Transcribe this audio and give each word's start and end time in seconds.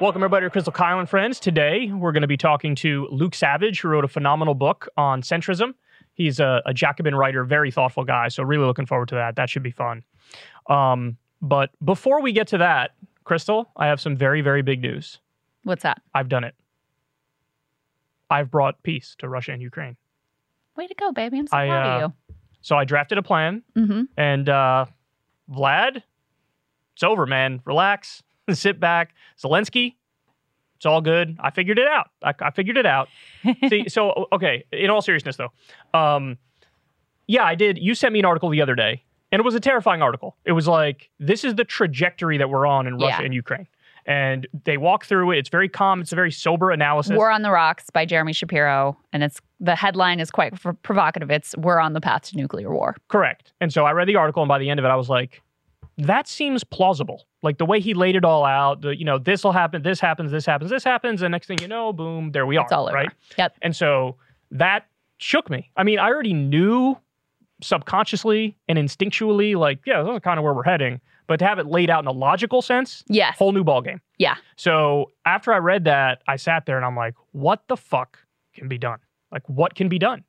Welcome, 0.00 0.22
everybody, 0.22 0.48
to 0.48 0.50
Krystal 0.50 0.72
Kyle 0.72 1.00
and 1.00 1.08
Friends. 1.08 1.40
Today, 1.40 1.90
we're 1.92 2.12
going 2.12 2.22
to 2.22 2.28
be 2.28 2.36
talking 2.36 2.76
to 2.76 3.08
Luke 3.10 3.34
Savage, 3.34 3.80
who 3.80 3.88
wrote 3.88 4.04
a 4.04 4.08
phenomenal 4.08 4.54
book 4.54 4.86
on 4.96 5.22
centrism. 5.22 5.74
He's 6.14 6.38
a, 6.38 6.62
a 6.66 6.72
Jacobin 6.72 7.16
writer, 7.16 7.42
very 7.42 7.72
thoughtful 7.72 8.04
guy. 8.04 8.28
So, 8.28 8.44
really 8.44 8.64
looking 8.64 8.86
forward 8.86 9.08
to 9.08 9.16
that. 9.16 9.34
That 9.34 9.50
should 9.50 9.64
be 9.64 9.72
fun. 9.72 10.04
Um, 10.68 11.16
but 11.42 11.70
before 11.84 12.22
we 12.22 12.30
get 12.30 12.46
to 12.48 12.58
that, 12.58 12.92
Krystal, 13.26 13.66
I 13.76 13.88
have 13.88 14.00
some 14.00 14.16
very, 14.16 14.40
very 14.40 14.62
big 14.62 14.80
news. 14.80 15.18
What's 15.64 15.82
that? 15.82 16.00
I've 16.14 16.28
done 16.28 16.44
it. 16.44 16.54
I've 18.30 18.52
brought 18.52 18.80
peace 18.84 19.16
to 19.18 19.28
Russia 19.28 19.50
and 19.50 19.60
Ukraine. 19.60 19.96
Way 20.76 20.86
to 20.86 20.94
go, 20.94 21.10
baby. 21.10 21.40
I'm 21.40 21.48
so 21.48 21.56
I, 21.56 21.66
proud 21.66 21.86
uh, 21.86 22.04
of 22.04 22.12
you. 22.28 22.34
So, 22.60 22.76
I 22.76 22.84
drafted 22.84 23.18
a 23.18 23.22
plan. 23.22 23.64
Mm-hmm. 23.76 24.02
and 24.16 24.48
uh, 24.48 24.84
Vlad, 25.50 26.04
it's 26.94 27.02
over, 27.02 27.26
man. 27.26 27.62
Relax, 27.64 28.22
sit 28.56 28.78
back. 28.80 29.14
Zelensky, 29.42 29.94
it's 30.76 30.86
all 30.86 31.00
good. 31.00 31.36
I 31.40 31.50
figured 31.50 31.78
it 31.78 31.88
out. 31.88 32.10
I, 32.22 32.34
I 32.40 32.50
figured 32.50 32.76
it 32.76 32.86
out. 32.86 33.08
See, 33.68 33.88
so 33.88 34.26
okay. 34.32 34.64
In 34.72 34.90
all 34.90 35.02
seriousness, 35.02 35.36
though, 35.36 35.52
um, 35.98 36.38
yeah, 37.26 37.44
I 37.44 37.54
did. 37.54 37.78
You 37.78 37.94
sent 37.94 38.12
me 38.12 38.20
an 38.20 38.24
article 38.24 38.48
the 38.48 38.62
other 38.62 38.74
day, 38.74 39.02
and 39.32 39.40
it 39.40 39.44
was 39.44 39.54
a 39.54 39.60
terrifying 39.60 40.02
article. 40.02 40.36
It 40.44 40.52
was 40.52 40.66
like 40.68 41.10
this 41.18 41.44
is 41.44 41.54
the 41.56 41.64
trajectory 41.64 42.38
that 42.38 42.48
we're 42.48 42.66
on 42.66 42.86
in 42.86 42.94
Russia 42.94 43.16
Yeah. 43.20 43.24
and 43.24 43.34
Ukraine, 43.34 43.66
and 44.06 44.46
they 44.64 44.76
walk 44.76 45.04
through 45.04 45.32
it. 45.32 45.38
It's 45.38 45.48
very 45.48 45.68
calm. 45.68 46.00
It's 46.00 46.12
a 46.12 46.16
very 46.16 46.30
sober 46.32 46.70
analysis. 46.70 47.16
War 47.16 47.30
on 47.30 47.42
the 47.42 47.50
Rocks 47.50 47.90
by 47.90 48.04
Jeremy 48.06 48.32
Shapiro, 48.32 48.96
and 49.12 49.22
it's 49.24 49.40
the 49.60 49.74
headline 49.74 50.20
is 50.20 50.30
quite 50.30 50.54
provocative. 50.82 51.30
It's 51.30 51.56
"We're 51.58 51.80
on 51.80 51.92
the 51.92 52.00
path 52.00 52.22
to 52.30 52.36
nuclear 52.36 52.70
war." 52.72 52.96
Correct. 53.08 53.52
And 53.60 53.72
so 53.72 53.84
I 53.84 53.92
read 53.92 54.08
the 54.08 54.16
article, 54.16 54.42
and 54.42 54.48
by 54.48 54.58
the 54.58 54.70
end 54.70 54.78
of 54.80 54.86
it, 54.86 54.88
I 54.90 54.96
was 54.96 55.08
like, 55.10 55.42
that 55.98 56.28
seems 56.28 56.62
plausible. 56.64 57.26
Like 57.42 57.58
the 57.58 57.64
way 57.66 57.78
he 57.80 57.94
laid 57.94 58.16
it 58.16 58.24
all 58.24 58.44
out, 58.44 58.80
the, 58.82 58.96
you 58.98 59.04
know, 59.04 59.18
this 59.18 59.44
will 59.44 59.52
happen, 59.52 59.82
this 59.82 60.00
happens, 60.00 60.32
this 60.32 60.44
happens, 60.44 60.70
this 60.70 60.82
happens, 60.84 61.22
and 61.22 61.30
next 61.30 61.46
thing 61.46 61.58
you 61.60 61.68
know, 61.68 61.92
boom, 61.92 62.32
there 62.32 62.46
we 62.46 62.56
are. 62.56 62.64
It's 62.64 62.72
all 62.72 62.86
over. 62.86 62.94
right? 62.94 63.10
Yep. 63.36 63.56
And 63.62 63.76
so 63.76 64.16
that 64.50 64.86
shook 65.18 65.48
me. 65.48 65.70
I 65.76 65.84
mean, 65.84 65.98
I 66.00 66.08
already 66.08 66.32
knew 66.34 66.96
subconsciously 67.62 68.56
and 68.68 68.78
instinctually, 68.78 69.56
like, 69.56 69.80
yeah, 69.86 70.02
this 70.02 70.12
is 70.14 70.20
kind 70.20 70.38
of 70.38 70.44
where 70.44 70.54
we're 70.54 70.62
heading. 70.62 71.00
But 71.26 71.38
to 71.40 71.44
have 71.46 71.58
it 71.58 71.66
laid 71.66 71.90
out 71.90 72.02
in 72.02 72.06
a 72.08 72.12
logical 72.12 72.62
sense, 72.62 73.04
Yes. 73.08 73.36
whole 73.36 73.52
new 73.52 73.64
ballgame. 73.64 74.00
Yeah. 74.18 74.36
So 74.56 75.12
after 75.26 75.52
I 75.52 75.58
read 75.58 75.84
that, 75.84 76.22
I 76.26 76.36
sat 76.36 76.64
there 76.66 76.76
and 76.76 76.86
I'm 76.86 76.96
like, 76.96 77.14
what 77.32 77.62
the 77.68 77.76
fuck 77.76 78.18
can 78.54 78.68
be 78.68 78.78
done? 78.78 78.98
Like, 79.30 79.46
what 79.48 79.74
can 79.74 79.88
be 79.88 79.98
done? 79.98 80.24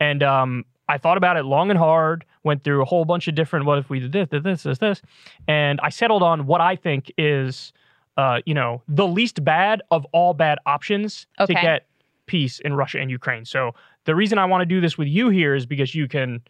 And 0.00 0.22
um, 0.24 0.64
I 0.88 0.98
thought 0.98 1.16
about 1.16 1.36
it 1.36 1.44
long 1.44 1.70
and 1.70 1.78
hard, 1.78 2.24
went 2.44 2.62
through 2.62 2.82
a 2.82 2.84
whole 2.84 3.04
bunch 3.04 3.26
of 3.26 3.34
different, 3.34 3.66
what 3.66 3.78
if 3.78 3.90
we 3.90 3.98
did 4.00 4.12
this, 4.12 4.28
did 4.28 4.44
this, 4.44 4.62
this, 4.62 4.78
this. 4.78 5.02
And 5.48 5.80
I 5.82 5.88
settled 5.88 6.22
on 6.22 6.46
what 6.46 6.60
I 6.60 6.76
think 6.76 7.12
is, 7.18 7.72
uh, 8.16 8.40
you 8.46 8.54
know, 8.54 8.82
the 8.86 9.06
least 9.06 9.44
bad 9.44 9.82
of 9.90 10.06
all 10.12 10.34
bad 10.34 10.58
options 10.66 11.26
to 11.46 11.54
get 11.54 11.86
peace 12.26 12.60
in 12.60 12.74
Russia 12.74 13.00
and 13.00 13.10
Ukraine. 13.10 13.44
So 13.44 13.74
the 14.04 14.14
reason 14.14 14.38
I 14.38 14.44
want 14.44 14.62
to 14.62 14.66
do 14.66 14.80
this 14.80 14.96
with 14.96 15.08
you 15.08 15.30
here 15.30 15.54
is 15.54 15.66
because 15.66 15.94
you 15.94 16.06
can 16.06 16.42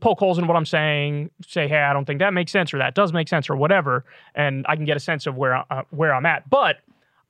poke 0.00 0.18
holes 0.18 0.38
in 0.38 0.46
what 0.46 0.56
I'm 0.56 0.66
saying, 0.66 1.30
say, 1.46 1.66
hey, 1.66 1.78
I 1.78 1.92
don't 1.92 2.04
think 2.04 2.18
that 2.18 2.34
makes 2.34 2.52
sense, 2.52 2.74
or 2.74 2.78
that 2.78 2.94
does 2.94 3.12
make 3.12 3.28
sense, 3.28 3.48
or 3.48 3.56
whatever, 3.56 4.04
and 4.34 4.66
I 4.68 4.76
can 4.76 4.84
get 4.84 4.96
a 4.96 5.00
sense 5.00 5.26
of 5.26 5.36
where 5.36 5.64
uh, 5.72 5.82
where 5.90 6.14
I'm 6.14 6.26
at. 6.26 6.50
But 6.50 6.80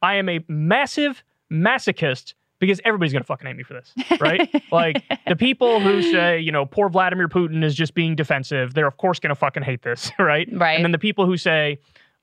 I 0.03 0.17
am 0.17 0.29
a 0.29 0.45
massive 0.49 1.23
masochist 1.53 2.35
because 2.59 2.81
everybody's 2.85 3.13
gonna 3.13 3.25
fucking 3.25 3.47
hate 3.47 3.57
me 3.57 3.63
for 3.63 3.75
this, 3.75 3.93
right? 4.21 4.49
like 4.73 5.03
the 5.27 5.37
people 5.37 5.81
who 5.81 6.03
say, 6.03 6.41
you 6.41 6.53
know, 6.53 6.67
poor 6.67 6.89
Vladimir 6.89 7.29
Putin 7.29 7.65
is 7.65 7.75
just 7.75 7.95
being 7.95 8.15
defensive, 8.17 8.75
they're 8.75 8.87
of 8.87 8.97
course 8.97 9.19
gonna 9.19 9.35
fucking 9.35 9.63
hate 9.63 9.83
this, 9.83 10.11
right? 10.19 10.49
Right. 10.53 10.75
And 10.75 10.85
then 10.85 10.93
the 10.93 10.99
people 10.99 11.27
who 11.27 11.37
say 11.37 11.79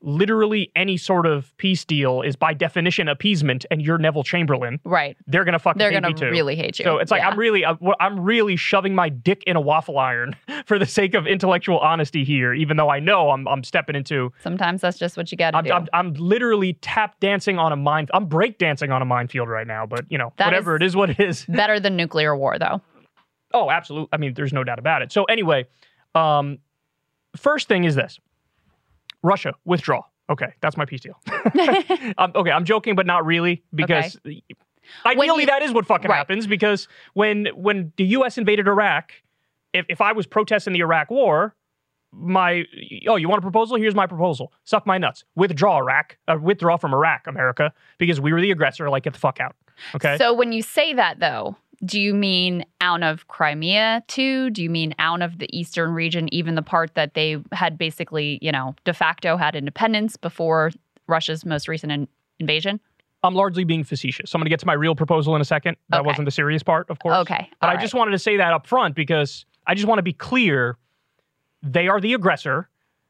literally 0.05 0.71
any 0.75 0.95
sort 0.95 1.25
of 1.25 1.51
peace 1.57 1.83
deal 1.83 2.21
is 2.21 2.35
by 2.35 2.53
definition 2.53 3.07
appeasement, 3.09 3.65
and 3.71 3.81
you're 3.81 3.97
Neville 3.97 4.23
Chamberlain, 4.23 4.79
right. 4.85 5.17
they're 5.27 5.43
gonna 5.43 5.59
fucking 5.59 5.79
They're 5.79 5.91
gonna 5.91 6.13
really 6.29 6.55
hate 6.55 6.79
you. 6.79 6.85
So 6.85 6.99
it's 6.99 7.11
like 7.11 7.21
Yeah. 7.21 7.29
I'm 7.29 7.37
really 7.39 7.65
I'm, 7.65 8.19
really 8.19 8.55
shoving 8.55 8.95
my 8.95 9.09
dick 9.09 9.43
in 9.47 9.55
a 9.55 9.61
waffle 9.61 9.97
iron 9.97 10.35
for 10.65 10.79
the 10.79 10.85
sake 10.85 11.15
of 11.15 11.25
intellectual 11.27 11.79
honesty 11.79 12.23
here, 12.23 12.53
even 12.53 12.77
though 12.77 12.89
I 12.89 12.99
know 12.99 13.31
I'm 13.31 13.47
I'm 13.47 13.63
stepping 13.63 13.95
into 13.95 14.31
Sometimes 14.41 14.81
that's 14.81 14.97
just 14.97 15.17
what 15.17 15.31
you 15.31 15.37
got 15.37 15.51
to 15.51 15.57
I'm, 15.57 15.63
do. 15.63 15.71
I'm 15.73 15.87
I'm 15.93 16.13
literally 16.13 16.73
tap 16.73 17.19
dancing 17.19 17.57
on 17.57 17.71
a 17.71 17.75
mine 17.75 18.07
I'm 18.13 18.25
break 18.27 18.59
dancing 18.59 18.91
on 18.91 19.01
a 19.01 19.05
minefield 19.05 19.49
right 19.49 19.67
now, 19.67 19.85
but 19.85 20.05
you 20.09 20.17
know 20.17 20.31
That 20.37 20.45
whatever 20.47 20.75
is- 20.75 20.81
it 20.81 20.85
is, 20.85 20.95
what 20.95 21.09
it 21.09 21.19
is. 21.19 21.45
Better 21.49 21.79
than 21.79 21.95
nuclear 21.95 22.35
war, 22.37 22.59
though. 22.59 22.79
Oh, 23.53 23.71
absolutely. 23.71 24.09
I 24.11 24.17
mean, 24.17 24.33
there's 24.33 24.53
no 24.53 24.63
doubt 24.63 24.79
about 24.79 25.01
it. 25.01 25.11
So 25.11 25.23
anyway, 25.23 25.65
um, 26.13 26.59
first 27.37 27.67
thing 27.67 27.85
is 27.85 27.95
this: 27.95 28.19
Russia 29.25 29.53
withdraw. 29.65 30.01
Okay, 30.29 30.47
that's 30.61 30.77
my 30.77 30.85
peace 30.85 31.01
deal. 31.01 31.19
um, 32.17 32.31
okay, 32.35 32.51
I'm 32.51 32.65
joking, 32.65 32.95
but 32.95 33.05
not 33.05 33.25
really 33.25 33.63
because. 33.73 34.17
Ideally, 35.05 35.41
you- 35.41 35.47
that 35.47 35.61
is 35.63 35.71
what 35.71 35.85
fucking 35.85 36.09
Right. 36.09 36.17
happens 36.17 36.45
because 36.47 36.87
when 37.13 37.47
when 37.55 37.91
the 37.97 38.05
U.S. 38.17 38.37
invaded 38.37 38.67
Iraq, 38.67 39.11
if, 39.73 39.85
if 39.89 39.99
I 39.99 40.11
was 40.13 40.27
protesting 40.27 40.73
the 40.73 40.79
Iraq 40.79 41.09
War, 41.09 41.55
my 42.11 42.65
oh, 43.07 43.15
you 43.15 43.27
want 43.27 43.39
a 43.39 43.41
proposal? 43.41 43.77
Here's 43.77 43.95
my 43.95 44.05
proposal: 44.07 44.53
suck 44.63 44.85
my 44.85 44.97
nuts, 44.99 45.23
withdraw 45.35 45.77
Iraq, 45.79 46.17
uh, 46.27 46.37
withdraw 46.41 46.77
from 46.77 46.93
Iraq, 46.93 47.25
America, 47.27 47.73
because 47.97 48.21
we 48.21 48.31
were 48.31 48.41
the 48.41 48.51
aggressor. 48.51 48.89
Like 48.89 49.03
get 49.03 49.13
the 49.13 49.19
fuck 49.19 49.39
out. 49.39 49.55
Okay. 49.95 50.17
So 50.17 50.33
when 50.33 50.51
you 50.53 50.61
say 50.61 50.93
that, 50.93 51.19
though, 51.19 51.57
do 51.83 51.99
you 51.99 52.13
mean 52.13 52.63
out 52.81 53.03
of 53.03 53.27
Crimea 53.27 54.03
too? 54.07 54.49
Do 54.49 54.63
you 54.63 54.69
mean 54.69 54.93
out 54.99 55.21
of 55.21 55.39
the 55.39 55.47
eastern 55.57 55.91
region, 55.91 56.33
even 56.33 56.55
the 56.55 56.61
part 56.61 56.93
that 56.95 57.13
they 57.13 57.37
had 57.51 57.77
basically, 57.77 58.39
you 58.41 58.51
know, 58.51 58.75
de 58.85 58.93
facto 58.93 59.37
had 59.37 59.55
independence 59.55 60.15
before 60.17 60.71
Russia's 61.07 61.45
most 61.45 61.67
recent 61.67 61.91
in- 61.91 62.07
invasion? 62.39 62.79
I'm 63.23 63.33
largely 63.33 63.63
being 63.63 63.83
facetious. 63.83 64.29
So 64.29 64.37
I'm 64.37 64.41
going 64.41 64.45
to 64.45 64.49
get 64.51 64.59
to 64.59 64.67
my 64.67 64.73
real 64.73 64.93
proposal 64.95 65.35
in 65.35 65.41
a 65.41 65.45
second. 65.45 65.77
That 65.89 66.01
Okay. 66.01 66.07
wasn't 66.07 66.25
the 66.25 66.31
serious 66.31 66.61
part, 66.61 66.89
of 66.89 66.99
course. 66.99 67.15
Okay. 67.17 67.49
But 67.59 67.69
all 67.69 67.75
I 67.75 67.81
just 67.81 67.93
wanted 67.95 68.11
to 68.11 68.19
say 68.19 68.37
that 68.37 68.53
up 68.53 68.67
front 68.67 68.95
because 68.95 69.45
I 69.65 69.73
just 69.73 69.87
want 69.87 69.97
to 69.97 70.03
be 70.03 70.13
clear. 70.13 70.77
They 71.63 71.87
are 71.87 71.99
the 71.99 72.13
aggressor. 72.13 72.69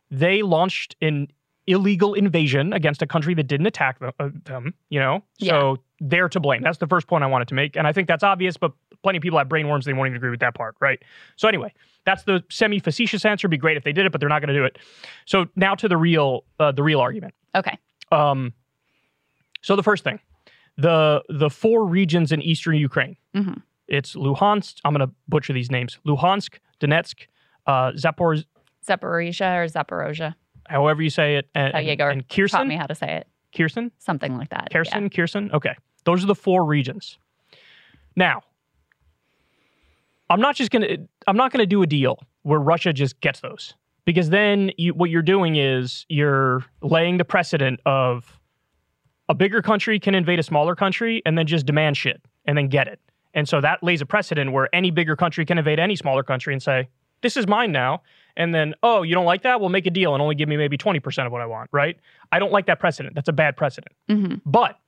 They 0.09 0.41
launched 0.41 0.95
an 1.01 1.27
illegal 1.67 2.13
invasion 2.13 2.73
against 2.73 3.01
a 3.01 3.07
country 3.07 3.33
that 3.33 3.43
didn't 3.47 3.65
attack 3.65 3.99
them, 3.99 4.11
uh, 4.19 4.29
them 4.43 4.73
you 4.89 4.99
know? 4.99 5.23
So 5.39 5.77
they're 5.99 6.29
to 6.29 6.39
blame. 6.39 6.61
That's 6.61 6.77
the 6.77 6.87
first 6.87 7.07
point 7.07 7.23
I 7.23 7.27
wanted 7.27 7.47
to 7.49 7.55
make. 7.55 7.75
And 7.75 7.87
I 7.87 7.91
think 7.93 8.07
that's 8.07 8.23
obvious, 8.23 8.55
but 8.57 8.71
plenty 9.01 9.17
of 9.17 9.21
people 9.23 9.39
have 9.39 9.47
brainworms. 9.47 9.83
They 9.85 9.93
won't 9.93 10.07
even 10.07 10.17
agree 10.17 10.29
with 10.29 10.41
that 10.41 10.53
part, 10.53 10.75
right? 10.79 11.01
So 11.37 11.47
anyway, 11.47 11.73
that's 12.05 12.23
the 12.23 12.43
semi 12.49 12.79
facetious 12.79 13.25
answer. 13.25 13.45
It'd 13.45 13.51
be 13.51 13.57
great 13.57 13.77
if 13.77 13.83
they 13.83 13.93
did 13.93 14.05
it, 14.05 14.11
but 14.11 14.19
they're 14.19 14.29
not 14.29 14.41
going 14.41 14.53
to 14.53 14.59
do 14.59 14.63
it. 14.65 14.77
So 15.25 15.47
now 15.55 15.73
to 15.75 15.87
the 15.87 15.97
real, 15.97 16.43
uh, 16.59 16.71
the 16.71 16.83
real 16.83 16.99
argument. 16.99 17.33
Okay. 17.55 17.77
Um, 18.11 18.53
so 19.61 19.75
the 19.75 19.83
first 19.83 20.03
thing, 20.03 20.19
the 20.77 21.23
the 21.29 21.49
four 21.49 21.85
regions 21.85 22.31
in 22.31 22.41
eastern 22.41 22.75
Ukraine. 22.75 23.15
Mhm. 23.33 23.61
It's 23.87 24.15
Luhansk. 24.15 24.75
I'm 24.85 24.93
going 24.93 25.07
to 25.07 25.13
butcher 25.27 25.53
these 25.53 25.71
names. 25.71 25.97
Luhansk, 26.05 26.59
Donetsk, 26.79 27.27
uh, 27.65 27.91
Zapor, 27.93 28.43
Zaporizhia 28.87 29.57
or 29.63 29.67
Zaporozhia. 29.67 30.35
However 30.67 31.01
you 31.01 31.09
say 31.09 31.37
it, 31.37 31.49
and, 31.55 31.73
oh, 31.73 31.77
How 31.77 32.09
and, 32.09 32.25
and 32.29 32.49
taught 32.49 32.67
me 32.67 32.75
how 32.75 32.85
to 32.87 32.95
say 32.95 33.17
it. 33.17 33.27
Kherson, 33.55 33.91
Something 33.99 34.37
like 34.37 34.49
that. 34.49 34.69
Kherson, 34.71 35.09
Kherson. 35.09 35.49
Okay, 35.53 35.75
those 36.03 36.23
are 36.23 36.27
the 36.27 36.35
four 36.35 36.65
regions. 36.65 37.17
Now, 38.15 38.41
I'm 40.29 40.41
not 40.41 40.55
just 40.55 40.71
gonna. 40.71 40.97
I'm 41.27 41.37
not 41.37 41.51
gonna 41.51 41.65
do 41.65 41.81
a 41.81 41.87
deal 41.87 42.19
where 42.43 42.59
Russia 42.59 42.93
just 42.93 43.19
gets 43.21 43.39
those 43.39 43.73
because 44.05 44.29
then 44.29 44.71
you, 44.77 44.93
what 44.93 45.09
you're 45.09 45.21
doing 45.21 45.55
is 45.55 46.05
you're 46.09 46.63
laying 46.81 47.17
the 47.17 47.25
precedent 47.25 47.79
of 47.85 48.39
a 49.27 49.33
bigger 49.33 49.61
country 49.61 49.99
can 49.99 50.13
invade 50.13 50.39
a 50.39 50.43
smaller 50.43 50.75
country 50.75 51.21
and 51.25 51.37
then 51.37 51.47
just 51.47 51.65
demand 51.65 51.97
shit 51.97 52.21
and 52.45 52.57
then 52.57 52.67
get 52.67 52.87
it. 52.87 52.99
And 53.33 53.49
so 53.49 53.59
that 53.61 53.83
lays 53.83 54.01
a 54.01 54.05
precedent 54.05 54.51
where 54.51 54.73
any 54.73 54.91
bigger 54.91 55.15
country 55.15 55.45
can 55.45 55.57
invade 55.57 55.79
any 55.79 55.95
smaller 55.95 56.23
country 56.23 56.53
and 56.53 56.61
say, 56.61 56.87
"This 57.25 57.35
is 57.37 57.47
mine 57.47 57.71
now." 57.71 58.03
And 58.37 58.53
then, 58.53 58.75
"Oh, 58.83 59.01
you 59.01 59.15
don't 59.15 59.25
like 59.25 59.41
that? 59.41 59.59
We'll 59.59 59.69
make 59.69 59.85
a 59.87 59.89
deal 59.89 60.13
and 60.13 60.21
only 60.21 60.35
give 60.35 60.47
me 60.47 60.57
maybe 60.57 60.77
20% 60.77 61.25
of 61.25 61.31
what 61.31 61.41
I 61.41 61.45
want." 61.47 61.69
Right? 61.73 61.97
I 62.31 62.39
don't 62.39 62.51
like 62.51 62.67
that 62.67 62.79
precedent. 62.79 63.15
That's 63.15 63.29
a 63.29 63.33
bad 63.33 63.57
precedent. 63.57 63.95
Mhm. 64.09 64.41
But 64.45 64.79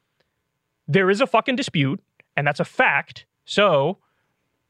there 0.87 1.09
is 1.09 1.19
a 1.21 1.27
fucking 1.27 1.55
dispute, 1.55 2.01
and 2.35 2.45
that's 2.45 2.59
a 2.59 2.65
fact. 2.65 3.25
So 3.45 3.97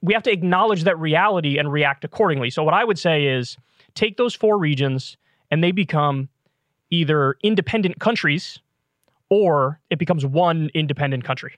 we 0.02 0.14
have 0.14 0.24
to 0.24 0.32
acknowledge 0.32 0.84
that 0.84 0.98
reality 1.00 1.58
and 1.58 1.72
react 1.72 2.04
accordingly. 2.06 2.50
So 2.50 2.64
what 2.64 2.74
I 2.74 2.84
would 2.84 3.00
say 3.00 3.26
is 3.26 3.58
take 3.96 4.18
those 4.18 4.34
four 4.36 4.58
regions 4.58 5.18
and 5.52 5.64
they 5.64 5.72
become 5.72 6.30
either 6.90 7.36
independent 7.44 8.00
countries 8.00 8.60
or 9.30 9.80
it 9.90 10.00
becomes 10.00 10.26
one 10.26 10.70
independent 10.74 11.24
country. 11.24 11.56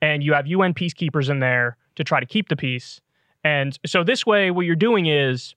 And 0.00 0.22
you 0.22 0.32
have 0.32 0.46
UN 0.46 0.74
peacekeepers 0.74 1.28
in 1.28 1.40
there 1.40 1.76
to 1.96 2.04
try 2.04 2.20
to 2.20 2.26
keep 2.26 2.48
the 2.48 2.56
peace. 2.56 3.00
And 3.46 3.78
so 3.86 4.02
this 4.02 4.26
way, 4.26 4.50
what 4.50 4.66
you're 4.66 4.74
doing 4.74 5.06
is 5.06 5.54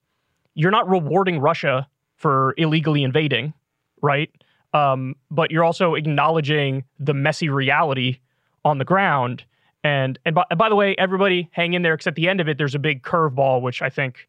you're 0.54 0.70
not 0.70 0.88
rewarding 0.88 1.40
Russia 1.40 1.88
for 2.14 2.54
illegally 2.56 3.02
invading, 3.02 3.52
right? 4.00 4.30
Um, 4.72 5.16
but 5.28 5.50
you're 5.50 5.64
also 5.64 5.96
acknowledging 5.96 6.84
the 7.00 7.14
messy 7.14 7.48
reality 7.48 8.20
on 8.64 8.78
the 8.78 8.84
ground. 8.84 9.42
And 9.82 10.20
and 10.24 10.36
by, 10.36 10.44
and 10.50 10.56
by 10.56 10.68
the 10.68 10.76
way, 10.76 10.94
everybody 10.98 11.48
hang 11.50 11.74
in 11.74 11.82
there 11.82 11.96
because 11.96 12.06
at 12.06 12.14
the 12.14 12.28
end 12.28 12.40
of 12.40 12.48
it, 12.48 12.58
there's 12.58 12.76
a 12.76 12.78
big 12.78 13.02
curveball, 13.02 13.60
which 13.60 13.82
I 13.82 13.90
think 13.90 14.28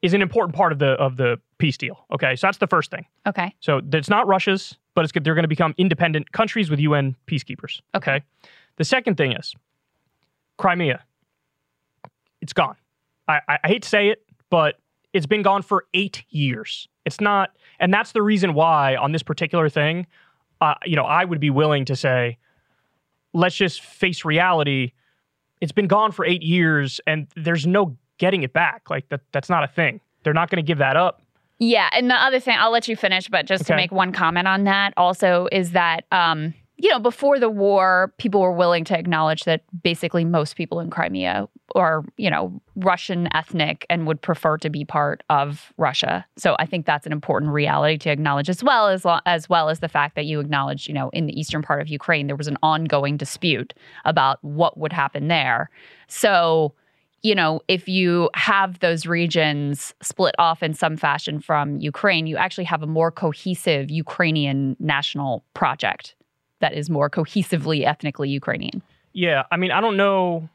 is 0.00 0.14
an 0.14 0.22
important 0.22 0.56
part 0.56 0.72
of 0.72 0.78
the 0.78 0.92
of 0.92 1.18
the 1.18 1.38
peace 1.58 1.76
deal. 1.76 2.06
Okay, 2.14 2.36
so 2.36 2.46
that's 2.46 2.56
the 2.58 2.66
first 2.66 2.90
thing. 2.90 3.04
Okay. 3.26 3.54
So 3.60 3.82
it's 3.92 4.08
not 4.08 4.26
Russia's. 4.26 4.78
but 4.94 5.04
it's. 5.04 5.12
They're 5.12 5.34
going 5.34 5.44
to 5.44 5.48
become 5.48 5.74
independent 5.76 6.32
countries 6.32 6.70
with 6.70 6.80
UN 6.80 7.16
peacekeepers. 7.26 7.82
Okay. 7.94 8.22
The 8.76 8.84
second 8.84 9.16
thing 9.18 9.32
is 9.32 9.54
Crimea. 10.56 11.04
It's 12.42 12.52
gone. 12.52 12.76
I, 13.28 13.40
I, 13.48 13.58
I 13.64 13.68
hate 13.68 13.82
to 13.82 13.88
say 13.88 14.08
it, 14.08 14.22
but 14.50 14.74
it's 15.14 15.26
been 15.26 15.42
gone 15.42 15.62
for 15.62 15.86
eight 15.94 16.24
years. 16.28 16.88
It's 17.06 17.20
not, 17.20 17.56
and 17.80 17.92
that's 17.94 18.12
the 18.12 18.20
reason 18.20 18.52
why 18.52 18.96
on 18.96 19.12
this 19.12 19.22
particular 19.22 19.68
thing, 19.70 20.06
uh, 20.60 20.74
you 20.84 20.96
know, 20.96 21.04
I 21.04 21.24
would 21.24 21.40
be 21.40 21.50
willing 21.50 21.84
to 21.86 21.96
say, 21.96 22.38
let's 23.32 23.56
just 23.56 23.80
face 23.80 24.24
reality. 24.24 24.92
It's 25.60 25.72
been 25.72 25.86
gone 25.86 26.12
for 26.12 26.24
eight 26.24 26.42
years, 26.42 27.00
and 27.06 27.26
there's 27.34 27.66
no 27.66 27.96
getting 28.18 28.42
it 28.42 28.52
back. 28.52 28.90
Like 28.90 29.08
that, 29.08 29.22
that's 29.32 29.48
not 29.48 29.64
a 29.64 29.68
thing. 29.68 30.00
They're 30.22 30.34
not 30.34 30.50
going 30.50 30.62
to 30.62 30.66
give 30.66 30.78
that 30.78 30.96
up. 30.96 31.22
Yeah, 31.58 31.88
and 31.92 32.10
the 32.10 32.14
other 32.14 32.40
thing, 32.40 32.56
I'll 32.58 32.72
let 32.72 32.88
you 32.88 32.96
finish, 32.96 33.28
but 33.28 33.46
just 33.46 33.66
to 33.66 33.76
make 33.76 33.92
one 33.92 34.12
comment 34.12 34.48
on 34.48 34.64
that 34.64 34.94
also 34.96 35.48
is 35.52 35.72
that 35.72 36.04
um, 36.10 36.54
you 36.82 36.90
know, 36.90 36.98
before 36.98 37.38
the 37.38 37.48
war, 37.48 38.12
people 38.18 38.40
were 38.40 38.52
willing 38.52 38.82
to 38.84 38.98
acknowledge 38.98 39.44
that 39.44 39.62
basically 39.82 40.24
most 40.24 40.56
people 40.56 40.80
in 40.80 40.90
Crimea 40.90 41.48
are, 41.74 42.04
you 42.16 42.30
know, 42.30 42.60
Russian 42.76 43.28
ethnic 43.34 43.86
and 43.88 44.06
would 44.06 44.20
prefer 44.20 44.56
to 44.58 44.70
be 44.70 44.84
part 44.84 45.22
of 45.30 45.72
Russia. 45.76 46.24
So 46.36 46.56
I 46.58 46.66
think 46.66 46.86
that's 46.86 47.06
an 47.06 47.12
important 47.12 47.52
reality 47.52 47.98
to 47.98 48.10
acknowledge 48.10 48.48
as 48.48 48.62
well 48.62 48.88
as 48.88 49.04
lo- 49.04 49.20
as 49.26 49.48
well 49.48 49.68
as 49.68 49.80
the 49.80 49.88
fact 49.88 50.14
that 50.16 50.26
you 50.26 50.40
acknowledge, 50.40 50.88
you 50.88 50.94
know, 50.94 51.10
in 51.10 51.26
the 51.26 51.38
eastern 51.38 51.62
part 51.62 51.80
of 51.80 51.88
Ukraine 51.88 52.26
there 52.26 52.36
was 52.36 52.48
an 52.48 52.58
ongoing 52.62 53.16
dispute 53.16 53.74
about 54.04 54.42
what 54.42 54.78
would 54.78 54.92
happen 54.92 55.28
there. 55.28 55.70
So 56.08 56.74
you 57.22 57.36
know, 57.36 57.60
if 57.68 57.88
you 57.88 58.28
have 58.34 58.80
those 58.80 59.06
regions 59.06 59.94
split 60.02 60.34
off 60.38 60.60
in 60.60 60.74
some 60.74 60.96
fashion 60.96 61.38
from 61.38 61.78
Ukraine, 61.78 62.26
you 62.26 62.36
actually 62.36 62.64
have 62.64 62.82
a 62.82 62.86
more 62.86 63.12
cohesive 63.12 63.90
Ukrainian 63.90 64.76
national 64.80 65.44
project 65.54 66.16
that 66.60 66.72
is 66.72 66.90
more 66.90 67.08
cohesively 67.08 67.86
ethnically 67.86 68.28
Ukrainian. 68.28 68.82
Yeah, 69.12 69.44
I 69.52 69.56
mean, 69.56 69.70
I 69.70 69.80
don't 69.80 69.96
know. 69.96 70.48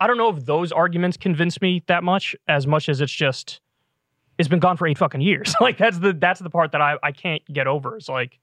I 0.00 0.06
don't 0.06 0.18
know 0.18 0.28
if 0.34 0.44
those 0.44 0.72
arguments 0.72 1.16
convince 1.16 1.60
me 1.60 1.82
that 1.86 2.04
much, 2.04 2.36
as 2.48 2.66
much 2.66 2.88
as 2.88 3.00
it's 3.00 3.12
just 3.12 3.60
it's 4.38 4.48
been 4.48 4.58
gone 4.60 4.76
for 4.76 4.86
eight 4.86 4.98
fucking 4.98 5.20
years. 5.22 5.54
like 5.60 5.78
that's 5.78 5.98
the 5.98 6.12
that's 6.12 6.40
the 6.40 6.50
part 6.50 6.72
that 6.72 6.80
I 6.80 6.96
I 7.02 7.12
can't 7.12 7.42
get 7.52 7.66
over. 7.66 7.96
It's 7.96 8.08
like 8.08 8.38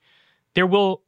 there 0.56 0.68
will 0.68 1.02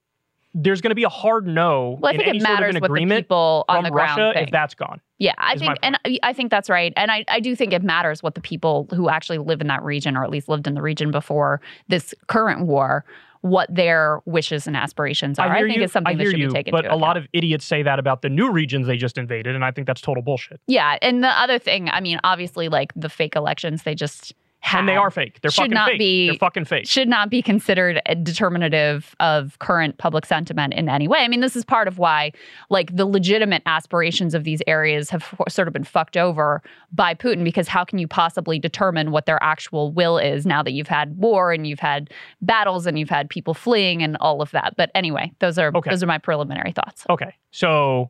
there's 0.58 0.80
going 0.80 0.92
to 0.92 0.96
be 0.96 1.04
a 1.04 1.10
hard 1.10 1.46
no 1.46 1.98
Well, 2.00 2.12
I 2.12 2.14
in 2.14 2.18
think 2.20 2.30
any 2.30 2.38
it 2.38 2.42
sort 2.42 2.54
of 2.54 2.60
matters 2.62 2.76
an 2.76 2.82
what 2.82 2.94
the 2.94 3.06
people 3.06 3.66
on 3.68 3.84
the 3.84 3.92
ground 3.92 4.20
Russia 4.22 4.32
think. 4.36 4.48
if 4.48 4.52
that's 4.52 4.74
gone. 4.74 5.02
Yeah, 5.18 5.34
I 5.38 5.58
think, 5.58 5.78
and 5.84 6.00
I- 6.06 6.20
I 6.24 6.32
think 6.34 6.50
that's 6.50 6.70
right, 6.70 6.94
and 6.96 7.12
I, 7.12 7.26
I 7.28 7.40
do 7.42 7.56
think 7.58 7.74
it 7.74 7.84
matters 7.84 8.24
what 8.24 8.36
the 8.36 8.42
people 8.42 8.88
who 8.94 9.10
actually 9.10 9.38
live 9.38 9.60
in 9.60 9.68
that 9.68 9.84
region, 9.84 10.16
or 10.16 10.24
at 10.24 10.30
least 10.30 10.48
lived 10.48 10.66
in 10.68 10.74
the 10.74 10.82
region 10.82 11.12
before 11.12 11.60
this 11.90 12.14
current 12.28 12.66
war, 12.68 13.04
what 13.46 13.74
their 13.74 14.22
wishes 14.26 14.66
and 14.66 14.76
aspirations 14.76 15.38
are. 15.38 15.48
I, 15.48 15.58
hear 15.60 15.68
think 15.68 15.78
you. 15.78 15.84
it's 15.84 15.94
something 15.94 16.18
that 16.18 16.24
should 16.24 16.40
you, 16.40 16.48
be 16.48 16.54
taken. 16.54 16.76
Into. 16.76 16.90
But 16.90 16.92
a 16.92 16.96
lot 16.96 17.16
of 17.16 17.28
idiots 17.32 17.64
say 17.64 17.84
that 17.84 18.00
about 18.00 18.24
the 18.24 18.30
new 18.30 18.52
regions 18.52 18.88
they 18.88 18.98
just 18.98 19.20
invaded, 19.20 19.54
and 19.54 19.64
I 19.64 19.70
think 19.70 19.86
that's 19.86 20.02
total 20.02 20.24
bullshit. 20.24 20.60
yeah, 20.66 20.98
and 21.00 21.24
the 21.24 21.30
other 21.30 21.60
thing, 21.60 21.88
I 21.90 22.00
mean, 22.00 22.20
obviously, 22.24 22.70
like 22.70 22.92
the 22.96 23.08
fake 23.08 23.36
elections, 23.36 23.84
they 23.84 23.94
just 23.94 24.34
had, 24.66 24.80
And 24.80 24.90
they 24.90 24.96
are 24.96 25.12
fake. 25.12 25.40
They're 25.42 25.52
Should 25.52 25.62
fucking 25.66 25.74
not 25.76 25.90
fake. 25.92 26.00
be- 26.00 26.28
They're 26.30 26.38
fucking 26.40 26.66
fake. 26.66 26.88
should 26.88 27.08
not 27.08 27.30
be 27.30 27.44
considered 27.44 28.02
a 28.08 28.16
determinative 28.16 29.16
of 29.20 29.60
current 29.60 30.00
public 30.00 30.26
sentiment 30.26 30.74
in 30.74 30.90
any 30.90 31.08
way. 31.08 31.20
I 31.20 31.28
mean, 31.28 31.42
this 31.42 31.56
is 31.56 31.64
part 31.64 31.88
of 31.88 32.00
why, 32.00 32.32
like, 32.72 32.96
the 32.96 33.06
legitimate 33.06 33.62
aspirations 33.68 34.34
of 34.34 34.44
these 34.44 34.64
areas 34.66 35.12
have 35.12 35.34
sort 35.48 35.68
of 35.68 35.74
been 35.74 35.84
fucked 35.84 36.18
over 36.18 36.64
by 36.92 37.14
Putin 37.14 37.44
because 37.44 37.68
how 37.68 37.84
can 37.84 38.00
you 38.00 38.08
possibly 38.08 38.58
determine 38.58 39.12
what 39.12 39.28
their 39.28 39.38
actual 39.44 39.92
will 39.92 40.18
is 40.18 40.46
now 40.48 40.64
that 40.64 40.72
you've 40.72 40.88
had 40.88 41.16
war 41.18 41.52
and 41.52 41.68
you've 41.68 41.80
had 41.80 42.10
battles 42.42 42.88
and 42.88 42.98
you've 42.98 43.10
had 43.10 43.30
people 43.30 43.54
fleeing 43.54 44.02
and 44.02 44.18
all 44.18 44.42
of 44.42 44.50
that? 44.52 44.74
But 44.78 44.90
anyway, 44.96 45.32
those 45.40 45.60
are 45.60 45.72
Okay. 45.76 45.92
those 45.92 46.02
are 46.02 46.08
my 46.08 46.18
preliminary 46.18 46.72
thoughts. 46.72 47.06
Okay, 47.10 47.36
so 47.52 48.10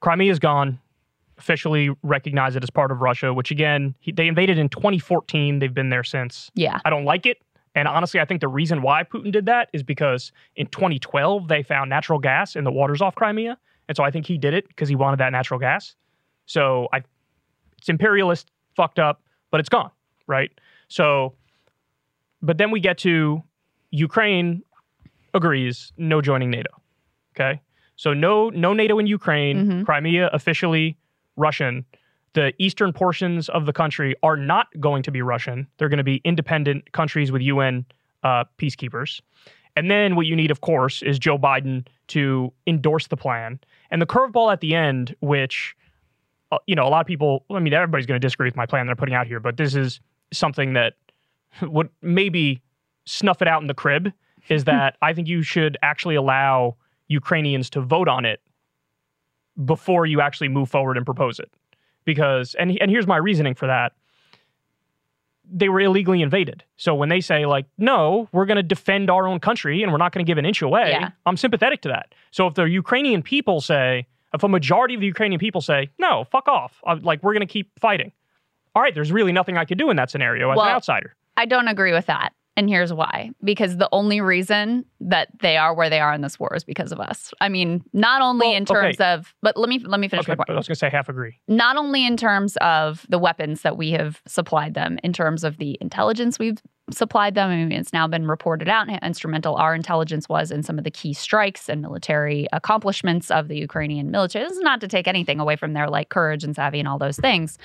Crimea 0.00 0.30
is 0.30 0.38
gone. 0.38 0.78
Officially 1.38 1.90
recognize 2.02 2.56
it 2.56 2.62
as 2.62 2.70
part 2.70 2.90
of 2.90 3.00
Russia, 3.02 3.32
which 3.34 3.50
again, 3.50 3.94
he, 4.00 4.10
they 4.12 4.26
invaded 4.26 4.58
in 4.58 4.68
2014. 4.70 5.58
They've 5.58 5.72
been 5.74 5.90
there 5.90 6.04
since. 6.04 6.50
Yeah. 6.54 6.80
I 6.84 6.90
don't 6.90 7.04
like 7.04 7.26
it. 7.26 7.38
And 7.74 7.86
honestly, 7.86 8.20
I 8.20 8.24
think 8.24 8.40
the 8.40 8.48
reason 8.48 8.80
why 8.80 9.02
Putin 9.02 9.30
did 9.32 9.44
that 9.46 9.68
is 9.74 9.82
because 9.82 10.32
in 10.56 10.66
2012, 10.68 11.48
they 11.48 11.62
found 11.62 11.90
natural 11.90 12.18
gas 12.18 12.56
in 12.56 12.64
the 12.64 12.72
waters 12.72 13.02
off 13.02 13.14
Crimea. 13.14 13.58
And 13.88 13.96
so 13.96 14.02
I 14.02 14.10
think 14.10 14.24
he 14.26 14.38
did 14.38 14.54
it 14.54 14.66
because 14.68 14.88
he 14.88 14.94
wanted 14.96 15.18
that 15.18 15.30
natural 15.30 15.60
gas. 15.60 15.94
So 16.46 16.88
I, 16.92 17.02
it's 17.76 17.90
imperialist, 17.90 18.50
fucked 18.74 18.98
up, 18.98 19.20
but 19.50 19.60
it's 19.60 19.68
gone, 19.68 19.90
right? 20.26 20.50
So, 20.88 21.34
but 22.40 22.56
then 22.56 22.70
we 22.70 22.80
get 22.80 22.96
to 22.98 23.42
Ukraine 23.90 24.62
agrees, 25.34 25.92
no 25.98 26.22
joining 26.22 26.48
NATO. 26.50 26.70
Okay. 27.34 27.60
So 27.96 28.14
no 28.14 28.48
no 28.50 28.72
NATO 28.72 28.98
in 28.98 29.06
Ukraine, 29.06 29.66
Mhm. 29.68 29.84
Crimea 29.84 30.28
officially 30.32 30.96
Russian. 31.36 31.84
The 32.32 32.52
eastern 32.58 32.92
portions 32.92 33.48
of 33.48 33.64
the 33.66 33.72
country 33.72 34.14
are 34.22 34.36
not 34.36 34.68
going 34.78 35.02
to 35.04 35.10
be 35.10 35.22
Russian. 35.22 35.66
They're 35.78 35.88
going 35.88 35.98
to 35.98 36.04
be 36.04 36.20
independent 36.24 36.92
countries 36.92 37.32
with 37.32 37.42
UN 37.42 37.86
uh, 38.22 38.44
peacekeepers. 38.58 39.20
And 39.76 39.90
then 39.90 40.16
what 40.16 40.26
you 40.26 40.34
need, 40.34 40.50
of 40.50 40.62
course, 40.62 41.02
is 41.02 41.18
Joe 41.18 41.38
Biden 41.38 41.86
to 42.08 42.52
endorse 42.66 43.06
the 43.06 43.16
plan. 43.16 43.60
And 43.90 44.00
the 44.00 44.06
curveball 44.06 44.52
at 44.52 44.60
the 44.60 44.74
end, 44.74 45.14
which, 45.20 45.76
uh, 46.50 46.58
you 46.66 46.74
know, 46.74 46.86
a 46.86 46.88
lot 46.88 47.00
of 47.00 47.06
people, 47.06 47.44
I 47.50 47.58
mean, 47.58 47.74
everybody's 47.74 48.06
going 48.06 48.20
to 48.20 48.26
disagree 48.26 48.48
with 48.48 48.56
my 48.56 48.66
plan 48.66 48.86
that 48.86 48.92
I'm 48.92 48.96
putting 48.96 49.14
out 49.14 49.26
here, 49.26 49.38
but 49.38 49.58
this 49.58 49.74
is 49.74 50.00
something 50.32 50.72
that 50.72 50.94
would 51.62 51.90
maybe 52.00 52.62
snuff 53.04 53.42
it 53.42 53.48
out 53.48 53.60
in 53.60 53.68
the 53.68 53.74
crib, 53.74 54.12
is 54.48 54.64
that 54.64 54.96
I 55.02 55.12
think 55.12 55.28
you 55.28 55.42
should 55.42 55.76
actually 55.82 56.14
allow 56.14 56.76
Ukrainians 57.08 57.70
to 57.70 57.80
vote 57.80 58.08
on 58.08 58.24
it 58.24 58.40
before 59.64 60.06
you 60.06 60.20
actually 60.20 60.48
move 60.48 60.68
forward 60.68 60.96
and 60.96 61.06
propose 61.06 61.38
it. 61.38 61.50
Because, 62.04 62.54
and, 62.54 62.76
and 62.80 62.90
here's 62.90 63.06
my 63.06 63.16
reasoning 63.16 63.54
for 63.54 63.66
that 63.66 63.92
they 65.48 65.68
were 65.68 65.80
illegally 65.80 66.22
invaded. 66.22 66.64
So 66.76 66.94
when 66.94 67.08
they 67.08 67.20
say, 67.20 67.46
like, 67.46 67.66
no, 67.78 68.28
we're 68.32 68.46
going 68.46 68.56
to 68.56 68.62
defend 68.64 69.10
our 69.10 69.28
own 69.28 69.38
country 69.38 69.82
and 69.82 69.92
we're 69.92 69.98
not 69.98 70.12
going 70.12 70.24
to 70.24 70.28
give 70.28 70.38
an 70.38 70.44
inch 70.44 70.60
away, 70.60 70.90
Yeah. 70.90 71.10
I'm 71.24 71.36
sympathetic 71.36 71.82
to 71.82 71.88
that. 71.88 72.14
So 72.32 72.48
if 72.48 72.54
the 72.54 72.64
Ukrainian 72.64 73.22
people 73.22 73.60
say, 73.60 74.06
if 74.34 74.42
a 74.42 74.48
majority 74.48 74.94
of 74.94 75.00
the 75.00 75.06
Ukrainian 75.06 75.38
people 75.38 75.60
say, 75.60 75.90
no, 75.98 76.24
fuck 76.24 76.48
off, 76.48 76.82
uh, 76.84 76.96
like, 77.00 77.22
we're 77.22 77.32
going 77.32 77.46
to 77.46 77.52
keep 77.52 77.70
fighting, 77.78 78.10
all 78.74 78.82
right, 78.82 78.92
there's 78.92 79.12
really 79.12 79.32
nothing 79.32 79.56
I 79.56 79.64
could 79.64 79.78
do 79.78 79.88
in 79.88 79.96
that 79.96 80.10
scenario 80.10 80.50
as 80.50 80.56
Well, 80.56 80.66
an 80.66 80.72
outsider. 80.72 81.14
I 81.36 81.46
don't 81.46 81.68
agree 81.68 81.92
with 81.92 82.06
that. 82.06 82.32
And 82.56 82.68
here's 82.70 82.92
why. 82.92 83.30
Because 83.44 83.76
the 83.76 83.88
only 83.92 84.20
reason 84.22 84.86
that 85.00 85.28
they 85.40 85.56
are 85.58 85.74
where 85.74 85.90
they 85.90 86.00
are 86.00 86.14
in 86.14 86.22
this 86.22 86.40
war 86.40 86.54
is 86.54 86.64
because 86.64 86.90
of 86.90 87.00
us. 87.00 87.34
I 87.40 87.48
mean, 87.50 87.84
not 87.92 88.22
only 88.22 88.46
Well, 88.48 88.56
in 88.56 88.64
terms 88.64 88.96
of 88.98 89.34
but 89.42 89.56
let 89.58 89.68
me 89.68 89.78
let 89.80 90.00
me 90.00 90.08
finish 90.08 90.24
Okay, 90.24 90.32
my 90.32 90.36
point. 90.36 90.46
but 90.48 90.54
I 90.54 90.56
was 90.56 90.66
going 90.68 90.74
to 90.74 90.78
say 90.78 90.88
half 90.90 91.08
agree. 91.08 91.38
not 91.48 91.76
only 91.76 92.06
in 92.06 92.16
terms 92.16 92.56
of 92.62 93.04
the 93.10 93.18
weapons 93.18 93.62
that 93.62 93.76
we 93.76 93.90
have 93.90 94.22
supplied 94.26 94.74
them, 94.74 94.98
in 95.04 95.12
terms 95.12 95.44
of 95.44 95.58
the 95.58 95.76
intelligence 95.80 96.38
we've 96.38 96.58
supplied 96.90 97.34
them. 97.34 97.50
I 97.50 97.56
mean, 97.56 97.72
it's 97.72 97.92
now 97.92 98.06
been 98.06 98.26
reported 98.26 98.68
out 98.68 98.88
how 98.88 98.98
instrumental 99.02 99.56
our 99.56 99.74
intelligence 99.74 100.28
was 100.28 100.50
in 100.50 100.62
some 100.62 100.78
of 100.78 100.84
the 100.84 100.90
key 100.90 101.12
strikes 101.12 101.68
and 101.68 101.82
military 101.82 102.46
accomplishments 102.52 103.30
of 103.30 103.48
the 103.48 103.56
Ukrainian 103.56 104.10
military. 104.10 104.44
This 104.44 104.56
is 104.56 104.62
not 104.62 104.80
to 104.80 104.88
take 104.88 105.08
anything 105.08 105.40
away 105.40 105.56
from 105.56 105.72
their 105.72 105.88
like 105.88 106.08
courage 106.08 106.44
and 106.44 106.54
savvy 106.54 106.78
and 106.78 106.88
all 106.88 106.98
those 106.98 107.16
things. 107.16 107.58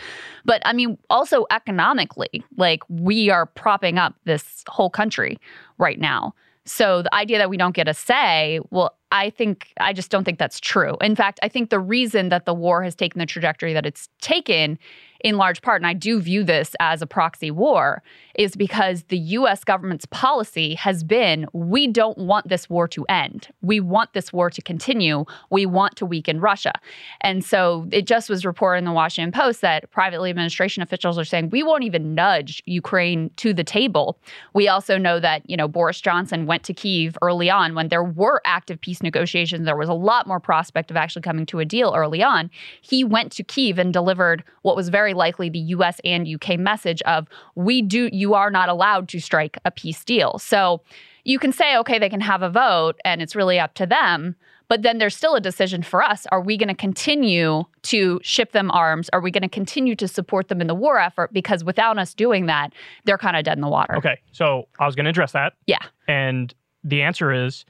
But 0.45 0.61
I 0.65 0.73
mean, 0.73 0.97
also 1.09 1.45
economically, 1.51 2.43
like 2.57 2.81
we 2.89 3.29
are 3.29 3.45
propping 3.45 3.97
up 3.97 4.15
this 4.25 4.63
whole 4.67 4.89
country 4.89 5.37
right 5.77 5.99
now. 5.99 6.33
So 6.65 7.01
the 7.01 7.13
idea 7.13 7.37
that 7.39 7.49
we 7.49 7.57
don't 7.57 7.75
get 7.75 7.87
a 7.87 7.93
say, 7.93 8.59
well, 8.69 8.95
I 9.11 9.29
think 9.31 9.73
I 9.79 9.93
just 9.93 10.11
don't 10.11 10.23
think 10.23 10.39
that's 10.39 10.59
true. 10.59 10.95
In 11.01 11.15
fact, 11.15 11.39
I 11.41 11.47
think 11.47 11.69
the 11.69 11.79
reason 11.79 12.29
that 12.29 12.45
the 12.45 12.53
war 12.53 12.83
has 12.83 12.95
taken 12.95 13.19
the 13.19 13.25
trajectory 13.25 13.73
that 13.73 13.85
it's 13.85 14.09
taken 14.21 14.77
in 15.23 15.37
large 15.37 15.61
part, 15.61 15.81
and 15.81 15.87
I 15.87 15.93
do 15.93 16.19
view 16.19 16.43
this 16.43 16.75
as 16.79 17.01
a 17.01 17.07
proxy 17.07 17.51
war, 17.51 18.03
is 18.35 18.55
because 18.55 19.03
the 19.03 19.17
US 19.17 19.63
government's 19.63 20.05
policy 20.07 20.75
has 20.75 21.03
been 21.03 21.47
we 21.53 21.87
don't 21.87 22.17
want 22.17 22.47
this 22.47 22.69
war 22.69 22.87
to 22.89 23.05
end. 23.05 23.49
We 23.61 23.79
want 23.79 24.13
this 24.13 24.31
war 24.31 24.49
to 24.49 24.61
continue. 24.61 25.25
We 25.49 25.65
want 25.65 25.95
to 25.97 26.05
weaken 26.05 26.39
Russia. 26.39 26.73
And 27.21 27.43
so 27.43 27.87
it 27.91 28.07
just 28.07 28.29
was 28.29 28.45
reported 28.45 28.79
in 28.79 28.85
the 28.85 28.91
Washington 28.91 29.31
Post 29.31 29.61
that 29.61 29.89
privately 29.91 30.29
administration 30.29 30.81
officials 30.81 31.17
are 31.17 31.25
saying 31.25 31.49
we 31.49 31.63
won't 31.63 31.83
even 31.83 32.15
nudge 32.15 32.63
Ukraine 32.65 33.29
to 33.37 33.53
the 33.53 33.63
table. 33.63 34.17
We 34.53 34.67
also 34.67 34.97
know 34.97 35.19
that, 35.19 35.47
you 35.49 35.57
know, 35.57 35.67
Boris 35.67 36.01
Johnson 36.01 36.45
went 36.45 36.63
to 36.63 36.73
Kiev 36.73 37.17
early 37.21 37.49
on 37.49 37.75
when 37.75 37.89
there 37.89 38.03
were 38.03 38.41
active 38.45 38.79
peace 38.79 39.03
negotiations. 39.03 39.65
There 39.65 39.77
was 39.77 39.89
a 39.89 39.93
lot 39.93 40.27
more 40.27 40.39
prospect 40.39 40.91
of 40.91 40.97
actually 40.97 41.21
coming 41.21 41.45
to 41.47 41.59
a 41.59 41.65
deal 41.65 41.93
early 41.95 42.23
on. 42.23 42.49
He 42.81 43.03
went 43.03 43.31
to 43.33 43.43
Kiev 43.43 43.77
and 43.77 43.93
delivered 43.93 44.43
what 44.61 44.75
was 44.75 44.89
very 44.89 45.10
likely 45.13 45.49
the 45.49 45.59
US 45.59 45.99
and 46.03 46.27
UK 46.27 46.59
message 46.59 47.01
of 47.03 47.27
we 47.55 47.81
do 47.81 48.09
you 48.11 48.33
are 48.33 48.51
not 48.51 48.69
allowed 48.69 49.07
to 49.09 49.19
strike 49.19 49.57
a 49.65 49.71
peace 49.71 50.03
deal. 50.03 50.39
So 50.39 50.81
you 51.23 51.39
can 51.39 51.51
say 51.51 51.77
okay 51.77 51.99
they 51.99 52.09
can 52.09 52.21
have 52.21 52.41
a 52.41 52.49
vote 52.49 52.99
and 53.05 53.21
it's 53.21 53.35
really 53.35 53.59
up 53.59 53.73
to 53.75 53.85
them 53.85 54.35
but 54.67 54.83
then 54.83 54.99
there's 54.99 55.17
still 55.17 55.35
a 55.35 55.41
decision 55.41 55.83
for 55.83 56.01
us. 56.01 56.25
Are 56.31 56.39
we 56.39 56.55
going 56.55 56.69
to 56.69 56.73
continue 56.73 57.65
to 57.81 58.21
ship 58.23 58.53
them 58.53 58.71
arms? 58.71 59.09
Are 59.11 59.19
we 59.19 59.29
going 59.29 59.41
to 59.41 59.49
continue 59.49 59.97
to 59.97 60.07
support 60.07 60.47
them 60.47 60.61
in 60.61 60.67
the 60.67 60.73
war 60.73 60.97
effort? 60.97 61.33
Because 61.33 61.61
without 61.65 61.97
us 61.97 62.13
doing 62.13 62.45
that 62.45 62.71
they're 63.03 63.17
kind 63.17 63.35
of 63.35 63.43
dead 63.43 63.57
in 63.57 63.61
the 63.61 63.67
water. 63.67 63.97
Okay, 63.97 64.19
so 64.31 64.69
I 64.79 64.85
was 64.85 64.95
going 64.95 65.03
to 65.03 65.09
address 65.09 65.33
that. 65.33 65.53
yeah. 65.67 65.79
And 66.07 66.53
the 66.83 67.01
answer 67.01 67.31
is 67.31 67.65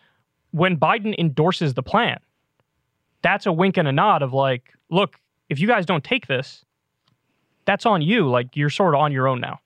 when 0.52 0.78
Biden 0.78 1.18
endorses 1.18 1.74
the 1.74 1.84
plan, 1.84 2.20
that's 3.22 3.46
a 3.46 3.52
wink 3.52 3.78
and 3.78 3.88
a 3.88 3.92
nod 3.92 4.22
of 4.22 4.34
like, 4.34 4.74
look, 4.90 5.20
if 5.50 5.60
you 5.60 5.68
guys 5.68 5.86
don't 5.86 6.04
take 6.04 6.28
this, 6.28 6.64
that's 7.66 7.86
on 7.86 8.02
you. 8.02 8.30
Like 8.30 8.56
you're 8.56 8.70
sort 8.70 8.94
of 8.96 9.02
on 9.02 9.12
your 9.12 9.28
own 9.28 9.40
now. 9.40 9.60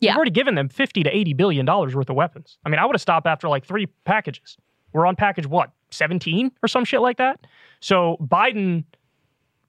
Yeah. 0.00 0.10
You've 0.12 0.16
already 0.16 0.30
given 0.30 0.54
them 0.54 0.68
50 0.68 1.02
to 1.02 1.16
80 1.16 1.34
billion 1.34 1.66
dollars 1.66 1.94
worth 1.94 2.08
of 2.08 2.16
weapons. 2.16 2.58
I 2.64 2.68
mean, 2.68 2.78
I 2.78 2.86
would 2.86 2.94
have 2.94 3.00
stopped 3.02 3.26
after 3.26 3.48
like 3.48 3.64
three 3.64 3.86
packages. 4.04 4.56
We're 4.92 5.06
on 5.06 5.16
package 5.16 5.46
what, 5.46 5.70
17 5.90 6.50
or 6.62 6.68
some 6.68 6.84
shit 6.84 7.00
like 7.00 7.16
that? 7.18 7.46
So 7.80 8.16
Biden 8.20 8.84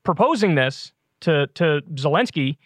proposing 0.03 0.55
this 0.55 0.91
to 1.21 1.47
to 1.55 1.81
Zelensky 1.93 2.57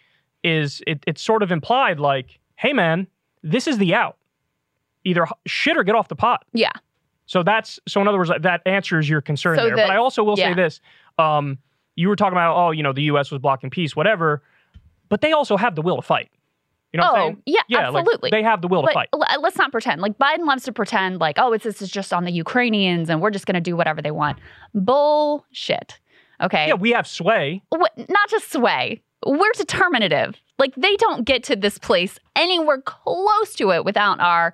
is 0.42 0.82
it, 0.86 1.02
it's 1.06 1.22
sort 1.22 1.42
of 1.42 1.50
implied 1.50 1.98
like, 1.98 2.38
hey 2.56 2.72
man, 2.72 3.06
this 3.42 3.66
is 3.66 3.78
the 3.78 3.94
out. 3.94 4.16
Either 5.04 5.26
shit 5.46 5.76
or 5.76 5.84
get 5.84 5.94
off 5.94 6.08
the 6.08 6.16
pot. 6.16 6.44
Yeah. 6.52 6.70
So 7.26 7.42
that's 7.42 7.80
so 7.88 8.00
in 8.00 8.08
other 8.08 8.18
words, 8.18 8.30
that 8.40 8.62
answers 8.66 9.08
your 9.08 9.20
concern 9.20 9.56
So 9.56 9.64
there. 9.64 9.70
the- 9.76 9.82
but 9.82 9.90
I 9.90 9.96
also 9.96 10.22
will 10.22 10.38
yeah. 10.38 10.50
say 10.50 10.54
this: 10.54 10.80
um, 11.18 11.58
you 11.96 12.08
were 12.08 12.16
talking 12.16 12.32
about, 12.34 12.56
oh, 12.56 12.70
you 12.70 12.82
know, 12.82 12.92
the 12.92 13.02
U.S. 13.04 13.30
was 13.30 13.40
blocking 13.40 13.70
peace, 13.70 13.96
whatever, 13.96 14.42
but 15.14 15.20
they 15.20 15.30
also 15.30 15.56
have 15.56 15.76
the 15.76 15.82
will 15.82 15.94
to 15.94 16.02
fight. 16.02 16.28
You 16.92 16.98
know 16.98 17.04
what 17.12 17.14
I'm 17.14 17.20
Oh, 17.20 17.24
saying? 17.26 17.42
yeah, 17.68 17.88
like, 17.88 18.00
absolutely. 18.00 18.30
they 18.30 18.42
have 18.42 18.60
the 18.62 18.66
will 18.66 18.82
to 18.82 18.92
fight. 18.92 19.08
let's 19.40 19.56
not 19.56 19.70
pretend. 19.70 20.00
Like 20.00 20.18
Biden 20.18 20.44
loves 20.44 20.64
to 20.64 20.72
pretend 20.72 21.20
like, 21.20 21.36
oh, 21.38 21.52
it's 21.52 21.62
this 21.62 21.80
is 21.80 21.88
just 21.88 22.12
on 22.12 22.24
the 22.24 22.32
Ukrainians 22.32 23.08
and 23.10 23.20
we're 23.20 23.30
just 23.30 23.46
going 23.46 23.54
to 23.54 23.60
do 23.60 23.76
whatever 23.76 24.02
they 24.02 24.10
want. 24.10 24.38
Bullshit. 24.74 26.00
Okay. 26.42 26.66
Yeah, 26.68 26.74
we 26.74 26.90
have 26.90 27.06
sway. 27.06 27.62
not 27.72 28.28
just 28.28 28.50
sway. 28.50 29.02
We're 29.24 29.52
determinative. 29.56 30.34
Like 30.58 30.74
they 30.74 30.96
don't 30.96 31.24
get 31.24 31.44
to 31.44 31.56
this 31.56 31.78
place 31.78 32.18
anywhere 32.36 32.80
close 32.80 33.54
to 33.54 33.70
it 33.72 33.84
without 33.84 34.18
our 34.20 34.52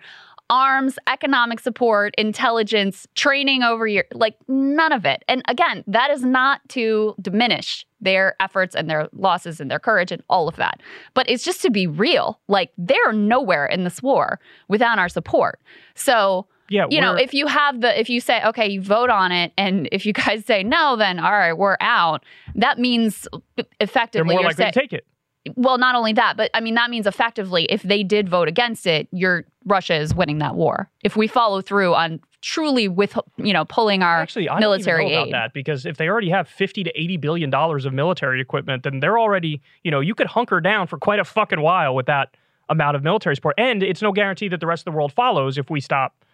arms, 0.51 0.99
economic 1.07 1.61
support, 1.61 2.15
intelligence, 2.19 3.07
training 3.15 3.63
over 3.63 3.87
your 3.87 4.05
like 4.13 4.37
none 4.49 4.93
of 4.93 5.07
it. 5.07 5.25
And 5.29 5.43
again, 5.49 5.85
that 5.87 6.11
is 6.11 6.23
not 6.25 6.61
to 6.71 7.15
diminish 7.21 7.87
their 8.01 8.35
efforts 8.41 8.75
and 8.75 8.91
their 8.91 9.09
losses 9.13 9.61
and 9.61 9.71
their 9.71 9.79
courage 9.79 10.11
and 10.13 10.23
all 10.29 10.49
of 10.49 10.57
that. 10.57 10.81
But 11.15 11.31
it's 11.31 11.45
just 11.45 11.63
to 11.63 11.71
be 11.71 11.87
real. 11.87 12.41
Like 12.49 12.73
they're 12.77 13.13
nowhere 13.13 13.67
in 13.67 13.85
this 13.85 14.03
war 14.03 14.41
without 14.69 14.99
our 14.99 15.09
support. 15.09 15.61
So 15.95 16.47
Yeah, 16.69 16.87
you 16.91 17.01
know, 17.01 17.15
if 17.15 17.33
you 17.33 17.47
have 17.47 17.81
the, 17.81 17.99
if 17.99 18.09
you 18.11 18.21
say, 18.21 18.43
okay, 18.45 18.69
you 18.69 18.83
vote 18.83 19.11
on 19.11 19.33
it, 19.33 19.53
and 19.57 19.89
if 19.93 20.05
you 20.05 20.13
guys 20.13 20.45
say 20.45 20.63
no, 20.63 20.97
then 20.97 21.19
all 21.21 21.33
right, 21.33 21.53
we're 21.53 21.77
out. 21.81 22.25
That 22.55 22.79
means 22.79 23.29
effectively 23.79 24.35
they're 24.35 24.43
more 24.43 24.45
likely 24.45 24.65
saying, 24.65 24.73
to 24.73 24.81
take 24.81 24.93
it. 24.93 25.07
Well, 25.57 25.79
not 25.79 25.95
only 25.95 26.13
that, 26.15 26.37
but 26.37 26.51
I 26.55 26.61
mean, 26.61 26.75
that 26.75 26.91
means 26.91 27.07
effectively, 27.07 27.65
if 27.65 27.83
they 27.83 28.03
did 28.03 28.29
vote 28.29 28.49
against 28.49 28.87
it, 28.87 29.09
your 29.11 29.45
Russia 29.65 29.95
is 29.95 30.15
winning 30.15 30.39
that 30.39 30.55
war. 30.55 30.91
If 31.03 31.17
we 31.17 31.27
follow 31.27 31.61
through 31.63 31.95
on 31.95 32.21
truly 32.43 32.89
with, 32.89 33.19
you 33.37 33.53
know, 33.53 33.65
pulling 33.65 34.03
our 34.03 34.21
Actually, 34.21 34.49
I 34.49 34.59
military 34.61 35.05
don't 35.05 35.11
even 35.11 35.17
know 35.19 35.23
aid. 35.25 35.29
about 35.29 35.39
that 35.47 35.53
because 35.55 35.87
if 35.87 35.97
they 35.97 36.09
already 36.09 36.31
have 36.31 36.49
50 36.49 36.85
to 36.85 37.01
80 37.01 37.17
billion 37.19 37.51
dollars 37.51 37.85
of 37.85 37.93
military 37.93 38.41
equipment, 38.41 38.83
then 38.83 39.01
they're 39.01 39.19
already, 39.19 39.61
you 39.83 39.91
know, 39.91 40.01
you 40.01 40.15
could 40.15 40.27
hunker 40.27 40.61
down 40.61 40.87
for 40.87 40.99
quite 40.99 41.19
a 41.19 41.25
fucking 41.25 41.61
while 41.61 41.95
with 41.95 42.07
that 42.07 42.37
amount 42.69 42.97
of 42.97 43.03
military 43.03 43.35
support. 43.35 43.55
And 43.59 43.83
it's 43.83 44.01
no 44.03 44.13
guarantee 44.13 44.49
that 44.49 44.61
the 44.61 44.67
rest 44.67 44.83
of 44.83 44.93
the 44.93 44.97
world 44.97 45.13
follows 45.13 45.59
if 45.59 45.71
we 45.71 45.81
stop 45.81 46.25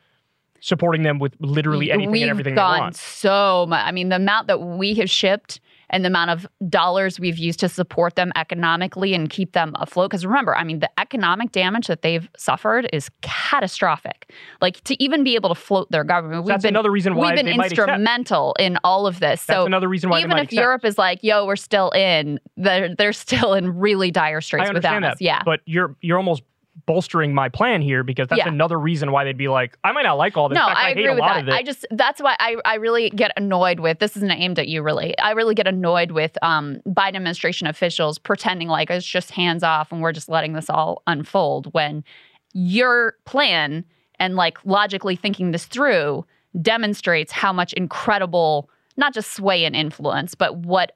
supporting 0.61 1.03
them 1.03 1.19
with 1.19 1.35
literally 1.39 1.91
anything 1.93 2.11
We've 2.11 2.23
and 2.23 2.31
everything 2.31 2.55
they 2.55 2.61
gone 2.61 2.79
want. 2.81 2.97
so 2.97 3.67
much. 3.69 3.85
I 3.85 3.93
mean, 3.93 4.09
the 4.09 4.17
amount 4.17 4.47
that 4.49 4.61
we 4.61 4.95
have 4.95 5.11
shipped 5.11 5.61
and 5.91 6.05
the 6.05 6.09
amount 6.09 6.31
of 6.31 6.47
dollars 6.69 7.21
we've 7.21 7.39
used 7.39 7.61
to 7.61 7.69
support 7.69 8.17
them 8.17 8.33
economically 8.37 9.15
and 9.15 9.31
keep 9.31 9.53
them 9.53 9.75
afloat. 9.79 10.11
Because 10.11 10.27
remember, 10.27 10.57
I 10.57 10.65
mean, 10.65 10.81
the 10.81 10.91
economic 10.99 11.53
damage 11.53 11.87
that 11.87 12.03
they've 12.03 12.29
suffered 12.37 12.89
is 12.93 13.11
catastrophic. 13.23 14.33
Like 14.61 14.83
to 14.85 15.03
even 15.03 15.25
be 15.25 15.35
able 15.35 15.49
to 15.49 15.55
float 15.55 15.91
their 15.91 16.05
government, 16.05 16.45
we've 16.45 16.49
That's 16.49 16.63
been 16.63 16.75
another 16.75 16.91
reason 16.91 17.15
why 17.15 17.35
we've 17.35 17.45
been 17.45 17.61
instrumental 17.61 18.55
in 18.59 18.79
all 18.85 19.07
of 19.07 19.21
this. 19.21 19.45
That's 19.47 19.59
so 19.59 19.67
another 19.67 19.89
reason 19.89 20.11
why 20.11 20.21
even 20.21 20.33
if 20.33 20.45
accept. 20.45 20.53
Europe 20.53 20.85
is 20.85 20.99
like, 20.99 21.23
"Yo, 21.23 21.47
we're 21.47 21.57
still 21.57 21.91
in," 21.91 22.41
they're 22.57 22.95
they're 22.95 23.13
still 23.13 23.55
in 23.55 23.79
really 23.79 24.11
dire 24.11 24.41
straits 24.41 24.71
I 24.71 24.73
without 24.73 24.97
understand 24.97 25.05
us. 25.05 25.19
that. 25.19 25.25
Yeah. 25.25 25.43
But 25.45 25.61
you're 25.67 25.97
you're 26.01 26.19
almost 26.19 26.43
bolstering 26.85 27.33
my 27.35 27.49
plan 27.49 27.81
here 27.81 28.05
because 28.05 28.29
that's 28.29 28.39
Yeah. 28.41 28.49
another 28.49 28.79
reason 28.79 29.11
why 29.11 29.25
they'd 29.25 29.37
be 29.37 29.49
like, 29.49 29.79
I 29.83 29.93
might 29.93 30.03
not 30.03 30.19
like 30.19 30.37
all 30.37 30.49
this. 30.49 30.57
No, 30.57 30.67
fact, 30.67 30.79
I 30.79 30.83
hate 30.89 30.93
agree 30.93 31.07
a 31.07 31.11
with 31.15 31.21
lot 31.21 31.35
that. 31.35 31.43
of 31.43 31.49
it. 31.49 31.55
I 31.55 31.63
just 31.63 31.87
that's 31.91 32.21
why 32.21 32.37
I, 32.39 32.57
I 32.65 32.75
really 32.75 33.11
get 33.11 33.33
annoyed 33.37 33.81
with 33.81 33.99
this 33.99 34.17
isn't 34.17 34.31
aimed 34.31 34.59
at 34.59 34.69
you 34.69 34.83
really. 34.83 35.19
I 35.19 35.31
really 35.33 35.55
get 35.55 35.67
annoyed 35.67 36.11
with 36.11 36.37
um, 36.43 36.81
Biden 36.87 37.17
administration 37.17 37.67
officials 37.67 38.19
pretending 38.19 38.69
like 38.69 38.91
it's 38.91 39.07
just 39.07 39.31
hands 39.31 39.63
off 39.63 39.91
and 39.91 40.03
we're 40.03 40.13
just 40.13 40.29
letting 40.29 40.53
this 40.53 40.69
all 40.69 41.03
unfold 41.07 41.73
when 41.73 42.05
your 42.53 43.15
plan 43.25 43.85
and 44.19 44.37
like 44.37 44.59
logically 44.65 45.17
thinking 45.17 45.51
this 45.53 45.65
through 45.65 46.25
demonstrates 46.61 47.33
how 47.33 47.53
much 47.53 47.73
incredible 47.75 48.71
not 48.99 49.13
just 49.13 49.35
sway 49.35 49.65
and 49.65 49.77
influence, 49.77 50.35
but 50.35 50.57
what 50.59 50.93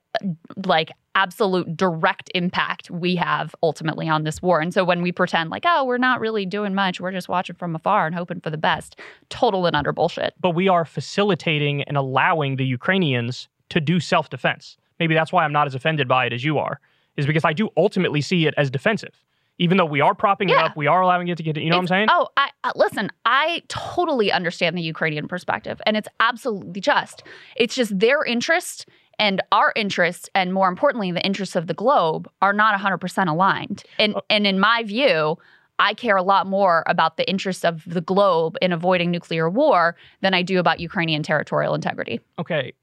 like 0.64 0.90
absolute 1.14 1.76
direct 1.76 2.30
impact 2.34 2.90
we 2.90 3.16
have 3.16 3.54
ultimately 3.62 4.08
on 4.08 4.24
this 4.24 4.40
war. 4.40 4.60
And 4.60 4.72
so 4.72 4.84
when 4.84 5.02
we 5.02 5.12
pretend 5.12 5.50
like, 5.50 5.64
oh, 5.66 5.84
we're 5.84 5.98
not 5.98 6.20
really 6.20 6.46
doing 6.46 6.74
much, 6.74 7.00
we're 7.00 7.12
just 7.12 7.28
watching 7.28 7.56
from 7.56 7.74
afar 7.74 8.06
and 8.06 8.14
hoping 8.14 8.40
for 8.40 8.50
the 8.50 8.58
best, 8.58 8.96
total 9.28 9.66
and 9.66 9.76
utter 9.76 9.92
bullshit. 9.92 10.34
but 10.40 10.50
we 10.50 10.68
are 10.68 10.84
facilitating 10.84 11.82
and 11.84 11.96
allowing 11.96 12.56
the 12.56 12.64
Ukrainians 12.64 13.48
to 13.70 13.80
do 13.80 14.00
self 14.00 14.30
defense. 14.30 14.76
Maybe 14.98 15.14
that's 15.14 15.32
why 15.32 15.44
I'm 15.44 15.52
not 15.52 15.66
as 15.66 15.74
offended 15.74 16.06
by 16.06 16.26
it 16.26 16.32
as 16.32 16.44
you 16.44 16.58
are, 16.58 16.80
is 17.16 17.26
because 17.26 17.44
I 17.44 17.52
do 17.52 17.70
ultimately 17.76 18.20
see 18.20 18.46
it 18.46 18.54
as 18.56 18.70
defensive. 18.70 19.24
Even 19.58 19.76
though 19.76 19.84
we 19.84 20.00
are 20.00 20.14
propping 20.14 20.48
it 20.48 20.56
up, 20.56 20.74
we 20.74 20.86
are 20.86 21.02
allowing 21.02 21.28
it 21.28 21.36
to 21.36 21.42
get, 21.42 21.54
you 21.58 21.68
know 21.68 21.76
what 21.76 21.82
I'm 21.82 21.86
saying? 21.86 22.08
Oh, 22.10 22.28
I 22.38 22.48
uh, 22.64 22.72
listen. 22.76 23.10
I 23.26 23.62
totally 23.68 24.32
understand 24.32 24.76
the 24.76 24.80
Ukrainian 24.80 25.28
perspective, 25.28 25.82
and 25.84 25.98
it's 25.98 26.08
absolutely 26.18 26.80
just. 26.80 27.22
It's 27.56 27.74
just 27.74 27.98
their 27.98 28.24
interest 28.24 28.86
and 29.20 29.40
our 29.52 29.72
interests, 29.76 30.28
and 30.34 30.52
more 30.52 30.68
importantly, 30.68 31.12
the 31.12 31.24
interests 31.24 31.54
of 31.54 31.68
the 31.68 31.74
globe, 31.74 32.28
are 32.42 32.52
not 32.52 32.72
100 32.72 32.98
percent 32.98 33.30
aligned. 33.30 33.84
And 34.00 34.16
Oh. 34.16 34.22
and 34.28 34.46
in 34.46 34.58
my 34.58 34.82
view. 34.82 35.38
I 35.82 35.94
care 35.94 36.16
a 36.18 36.22
lot 36.22 36.46
more 36.46 36.82
about 36.86 37.16
the 37.16 37.26
interests 37.26 37.64
of 37.64 37.82
the 37.86 38.02
globe 38.02 38.58
in 38.60 38.70
avoiding 38.70 39.10
nuclear 39.10 39.48
war 39.48 39.96
than 40.20 40.34
I 40.34 40.42
do 40.42 40.58
about 40.58 40.78
Ukrainian 40.78 41.22
territorial 41.22 41.74
integrity. 41.74 42.20
Okay. 42.38 42.74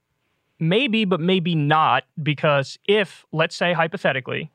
Maybe, 0.59 1.05
but 1.05 1.19
maybe 1.19 1.53
not, 1.53 2.05
because 2.23 2.79
if, 2.87 3.23
let's 3.31 3.55
say 3.55 3.73
hypothetically, 3.73 4.49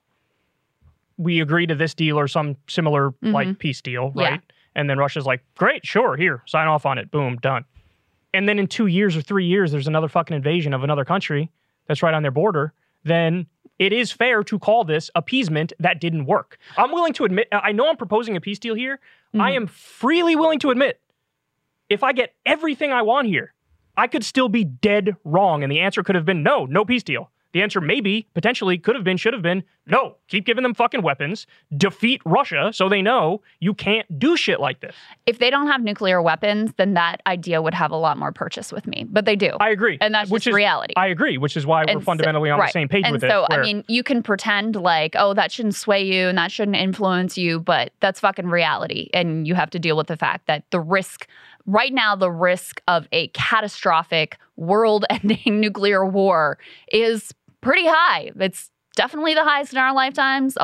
we 1.19 1.41
agree 1.41 1.69
to 1.69 1.77
this 1.77 1.95
deal 1.95 2.19
or 2.19 2.27
some 2.27 2.57
similar 2.69 3.15
like 3.23 3.61
peace 3.61 3.81
deal, 3.81 4.09
Mm-hmm. 4.09 4.19
Yeah. 4.19 4.29
right? 4.31 4.41
And 4.75 4.91
then 4.91 4.99
Russia's 4.99 5.25
like, 5.25 5.45
great, 5.57 5.87
sure, 5.87 6.17
here, 6.17 6.43
sign 6.47 6.67
off 6.67 6.85
on 6.85 6.99
it. 6.99 7.13
Boom, 7.13 7.37
done. 7.37 7.65
And 8.35 8.49
then 8.49 8.59
in 8.59 8.67
two 8.67 8.87
years 8.89 9.17
or 9.17 9.21
three 9.23 9.47
years, 9.47 9.71
there's 9.71 9.87
another 9.87 10.09
fucking 10.09 10.35
invasion 10.37 10.75
of 10.75 10.83
another 10.83 11.05
country 11.05 11.49
that's 11.93 12.03
right 12.03 12.15
on 12.15 12.23
their 12.23 12.31
border, 12.31 12.73
then 13.05 13.47
it 13.79 13.93
is 13.93 14.11
fair 14.11 14.43
to 14.45 14.59
call 14.59 14.85
this 14.85 15.11
appeasement 15.15 15.73
that 15.79 16.01
didn't 16.01 16.25
work. 16.25 16.57
I'm 16.77 16.91
willing 16.93 17.13
to 17.15 17.25
admit, 17.25 17.49
I 17.53 17.73
know 17.73 17.89
I'm 17.89 17.97
proposing 17.97 18.37
a 18.37 18.41
peace 18.41 18.59
deal 18.59 18.75
here. 18.75 18.99
I 19.35 19.53
mm. 19.53 19.57
am 19.57 19.67
freely 19.67 20.37
willing 20.37 20.59
to 20.61 20.71
admit 20.71 21.01
if 21.91 22.03
I 22.03 22.13
get 22.13 22.35
everything 22.47 22.93
I 22.93 23.03
want 23.03 23.29
here, 23.29 23.53
I 23.97 24.07
could 24.07 24.25
still 24.25 24.49
be 24.49 24.65
dead 24.65 25.17
wrong. 25.25 25.63
And 25.63 25.71
the 25.71 25.81
answer 25.81 26.03
could 26.03 26.15
have 26.15 26.25
been 26.25 26.43
no, 26.43 26.65
no 26.65 26.85
peace 26.85 27.03
deal. 27.03 27.31
The 27.53 27.63
answer 27.63 27.81
maybe, 27.81 28.29
potentially, 28.35 28.79
could 28.79 28.95
have 28.95 29.05
been, 29.05 29.17
should 29.17 29.35
have 29.35 29.43
been 29.43 29.65
no, 29.87 30.17
keep 30.29 30.47
giving 30.47 30.63
them 30.63 30.75
fucking 30.75 31.03
weapons, 31.03 31.47
defeat 31.77 32.23
Russia 32.25 32.71
so 32.73 32.89
they 32.89 33.03
know 33.03 33.43
you 33.59 33.75
can't 33.75 34.07
do 34.19 34.37
shit 34.37 34.61
like 34.61 34.81
this. 34.81 34.95
If 35.27 35.41
they 35.41 35.51
don't 35.51 35.67
have 35.67 35.83
nuclear 35.83 36.23
weapons, 36.23 36.73
then 36.77 36.95
that 36.95 37.21
idea 37.27 37.61
would 37.61 37.75
have 37.75 37.91
a 37.91 37.97
lot 37.97 38.17
more 38.17 38.31
purchase 38.31 38.73
with 38.73 38.87
me. 38.87 39.05
But 39.09 39.25
they 39.25 39.35
do. 39.35 39.57
I 39.61 39.71
agree. 39.71 39.99
and 40.01 40.15
that's 40.15 40.31
which 40.31 40.47
is, 40.47 40.55
reality. 40.55 40.95
I 40.97 41.09
agree, 41.09 41.37
which 41.37 41.57
is 41.57 41.67
why 41.67 41.81
we're 41.85 41.93
And 41.93 42.01
so- 42.01 42.05
fundamentally 42.05 42.51
on 42.51 42.61
the 42.61 42.69
same 42.69 42.89
page 42.89 43.05
and 43.05 43.15
with 43.15 43.23
so, 43.23 43.27
it. 43.27 43.31
So, 43.31 43.47
I 43.51 43.61
mean, 43.61 43.85
you 43.89 44.05
can 44.05 44.23
pretend 44.23 44.77
like, 44.77 45.17
oh, 45.19 45.35
that 45.35 45.51
shouldn't 45.51 45.75
sway 45.75 46.03
you 46.05 46.29
and 46.29 46.39
that 46.39 46.53
shouldn't 46.53 46.77
influence 46.77 47.37
you, 47.37 47.59
but 47.59 47.93
that's 48.01 48.21
fucking 48.21 48.47
reality. 48.47 49.11
And 49.13 49.49
you 49.49 49.55
have 49.57 49.71
to 49.71 49.81
deal 49.81 49.97
with 49.97 50.07
the 50.07 50.17
fact 50.17 50.47
that 50.47 50.65
the 50.71 50.81
risk, 50.81 51.27
right 51.67 51.93
now, 51.93 52.15
the 52.15 52.31
risk 52.31 52.81
of 52.87 53.09
a 53.11 53.29
catastrophic, 53.29 54.39
world 54.57 55.05
ending 55.11 55.41
nuclear 55.61 56.07
war 56.07 56.59
is 56.93 57.33
pretty 57.63 57.87
high. 57.87 58.31
It's 58.39 58.71
definitely 58.95 59.35
the 59.35 59.45
highest 59.45 59.73
in 59.73 59.79
our 59.79 59.95
lifetimes, 59.95 60.59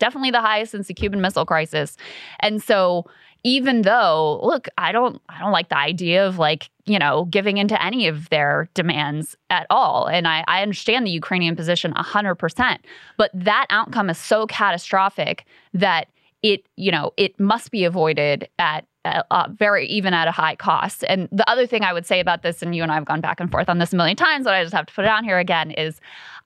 definitely 0.00 0.32
the 0.32 0.40
highest 0.40 0.72
since 0.72 0.88
the 0.88 0.94
Cuban 0.94 1.20
Missile 1.20 1.46
Crisis. 1.46 1.96
And 2.40 2.60
so, 2.62 3.06
even 3.42 3.80
though 3.82 4.38
look 4.42 4.68
i 4.76 4.92
don't 4.92 5.20
i 5.30 5.38
don't 5.38 5.50
like 5.50 5.70
the 5.70 5.78
idea 5.78 6.26
of 6.26 6.38
like 6.38 6.68
you 6.84 6.98
know 6.98 7.24
giving 7.30 7.56
into 7.56 7.82
any 7.82 8.06
of 8.06 8.28
their 8.28 8.68
demands 8.74 9.34
at 9.48 9.66
all 9.70 10.06
and 10.06 10.28
i, 10.28 10.44
I 10.46 10.60
understand 10.60 11.06
the 11.06 11.10
ukrainian 11.10 11.56
position 11.56 11.94
100% 11.94 12.78
but 13.16 13.30
that 13.32 13.64
outcome 13.70 14.10
is 14.10 14.18
so 14.18 14.46
catastrophic 14.46 15.46
that 15.72 16.08
it 16.42 16.66
you 16.76 16.90
know 16.90 17.12
it 17.16 17.38
must 17.38 17.70
be 17.70 17.84
avoided 17.84 18.48
at, 18.58 18.84
uh, 19.04 19.48
very 19.52 19.86
even 19.86 20.12
at 20.12 20.28
a 20.28 20.30
high 20.30 20.54
cost 20.54 21.04
and 21.08 21.28
the 21.32 21.48
other 21.48 21.66
thing 21.66 21.82
i 21.82 21.92
would 21.92 22.04
say 22.04 22.20
about 22.20 22.42
this 22.42 22.62
and 22.62 22.74
you 22.74 22.82
and 22.82 22.92
i 22.92 22.94
have 22.94 23.06
gone 23.06 23.20
back 23.20 23.40
and 23.40 23.50
forth 23.50 23.68
on 23.68 23.78
this 23.78 23.92
a 23.92 23.96
million 23.96 24.16
times 24.16 24.44
but 24.44 24.54
i 24.54 24.62
just 24.62 24.74
have 24.74 24.86
to 24.86 24.92
put 24.92 25.06
it 25.06 25.10
on 25.10 25.24
here 25.24 25.38
again 25.38 25.70
is 25.70 26.00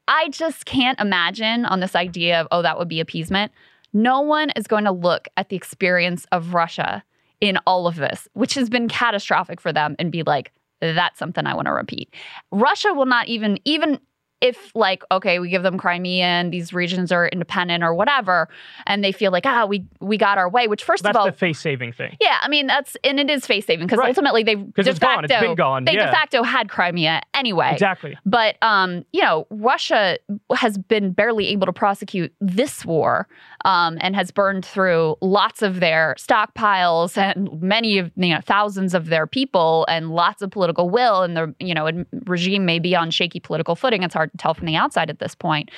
i 0.06 0.28
just 0.28 0.64
can't 0.64 1.00
imagine 1.00 1.64
on 1.64 1.80
this 1.80 1.96
idea 1.96 2.40
of 2.40 2.46
oh 2.52 2.62
that 2.62 2.78
would 2.78 2.88
be 2.88 3.00
appeasement 3.00 3.50
no 3.94 4.20
one 4.20 4.50
is 4.50 4.66
going 4.66 4.84
to 4.84 4.92
look 4.92 5.28
at 5.36 5.48
the 5.48 5.56
experience 5.56 6.26
of 6.32 6.52
Russia 6.52 7.02
in 7.40 7.58
all 7.66 7.86
of 7.86 7.96
this, 7.96 8.28
which 8.34 8.54
has 8.54 8.68
been 8.68 8.88
catastrophic 8.88 9.60
for 9.60 9.72
them, 9.72 9.94
and 9.98 10.10
be 10.10 10.24
like, 10.24 10.52
that's 10.80 11.18
something 11.18 11.46
I 11.46 11.54
want 11.54 11.66
to 11.66 11.72
repeat. 11.72 12.12
Russia 12.50 12.92
will 12.92 13.06
not 13.06 13.28
even, 13.28 13.58
even 13.64 14.00
if 14.44 14.70
like 14.74 15.02
okay 15.10 15.38
we 15.38 15.48
give 15.48 15.62
them 15.62 15.78
crimea 15.78 16.24
and 16.24 16.52
these 16.52 16.72
regions 16.72 17.10
are 17.10 17.26
independent 17.28 17.82
or 17.82 17.94
whatever 17.94 18.48
and 18.86 19.02
they 19.02 19.10
feel 19.12 19.32
like 19.32 19.46
ah 19.46 19.64
we 19.64 19.84
we 20.00 20.16
got 20.18 20.36
our 20.38 20.48
way 20.48 20.68
which 20.68 20.84
first 20.84 21.02
That's 21.02 21.16
of 21.16 21.20
all 21.20 21.24
that's 21.26 21.36
the 21.36 21.46
face 21.46 21.58
saving 21.60 21.92
thing. 21.92 22.16
yeah 22.20 22.38
i 22.42 22.48
mean 22.48 22.66
that's 22.66 22.96
and 23.02 23.18
it 23.18 23.30
is 23.30 23.46
face 23.46 23.64
saving 23.66 23.86
because 23.86 23.98
Right. 23.98 24.08
ultimately 24.08 24.42
they 24.42 24.56
de 24.56 24.72
it's 24.76 24.98
gone. 24.98 25.24
It's 25.24 25.32
facto 25.32 25.46
been 25.48 25.54
gone. 25.56 25.84
they 25.84 25.94
yeah. 25.94 26.06
de 26.06 26.12
facto 26.12 26.42
had 26.42 26.68
crimea 26.68 27.22
anyway 27.32 27.70
Exactly. 27.72 28.16
but 28.26 28.56
um, 28.62 29.04
you 29.12 29.22
know, 29.22 29.46
Russia 29.50 30.18
has 30.54 30.76
been 30.78 31.12
barely 31.12 31.46
able 31.48 31.66
to 31.66 31.72
prosecute 31.72 32.32
this 32.40 32.84
war, 32.84 33.26
um, 33.64 33.96
and 34.00 34.14
has 34.16 34.30
burned 34.30 34.64
through 34.64 35.16
lots 35.20 35.62
of 35.62 35.80
their 35.80 36.14
stockpiles 36.18 37.16
and 37.16 37.60
many 37.62 37.98
of 37.98 38.10
you 38.16 38.28
know 38.34 38.40
thousands 38.44 38.94
of 38.94 39.06
their 39.06 39.26
people 39.26 39.84
and 39.88 40.10
lots 40.10 40.42
of 40.42 40.50
political 40.50 40.90
will. 40.90 41.22
And 41.22 41.36
the 41.36 41.54
you 41.60 41.74
know 41.74 42.04
regime 42.26 42.64
may 42.64 42.78
be 42.78 42.94
on 42.96 43.10
shaky 43.10 43.40
political 43.40 43.74
footing. 43.76 44.02
It's 44.02 44.14
hard 44.14 44.30
tell 44.38 44.54
from 44.54 44.66
the 44.66 44.76
outside 44.76 45.10
at 45.10 45.18
this 45.18 45.34
point. 45.34 45.70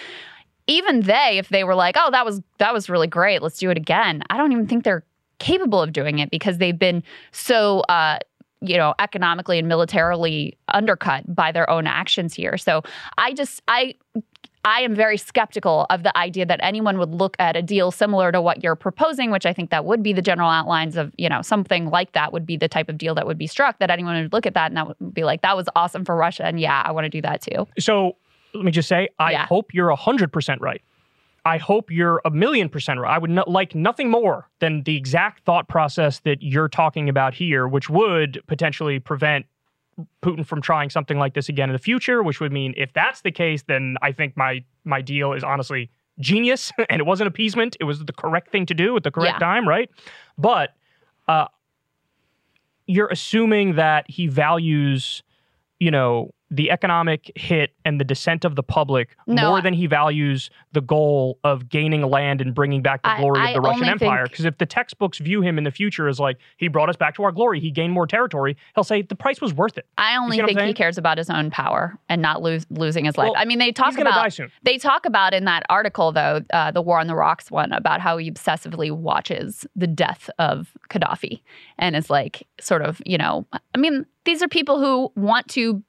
Even 0.69 1.03
they, 1.03 1.39
if 1.39 1.49
they 1.49 1.63
were 1.63 1.77
like, 1.77 1.95
"Oh, 1.97 2.11
that 2.11 2.25
was 2.25 2.43
that 2.59 2.75
was 2.75 2.91
really 2.91 3.07
great. 3.07 3.41
Let's 3.43 3.59
do 3.59 3.71
it 3.71 3.77
again," 3.77 4.23
I 4.31 4.37
don't 4.37 4.53
even 4.53 4.67
think 4.67 4.85
they're 4.85 5.05
capable 5.39 5.83
of 5.83 5.93
doing 5.93 6.19
it 6.19 6.31
because 6.31 6.59
they've 6.59 6.79
been 6.79 7.03
so 7.31 7.81
uh, 7.81 8.19
you 8.61 8.77
know 8.77 8.95
economically 8.99 9.59
and 9.59 9.69
militarily 9.69 10.57
undercut 10.69 11.23
by 11.35 11.53
their 11.53 11.69
own 11.69 11.87
actions 11.87 12.35
here 12.35 12.57
so 12.57 12.83
i 13.19 13.33
just 13.33 13.63
i 13.69 13.95
i 14.65 14.81
am 14.81 14.95
very 14.95 15.19
skeptical 15.19 15.87
of 15.91 16.03
the 16.03 16.17
idea 16.17 16.47
that 16.47 16.59
anyone 16.63 16.99
would 16.99 17.11
look 17.11 17.37
at 17.39 17.55
a 17.55 17.63
deal 17.63 17.91
similar 17.91 18.33
to 18.33 18.41
what 18.41 18.63
you're 18.63 18.75
proposing 18.77 19.31
which 19.31 19.45
i 19.45 19.53
think 19.53 19.71
that 19.71 19.85
would 19.85 20.03
be 20.03 20.13
the 20.13 20.23
general 20.23 20.49
outlines 20.49 20.97
of 20.97 21.13
you 21.19 21.29
know 21.29 21.43
something 21.43 21.91
like 21.91 22.13
that 22.13 22.33
would 22.33 22.47
be 22.47 22.57
the 22.57 22.69
type 22.69 22.89
of 22.89 22.97
deal 22.97 23.15
that 23.15 23.27
would 23.27 23.39
be 23.39 23.47
struck 23.47 23.79
that 23.79 23.91
anyone 23.91 24.21
would 24.21 24.33
look 24.33 24.47
at 24.47 24.55
that 24.55 24.71
and 24.71 24.77
that 24.77 24.87
would 24.87 25.15
be 25.15 25.25
like 25.25 25.43
that 25.43 25.57
was 25.57 25.69
awesome 25.77 26.05
for 26.05 26.17
russia 26.17 26.45
and 26.47 26.59
yeah 26.59 26.83
i 26.85 26.91
want 26.91 27.05
to 27.05 27.11
do 27.11 27.21
that 27.21 27.43
too 27.43 27.67
So 27.79 28.17
let 28.57 28.65
me 28.65 28.73
just 28.73 28.89
say, 28.89 29.09
I 29.19 29.33
Yeah. 29.33 29.47
hope 29.47 29.73
you're 29.75 29.91
100% 29.91 30.61
right. 30.61 30.83
I 31.45 31.59
hope 31.59 31.91
you're 31.93 32.21
a 32.25 32.31
million 32.31 32.69
percent 32.69 32.99
right. 32.99 33.15
I 33.15 33.19
would 33.19 33.31
not 33.31 33.49
like 33.49 33.75
nothing 33.75 34.11
more 34.11 34.49
than 34.59 34.83
the 34.83 34.97
exact 34.97 35.45
thought 35.45 35.69
process 35.69 36.19
that 36.21 36.43
you're 36.43 36.69
talking 36.69 37.09
about 37.09 37.35
here, 37.35 37.69
which 37.69 37.89
would 37.89 38.43
potentially 38.49 38.99
prevent 38.99 39.47
Putin 40.23 40.45
from 40.45 40.61
trying 40.61 40.91
something 40.91 41.19
like 41.19 41.35
this 41.35 41.49
again 41.49 41.71
in 41.71 41.73
the 41.73 41.79
future, 41.79 42.23
which 42.23 42.41
would 42.41 42.53
mean 42.53 42.75
if 42.77 42.93
that's 42.93 43.21
the 43.23 43.31
case, 43.31 43.63
then 43.63 43.97
I 44.03 44.11
think 44.13 44.37
my 44.37 44.65
my 44.85 45.01
deal 45.01 45.33
is 45.33 45.45
honestly 45.45 45.89
genius 46.19 46.73
and 46.91 47.01
it 47.01 47.07
wasn't 47.07 47.29
appeasement. 47.29 47.77
It 47.81 47.85
was 47.85 48.05
the 48.05 48.13
correct 48.13 48.51
thing 48.51 48.67
to 48.67 48.75
do 48.75 48.97
at 48.97 49.05
the 49.05 49.11
correct 49.13 49.37
Yeah. 49.41 49.47
time, 49.47 49.69
right? 49.69 49.89
But 50.37 50.75
uh, 51.29 51.47
you're 52.87 53.09
assuming 53.09 53.77
that 53.77 54.09
he 54.11 54.27
values, 54.27 55.23
you 55.81 55.91
know, 55.91 56.33
the 56.51 56.71
economic 56.71 57.31
hit 57.35 57.73
and 57.85 57.99
the 58.01 58.05
dissent 58.05 58.45
of 58.45 58.55
the 58.55 58.63
public 58.63 59.17
No, 59.27 59.49
more 59.49 59.59
I- 59.59 59.61
than 59.63 59.75
he 59.75 59.87
values 59.87 60.49
the 60.73 60.81
goal 60.81 61.39
of 61.43 61.69
gaining 61.69 62.03
land 62.03 62.41
and 62.41 62.55
bringing 62.55 62.83
back 62.83 63.03
the 63.03 63.15
glory 63.19 63.41
I 63.41 63.49
of 63.51 63.55
the 63.55 63.61
Russian 63.63 63.85
Empire. 63.89 64.25
Because 64.29 64.45
if 64.45 64.59
the 64.59 64.67
textbooks 64.67 65.19
view 65.19 65.41
him 65.43 65.59
in 65.59 65.65
the 65.65 65.71
future 65.71 66.07
as 66.09 66.21
like 66.21 66.39
he 66.57 66.69
brought 66.69 66.89
us 66.89 66.97
back 66.97 67.17
to 67.17 67.25
our 67.25 67.33
glory, 67.33 67.59
he 67.59 67.71
gained 67.71 67.93
more 67.93 68.07
territory, 68.07 68.57
he'll 68.75 68.85
say 68.85 69.03
the 69.03 69.17
price 69.17 69.41
was 69.41 69.53
worth 69.55 69.77
it. 69.77 69.87
i 69.99 70.17
only 70.17 70.37
see 70.37 70.43
what 70.43 70.51
I'm 70.51 70.57
think 70.57 70.69
he 70.69 70.75
cares 70.75 70.99
about 70.99 71.19
his 71.19 71.31
own 71.31 71.51
power 71.51 71.99
and 72.09 72.23
not 72.23 72.43
lose, 72.43 72.65
losing 72.71 73.05
his 73.07 73.17
life 73.19 73.27
Well, 73.33 73.35
i 73.37 73.45
mean 73.45 73.59
they 73.59 73.73
talk 73.73 73.89
He's 73.95 74.01
about 74.01 74.15
die 74.15 74.29
soon. 74.29 74.53
They 74.63 74.79
talk 74.79 75.05
about 75.07 75.35
in 75.35 75.45
that 75.47 75.65
article, 75.69 76.13
though, 76.13 76.41
uh, 76.53 76.71
the 76.71 76.83
War 76.83 77.01
on 77.01 77.07
the 77.09 77.15
Rocks 77.17 77.51
one, 77.51 77.73
about 77.73 78.01
how 78.01 78.17
he 78.19 78.31
obsessively 78.31 78.91
watches 78.93 79.67
the 79.75 79.87
death 79.87 80.31
of 80.39 80.73
Gaddafi 80.91 81.41
and 81.79 81.97
is 81.97 82.09
like, 82.11 82.47
sort 82.61 82.83
of, 82.83 83.01
you 83.05 83.19
know, 83.19 83.47
I 83.53 83.79
mean, 83.79 84.07
these 84.25 84.43
are 84.43 84.49
people 84.49 84.81
who 84.81 85.11
want 85.21 85.49
to 85.49 85.83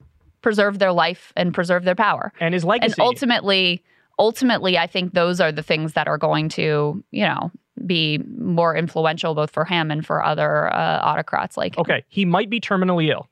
preserve 0.47 0.79
their 0.79 0.93
life 0.93 1.33
and 1.35 1.53
preserve 1.53 1.83
their 1.83 1.93
power. 1.95 2.31
And 2.39 2.53
his 2.53 2.63
legacy. 2.63 2.93
And 2.93 3.01
ultimately, 3.05 3.83
ultimately, 4.17 4.77
I 4.77 4.87
think 4.87 5.13
those 5.13 5.41
are 5.41 5.51
the 5.51 5.61
things 5.61 5.91
that 5.93 6.07
are 6.07 6.17
going 6.17 6.47
to, 6.49 7.03
you 7.11 7.25
know, 7.25 7.51
be 7.85 8.19
more 8.39 8.73
influential 8.73 9.35
both 9.35 9.51
for 9.51 9.65
him 9.65 9.91
and 9.91 10.05
for 10.05 10.23
other 10.23 10.73
uh, 10.73 10.99
autocrats 11.03 11.57
like 11.57 11.75
him. 11.75 11.81
okay, 11.81 12.03
he 12.07 12.23
might 12.23 12.49
be 12.49 12.61
terminally 12.61 13.09
ill. 13.11 13.27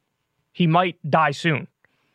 He 0.52 0.68
might 0.68 0.98
die 1.10 1.32
soon. 1.32 1.68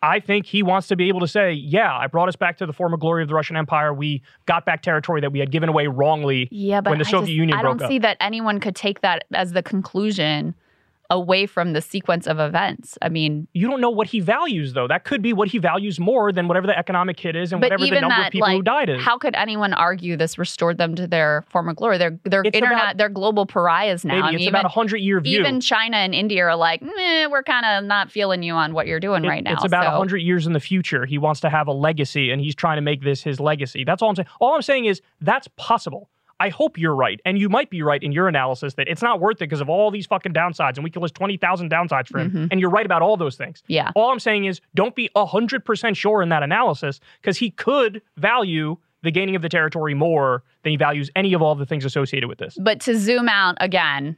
I 0.03 0.21
think 0.21 0.45
he 0.47 0.63
wants 0.63 0.89
to 0.89 0.97
be 0.97 1.09
able 1.09 1.21
to 1.21 1.29
say, 1.29 1.53
yeah, 1.53 1.95
I 1.95 2.07
brought 2.07 2.29
us 2.29 2.37
back 2.37 2.59
to 2.59 2.67
the 2.67 2.73
former 2.73 2.97
glory 2.99 3.23
of 3.23 3.29
the 3.29 3.35
Russian 3.35 3.57
Empire. 3.57 3.93
We 3.95 4.23
got 4.47 4.65
back 4.67 4.83
territory 4.83 5.21
that 5.23 5.33
we 5.33 5.39
had 5.41 5.51
given 5.51 5.69
away 5.69 5.87
wrongly. 5.89 6.49
Yeah, 6.51 6.81
but 6.83 6.91
when 6.91 6.99
the 6.99 7.07
I 7.07 7.11
Soviet 7.11 7.27
just- 7.27 7.37
Union 7.37 7.59
I 7.59 7.63
broke 7.63 7.79
don't 7.79 7.85
up. 7.87 7.91
see 7.91 7.99
that 8.01 8.17
anyone 8.21 8.61
could 8.61 8.77
take 8.77 9.01
that 9.01 9.25
as 9.35 9.53
the 9.53 9.63
conclusion 9.63 10.55
away 11.11 11.45
from 11.45 11.73
the 11.73 11.81
sequence 11.83 12.27
of 12.29 12.39
events. 12.39 12.97
I 13.03 13.09
mean, 13.09 13.49
You 13.53 13.69
don't 13.69 13.81
know 13.81 13.91
what 13.91 14.07
he 14.07 14.21
values, 14.21 14.73
though. 14.75 14.87
That 14.87 15.03
could 15.05 15.21
be 15.23 15.33
what 15.33 15.49
he 15.49 15.59
values 15.59 15.99
more 15.99 16.31
than 16.31 16.47
whatever 16.47 16.69
the 16.69 16.79
economic 16.79 17.19
hit 17.19 17.35
is 17.35 17.53
and 17.53 17.61
whatever 17.61 17.85
the 17.85 17.91
number 18.01 18.09
that, 18.17 18.27
of 18.29 18.33
people 18.33 18.49
who 18.49 18.57
like, 18.59 18.65
died 18.65 18.89
is. 18.91 19.03
how 19.03 19.19
could 19.19 19.35
anyone 19.35 19.73
argue 19.75 20.17
this 20.17 20.39
restored 20.39 20.79
them 20.79 20.95
to 20.95 21.07
their 21.09 21.45
former 21.51 21.75
glory? 21.75 21.99
They're 21.99 22.19
they're 22.25 22.43
It's 22.45 22.55
internet, 22.57 22.79
about- 22.79 22.97
they're 22.97 23.09
global 23.09 23.45
pariahs 23.45 24.05
now. 24.05 24.15
Maybe 24.15 24.23
I 24.23 24.27
mean, 24.27 24.35
it's 24.37 24.43
even, 24.43 24.55
about 24.55 24.65
a 24.67 24.69
hundred 24.69 24.99
year 24.99 25.21
view. 25.21 25.41
even 25.41 25.61
China 25.61 25.97
and 25.97 26.15
India 26.15 26.45
are 26.45 26.55
like, 26.57 26.81
we're 26.81 27.43
kind 27.43 27.67
of 27.67 27.85
not 27.85 28.11
feeling 28.11 28.43
you 28.45 28.55
on 28.55 28.73
what 28.73 28.87
you're 28.87 29.01
doing 29.01 29.25
It- 29.25 29.29
right 29.29 29.43
now. 29.43 29.55
It's 29.55 29.65
about 29.65 29.85
a 29.85 29.91
so- 29.91 29.97
hundred 29.99 30.19
years 30.19 30.47
in 30.47 30.53
the 30.53 30.61
future. 30.61 31.07
He 31.07 31.19
wants 31.19 31.41
to 31.41 31.51
have 31.51 31.67
a 31.67 31.73
legacy, 31.73 32.31
and 32.31 32.41
he's 32.41 32.55
trying 32.55 32.77
to 32.77 32.83
make 32.83 33.03
this 33.03 33.23
his 33.23 33.41
legacy. 33.41 33.83
That's 33.85 34.01
all 34.01 34.11
I'm 34.11 34.15
saying. 34.17 34.29
All 34.41 34.55
I'm 34.55 34.63
saying 34.63 34.85
is 34.85 35.03
that's 35.21 35.49
possible. 35.57 36.09
I 36.41 36.49
hope 36.49 36.77
you're 36.79 36.95
right, 36.95 37.21
and 37.25 37.39
you 37.39 37.49
might 37.49 37.71
be 37.71 37.83
right 37.83 38.03
in 38.03 38.11
your 38.13 38.27
analysis 38.27 38.75
that 38.75 38.89
it's 38.89 39.03
not 39.03 39.21
worth 39.21 39.37
it 39.37 39.41
because 39.41 39.61
of 39.61 39.69
all 39.69 39.91
these 39.91 40.07
fucking 40.07 40.33
downsides, 40.33 40.75
and 40.77 40.83
we 40.85 40.91
can 40.91 41.03
list 41.03 41.15
twenty 41.15 41.37
thousand 41.37 41.71
downsides 41.71 42.09
for 42.09 42.19
him. 42.19 42.31
Mhm. 42.33 42.49
And 42.51 42.61
you're 42.61 42.71
right 42.71 42.87
about 42.87 43.03
all 43.03 43.17
those 43.17 43.37
things. 43.37 43.63
Yeah. 43.69 43.93
All 43.95 44.11
I'm 44.11 44.19
saying 44.19 44.47
is 44.47 44.61
don't 44.75 44.95
be 44.97 45.09
hundred 45.15 45.65
percent 45.65 45.97
sure 45.97 46.23
in 46.23 46.31
that 46.31 46.43
analysis 46.43 46.99
because 47.21 47.37
he 47.37 47.51
could 47.51 48.03
value 48.17 48.77
the 49.03 49.11
gaining 49.11 49.37
of 49.37 49.43
the 49.43 49.49
territory 49.49 49.95
more 49.95 50.43
than 50.63 50.71
he 50.73 50.77
values 50.77 51.11
any 51.17 51.33
of 51.33 51.41
all 51.41 51.55
the 51.55 51.65
things 51.65 51.85
associated 51.85 52.29
with 52.29 52.39
this. 52.39 52.57
But 52.61 52.81
to 52.81 52.99
zoom 52.99 53.29
out 53.29 53.57
again, 53.61 54.17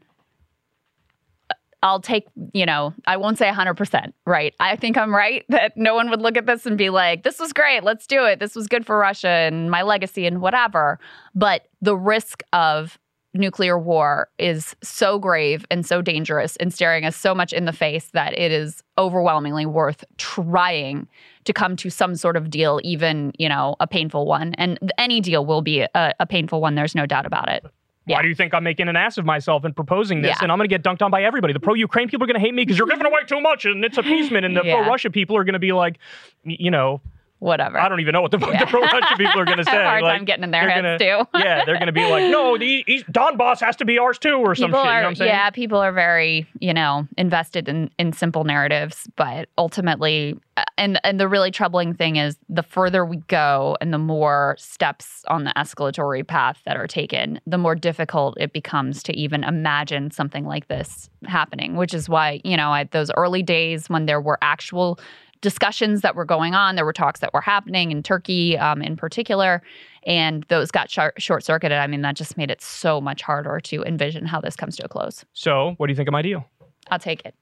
I'll 1.82 2.00
take, 2.00 2.26
you 2.54 2.64
know, 2.64 2.94
I 3.06 3.16
won't 3.16 3.38
say 3.38 3.50
100%, 3.50 4.12
right? 4.26 4.54
I 4.60 4.76
think 4.76 4.96
I'm 4.96 5.14
right 5.14 5.44
that 5.48 5.76
no 5.76 5.94
one 5.94 6.10
would 6.10 6.20
look 6.20 6.36
at 6.36 6.46
this 6.46 6.66
and 6.66 6.78
be 6.78 6.90
like, 6.90 7.24
this 7.24 7.38
was 7.38 7.52
great, 7.52 7.82
let's 7.82 8.06
do 8.06 8.24
it. 8.24 8.38
This 8.38 8.54
was 8.54 8.68
good 8.68 8.86
for 8.86 8.98
Russia 8.98 9.28
and 9.28 9.70
my 9.70 9.82
legacy 9.82 10.26
and 10.26 10.40
whatever. 10.40 10.98
But 11.34 11.68
the 11.80 11.96
risk 11.96 12.42
of 12.52 12.98
nuclear 13.34 13.78
war 13.78 14.28
is 14.38 14.76
so 14.82 15.18
grave 15.18 15.64
and 15.70 15.86
so 15.86 16.02
dangerous 16.02 16.56
and 16.56 16.72
staring 16.72 17.04
us 17.04 17.16
so 17.16 17.34
much 17.34 17.52
in 17.52 17.64
the 17.64 17.72
face 17.72 18.10
that 18.12 18.38
it 18.38 18.52
is 18.52 18.82
overwhelmingly 18.98 19.64
worth 19.64 20.04
trying 20.18 21.08
to 21.44 21.52
come 21.52 21.74
to 21.76 21.88
some 21.88 22.14
sort 22.14 22.36
of 22.36 22.50
deal, 22.50 22.78
even, 22.84 23.32
you 23.38 23.48
know, 23.48 23.74
a 23.80 23.86
painful 23.86 24.26
one. 24.26 24.54
And 24.54 24.92
any 24.98 25.20
deal 25.20 25.46
will 25.46 25.62
be 25.62 25.80
a, 25.80 26.12
a 26.20 26.26
painful 26.26 26.60
one, 26.60 26.74
there's 26.74 26.94
no 26.94 27.06
doubt 27.06 27.26
about 27.26 27.48
it. 27.48 27.64
Yeah. 28.06 28.16
Why 28.16 28.22
do 28.22 28.28
you 28.28 28.34
think 28.34 28.52
I'm 28.52 28.64
making 28.64 28.88
an 28.88 28.96
ass 28.96 29.16
of 29.18 29.24
myself 29.24 29.64
and 29.64 29.76
proposing 29.76 30.22
this? 30.22 30.30
Yeah. 30.30 30.38
And 30.42 30.50
I'm 30.52 30.58
going 30.58 30.68
to 30.68 30.74
get 30.76 30.82
dunked 30.82 31.02
on 31.02 31.10
by 31.10 31.22
everybody. 31.22 31.52
The 31.52 31.60
pro 31.60 31.74
Ukraine 31.74 32.08
people 32.08 32.24
are 32.24 32.26
going 32.26 32.34
to 32.34 32.40
hate 32.40 32.52
me 32.54 32.62
because 32.64 32.76
you're 32.78 32.88
giving 32.88 33.06
away 33.06 33.20
too 33.26 33.40
much 33.40 33.64
and 33.64 33.84
it's 33.84 33.96
appeasement. 33.96 34.44
And 34.44 34.56
the 34.56 34.62
Yeah. 34.64 34.82
pro 34.82 34.88
Russia 34.90 35.10
people 35.10 35.36
are 35.36 35.44
going 35.44 35.52
to 35.52 35.60
be 35.60 35.72
like, 35.72 35.98
you 36.44 36.70
know, 36.70 37.00
Whatever. 37.42 37.76
I 37.80 37.88
don't 37.88 37.98
even 37.98 38.12
know 38.12 38.22
what 38.22 38.30
the, 38.30 38.38
fuck 38.38 38.56
the 38.56 38.66
pro 38.66 38.82
Russia 38.82 39.14
people 39.16 39.40
are 39.40 39.44
going 39.44 39.58
to 39.64 39.64
say. 39.64 39.76
a 39.76 39.84
hard 39.84 40.02
Like, 40.02 40.16
time 40.18 40.24
getting 40.24 40.44
in 40.44 40.52
their 40.52 40.68
heads 40.70 40.82
gonna- 40.82 40.98
too. 41.24 41.28
yeah, 41.40 41.64
they're 41.64 41.74
going 41.74 41.86
to 41.86 41.92
be 41.92 42.08
like, 42.08 42.30
no, 42.30 42.56
the 42.56 42.84
East, 42.86 43.06
Donbass 43.10 43.58
has 43.60 43.74
to 43.76 43.84
be 43.84 43.98
ours 43.98 44.16
too, 44.18 44.34
or 44.36 44.54
some 44.54 44.70
shit. 44.70 44.76
people 44.76 44.78
you 44.80 44.84
know 44.84 44.94
what 45.02 45.04
I'm 45.06 45.14
saying? 45.16 45.28
yeah 45.28 45.50
people 45.50 45.78
are 45.78 45.90
very 45.92 46.46
you 46.60 46.72
know 46.72 47.08
invested 47.18 47.68
in 47.68 47.90
in 47.98 48.12
simple 48.12 48.44
narratives 48.44 49.08
but 49.16 49.48
ultimately 49.58 50.38
uh, 50.56 50.62
and 50.78 51.00
and 51.02 51.18
the 51.18 51.26
really 51.26 51.50
troubling 51.50 51.94
thing 51.94 52.14
is 52.16 52.36
the 52.48 52.62
further 52.62 53.04
we 53.04 53.16
go 53.26 53.76
and 53.80 53.92
the 53.92 53.98
more 53.98 54.54
steps 54.58 55.24
on 55.28 55.42
the 55.44 55.52
escalatory 55.56 56.24
path 56.26 56.60
that 56.64 56.76
are 56.76 56.86
taken 56.86 57.40
the 57.46 57.58
more 57.58 57.74
difficult 57.74 58.36
it 58.38 58.52
becomes 58.52 59.02
to 59.02 59.12
even 59.16 59.42
imagine 59.42 60.10
something 60.12 60.44
like 60.44 60.68
this 60.68 61.10
happening 61.26 61.74
which 61.76 61.92
is 61.94 62.08
why 62.08 62.40
you 62.44 62.56
know 62.56 62.72
at 62.74 62.92
those 62.92 63.10
early 63.16 63.42
days 63.42 63.88
when 63.90 64.06
there 64.06 64.20
were 64.20 64.38
actual 64.42 64.98
discussions 65.42 66.00
that 66.00 66.16
were 66.16 66.24
going 66.24 66.54
on 66.54 66.74
there 66.76 66.84
were 66.84 66.92
talks 66.92 67.20
that 67.20 67.34
were 67.34 67.40
happening 67.40 67.90
in 67.90 68.02
turkey 68.02 68.56
um, 68.56 68.80
in 68.80 68.96
particular 68.96 69.62
and 70.04 70.44
those 70.48 70.70
got 70.70 70.90
short 70.90 71.44
circuited. 71.44 71.78
I 71.78 71.86
mean, 71.86 72.02
that 72.02 72.16
just 72.16 72.36
made 72.36 72.50
it 72.50 72.60
so 72.60 73.00
much 73.00 73.22
harder 73.22 73.60
to 73.60 73.82
envision 73.84 74.26
how 74.26 74.40
this 74.40 74.56
comes 74.56 74.76
to 74.76 74.84
a 74.84 74.88
close. 74.88 75.24
So, 75.32 75.74
what 75.76 75.86
do 75.86 75.92
you 75.92 75.96
think 75.96 76.08
of 76.08 76.12
my 76.12 76.22
deal? 76.22 76.44
I'll 76.90 76.98
take 76.98 77.24
it. 77.24 77.34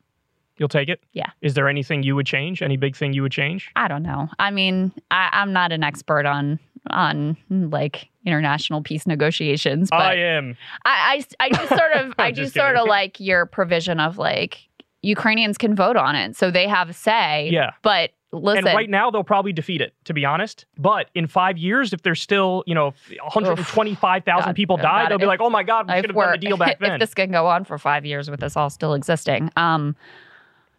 You'll 0.58 0.68
take 0.68 0.90
it? 0.90 1.00
Yeah. 1.14 1.30
Is 1.40 1.54
there 1.54 1.68
anything 1.68 2.02
you 2.02 2.14
would 2.14 2.26
change? 2.26 2.60
Any 2.60 2.76
big 2.76 2.94
thing 2.94 3.14
you 3.14 3.22
would 3.22 3.32
change? 3.32 3.70
I 3.76 3.88
don't 3.88 4.02
know. 4.02 4.28
I 4.38 4.50
mean, 4.50 4.92
I, 5.10 5.30
I'm 5.32 5.52
not 5.52 5.72
an 5.72 5.82
expert 5.82 6.26
on 6.26 6.58
on 6.90 7.36
like 7.48 8.08
international 8.26 8.82
peace 8.82 9.06
negotiations, 9.06 9.88
but 9.90 10.00
I 10.00 10.14
am. 10.14 10.56
I, 10.84 11.24
I, 11.40 11.46
I 11.46 11.48
do 11.48 11.66
sort 11.66 11.92
of 11.92 12.14
I 12.18 12.30
do 12.30 12.42
just 12.42 12.54
sort 12.54 12.76
of 12.76 12.86
like 12.86 13.20
your 13.20 13.46
provision 13.46 14.00
of 14.00 14.18
like 14.18 14.68
Ukrainians 15.02 15.58
can 15.58 15.74
vote 15.74 15.96
on 15.96 16.14
it, 16.14 16.36
so 16.36 16.50
they 16.50 16.68
have 16.68 16.90
a 16.90 16.92
say. 16.92 17.48
Yeah. 17.50 17.70
But 17.82 18.10
listen. 18.32 18.66
And 18.66 18.76
right 18.76 18.90
now, 18.90 19.10
they'll 19.10 19.24
probably 19.24 19.52
defeat 19.52 19.80
it, 19.80 19.94
to 20.04 20.14
be 20.14 20.24
honest. 20.24 20.66
But 20.78 21.08
in 21.14 21.26
five 21.26 21.58
years, 21.58 21.92
if 21.92 22.02
there's 22.02 22.20
still, 22.20 22.62
you 22.66 22.74
know, 22.74 22.94
125,000 23.22 24.54
people 24.54 24.76
die, 24.76 25.08
they'll 25.08 25.18
be 25.18 25.26
like, 25.26 25.40
oh 25.40 25.50
my 25.50 25.62
God, 25.62 25.88
we 25.88 25.94
should 25.94 26.06
have 26.06 26.16
done 26.16 26.32
the 26.32 26.38
deal 26.38 26.56
back 26.56 26.78
then. 26.80 26.92
if 26.92 27.00
this 27.00 27.14
can 27.14 27.30
go 27.30 27.46
on 27.46 27.64
for 27.64 27.78
five 27.78 28.04
years 28.04 28.30
with 28.30 28.40
this 28.40 28.56
all 28.56 28.70
still 28.70 28.94
existing. 28.94 29.50
Um, 29.56 29.96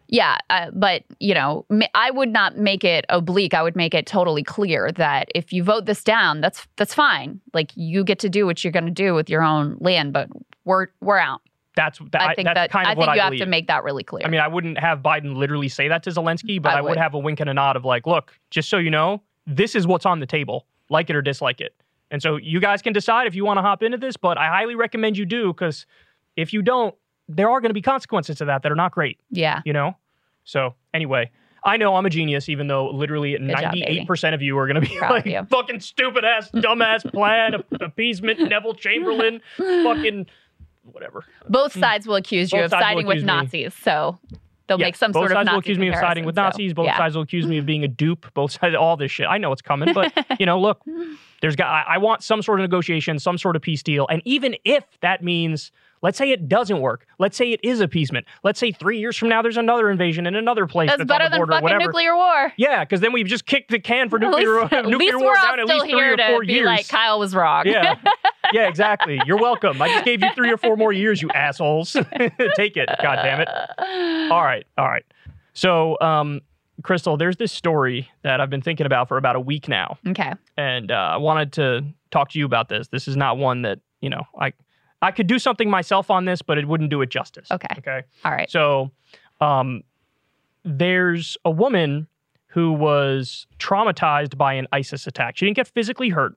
yeah, 0.07 0.39
uh, 0.49 0.69
but 0.73 1.03
you 1.19 1.33
know, 1.33 1.65
I 1.95 2.11
would 2.11 2.29
not 2.29 2.57
make 2.57 2.83
it 2.83 3.05
oblique. 3.07 3.53
I 3.53 3.63
would 3.63 3.77
make 3.77 3.93
it 3.93 4.05
totally 4.05 4.43
clear 4.43 4.91
that 4.91 5.29
if 5.33 5.53
you 5.53 5.63
vote 5.63 5.85
this 5.85 6.03
down, 6.03 6.41
that's 6.41 6.67
that's 6.75 6.93
fine. 6.93 7.39
Like 7.53 7.71
you 7.75 8.03
get 8.03 8.19
to 8.19 8.29
do 8.29 8.45
what 8.45 8.61
you're 8.61 8.73
going 8.73 8.85
to 8.85 8.91
do 8.91 9.13
with 9.13 9.29
your 9.29 9.41
own 9.41 9.77
land, 9.79 10.11
but 10.11 10.27
we're 10.65 10.87
we're 10.99 11.17
out. 11.17 11.41
That's 11.75 11.99
that, 12.11 12.21
I 12.21 12.33
think 12.33 12.47
that's 12.47 12.55
that 12.55 12.69
kind 12.69 12.85
of 12.85 12.91
I 12.91 12.95
think 12.95 13.07
what 13.07 13.15
you 13.15 13.21
I 13.21 13.23
have 13.23 13.31
believe. 13.31 13.45
to 13.45 13.45
make 13.45 13.67
that 13.67 13.83
really 13.83 14.03
clear. 14.03 14.25
I 14.25 14.29
mean, 14.29 14.41
I 14.41 14.47
wouldn't 14.47 14.77
have 14.77 14.99
Biden 14.99 15.35
literally 15.35 15.69
say 15.69 15.87
that 15.87 16.03
to 16.03 16.09
Zelensky, 16.09 16.61
but 16.61 16.73
I 16.73 16.79
I, 16.79 16.81
would 16.81 16.89
would. 16.89 16.97
have 16.97 17.13
a 17.13 17.19
wink 17.19 17.39
and 17.39 17.49
a 17.49 17.53
nod 17.53 17.75
of 17.75 17.85
like, 17.85 18.05
look, 18.05 18.33
just 18.49 18.69
so 18.69 18.77
you 18.77 18.89
know, 18.91 19.21
this 19.47 19.75
is 19.75 19.87
what's 19.87 20.05
on 20.05 20.19
the 20.19 20.25
table, 20.25 20.65
like 20.89 21.09
it 21.09 21.15
or 21.15 21.21
dislike 21.21 21.61
it. 21.61 21.73
And 22.11 22.21
so 22.21 22.35
you 22.35 22.59
guys 22.59 22.81
can 22.81 22.91
decide 22.91 23.27
if 23.27 23.35
you 23.35 23.45
want 23.45 23.57
to 23.57 23.61
hop 23.61 23.81
into 23.83 23.97
this, 23.97 24.17
but 24.17 24.37
I 24.37 24.47
highly 24.47 24.75
recommend 24.75 25.17
you 25.17 25.25
do 25.25 25.53
because 25.53 25.85
if 26.35 26.51
you 26.51 26.61
don't, 26.61 26.93
there 27.29 27.49
are 27.49 27.61
going 27.61 27.69
to 27.69 27.73
be 27.73 27.81
consequences 27.81 28.37
to 28.39 28.45
that 28.45 28.63
that 28.63 28.71
are 28.71 28.75
not 28.75 28.91
great, 28.91 29.19
yeah, 29.29 29.61
you 29.65 29.71
know? 29.71 29.95
So 30.43 30.75
anyway, 30.93 31.31
I 31.63 31.77
know 31.77 31.95
I'm 31.95 32.05
a 32.05 32.09
genius, 32.09 32.49
even 32.49 32.67
though 32.67 32.89
literally 32.89 33.37
job, 33.37 33.73
98% 33.73 34.33
of 34.33 34.41
you 34.41 34.57
are 34.57 34.67
going 34.67 34.81
to 34.81 34.89
be 34.89 34.97
Proud 34.97 35.25
like, 35.25 35.49
fucking 35.49 35.79
stupid 35.79 36.25
ass, 36.25 36.49
dumbass 36.51 37.09
plan, 37.11 37.63
appeasement, 37.79 38.39
Neville 38.39 38.73
Chamberlain, 38.73 39.41
fucking 39.57 40.25
whatever. 40.83 41.23
both 41.49 41.73
hmm. 41.73 41.79
sides 41.79 42.07
will 42.07 42.15
accuse 42.15 42.51
you 42.51 42.59
Both 42.59 42.65
of 42.65 42.71
sides 42.71 42.81
will 42.81 42.87
siding 42.87 43.07
with 43.07 43.17
accuse 43.17 43.23
me. 43.23 43.33
Nazis. 43.33 43.73
So 43.75 44.19
they'll 44.67 44.79
Yeah, 44.79 44.85
make 44.85 44.95
some 44.95 45.11
both 45.11 45.21
sort 45.21 45.31
of 45.31 45.37
thing. 45.37 45.45
Both 45.45 45.45
sides 45.45 45.45
Nazi 45.45 45.53
will 45.53 45.59
accuse 45.59 45.79
me 45.79 45.87
of 45.89 45.95
siding 45.95 46.25
with 46.25 46.35
comparison, 46.35 46.57
so, 46.57 46.63
Nazis. 46.63 46.73
Both 46.73 46.85
yeah. 46.85 46.97
sides 46.97 47.15
will 47.15 47.23
accuse 47.23 47.47
me 47.47 47.57
of 47.57 47.65
being 47.65 47.83
a 47.83 47.87
dupe. 47.87 48.25
Both 48.33 48.51
sides, 48.53 48.75
all 48.75 48.97
this 48.97 49.11
shit. 49.11 49.27
I 49.27 49.37
know 49.37 49.51
it's 49.51 49.61
coming, 49.61 49.93
but 49.93 50.11
you 50.39 50.45
know, 50.45 50.59
look, 50.59 50.81
there's 51.41 51.55
got. 51.55 51.67
I, 51.67 51.95
I 51.95 51.97
want 51.97 52.23
some 52.23 52.41
sort 52.41 52.59
of 52.59 52.63
negotiation, 52.63 53.19
some 53.19 53.37
sort 53.37 53.55
of 53.55 53.61
peace 53.61 53.83
deal, 53.83 54.07
and 54.09 54.21
even 54.25 54.55
if 54.65 54.83
that 55.01 55.23
means, 55.23 55.71
let's 56.01 56.17
say 56.17 56.31
it 56.31 56.49
doesn't 56.49 56.79
work, 56.79 57.05
let's 57.19 57.37
say 57.37 57.51
it 57.51 57.59
is 57.63 57.81
appeasement, 57.81 58.25
let's 58.43 58.59
say 58.59 58.71
three 58.71 58.99
years 58.99 59.17
from 59.17 59.29
now 59.29 59.41
there's 59.41 59.57
another 59.57 59.89
invasion 59.89 60.25
in 60.27 60.35
another 60.35 60.67
place 60.67 60.89
That's 60.89 60.99
that's, 60.99 61.07
better 61.07 61.29
than 61.29 61.47
fucking 61.47 61.77
nuclear 61.77 62.15
war. 62.15 62.53
Yeah, 62.57 62.83
because 62.83 63.01
then 63.01 63.13
we've 63.13 63.27
just 63.27 63.45
kicked 63.45 63.71
the 63.71 63.79
can 63.79 64.09
for 64.09 64.19
nuclear 64.19 64.61
least, 64.61 64.73
at 64.73 64.85
nuclear 64.85 65.13
least 65.13 65.23
war 65.23 65.35
down 65.41 65.59
at 65.59 65.65
least 65.65 65.85
three 65.85 65.93
here 65.93 66.13
or 66.13 66.17
four 66.17 66.43
years. 66.43 66.65
like 66.65 66.87
Kyle 66.87 67.19
was 67.19 67.35
wrong. 67.35 67.67
Yeah. 67.67 67.95
yeah, 68.53 68.67
exactly. 68.67 69.19
You're 69.25 69.39
welcome. 69.39 69.81
I 69.81 69.89
just 69.89 70.05
gave 70.05 70.21
you 70.21 70.29
three 70.35 70.51
or 70.51 70.57
four 70.57 70.75
more 70.75 70.91
years, 70.91 71.21
you 71.21 71.29
assholes. 71.31 71.93
Take 72.55 72.77
it. 72.77 72.89
God 73.01 73.15
damn 73.23 73.41
it. 73.41 73.49
All 74.31 74.43
right. 74.43 74.65
All 74.77 74.87
right. 74.87 75.05
So, 75.53 75.97
um, 76.01 76.41
Krystal, 76.81 77.17
there's 77.17 77.37
this 77.37 77.51
story 77.51 78.09
that 78.23 78.41
I've 78.41 78.49
been 78.49 78.61
thinking 78.61 78.85
about 78.85 79.07
for 79.07 79.17
about 79.17 79.35
a 79.35 79.39
week 79.39 79.67
now, 79.67 79.97
okay. 80.07 80.33
and 80.57 80.91
uh, 80.91 80.95
I 80.95 81.17
wanted 81.17 81.53
to 81.53 81.85
talk 82.09 82.31
to 82.31 82.39
you 82.39 82.45
about 82.45 82.69
this. 82.69 82.87
This 82.87 83.07
is 83.07 83.15
not 83.15 83.37
one 83.37 83.61
that 83.63 83.79
you 83.99 84.09
know 84.09 84.23
I 84.39 84.53
I 85.01 85.11
could 85.11 85.27
do 85.27 85.39
something 85.39 85.69
myself 85.69 86.11
on 86.11 86.25
this, 86.25 86.41
but 86.41 86.57
it 86.57 86.67
wouldn't 86.67 86.89
do 86.89 87.01
it 87.01 87.09
justice. 87.09 87.49
Okay. 87.51 87.67
Okay. 87.79 88.01
All 88.23 88.31
right. 88.31 88.49
So, 88.49 88.91
um, 89.39 89.81
there's 90.63 91.37
a 91.43 91.49
woman 91.51 92.07
who 92.47 92.73
was 92.73 93.47
traumatized 93.57 94.37
by 94.37 94.53
an 94.53 94.67
ISIS 94.71 95.07
attack. 95.07 95.37
She 95.37 95.45
didn't 95.45 95.55
get 95.55 95.67
physically 95.67 96.09
hurt, 96.09 96.35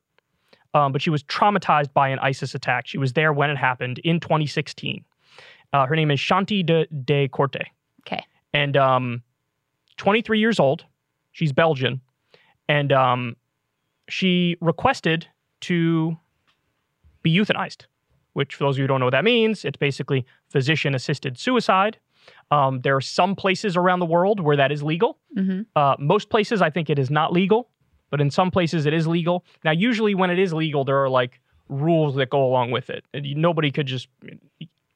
um, 0.72 0.92
but 0.92 1.02
she 1.02 1.10
was 1.10 1.22
traumatized 1.24 1.92
by 1.92 2.08
an 2.08 2.18
ISIS 2.20 2.54
attack. 2.54 2.86
She 2.86 2.96
was 2.98 3.12
there 3.12 3.32
when 3.32 3.50
it 3.50 3.56
happened 3.58 3.98
in 3.98 4.20
2016. 4.20 5.04
Uh, 5.72 5.86
her 5.86 5.96
name 5.96 6.10
is 6.10 6.18
Shanti 6.20 6.64
de, 6.64 6.86
de 7.04 7.28
Corte, 7.28 7.66
Okay. 8.06 8.24
and 8.54 8.76
um, 8.76 9.22
23 9.96 10.38
years 10.38 10.58
old. 10.60 10.84
She's 11.32 11.52
Belgian, 11.52 12.00
and 12.68 12.92
um, 12.92 13.36
she 14.08 14.56
requested 14.60 15.26
to 15.62 16.16
be 17.22 17.36
euthanized. 17.36 17.86
Which, 18.34 18.54
for 18.54 18.64
those 18.64 18.74
of 18.76 18.78
you 18.78 18.84
who 18.84 18.88
don't 18.88 19.00
know 19.00 19.06
what 19.06 19.12
that 19.12 19.24
means, 19.24 19.64
it's 19.64 19.76
basically 19.78 20.26
physician-assisted 20.50 21.38
suicide. 21.38 21.98
Um, 22.50 22.80
there 22.82 22.96
are 22.96 23.00
some 23.00 23.34
places 23.36 23.76
around 23.76 24.00
the 24.00 24.06
world 24.06 24.40
where 24.40 24.56
that 24.56 24.70
is 24.72 24.82
legal. 24.82 25.18
hmm 25.34 25.62
Uh, 25.76 25.96
most 25.98 26.28
places, 26.30 26.60
I 26.62 26.70
think 26.70 26.90
it 26.90 26.98
is 26.98 27.10
not 27.10 27.32
legal, 27.32 27.70
but 28.10 28.20
in 28.20 28.30
some 28.30 28.50
places 28.50 28.86
it 28.86 28.92
is 28.94 29.06
legal. 29.06 29.44
Now, 29.64 29.70
usually 29.72 30.14
when 30.14 30.30
it 30.30 30.38
is 30.38 30.52
legal, 30.52 30.84
there 30.84 31.02
are 31.02 31.08
like 31.08 31.40
rules 31.68 32.14
that 32.16 32.28
go 32.30 32.44
along 32.44 32.70
with 32.70 32.90
it. 32.90 33.04
Nobody 33.14 33.70
could 33.70 33.86
just 33.86 34.08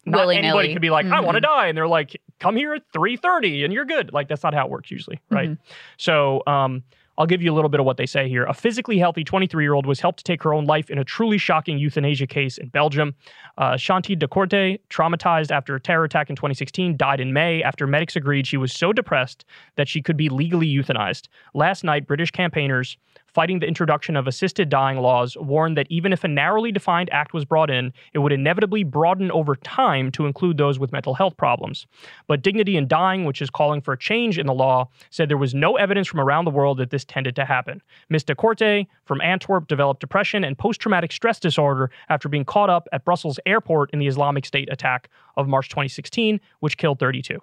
not 0.04 0.20
Willy-nilly. 0.20 0.48
anybody 0.48 0.72
could 0.72 0.82
be 0.82 0.90
like, 0.90 1.06
I 1.06 1.20
want 1.20 1.34
to 1.36 1.40
die, 1.40 1.66
and 1.66 1.76
they're 1.76 1.86
like, 1.88 2.20
come 2.40 2.56
here 2.56 2.72
at 2.74 2.82
three 2.92 3.16
thirty, 3.16 3.64
and 3.64 3.72
you're 3.74 3.84
good. 3.84 4.12
Like 4.12 4.28
that's 4.28 4.42
not 4.42 4.54
how 4.54 4.64
it 4.64 4.70
works 4.70 4.90
usually, 4.90 5.20
right? 5.30 5.50
Mhm. 5.50 5.58
So, 5.98 6.42
um, 6.46 6.82
I'll 7.18 7.26
give 7.26 7.42
you 7.42 7.52
a 7.52 7.56
little 7.56 7.68
bit 7.68 7.80
of 7.80 7.86
what 7.86 7.96
they 7.96 8.06
say 8.06 8.28
here. 8.28 8.44
A 8.44 8.54
physically 8.54 8.96
healthy 8.96 9.24
23 9.24 9.64
year 9.64 9.74
old 9.74 9.86
was 9.86 9.98
helped 9.98 10.18
to 10.18 10.24
take 10.24 10.40
her 10.44 10.54
own 10.54 10.66
life 10.66 10.88
in 10.88 10.98
a 10.98 11.04
truly 11.04 11.36
shocking 11.36 11.76
euthanasia 11.76 12.28
case 12.28 12.58
in 12.58 12.68
Belgium. 12.68 13.14
Uh, 13.58 13.72
Shanti 13.72 14.16
de 14.16 14.28
Corte, 14.28 14.78
traumatized 14.88 15.50
after 15.50 15.74
a 15.74 15.80
terror 15.80 16.04
attack 16.04 16.30
in 16.30 16.36
2016, 16.36 16.96
died 16.96 17.18
in 17.18 17.32
May 17.32 17.60
after 17.60 17.88
medics 17.88 18.14
agreed 18.14 18.46
she 18.46 18.56
was 18.56 18.72
so 18.72 18.92
depressed 18.92 19.44
that 19.74 19.88
she 19.88 20.00
could 20.00 20.16
be 20.16 20.28
legally 20.28 20.68
euthanized. 20.68 21.26
Last 21.54 21.82
night, 21.82 22.06
British 22.06 22.30
campaigners 22.30 22.96
fighting 23.38 23.60
the 23.60 23.68
introduction 23.68 24.16
of 24.16 24.26
assisted 24.26 24.68
dying 24.68 24.98
laws 24.98 25.36
warned 25.36 25.76
that 25.76 25.86
even 25.90 26.12
if 26.12 26.24
a 26.24 26.28
narrowly 26.28 26.72
defined 26.72 27.08
act 27.12 27.32
was 27.32 27.44
brought 27.44 27.70
in, 27.70 27.92
it 28.12 28.18
would 28.18 28.32
inevitably 28.32 28.82
broaden 28.82 29.30
over 29.30 29.54
time 29.54 30.10
to 30.10 30.26
include 30.26 30.56
those 30.56 30.76
with 30.76 30.90
mental 30.90 31.14
health 31.14 31.36
problems. 31.36 31.86
But 32.26 32.42
Dignity 32.42 32.76
in 32.76 32.88
Dying, 32.88 33.24
which 33.24 33.40
is 33.40 33.48
calling 33.48 33.80
for 33.80 33.92
a 33.92 33.96
change 33.96 34.40
in 34.40 34.46
the 34.46 34.52
law, 34.52 34.88
said 35.10 35.28
there 35.28 35.36
was 35.36 35.54
no 35.54 35.76
evidence 35.76 36.08
from 36.08 36.18
around 36.18 36.46
the 36.46 36.50
world 36.50 36.78
that 36.78 36.90
this 36.90 37.04
tended 37.04 37.36
to 37.36 37.44
happen. 37.44 37.80
Ms. 38.08 38.24
de 38.24 38.34
Corte 38.34 38.88
from 39.04 39.20
Antwerp 39.20 39.68
developed 39.68 40.00
depression 40.00 40.42
and 40.42 40.58
post 40.58 40.80
traumatic 40.80 41.12
stress 41.12 41.38
disorder 41.38 41.92
after 42.08 42.28
being 42.28 42.44
caught 42.44 42.70
up 42.70 42.88
at 42.90 43.04
Brussels 43.04 43.38
airport 43.46 43.88
in 43.92 44.00
the 44.00 44.08
Islamic 44.08 44.46
State 44.46 44.68
attack 44.72 45.10
of 45.36 45.46
March 45.46 45.68
2016, 45.68 46.40
which 46.58 46.76
killed 46.76 46.98
32. 46.98 47.40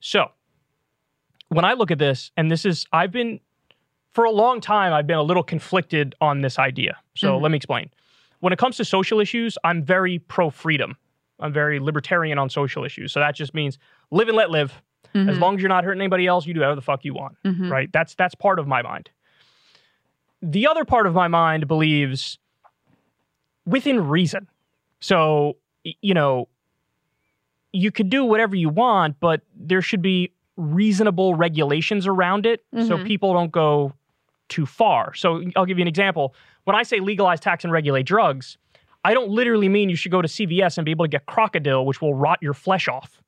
So, 0.00 0.32
when 1.48 1.64
I 1.64 1.72
look 1.72 1.90
at 1.90 1.98
this, 1.98 2.30
and 2.36 2.50
this 2.50 2.66
is, 2.66 2.86
I've 2.92 3.10
been, 3.10 3.40
for 4.14 4.24
a 4.24 4.30
long 4.30 4.60
time, 4.60 4.92
I've 4.92 5.06
been 5.06 5.18
a 5.18 5.22
little 5.22 5.42
conflicted 5.42 6.14
on 6.20 6.40
this 6.40 6.58
idea. 6.58 6.96
So, 7.16 7.36
Mhm. 7.38 7.42
let 7.42 7.50
me 7.50 7.56
explain. 7.56 7.90
When 8.40 8.52
it 8.52 8.58
comes 8.58 8.76
to 8.76 8.84
social 8.84 9.20
issues, 9.20 9.58
I'm 9.64 9.82
very 9.82 10.18
pro 10.20 10.50
freedom. 10.50 10.96
I'm 11.40 11.52
very 11.52 11.80
libertarian 11.80 12.38
on 12.38 12.48
social 12.48 12.84
issues. 12.84 13.12
So, 13.12 13.18
that 13.20 13.34
just 13.34 13.54
means 13.54 13.78
live 14.12 14.28
and 14.28 14.36
let 14.36 14.50
live. 14.50 14.80
As 15.14 15.36
Mhm. 15.36 15.40
long 15.40 15.54
as 15.56 15.60
you're 15.62 15.68
not 15.68 15.84
hurting 15.84 16.00
anybody 16.00 16.26
else, 16.26 16.46
you 16.46 16.54
do 16.54 16.60
whatever 16.60 16.74
the 16.76 16.80
fuck 16.82 17.04
you 17.04 17.14
want 17.14 17.36
Mhm. 17.44 17.70
right? 17.70 17.92
That's 17.92 18.14
that's 18.16 18.34
part 18.34 18.58
of 18.58 18.66
my 18.66 18.82
mind. 18.82 19.10
The 20.42 20.66
other 20.66 20.84
part 20.84 21.06
of 21.06 21.14
my 21.14 21.28
mind 21.28 21.68
believes 21.68 22.38
within 23.66 24.08
reason. 24.08 24.48
So, 25.00 25.56
you 26.02 26.14
know, 26.14 26.48
you 27.72 27.90
could 27.90 28.10
do 28.10 28.24
whatever 28.24 28.54
you 28.56 28.68
want, 28.68 29.18
but 29.20 29.42
there 29.54 29.82
should 29.82 30.02
be 30.02 30.32
reasonable 30.56 31.34
regulations 31.34 32.06
around 32.06 32.46
it 32.46 32.64
so 32.72 32.96
Mhm. 32.98 33.06
people 33.06 33.32
don't 33.34 33.50
go 33.52 33.92
too 34.48 34.66
far. 34.66 35.14
So, 35.14 35.42
I'll 35.56 35.66
give 35.66 35.78
you 35.78 35.82
an 35.82 35.88
example. 35.88 36.34
When 36.64 36.76
I 36.76 36.82
say 36.82 37.00
legalize, 37.00 37.40
tax, 37.40 37.64
and 37.64 37.72
regulate 37.72 38.04
drugs, 38.04 38.58
I 39.04 39.12
don't 39.12 39.28
literally 39.28 39.68
mean 39.68 39.90
you 39.90 39.96
should 39.96 40.12
go 40.12 40.22
to 40.22 40.28
CVS 40.28 40.78
and 40.78 40.84
be 40.84 40.90
able 40.90 41.04
to 41.04 41.10
get 41.10 41.26
crocodile, 41.26 41.84
which 41.84 42.00
will 42.00 42.14
rot 42.14 42.38
your 42.40 42.54
flesh 42.54 42.88
off. 42.88 43.22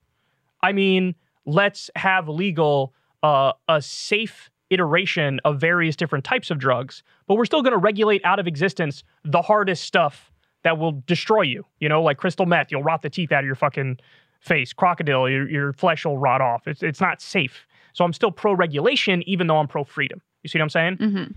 I 0.62 0.72
mean, 0.72 1.14
let's 1.44 1.90
have 1.96 2.28
legal 2.28 2.94
uh, 3.22 3.52
a 3.68 3.82
safe 3.82 4.50
iteration 4.70 5.40
of 5.44 5.60
various 5.60 5.94
different 5.94 6.24
types 6.24 6.50
of 6.50 6.58
drugs, 6.58 7.02
but 7.26 7.36
we're 7.36 7.44
still 7.44 7.62
going 7.62 7.72
to 7.72 7.78
regulate 7.78 8.24
out 8.24 8.38
of 8.38 8.46
existence 8.46 9.04
the 9.24 9.42
hardest 9.42 9.84
stuff 9.84 10.32
that 10.64 10.78
will 10.78 11.02
destroy 11.06 11.42
you. 11.42 11.64
You 11.78 11.88
know, 11.88 12.02
like 12.02 12.16
crystal 12.16 12.46
meth, 12.46 12.72
you'll 12.72 12.82
rot 12.82 13.02
the 13.02 13.10
teeth 13.10 13.30
out 13.30 13.40
of 13.40 13.46
your 13.46 13.54
fucking 13.54 13.98
face. 14.40 14.72
Crocodile, 14.72 15.28
your, 15.28 15.48
your 15.48 15.72
flesh 15.72 16.04
will 16.04 16.18
rot 16.18 16.40
off. 16.40 16.66
It's, 16.66 16.82
it's 16.82 17.00
not 17.00 17.20
safe. 17.20 17.66
So 17.92 18.04
I'm 18.04 18.12
still 18.12 18.32
pro 18.32 18.52
regulation, 18.52 19.22
even 19.28 19.46
though 19.46 19.58
I'm 19.58 19.68
pro 19.68 19.84
freedom. 19.84 20.20
You 20.46 20.48
see 20.48 20.58
what 20.60 20.62
I'm 20.64 20.70
saying? 20.70 20.96
Mhm. 20.98 21.34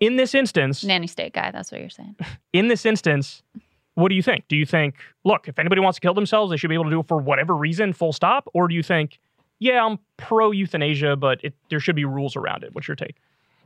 In 0.00 0.16
this 0.16 0.34
instance, 0.34 0.82
Nanny 0.82 1.06
state 1.06 1.34
guy. 1.34 1.50
That's 1.50 1.70
what 1.70 1.80
you're 1.82 1.90
saying. 1.90 2.16
in 2.54 2.68
this 2.68 2.86
instance, 2.86 3.42
what 3.94 4.08
do 4.08 4.14
you 4.14 4.22
think? 4.22 4.48
Do 4.48 4.56
you 4.56 4.64
think, 4.64 4.94
look, 5.24 5.48
if 5.48 5.58
anybody 5.58 5.82
wants 5.82 5.96
to 5.96 6.00
kill 6.00 6.14
themselves, 6.14 6.50
they 6.50 6.56
should 6.56 6.68
be 6.68 6.74
able 6.74 6.84
to 6.84 6.90
do 6.90 7.00
it 7.00 7.08
for 7.08 7.18
whatever 7.18 7.54
reason, 7.54 7.92
full 7.92 8.14
stop? 8.14 8.48
Or 8.54 8.68
do 8.68 8.74
you 8.74 8.82
think, 8.82 9.18
yeah, 9.58 9.84
I'm 9.84 9.98
pro 10.16 10.50
euthanasia, 10.50 11.16
but 11.16 11.44
it, 11.44 11.52
there 11.68 11.78
should 11.78 11.94
be 11.94 12.06
rules 12.06 12.34
around 12.36 12.64
it? 12.64 12.74
What's 12.74 12.88
your 12.88 12.96
take? 12.96 13.16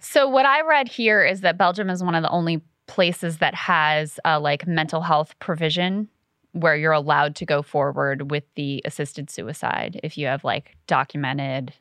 So 0.01 0.29
what 0.29 0.45
I 0.45 0.63
read 0.63 0.89
here 0.89 1.25
is 1.25 1.43
that 1.43 1.57
Belgium 1.57 1.89
is 1.89 2.03
one 2.03 2.17
of 2.17 2.23
the 2.23 2.31
only 2.31 2.61
places 2.89 3.39
that 3.39 3.55
has 3.55 4.19
a 4.25 4.41
like 4.41 4.67
mental 4.67 5.03
health 5.03 5.39
provision 5.39 6.09
where 6.53 6.75
you're 6.77 6.93
allowed 6.93 7.37
to 7.37 7.47
go 7.47 7.63
forward 7.63 8.31
with 8.31 8.45
the 8.55 8.83
assisted 8.85 9.31
suicide 9.31 10.01
if 10.03 10.17
you 10.17 10.27
have 10.27 10.43
like 10.43 10.77
documented 10.87 11.73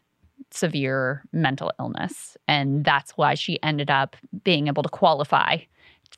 severe 0.51 1.23
mental 1.31 1.71
illness 1.79 2.37
and 2.47 2.85
that's 2.85 3.11
why 3.11 3.33
she 3.33 3.61
ended 3.61 3.89
up 3.89 4.15
being 4.43 4.67
able 4.67 4.83
to 4.83 4.89
qualify 4.89 5.57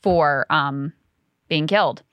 for 0.01 0.45
um 0.49 0.93
being 1.47 1.67
killed. 1.67 2.03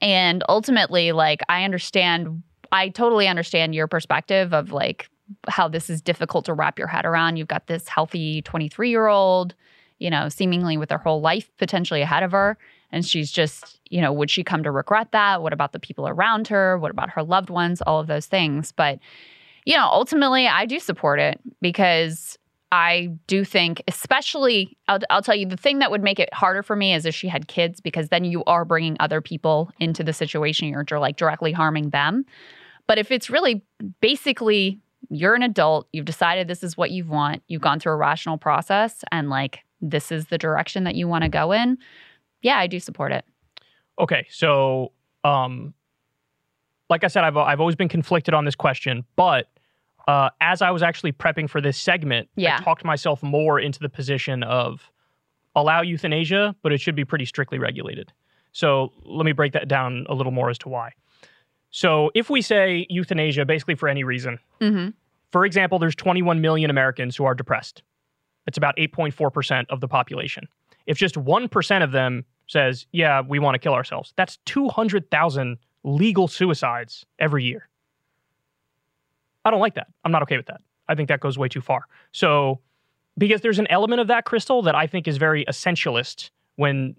And 0.00 0.44
ultimately 0.48 1.12
like 1.12 1.40
I 1.48 1.64
understand 1.64 2.42
I 2.70 2.88
totally 2.88 3.28
understand 3.28 3.74
your 3.74 3.86
perspective 3.86 4.52
of 4.52 4.72
like 4.72 5.08
how 5.48 5.68
this 5.68 5.88
is 5.88 6.00
difficult 6.00 6.44
to 6.46 6.54
wrap 6.54 6.78
your 6.78 6.88
head 6.88 7.04
around. 7.04 7.36
You've 7.36 7.48
got 7.48 7.66
this 7.66 7.88
healthy 7.88 8.42
23 8.42 8.90
year 8.90 9.06
old, 9.06 9.54
you 9.98 10.10
know, 10.10 10.28
seemingly 10.28 10.76
with 10.76 10.90
her 10.90 10.98
whole 10.98 11.20
life 11.20 11.50
potentially 11.56 12.02
ahead 12.02 12.22
of 12.22 12.32
her. 12.32 12.58
And 12.92 13.04
she's 13.04 13.30
just, 13.32 13.80
you 13.90 14.00
know, 14.00 14.12
would 14.12 14.30
she 14.30 14.44
come 14.44 14.62
to 14.62 14.70
regret 14.70 15.12
that? 15.12 15.42
What 15.42 15.52
about 15.52 15.72
the 15.72 15.80
people 15.80 16.06
around 16.06 16.48
her? 16.48 16.78
What 16.78 16.90
about 16.90 17.10
her 17.10 17.22
loved 17.22 17.50
ones? 17.50 17.82
All 17.82 18.00
of 18.00 18.06
those 18.06 18.26
things. 18.26 18.70
But, 18.70 18.98
you 19.64 19.76
know, 19.76 19.88
ultimately, 19.90 20.46
I 20.46 20.66
do 20.66 20.78
support 20.78 21.20
it 21.20 21.40
because 21.60 22.38
I 22.72 23.10
do 23.26 23.44
think, 23.44 23.82
especially, 23.86 24.76
I'll, 24.88 24.98
I'll 25.08 25.22
tell 25.22 25.34
you, 25.34 25.46
the 25.46 25.56
thing 25.56 25.78
that 25.78 25.90
would 25.90 26.02
make 26.02 26.18
it 26.18 26.32
harder 26.34 26.62
for 26.62 26.74
me 26.74 26.92
is 26.92 27.06
if 27.06 27.14
she 27.14 27.28
had 27.28 27.46
kids, 27.46 27.80
because 27.80 28.08
then 28.08 28.24
you 28.24 28.42
are 28.44 28.64
bringing 28.64 28.96
other 29.00 29.20
people 29.20 29.70
into 29.78 30.02
the 30.02 30.12
situation. 30.12 30.68
You're 30.68 30.98
like 30.98 31.16
directly 31.16 31.52
harming 31.52 31.90
them. 31.90 32.24
But 32.86 32.98
if 32.98 33.10
it's 33.10 33.30
really 33.30 33.62
basically 34.00 34.80
you're 35.08 35.34
an 35.34 35.42
adult, 35.42 35.88
you've 35.92 36.04
decided 36.04 36.48
this 36.48 36.62
is 36.62 36.76
what 36.76 36.90
you 36.90 37.04
want, 37.04 37.42
you've 37.48 37.62
gone 37.62 37.78
through 37.78 37.92
a 37.92 37.96
rational 37.96 38.38
process, 38.38 39.04
and 39.12 39.30
like 39.30 39.60
this 39.80 40.10
is 40.10 40.26
the 40.26 40.38
direction 40.38 40.84
that 40.84 40.94
you 40.94 41.06
want 41.06 41.22
to 41.22 41.28
go 41.28 41.52
in, 41.52 41.78
yeah, 42.42 42.58
I 42.58 42.66
do 42.66 42.80
support 42.80 43.12
it. 43.12 43.24
Okay, 44.00 44.26
so 44.30 44.92
um, 45.22 45.74
like 46.90 47.04
I 47.04 47.06
said, 47.06 47.24
I've 47.24 47.36
I've 47.36 47.60
always 47.60 47.76
been 47.76 47.88
conflicted 47.88 48.34
on 48.34 48.44
this 48.44 48.54
question, 48.54 49.04
but 49.16 49.48
uh, 50.08 50.30
as 50.40 50.60
I 50.62 50.70
was 50.70 50.82
actually 50.82 51.12
prepping 51.12 51.48
for 51.48 51.60
this 51.60 51.78
segment, 51.78 52.28
Yeah. 52.36 52.56
I 52.58 52.62
talked 52.62 52.84
myself 52.84 53.22
more 53.22 53.58
into 53.58 53.78
the 53.80 53.88
position 53.88 54.42
of 54.42 54.90
allow 55.56 55.82
euthanasia, 55.82 56.54
but 56.62 56.72
it 56.72 56.80
should 56.80 56.94
be 56.96 57.04
pretty 57.04 57.24
strictly 57.24 57.58
regulated. 57.58 58.12
So 58.52 58.92
let 59.04 59.24
me 59.24 59.32
break 59.32 59.52
that 59.52 59.68
down 59.68 60.06
a 60.08 60.14
little 60.14 60.32
more 60.32 60.50
as 60.50 60.58
to 60.58 60.68
why. 60.68 60.92
So 61.70 62.10
if 62.14 62.30
we 62.30 62.40
say 62.42 62.86
euthanasia, 62.90 63.44
basically 63.44 63.74
for 63.74 63.88
any 63.88 64.04
reason, 64.04 64.38
Mm-hmm. 64.60 64.90
for 65.30 65.44
example, 65.44 65.78
there's 65.78 65.96
21 65.96 66.40
million 66.40 66.70
Americans 66.70 67.16
who 67.16 67.24
are 67.24 67.34
depressed. 67.34 67.82
It's 68.46 68.58
about 68.58 68.76
8.4% 68.76 69.64
of 69.70 69.80
the 69.80 69.88
population. 69.88 70.46
If 70.86 70.98
just 70.98 71.14
1% 71.14 71.82
of 71.82 71.92
them 71.92 72.24
says, 72.46 72.86
yeah, 72.92 73.22
we 73.22 73.38
want 73.38 73.54
to 73.54 73.58
kill 73.58 73.72
ourselves, 73.74 74.12
that's 74.16 74.36
200,000 74.44 75.56
legal 75.82 76.28
suicides 76.28 77.04
every 77.18 77.42
year. 77.44 77.68
I 79.44 79.50
don't 79.50 79.60
like 79.60 79.74
that. 79.74 79.88
I'm 80.04 80.12
not 80.12 80.22
okay 80.22 80.36
with 80.36 80.46
that. 80.46 80.60
I 80.88 80.94
think 80.94 81.08
that 81.08 81.20
goes 81.20 81.38
way 81.38 81.48
too 81.48 81.60
far. 81.60 81.86
So, 82.12 82.60
because 83.16 83.40
there's 83.42 83.58
an 83.58 83.66
element 83.68 84.00
of 84.00 84.08
that, 84.08 84.24
Krystal, 84.24 84.64
that 84.64 84.74
I 84.74 84.86
think 84.86 85.06
is 85.06 85.16
very 85.16 85.44
essentialist 85.46 86.30
when 86.56 86.94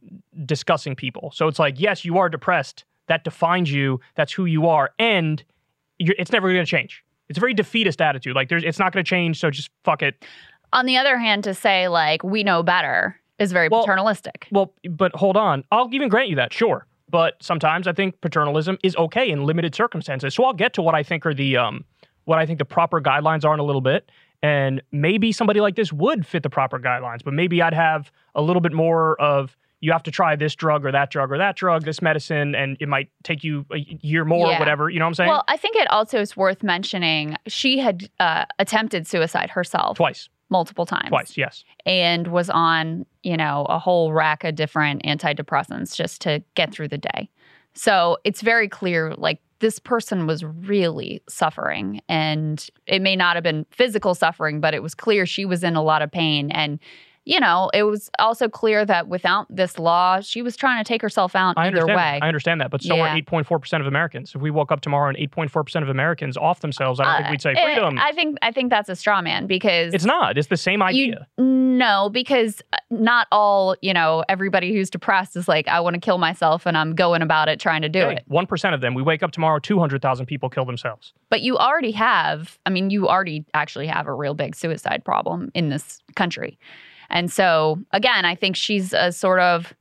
discussing 0.45 0.95
people. 0.95 1.31
So 1.33 1.47
it's 1.47 1.59
like, 1.59 1.79
yes, 1.79 2.05
you 2.05 2.17
are 2.17 2.29
depressed. 2.29 2.85
That 3.07 3.23
defines 3.23 3.71
you. 3.71 3.99
That's 4.15 4.31
who 4.31 4.45
you 4.45 4.67
are. 4.67 4.91
And 4.97 5.43
you're, 5.99 6.15
it's 6.17 6.31
never 6.31 6.51
going 6.51 6.65
to 6.65 6.69
change. 6.69 7.03
It's 7.29 7.37
a 7.37 7.39
very 7.39 7.53
defeatist 7.53 8.01
attitude. 8.01 8.35
Like, 8.35 8.49
there's, 8.49 8.63
it's 8.63 8.79
not 8.79 8.91
going 8.93 9.03
to 9.03 9.09
change. 9.09 9.39
So 9.39 9.49
just 9.49 9.69
fuck 9.83 10.01
it. 10.01 10.25
On 10.73 10.85
the 10.85 10.97
other 10.97 11.17
hand, 11.17 11.43
to 11.45 11.53
say 11.53 11.87
like 11.87 12.23
we 12.23 12.43
know 12.43 12.63
better 12.63 13.19
is 13.39 13.51
very 13.51 13.69
Well- 13.69 13.81
paternalistic. 13.83 14.47
Well, 14.51 14.73
but 14.89 15.13
hold 15.15 15.37
on. 15.37 15.63
I'll 15.71 15.89
even 15.93 16.09
grant 16.09 16.29
you 16.29 16.35
that, 16.37 16.53
sure. 16.53 16.85
But 17.09 17.35
sometimes 17.41 17.87
I 17.87 17.93
think 17.93 18.19
paternalism 18.21 18.77
is 18.83 18.95
okay 18.95 19.29
in 19.29 19.43
limited 19.45 19.75
circumstances. 19.75 20.33
So 20.33 20.43
I'll 20.43 20.53
get 20.53 20.73
to 20.73 20.81
what 20.81 20.95
I 20.95 21.03
think 21.03 21.25
are 21.25 21.33
the 21.33 21.55
um 21.57 21.85
what 22.25 22.37
I 22.39 22.45
think 22.45 22.59
the 22.59 22.65
proper 22.65 23.01
guidelines 23.01 23.45
are 23.45 23.53
in 23.53 23.59
a 23.59 23.63
little 23.63 23.81
bit. 23.81 24.09
And 24.43 24.81
maybe 24.91 25.31
somebody 25.31 25.59
like 25.61 25.75
this 25.75 25.91
would 25.91 26.25
fit 26.25 26.43
the 26.43 26.49
proper 26.49 26.77
guidelines, 26.79 27.23
but 27.23 27.33
maybe 27.33 27.61
I'd 27.61 27.73
have 27.73 28.11
a 28.35 28.41
little 28.41 28.61
bit 28.61 28.73
more 28.73 29.19
of 29.19 29.57
you 29.81 29.91
have 29.91 30.03
to 30.03 30.11
try 30.11 30.35
this 30.35 30.55
drug 30.55 30.85
or 30.85 30.91
that 30.91 31.09
drug 31.11 31.31
or 31.31 31.37
that 31.37 31.55
drug, 31.55 31.83
this 31.83 32.01
medicine, 32.01 32.55
and 32.55 32.77
it 32.79 32.87
might 32.87 33.09
take 33.23 33.43
you 33.43 33.65
a 33.71 33.77
year 33.77 34.23
more 34.25 34.47
Yeah. 34.49 34.55
or 34.55 34.59
whatever. 34.59 34.89
You 34.89 34.99
know 34.99 35.05
what 35.05 35.09
I'm 35.09 35.13
saying? 35.15 35.29
Well, 35.29 35.43
I 35.47 35.57
think 35.57 35.75
it 35.75 35.89
also 35.91 36.19
is 36.19 36.35
worth 36.37 36.63
mentioning 36.63 37.37
she 37.47 37.79
had 37.79 38.09
uh, 38.19 38.45
attempted 38.59 39.05
suicide 39.07 39.49
herself 39.51 39.97
twice. 39.97 40.29
multiple 40.49 40.85
times. 40.85 41.09
Twice, 41.09 41.37
yes. 41.37 41.63
and 41.85 42.27
was 42.27 42.49
on, 42.49 43.05
you 43.23 43.37
know, 43.37 43.65
a 43.69 43.77
whole 43.79 44.11
rack 44.13 44.43
of 44.43 44.55
different 44.55 45.03
antidepressants 45.03 45.95
just 45.95 46.21
to 46.21 46.41
get 46.55 46.71
through 46.71 46.87
the 46.87 46.97
day. 46.99 47.29
So 47.73 48.17
it's 48.23 48.41
very 48.41 48.69
clear 48.69 49.13
like 49.15 49.39
this 49.59 49.79
person 49.79 50.27
was 50.27 50.43
really 50.43 51.21
suffering 51.29 52.01
and 52.09 52.67
it 52.87 53.01
may 53.01 53.15
not 53.15 53.35
have 53.35 53.43
been 53.43 53.65
physical 53.71 54.13
suffering, 54.15 54.59
but 54.59 54.73
it 54.73 54.83
was 54.83 54.93
clear 54.93 55.25
she 55.25 55.45
was 55.45 55.63
in 55.63 55.75
a 55.75 55.83
lot 55.83 56.01
of 56.01 56.11
pain. 56.11 56.51
And, 56.51 56.79
you 57.25 57.39
know, 57.39 57.71
it 57.73 57.83
was 57.83 58.09
also 58.19 58.47
clear 58.47 58.85
that 58.85 59.07
without 59.07 59.47
this 59.49 59.79
law, 59.79 60.19
she 60.21 60.43
was 60.43 60.55
trying 60.55 60.83
to 60.83 60.87
take 60.87 61.01
herself 61.01 61.35
out 61.35 61.57
I 61.57 61.67
either 61.67 61.87
way. 61.87 62.19
I 62.21 62.27
understand 62.27 62.61
that, 62.61 62.69
but 62.69 62.83
so 62.83 62.95
Yeah. 62.95 63.01
are 63.01 63.15
8.4% 63.15 63.81
of 63.81 63.87
Americans. 63.87 64.33
If 64.35 64.41
we 64.41 64.51
woke 64.51 64.71
up 64.71 64.81
tomorrow 64.81 65.09
and 65.09 65.17
8.4% 65.17 65.81
of 65.81 65.89
Americans 65.89 66.37
off 66.37 66.59
themselves, 66.59 66.99
I 66.99 67.05
don't 67.05 67.15
think 67.17 67.27
Uh, 67.27 67.31
we'd 67.31 67.41
say 67.41 67.53
eh, 67.53 67.63
freedom. 67.63 67.99
I 67.99 68.11
think 68.11 68.37
I 68.43 68.51
think 68.51 68.69
that's 68.69 68.89
a 68.89 68.95
straw 68.95 69.21
man 69.21 69.47
because 69.47 69.93
it's 69.93 70.05
not. 70.05 70.37
It's 70.37 70.47
the 70.49 70.57
same 70.57 70.83
idea. 70.83 71.27
You, 71.37 71.43
no, 71.43 72.09
because 72.09 72.61
uh, 72.73 72.77
not 72.91 73.27
all, 73.31 73.75
you 73.81 73.93
know, 73.93 74.23
everybody 74.29 74.73
who's 74.73 74.91
depressed 74.91 75.35
is 75.35 75.47
like, 75.47 75.67
I 75.67 75.79
want 75.79 75.95
to 75.95 75.99
kill 75.99 76.19
myself 76.19 76.67
and 76.67 76.77
I'm 76.77 76.93
going 76.93 77.23
about 77.23 77.49
it 77.49 77.59
trying 77.59 77.81
to 77.81 77.89
do 77.89 78.07
it. 78.07 78.23
One 78.27 78.45
percent 78.45 78.75
of 78.75 78.81
them. 78.81 78.93
We 78.93 79.01
wake 79.01 79.23
up 79.23 79.31
tomorrow, 79.31 79.57
two 79.57 79.79
hundred 79.79 80.03
thousand 80.03 80.27
people 80.27 80.49
kill 80.49 80.65
themselves. 80.65 81.11
But 81.31 81.41
you 81.41 81.57
already 81.57 81.91
have, 81.91 82.59
I 82.67 82.69
mean, 82.69 82.91
you 82.91 83.09
already 83.09 83.45
actually 83.55 83.87
have 83.87 84.05
a 84.05 84.13
real 84.13 84.35
big 84.35 84.55
suicide 84.55 85.03
problem 85.03 85.49
in 85.55 85.69
this 85.69 86.01
country. 86.15 86.59
And 87.09 87.31
so, 87.31 87.79
again, 87.91 88.25
I 88.25 88.35
think 88.35 88.55
she's 88.55 88.93
a 88.93 89.11
sort 89.11 89.39
of 89.39 89.73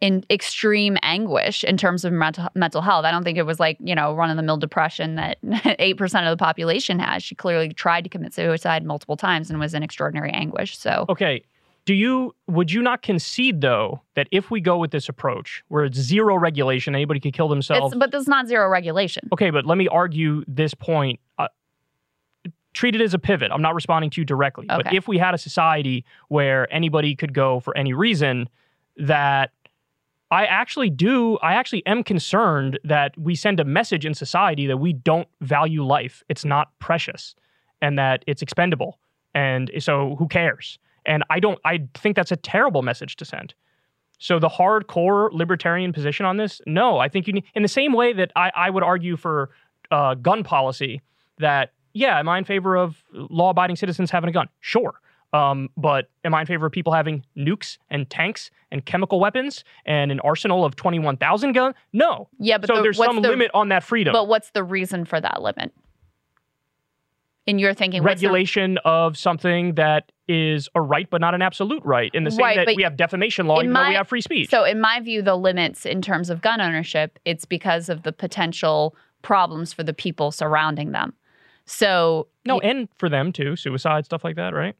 in 0.00 0.24
extreme 0.30 0.96
anguish 1.02 1.62
in 1.62 1.76
terms 1.76 2.04
of 2.04 2.12
mental, 2.12 2.48
mental 2.54 2.80
health. 2.80 3.04
I 3.04 3.10
don't 3.10 3.22
think 3.22 3.36
it 3.36 3.44
was 3.44 3.60
like, 3.60 3.76
you 3.80 3.94
know, 3.94 4.14
run 4.14 4.30
of 4.30 4.36
the 4.36 4.42
mill 4.42 4.56
depression 4.56 5.16
that 5.16 5.40
8% 5.44 6.00
of 6.02 6.38
the 6.38 6.42
population 6.42 6.98
has. 6.98 7.22
She 7.22 7.34
clearly 7.34 7.70
tried 7.74 8.04
to 8.04 8.10
commit 8.10 8.32
suicide 8.32 8.84
multiple 8.84 9.16
times 9.16 9.50
and 9.50 9.60
was 9.60 9.74
in 9.74 9.82
extraordinary 9.82 10.30
anguish. 10.30 10.78
So, 10.78 11.04
Okay. 11.08 11.44
Do 11.86 11.94
you 11.94 12.34
would 12.46 12.70
you 12.70 12.82
not 12.82 13.00
concede 13.02 13.62
though 13.62 14.02
that 14.14 14.28
if 14.30 14.50
we 14.50 14.60
go 14.60 14.76
with 14.76 14.90
this 14.90 15.08
approach 15.08 15.64
where 15.68 15.84
it's 15.86 15.98
zero 15.98 16.36
regulation, 16.36 16.94
anybody 16.94 17.20
could 17.20 17.32
kill 17.32 17.48
themselves? 17.48 17.94
it's, 17.94 17.98
but 17.98 18.12
there's 18.12 18.28
not 18.28 18.46
zero 18.46 18.68
regulation. 18.68 19.28
okay, 19.32 19.50
but 19.50 19.64
let 19.64 19.78
me 19.78 19.88
argue 19.88 20.44
this 20.46 20.74
point. 20.74 21.18
Uh, 21.38 21.48
treat 22.72 22.94
it 22.94 23.00
as 23.00 23.14
a 23.14 23.18
pivot. 23.18 23.50
I'm 23.52 23.62
not 23.62 23.74
responding 23.74 24.10
to 24.10 24.20
you 24.20 24.24
directly, 24.24 24.66
but 24.66 24.92
if 24.94 25.08
we 25.08 25.18
had 25.18 25.34
a 25.34 25.38
society 25.38 26.04
where 26.28 26.72
anybody 26.72 27.16
could 27.16 27.34
go 27.34 27.60
for 27.60 27.76
any 27.76 27.92
reason, 27.92 28.48
that 28.96 29.52
I 30.30 30.44
actually 30.44 30.90
do, 30.90 31.38
I 31.38 31.54
actually 31.54 31.84
am 31.86 32.04
concerned 32.04 32.78
that 32.84 33.18
we 33.18 33.34
send 33.34 33.58
a 33.58 33.64
message 33.64 34.06
in 34.06 34.14
society 34.14 34.66
that 34.66 34.76
we 34.76 34.92
don't 34.92 35.26
value 35.40 35.84
life. 35.84 36.22
It's 36.28 36.44
not 36.44 36.70
precious 36.78 37.34
and 37.82 37.98
that 37.98 38.24
it's 38.28 38.42
expendable. 38.42 38.98
And 39.34 39.70
so 39.80 40.14
who 40.16 40.28
cares? 40.28 40.78
And 41.06 41.24
I 41.30 41.40
don't, 41.40 41.58
I 41.64 41.88
think 41.94 42.14
that's 42.14 42.30
a 42.30 42.36
terrible 42.36 42.82
message 42.82 43.16
to 43.16 43.24
send. 43.24 43.54
So 44.18 44.38
the 44.38 44.50
hardcore 44.50 45.32
libertarian 45.32 45.92
position 45.92 46.26
on 46.26 46.36
this, 46.36 46.60
no, 46.66 46.98
I 46.98 47.08
think 47.08 47.26
you 47.26 47.32
need, 47.32 47.44
in 47.54 47.62
the 47.62 47.68
same 47.68 47.92
way 47.92 48.12
that 48.12 48.30
I, 48.36 48.52
I 48.54 48.70
would 48.70 48.82
argue 48.82 49.16
for 49.16 49.50
uh, 49.90 50.14
gun 50.14 50.44
policy 50.44 51.00
that, 51.38 51.72
yeah, 51.92 52.18
am 52.18 52.28
I 52.28 52.38
in 52.38 52.44
favor 52.44 52.76
of 52.76 53.02
law 53.12 53.50
abiding 53.50 53.76
citizens 53.76 54.10
having 54.10 54.28
a 54.30 54.32
gun? 54.32 54.48
Sure. 54.60 55.00
Um, 55.32 55.68
but 55.76 56.10
am 56.24 56.34
I 56.34 56.40
in 56.40 56.46
favor 56.46 56.66
of 56.66 56.72
people 56.72 56.92
having 56.92 57.24
nukes 57.36 57.78
and 57.88 58.08
tanks 58.10 58.50
and 58.72 58.84
chemical 58.84 59.20
weapons 59.20 59.62
and 59.86 60.10
an 60.10 60.18
arsenal 60.20 60.64
of 60.64 60.74
21,000 60.74 61.52
guns? 61.52 61.76
No. 61.92 62.28
Yeah, 62.40 62.58
but 62.58 62.66
so 62.68 62.76
the- 62.76 62.82
there's 62.82 62.96
some 62.96 63.22
the- 63.22 63.28
limit 63.28 63.50
on 63.54 63.68
that 63.68 63.84
freedom. 63.84 64.12
But 64.12 64.26
what's 64.26 64.50
the 64.50 64.64
reason 64.64 65.04
for 65.04 65.20
that 65.20 65.40
limit? 65.40 65.72
In 67.46 67.58
your 67.58 67.74
thinking, 67.74 68.02
what's 68.02 68.20
the- 68.20 68.26
Regulation 68.28 68.78
of 68.84 69.16
something 69.16 69.74
that 69.74 70.12
is 70.28 70.68
a 70.74 70.80
right 70.80 71.08
but 71.10 71.20
not 71.20 71.34
an 71.34 71.42
absolute 71.42 71.82
right. 71.84 72.10
In 72.14 72.24
the 72.24 72.30
same 72.30 72.40
Right, 72.44 72.56
that 72.66 72.76
we 72.76 72.82
have 72.82 72.96
defamation 72.96 73.46
law, 73.46 73.60
even 73.60 73.72
though 73.72 73.88
we 73.88 73.94
have 73.94 74.08
free 74.08 74.20
speech. 74.20 74.50
So, 74.50 74.64
in 74.64 74.80
my 74.80 75.00
view, 75.00 75.22
the 75.22 75.36
limits 75.36 75.84
in 75.86 76.02
terms 76.02 76.30
of 76.30 76.42
gun 76.42 76.60
ownership, 76.60 77.18
it's 77.24 77.44
because 77.44 77.88
of 77.88 78.02
the 78.02 78.12
potential 78.12 78.94
problems 79.22 79.72
for 79.72 79.82
the 79.82 79.92
people 79.94 80.30
surrounding 80.30 80.92
them. 80.92 81.14
So, 81.70 82.26
no, 82.44 82.58
and 82.60 82.88
for 82.98 83.08
them 83.08 83.32
too, 83.32 83.54
suicide, 83.54 84.04
stuff 84.04 84.24
like 84.24 84.36
that, 84.36 84.54
right? 84.54 84.74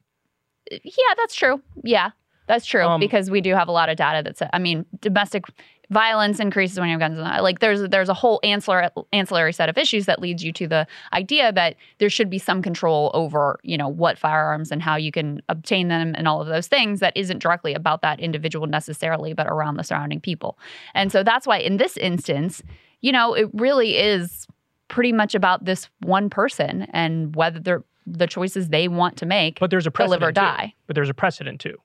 yeah, 0.70 1.14
that's 1.16 1.34
true. 1.34 1.62
Yeah, 1.84 2.10
that's 2.48 2.66
true 2.66 2.84
Um, 2.84 3.00
because 3.00 3.30
we 3.30 3.40
do 3.40 3.54
have 3.54 3.68
a 3.68 3.72
lot 3.72 3.88
of 3.88 3.96
data 3.96 4.22
that 4.24 4.36
says, 4.36 4.48
I 4.52 4.58
mean, 4.58 4.84
domestic 5.00 5.44
violence 5.90 6.40
increases 6.40 6.78
when 6.78 6.88
you 6.88 6.92
have 6.92 7.00
guns. 7.00 7.18
And 7.18 7.42
like, 7.42 7.60
there's 7.60 7.88
there's 7.88 8.08
a 8.08 8.14
whole 8.14 8.40
ancillary 8.42 8.88
ancillary 9.12 9.52
set 9.52 9.68
of 9.68 9.78
issues 9.78 10.06
that 10.06 10.20
leads 10.20 10.42
you 10.42 10.52
to 10.54 10.66
the 10.66 10.86
idea 11.12 11.52
that 11.52 11.76
there 11.98 12.10
should 12.10 12.28
be 12.28 12.38
some 12.38 12.60
control 12.60 13.12
over, 13.14 13.60
you 13.62 13.78
know, 13.78 13.88
what 13.88 14.18
firearms 14.18 14.72
and 14.72 14.82
how 14.82 14.96
you 14.96 15.12
can 15.12 15.40
obtain 15.48 15.88
them 15.88 16.14
and 16.16 16.26
all 16.26 16.40
of 16.40 16.48
those 16.48 16.66
things 16.66 16.98
that 16.98 17.16
isn't 17.16 17.38
directly 17.38 17.72
about 17.72 18.02
that 18.02 18.18
individual 18.18 18.66
necessarily, 18.66 19.32
but 19.32 19.46
around 19.46 19.76
the 19.76 19.84
surrounding 19.84 20.20
people. 20.20 20.58
And 20.94 21.12
so 21.12 21.22
that's 21.22 21.46
why 21.46 21.58
in 21.58 21.76
this 21.76 21.96
instance, 21.96 22.62
you 23.00 23.12
know, 23.12 23.32
it 23.34 23.48
really 23.52 23.96
is 23.96 24.46
pretty 24.90 25.12
much 25.12 25.34
about 25.34 25.64
this 25.64 25.88
one 26.00 26.28
person 26.28 26.82
and 26.92 27.34
whether 27.34 27.58
they're 27.60 27.84
the 28.06 28.26
choices 28.26 28.68
they 28.68 28.88
want 28.88 29.16
to 29.18 29.26
make 29.26 29.58
But 29.60 29.70
there's 29.70 29.86
a 29.86 29.90
to 29.90 30.02
live 30.06 30.20
precedent. 30.20 30.38
or 30.38 30.66
too. 30.66 30.72
But 30.86 30.94
there's 30.96 31.08
a 31.08 31.14
precedent 31.14 31.60
too. 31.60 31.76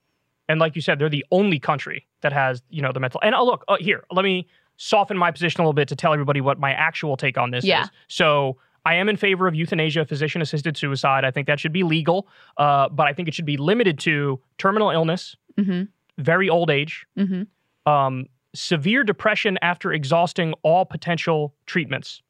And 0.50 0.60
like 0.60 0.76
you 0.76 0.82
said, 0.82 1.00
they're 1.00 1.10
the 1.10 1.26
only 1.32 1.60
country 1.60 2.08
that 2.22 2.34
has, 2.34 2.62
you 2.70 2.82
know, 2.82 2.92
the 2.92 3.00
mental. 3.00 3.20
And 3.24 3.34
oh, 3.36 3.46
look, 3.46 3.64
uh, 3.68 3.78
here, 3.80 4.04
let 4.12 4.24
me 4.24 4.48
soften 4.78 5.18
my 5.18 5.32
position 5.32 5.62
a 5.62 5.64
little 5.64 5.74
bit 5.74 5.88
to 5.90 5.96
tell 5.96 6.14
everybody 6.14 6.42
what 6.42 6.60
my 6.60 6.72
actual 6.74 7.16
take 7.18 7.38
on 7.38 7.52
this 7.52 7.64
Yeah. 7.66 7.84
is. 7.84 7.90
So 8.08 8.58
I 8.86 8.96
am 8.96 9.10
in 9.10 9.18
favor 9.18 9.48
of 9.48 9.56
euthanasia, 9.56 10.06
physician 10.06 10.42
assisted 10.42 10.78
suicide. 10.78 11.26
I 11.26 11.32
think 11.32 11.48
that 11.48 11.60
should 11.60 11.74
be 11.74 11.84
legal, 11.84 12.28
uh, 12.58 12.90
but 12.90 13.08
I 13.08 13.14
think 13.14 13.28
it 13.28 13.34
should 13.34 13.46
be 13.46 13.58
limited 13.58 13.98
to 14.00 14.40
terminal 14.58 14.90
illness, 14.92 15.36
hmm 15.58 15.84
very 16.18 16.48
old 16.50 16.70
age, 16.70 17.06
hmm 17.18 17.44
um, 17.86 18.26
severe 18.56 19.04
depression 19.04 19.58
after 19.62 19.92
exhausting 19.92 20.54
all 20.64 20.86
potential 20.86 21.54
treatments. 21.66 22.22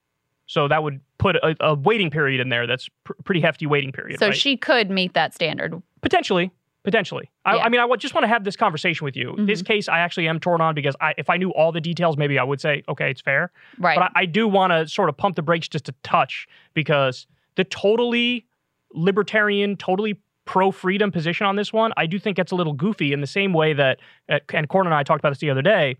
So 0.47 0.67
that 0.67 0.83
would 0.83 1.01
put 1.17 1.35
a, 1.37 1.55
a 1.59 1.73
waiting 1.73 2.09
period 2.09 2.39
in 2.39 2.49
there. 2.49 2.67
That's 2.67 2.87
pr- 3.03 3.13
pretty 3.23 3.41
hefty 3.41 3.65
waiting 3.65 3.91
period. 3.91 4.19
So 4.19 4.27
right? 4.27 4.37
she 4.37 4.57
could 4.57 4.89
meet 4.89 5.13
that 5.13 5.33
standard. 5.33 5.81
potentially, 6.01 6.51
potentially. 6.83 7.31
I, 7.45 7.55
Yeah. 7.55 7.63
I 7.63 7.69
mean, 7.69 7.81
I 7.81 7.95
just 7.95 8.13
want 8.13 8.23
to 8.23 8.27
have 8.27 8.43
this 8.43 8.55
conversation 8.55 9.05
with 9.05 9.15
you. 9.15 9.35
This 9.39 9.61
case, 9.61 9.89
I 9.89 9.99
actually 9.99 10.27
am 10.27 10.39
torn 10.39 10.61
on 10.61 10.75
because 10.75 10.95
I, 11.01 11.13
if 11.17 11.29
I 11.29 11.37
knew 11.37 11.49
all 11.51 11.71
the 11.71 11.81
details, 11.81 12.15
maybe 12.15 12.37
I 12.37 12.43
would 12.43 12.61
say, 12.61 12.83
okay, 12.87 13.09
it's 13.09 13.21
fair. 13.21 13.51
Right. 13.79 13.97
But 13.97 14.11
I, 14.15 14.21
I 14.21 14.25
do 14.25 14.47
want 14.47 14.71
to 14.71 14.87
sort 14.87 15.09
of 15.09 15.17
pump 15.17 15.35
the 15.35 15.41
brakes 15.41 15.67
just 15.67 15.89
a 15.89 15.95
touch 16.03 16.47
because 16.73 17.25
the 17.55 17.63
totally 17.63 18.45
libertarian, 18.93 19.77
totally 19.77 20.19
pro 20.45 20.71
freedom 20.71 21.11
position 21.11 21.47
on 21.47 21.55
this 21.55 21.73
one, 21.73 21.91
I 21.97 22.05
do 22.05 22.19
think 22.19 22.37
it's 22.37 22.51
a 22.51 22.55
little 22.55 22.73
goofy 22.73 23.13
in 23.13 23.21
the 23.21 23.27
same 23.27 23.51
way 23.51 23.73
that, 23.73 23.99
uh, 24.29 24.39
and 24.53 24.69
Corn 24.69 24.85
and 24.85 24.93
I 24.93 25.01
talked 25.01 25.19
about 25.19 25.31
this 25.31 25.39
the 25.39 25.49
other 25.49 25.63
day. 25.63 25.97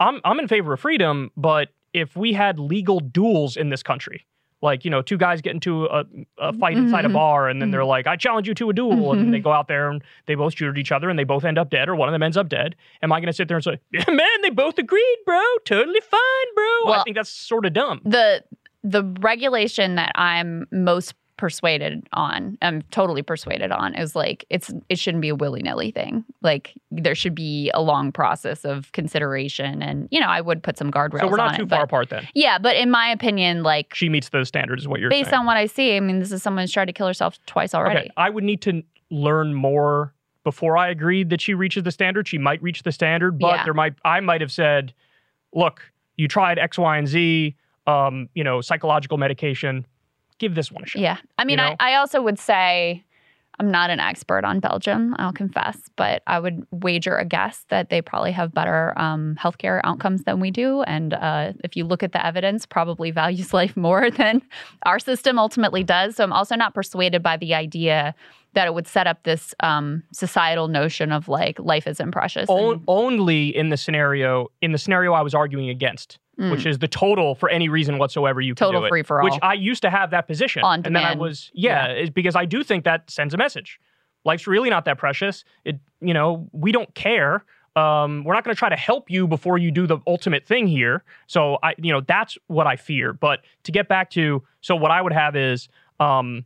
I'm 0.00 0.20
I'm 0.24 0.38
in 0.38 0.48
favor 0.48 0.72
of 0.72 0.80
freedom, 0.80 1.30
but 1.36 1.68
if 1.96 2.16
we 2.16 2.32
had 2.32 2.58
legal 2.58 3.00
duels 3.00 3.56
in 3.56 3.70
this 3.70 3.82
country, 3.82 4.26
like 4.62 4.84
you 4.84 4.90
know, 4.90 5.02
two 5.02 5.16
guys 5.18 5.40
get 5.40 5.52
into 5.54 5.84
a, 5.86 6.04
a 6.38 6.52
fight 6.52 6.76
inside 6.78 7.04
a 7.04 7.08
Mhm. 7.08 7.12
bar, 7.12 7.48
and 7.48 7.60
then 7.60 7.70
they're 7.70 7.84
like, 7.84 8.06
"I 8.06 8.16
challenge 8.16 8.48
you 8.48 8.54
to 8.54 8.70
a 8.70 8.72
duel," 8.72 9.12
and 9.12 9.32
they 9.34 9.38
go 9.40 9.52
out 9.52 9.68
there 9.68 9.90
and 9.90 10.02
they 10.26 10.34
both 10.34 10.54
shoot 10.56 10.68
at 10.70 10.78
each 10.78 10.92
other, 10.92 11.08
and 11.10 11.18
they 11.18 11.24
both 11.24 11.44
end 11.44 11.58
up 11.58 11.68
dead, 11.70 11.88
or 11.88 11.94
one 11.94 12.08
of 12.08 12.12
them 12.12 12.22
ends 12.22 12.36
up 12.36 12.48
dead. 12.48 12.74
Am 13.02 13.12
I 13.12 13.20
going 13.20 13.26
to 13.26 13.32
sit 13.32 13.48
there 13.48 13.56
and 13.58 13.64
say, 13.64 13.78
"Yeah, 13.92 14.04
"Man, 14.22 14.40
they 14.42 14.50
both 14.50 14.78
agreed, 14.78 15.18
bro, 15.26 15.40
totally 15.64 16.00
fine, 16.00 16.48
bro"? 16.54 16.92
I 16.92 17.02
think 17.04 17.16
that's 17.16 17.30
sort 17.30 17.66
of 17.66 17.72
dumb. 17.72 18.00
the 18.04 18.42
the 18.82 19.02
regulation 19.20 19.96
that 19.96 20.12
I'm 20.14 20.66
most 20.70 21.14
persuaded 21.36 22.06
on, 22.12 22.56
I'm 22.62 22.82
totally 22.90 23.22
persuaded 23.22 23.70
on, 23.72 23.94
is 23.94 24.16
like 24.16 24.44
it's 24.50 24.72
it 24.88 24.98
shouldn't 24.98 25.20
be 25.22 25.28
a 25.28 25.34
willy 25.34 25.62
nilly 25.62 25.90
thing. 25.90 26.24
Like 26.42 26.72
there 26.90 27.14
should 27.14 27.34
be 27.34 27.70
a 27.74 27.82
long 27.82 28.12
process 28.12 28.64
of 28.64 28.90
consideration, 28.92 29.82
and 29.82 30.08
you 30.10 30.20
know 30.20 30.28
I 30.28 30.40
would 30.40 30.62
put 30.62 30.78
some 30.78 30.90
guardrails. 30.90 31.20
So 31.20 31.28
we're 31.28 31.36
not 31.36 31.52
on 31.52 31.56
too 31.56 31.62
it, 31.64 31.68
far 31.68 31.78
but- 31.80 31.84
apart 31.84 32.08
then. 32.10 32.28
Yeah, 32.34 32.58
but 32.58 32.76
in 32.76 32.90
my 32.90 33.08
opinion, 33.10 33.62
like 33.62 33.94
She 33.94 34.08
meets 34.08 34.30
those 34.30 34.48
standards, 34.48 34.82
is 34.82 34.88
what 34.88 35.00
you're 35.00 35.10
based 35.10 35.30
saying. 35.30 35.40
on 35.40 35.46
what 35.46 35.56
I 35.56 35.66
see, 35.66 35.96
I 35.96 36.00
mean, 36.00 36.18
this 36.20 36.32
is 36.32 36.42
someone 36.42 36.62
who's 36.62 36.72
tried 36.72 36.86
to 36.86 36.92
kill 36.92 37.06
herself 37.06 37.38
twice 37.46 37.74
already. 37.74 38.00
Okay, 38.00 38.10
I 38.16 38.30
would 38.30 38.44
need 38.44 38.62
to 38.62 38.82
learn 39.10 39.54
more 39.54 40.12
before 40.44 40.76
I 40.76 40.88
agreed 40.88 41.30
that 41.30 41.40
she 41.40 41.54
reaches 41.54 41.82
the 41.82 41.90
standard. 41.90 42.28
She 42.28 42.38
might 42.38 42.62
reach 42.62 42.82
the 42.82 42.92
standard, 42.92 43.38
but 43.38 43.56
Yeah. 43.56 43.64
there 43.64 43.74
might 43.74 43.94
I 44.04 44.20
might 44.20 44.40
have 44.40 44.52
said, 44.52 44.94
"Look, 45.52 45.82
you 46.16 46.28
tried 46.28 46.58
X, 46.58 46.78
Y, 46.78 46.96
and 46.98 47.06
Z. 47.08 47.54
Um, 47.88 48.28
you 48.34 48.42
know, 48.42 48.60
psychological 48.60 49.16
medication. 49.16 49.86
Give 50.38 50.54
this 50.54 50.70
one 50.70 50.84
a 50.84 50.86
shot." 50.86 51.02
Yeah. 51.02 51.18
I 51.38 51.44
mean, 51.44 51.56
know? 51.56 51.76
I, 51.80 51.92
I 51.92 51.94
also 51.96 52.22
would 52.22 52.38
say 52.38 53.04
I'm 53.58 53.70
not 53.70 53.90
an 53.90 54.00
expert 54.00 54.44
on 54.44 54.60
Belgium, 54.60 55.14
I'll 55.18 55.32
confess, 55.32 55.78
but 55.96 56.22
I 56.26 56.38
would 56.38 56.66
wager 56.70 57.16
a 57.16 57.24
guess 57.24 57.64
that 57.70 57.88
they 57.88 58.02
probably 58.02 58.32
have 58.32 58.52
better 58.52 58.92
um, 58.98 59.36
healthcare 59.40 59.80
outcomes 59.82 60.24
than 60.24 60.40
we 60.40 60.50
do. 60.50 60.82
And 60.82 61.14
uh, 61.14 61.52
if 61.64 61.74
you 61.74 61.84
look 61.84 62.02
at 62.02 62.12
the 62.12 62.24
evidence, 62.24 62.66
probably 62.66 63.10
values 63.10 63.54
life 63.54 63.76
more 63.76 64.10
than 64.10 64.42
our 64.84 64.98
system 64.98 65.38
ultimately 65.38 65.82
does. 65.82 66.16
So 66.16 66.24
I'm 66.24 66.32
also 66.32 66.54
not 66.54 66.74
persuaded 66.74 67.22
by 67.22 67.36
the 67.38 67.54
idea 67.54 68.14
that 68.56 68.66
it 68.66 68.74
would 68.74 68.88
set 68.88 69.06
up 69.06 69.22
this 69.22 69.54
um, 69.60 70.02
societal 70.12 70.66
notion 70.66 71.12
of 71.12 71.28
like 71.28 71.58
life 71.60 71.86
isn't 71.86 72.10
precious. 72.10 72.48
On- 72.48 72.72
and- 72.74 72.82
only 72.88 73.54
in 73.54 73.68
the 73.68 73.76
scenario 73.76 74.48
in 74.62 74.72
the 74.72 74.78
scenario 74.78 75.12
I 75.12 75.20
was 75.22 75.34
arguing 75.34 75.68
against, 75.68 76.18
Mm. 76.38 76.50
which 76.50 76.66
is 76.66 76.78
the 76.80 76.88
total 76.88 77.34
for 77.34 77.48
any 77.48 77.68
reason 77.70 77.96
whatsoever 77.96 78.42
you 78.42 78.54
can 78.54 78.66
Total 78.66 78.80
do 78.82 78.84
it. 78.86 78.88
free 78.90 79.02
for 79.02 79.20
all. 79.22 79.24
Which. 79.24 79.38
I 79.42 79.54
used 79.54 79.80
to 79.82 79.90
have 79.90 80.10
that 80.10 80.26
position, 80.26 80.62
On 80.64 80.82
and 80.84 80.94
then 80.96 81.02
I 81.04 81.14
was 81.14 81.50
yeah, 81.54 81.86
it's 81.86 82.10
because 82.10 82.34
I 82.36 82.44
do 82.44 82.62
think 82.62 82.84
that 82.84 83.08
sends 83.10 83.32
a 83.32 83.38
message. 83.38 83.78
Life's 84.26 84.46
really 84.46 84.68
not 84.68 84.84
that 84.86 84.98
precious. 84.98 85.44
It 85.64 85.78
you 86.00 86.12
know 86.12 86.48
we 86.52 86.72
don't 86.72 86.94
care. 86.94 87.44
Um, 87.74 88.24
we're 88.24 88.32
not 88.34 88.42
going 88.44 88.54
to 88.54 88.58
try 88.58 88.70
to 88.70 88.76
help 88.76 89.10
you 89.10 89.26
before 89.26 89.56
you 89.58 89.70
do 89.70 89.86
the 89.86 89.98
ultimate 90.06 90.46
thing 90.46 90.66
here. 90.66 91.04
So 91.26 91.58
I 91.62 91.74
you 91.78 91.92
know 91.92 92.00
that's 92.00 92.36
what 92.48 92.66
I 92.66 92.76
fear. 92.76 93.12
But 93.12 93.40
to 93.64 93.72
get 93.72 93.86
back 93.88 94.10
to 94.10 94.42
so 94.62 94.76
what 94.76 94.90
I 94.90 95.00
would 95.02 95.12
have 95.12 95.36
is 95.36 95.68
um, 96.00 96.44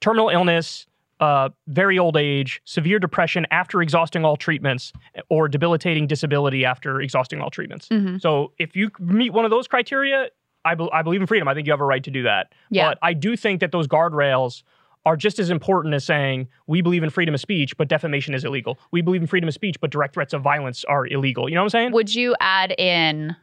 terminal 0.00 0.28
illness. 0.28 0.86
Uh, 1.18 1.48
very 1.68 1.98
old 1.98 2.14
age, 2.16 2.60
severe 2.66 2.98
depression 2.98 3.46
after 3.50 3.80
exhausting 3.80 4.22
all 4.22 4.36
treatments, 4.36 4.92
or 5.30 5.48
debilitating 5.48 6.06
disability 6.06 6.62
after 6.64 7.00
exhausting 7.00 7.40
all 7.40 7.48
treatments. 7.48 7.88
Mhm. 7.88 8.20
So 8.20 8.52
if 8.58 8.76
you 8.76 8.90
meet 9.00 9.32
one 9.32 9.46
of 9.46 9.50
those 9.50 9.66
criteria, 9.66 10.28
I, 10.66 10.74
be- 10.74 10.90
I 10.92 11.00
believe 11.00 11.22
in 11.22 11.26
freedom. 11.26 11.48
I 11.48 11.54
think 11.54 11.66
you 11.66 11.72
have 11.72 11.80
a 11.80 11.84
right 11.86 12.04
to 12.04 12.10
do 12.10 12.22
that. 12.24 12.52
Yeah. 12.70 12.90
But 12.90 12.98
I 13.00 13.14
do 13.14 13.34
think 13.34 13.60
that 13.60 13.72
those 13.72 13.86
guardrails 13.88 14.62
are 15.06 15.16
just 15.16 15.38
as 15.38 15.48
important 15.48 15.94
as 15.94 16.04
saying 16.04 16.48
we 16.66 16.82
believe 16.82 17.02
in 17.02 17.08
freedom 17.08 17.32
of 17.34 17.40
speech, 17.40 17.76
but 17.78 17.88
defamation 17.88 18.34
is 18.34 18.44
illegal. 18.44 18.78
We 18.90 19.00
believe 19.00 19.22
in 19.22 19.26
freedom 19.28 19.48
of 19.48 19.54
speech, 19.54 19.80
but 19.80 19.90
direct 19.90 20.12
threats 20.12 20.34
of 20.34 20.42
violence 20.42 20.84
are 20.84 21.06
illegal. 21.06 21.48
You 21.48 21.54
know 21.54 21.62
what 21.62 21.66
I'm 21.74 21.80
saying? 21.80 21.92
Would 21.92 22.14
you 22.14 22.34
add 22.40 22.74
in 22.76 23.36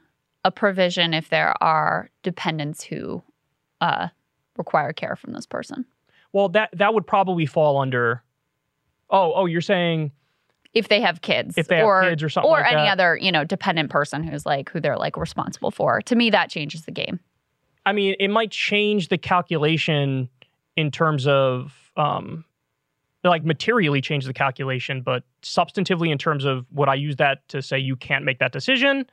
a 0.46 0.52
provision 0.52 1.14
if 1.14 1.30
there 1.30 1.56
are 1.64 2.10
dependents 2.22 2.84
who 2.84 3.24
uh, 3.82 4.10
require 4.58 4.92
care 4.94 5.16
from 5.16 5.34
this 5.34 5.46
person? 5.48 5.86
Well, 6.34 6.50
that 6.50 6.70
that 6.74 6.94
would 6.94 7.08
probably 7.08 7.46
fall 7.46 7.78
under. 7.78 8.24
Oh, 9.10 9.32
oh, 9.34 9.46
you're 9.46 9.62
saying 9.62 10.12
If 10.74 10.90
they 10.90 11.00
have 11.00 11.22
kids, 11.22 11.58
If 11.58 11.68
they 11.68 11.78
have 11.78 11.86
or, 11.86 12.02
kids 12.02 12.24
or 12.24 12.30
something 12.30 12.52
or 12.52 12.60
like 12.62 12.74
any 12.74 12.82
that. 12.82 12.94
other 12.94 13.16
you 13.16 13.32
know 13.32 13.44
dependent 13.44 13.90
person 13.90 14.24
who's 14.24 14.46
like 14.46 14.70
who 14.70 14.80
they're 14.82 14.98
like 14.98 15.16
responsible 15.16 15.72
for. 15.72 16.02
To 16.02 16.16
me, 16.16 16.30
that 16.32 16.50
changes 16.50 16.84
the 16.84 16.92
game. 16.92 17.20
I 17.86 17.94
mean, 17.94 18.16
it 18.20 18.30
might 18.30 18.52
change 18.52 19.10
the 19.10 19.18
calculation 19.18 20.30
in 20.76 20.90
terms 20.90 21.28
of 21.28 21.92
um, 21.98 22.46
like 23.24 23.46
materially 23.46 24.02
change 24.02 24.26
the 24.26 24.34
calculation, 24.34 25.02
but 25.02 25.24
substantively 25.44 26.12
in 26.12 26.18
terms 26.18 26.46
of 26.46 26.66
would 26.72 26.90
I 26.90 26.96
use 26.96 27.18
that 27.18 27.48
to 27.50 27.62
say 27.62 27.78
you 27.78 27.96
can't 27.96 28.26
make 28.26 28.40
that 28.40 28.52
decision? 28.52 29.06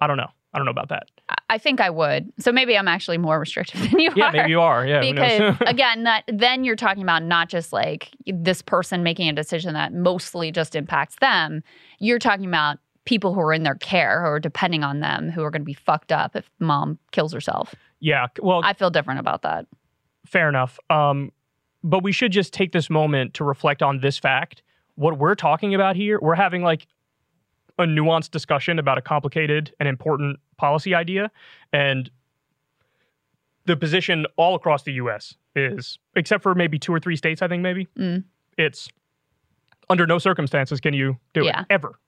I 0.00 0.06
don't 0.06 0.16
know. 0.16 0.30
I 0.54 0.58
don't 0.58 0.64
know 0.64 0.70
about 0.70 0.88
that. 0.88 1.10
I- 1.48 1.58
think 1.58 1.80
I 1.80 1.90
would. 1.90 2.32
So 2.38 2.50
maybe 2.50 2.76
I'm 2.76 2.88
actually 2.88 3.18
more 3.18 3.38
restrictive 3.38 3.80
than 3.90 4.00
you 4.00 4.10
Yeah, 4.16 4.24
are. 4.24 4.26
Yeah, 4.26 4.30
maybe 4.32 4.50
you 4.50 4.60
are. 4.60 4.86
Yeah, 4.86 5.00
because 5.00 5.56
again 5.66 6.04
that 6.04 6.24
then 6.26 6.64
you're 6.64 6.76
talking 6.76 7.02
about 7.02 7.22
not 7.22 7.48
just 7.48 7.72
like 7.72 8.10
this 8.26 8.62
person 8.62 9.02
making 9.02 9.28
a 9.28 9.32
decision 9.32 9.74
that 9.74 9.92
mostly 9.92 10.50
just 10.50 10.74
impacts 10.74 11.16
them 11.20 11.62
you're 11.98 12.18
talking 12.18 12.46
about 12.46 12.78
people 13.04 13.34
who 13.34 13.40
are 13.40 13.52
in 13.52 13.62
their 13.62 13.74
care 13.76 14.20
who 14.22 14.28
are 14.28 14.40
depending 14.40 14.82
on 14.82 15.00
them 15.00 15.30
who 15.30 15.42
are 15.42 15.50
going 15.50 15.62
to 15.62 15.66
be 15.66 15.74
fucked 15.74 16.12
up 16.12 16.34
if 16.34 16.50
mom 16.58 16.98
kills 17.12 17.32
herself 17.32 17.74
yeah. 18.00 18.26
Well, 18.40 18.62
i 18.64 18.72
feel 18.72 18.90
different 18.90 19.20
about 19.20 19.42
that 19.42 19.66
fair 20.26 20.48
enough. 20.48 20.78
Um, 20.90 21.30
but 21.84 22.02
we 22.02 22.12
should 22.12 22.32
just 22.32 22.52
take 22.52 22.72
this 22.72 22.88
moment 22.88 23.34
to 23.34 23.44
reflect 23.44 23.82
on 23.82 24.00
this 24.00 24.18
fact. 24.18 24.62
What 24.94 25.18
we're 25.18 25.34
talking 25.34 25.74
about 25.74 25.96
here, 25.96 26.18
we're 26.20 26.34
having 26.34 26.62
like 26.62 26.86
a 27.82 27.86
nuanced 27.86 28.30
discussion 28.30 28.78
about 28.78 28.96
a 28.98 29.02
complicated 29.02 29.74
and 29.80 29.88
important 29.88 30.38
policy 30.56 30.94
idea. 30.94 31.30
And 31.72 32.10
the 33.66 33.76
position 33.76 34.26
all 34.36 34.54
across 34.54 34.82
the 34.84 34.92
US 34.94 35.36
is, 35.54 35.98
except 36.16 36.42
for 36.42 36.54
maybe 36.54 36.78
two 36.78 36.92
or 36.94 36.98
three 37.00 37.16
states, 37.16 37.42
I 37.42 37.48
think 37.48 37.62
maybe, 37.62 37.86
Mm. 37.98 38.24
it's 38.58 38.88
under 39.90 40.06
no 40.06 40.18
circumstances 40.18 40.80
can 40.80 40.94
you 40.94 41.18
do 41.34 41.44
Yeah. 41.44 41.60
it 41.60 41.66
ever. 41.70 41.98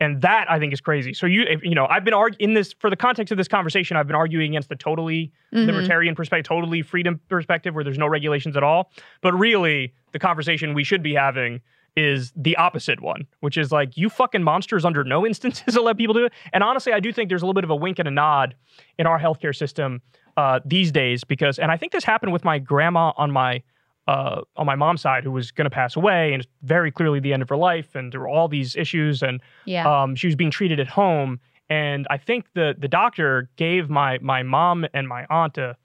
And 0.00 0.20
that 0.22 0.50
I 0.50 0.58
think 0.58 0.72
is 0.72 0.80
crazy. 0.80 1.12
So 1.12 1.26
you, 1.26 1.42
if, 1.42 1.62
you 1.62 1.74
know, 1.74 1.86
I've 1.88 2.04
been 2.04 2.14
arguing 2.14 2.50
in 2.50 2.54
this 2.54 2.72
for 2.72 2.90
the 2.90 2.96
context 2.96 3.30
of 3.30 3.38
this 3.38 3.46
conversation. 3.46 3.96
I've 3.96 4.06
been 4.08 4.16
arguing 4.16 4.50
against 4.52 4.68
the 4.68 4.74
totally 4.76 5.32
Mhm. 5.52 5.66
libertarian 5.66 6.14
perspective, 6.14 6.48
totally 6.48 6.82
freedom 6.82 7.20
perspective, 7.28 7.74
where 7.74 7.84
there's 7.84 7.98
no 7.98 8.08
regulations 8.08 8.56
at 8.56 8.62
all. 8.64 8.90
But 9.20 9.32
really, 9.34 9.92
the 10.12 10.18
conversation 10.18 10.74
we 10.74 10.82
should 10.82 11.02
be 11.02 11.14
having 11.14 11.60
is 11.96 12.32
the 12.34 12.56
opposite 12.56 13.00
one, 13.00 13.26
which 13.40 13.56
is 13.56 13.70
like 13.70 13.96
you 13.96 14.08
fucking 14.08 14.42
monsters 14.42 14.84
under 14.84 15.04
no 15.04 15.26
instances 15.32 15.76
will 15.76 15.84
let 15.84 15.96
people 15.96 16.14
do 16.14 16.24
it. 16.26 16.32
And 16.52 16.62
honestly, 16.62 16.92
I 16.92 17.00
do 17.00 17.12
think 17.12 17.28
there's 17.28 17.42
a 17.42 17.46
little 17.46 17.54
bit 17.54 17.64
of 17.64 17.70
a 17.70 17.76
wink 17.76 17.98
and 17.98 18.08
a 18.08 18.10
nod 18.10 18.54
in 18.98 19.06
our 19.06 19.18
healthcare 19.18 19.54
system 19.54 20.00
uh, 20.36 20.60
these 20.64 20.90
days 20.90 21.24
because, 21.24 21.58
and 21.58 21.70
I 21.70 21.76
think 21.76 21.92
this 21.92 22.04
happened 22.04 22.32
with 22.32 22.44
my 22.44 22.58
grandma 22.58 23.12
on 23.16 23.30
my 23.30 23.62
uh, 24.08 24.40
on 24.56 24.66
my 24.66 24.74
mom's 24.74 25.00
side 25.00 25.22
who 25.22 25.30
was 25.30 25.52
going 25.52 25.64
to 25.64 25.70
pass 25.70 25.94
away, 25.94 26.32
and 26.32 26.42
it's 26.42 26.50
very 26.62 26.90
clearly 26.90 27.20
the 27.20 27.32
end 27.32 27.42
of 27.42 27.48
her 27.48 27.56
life, 27.56 27.94
and 27.94 28.12
there 28.12 28.20
were 28.20 28.28
all 28.28 28.48
these 28.48 28.74
issues, 28.74 29.22
and 29.22 29.40
yeah. 29.64 29.86
um, 29.86 30.16
she 30.16 30.26
was 30.26 30.34
being 30.34 30.50
treated 30.50 30.80
at 30.80 30.88
home, 30.88 31.38
and 31.70 32.06
I 32.10 32.16
think 32.18 32.46
the 32.54 32.74
the 32.76 32.88
doctor 32.88 33.48
gave 33.56 33.88
my 33.88 34.18
my 34.18 34.42
mom 34.42 34.86
and 34.92 35.06
my 35.06 35.24
aunt 35.30 35.56
a, 35.56 35.76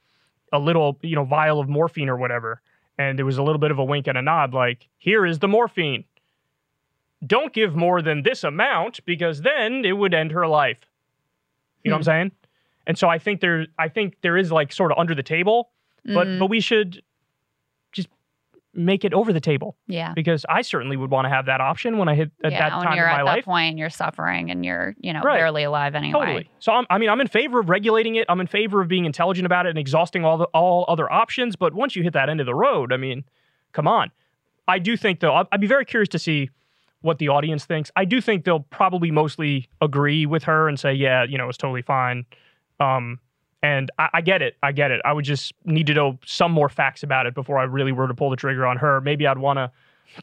a 0.51 0.59
little 0.59 0.97
you 1.01 1.15
know 1.15 1.25
vial 1.25 1.59
of 1.59 1.69
morphine 1.69 2.09
or 2.09 2.17
whatever, 2.17 2.61
and 2.97 3.17
there 3.17 3.25
was 3.25 3.37
a 3.37 3.43
little 3.43 3.59
bit 3.59 3.71
of 3.71 3.79
a 3.79 3.83
wink 3.83 4.07
and 4.07 4.17
a 4.17 4.21
nod, 4.21 4.53
like 4.53 4.87
here 4.97 5.25
is 5.25 5.39
the 5.39 5.47
morphine. 5.47 6.03
Don't 7.25 7.51
give 7.53 7.75
more 7.75 8.01
than 8.01 8.23
this 8.23 8.43
amount 8.43 9.03
because 9.05 9.41
then 9.41 9.83
it 9.85 9.93
would 9.93 10.13
end 10.13 10.31
her 10.31 10.47
life. 10.47 10.77
You 11.83 11.89
know 11.89 11.95
what 11.95 11.99
I'm 11.99 12.03
saying? 12.03 12.31
And 12.85 12.97
so 12.97 13.07
I 13.09 13.17
think 13.17 13.41
there 13.41 13.67
I 13.79 13.87
think 13.89 14.17
there 14.21 14.37
is 14.37 14.51
like 14.51 14.71
sort 14.71 14.91
of 14.91 14.97
under 14.97 15.15
the 15.15 15.23
table, 15.23 15.69
but 16.05 16.27
Mhm. 16.27 16.39
but 16.39 16.47
we 16.47 16.59
should 16.59 17.01
make 18.77 19.03
it 19.03 19.11
over 19.13 19.33
the 19.33 19.39
table 19.41 19.75
Yeah. 19.87 20.13
because 20.13 20.45
I 20.47 20.61
certainly 20.61 20.95
would 20.97 21.09
want 21.09 21.25
to 21.25 21.29
have 21.29 21.47
that 21.47 21.59
option 21.59 21.97
when 21.97 22.07
I 22.07 22.13
hit 22.15 22.31
at 22.43 22.51
yeah, 22.51 22.69
that 22.69 22.77
when 22.77 22.83
time 22.85 22.91
in 22.93 22.97
you're 22.99 23.07
my 23.07 23.19
at 23.19 23.25
life. 23.25 23.35
that 23.37 23.45
point, 23.45 23.77
you're 23.79 23.89
suffering 23.89 24.51
and 24.51 24.63
you're, 24.63 24.93
you 25.01 25.11
know, 25.13 25.21
Right. 25.21 25.37
barely 25.39 25.63
alive 25.63 25.95
anyway. 25.95 26.19
Totally. 26.25 26.49
So 26.59 26.71
I'm, 26.71 26.85
I 26.89 26.99
mean, 26.99 27.09
I'm 27.09 27.19
in 27.19 27.27
favor 27.27 27.59
of 27.59 27.69
regulating 27.69 28.15
it. 28.15 28.25
I'm 28.29 28.39
in 28.39 28.45
favor 28.47 28.79
of 28.79 28.87
being 28.87 29.05
intelligent 29.05 29.47
about 29.47 29.65
it 29.65 29.69
and 29.71 29.79
exhausting 29.79 30.23
all 30.23 30.37
the 30.37 30.45
all 30.53 30.85
other 30.87 31.11
options. 31.11 31.55
But 31.55 31.73
once 31.73 31.95
you 31.95 32.03
hit 32.03 32.13
that 32.13 32.29
end 32.29 32.39
of 32.39 32.45
the 32.45 32.55
road, 32.55 32.93
I 32.93 32.97
mean, 32.97 33.23
come 33.73 33.87
on. 33.87 34.11
I 34.67 34.77
do 34.79 34.95
think 34.95 35.21
though, 35.21 35.33
I'd, 35.33 35.47
I'd 35.51 35.61
be 35.61 35.67
very 35.67 35.83
curious 35.85 36.09
to 36.09 36.19
see 36.19 36.51
what 37.01 37.17
the 37.17 37.29
audience 37.29 37.65
thinks. 37.65 37.89
I 37.95 38.05
do 38.05 38.21
think 38.21 38.43
they'll 38.45 38.59
probably 38.69 39.09
mostly 39.11 39.69
agree 39.81 40.25
with 40.25 40.43
her 40.43 40.67
and 40.69 40.79
say, 40.79 40.93
yeah, 40.93 41.23
you 41.23 41.37
know, 41.37 41.49
it's 41.49 41.57
totally 41.57 41.81
fine. 41.81 42.25
Um, 42.79 43.19
and 43.63 43.91
I, 43.97 44.09
I 44.15 44.21
get 44.21 44.41
it. 44.41 44.55
I 44.61 44.71
get 44.71 44.91
it. 44.91 45.01
I 45.03 45.13
would 45.13 45.25
just 45.25 45.53
need 45.65 45.87
to 45.87 45.93
know 45.93 46.19
some 46.25 46.51
more 46.51 46.69
facts 46.69 47.03
about 47.03 47.25
it 47.25 47.33
before 47.33 47.57
I 47.57 47.63
really 47.63 47.91
were 47.91 48.07
to 48.07 48.13
pull 48.13 48.29
the 48.29 48.35
trigger 48.35 48.65
on 48.65 48.77
her. 48.77 49.01
Maybe 49.01 49.25
I'd 49.25 49.37
want 49.37 49.57
to 49.57 49.71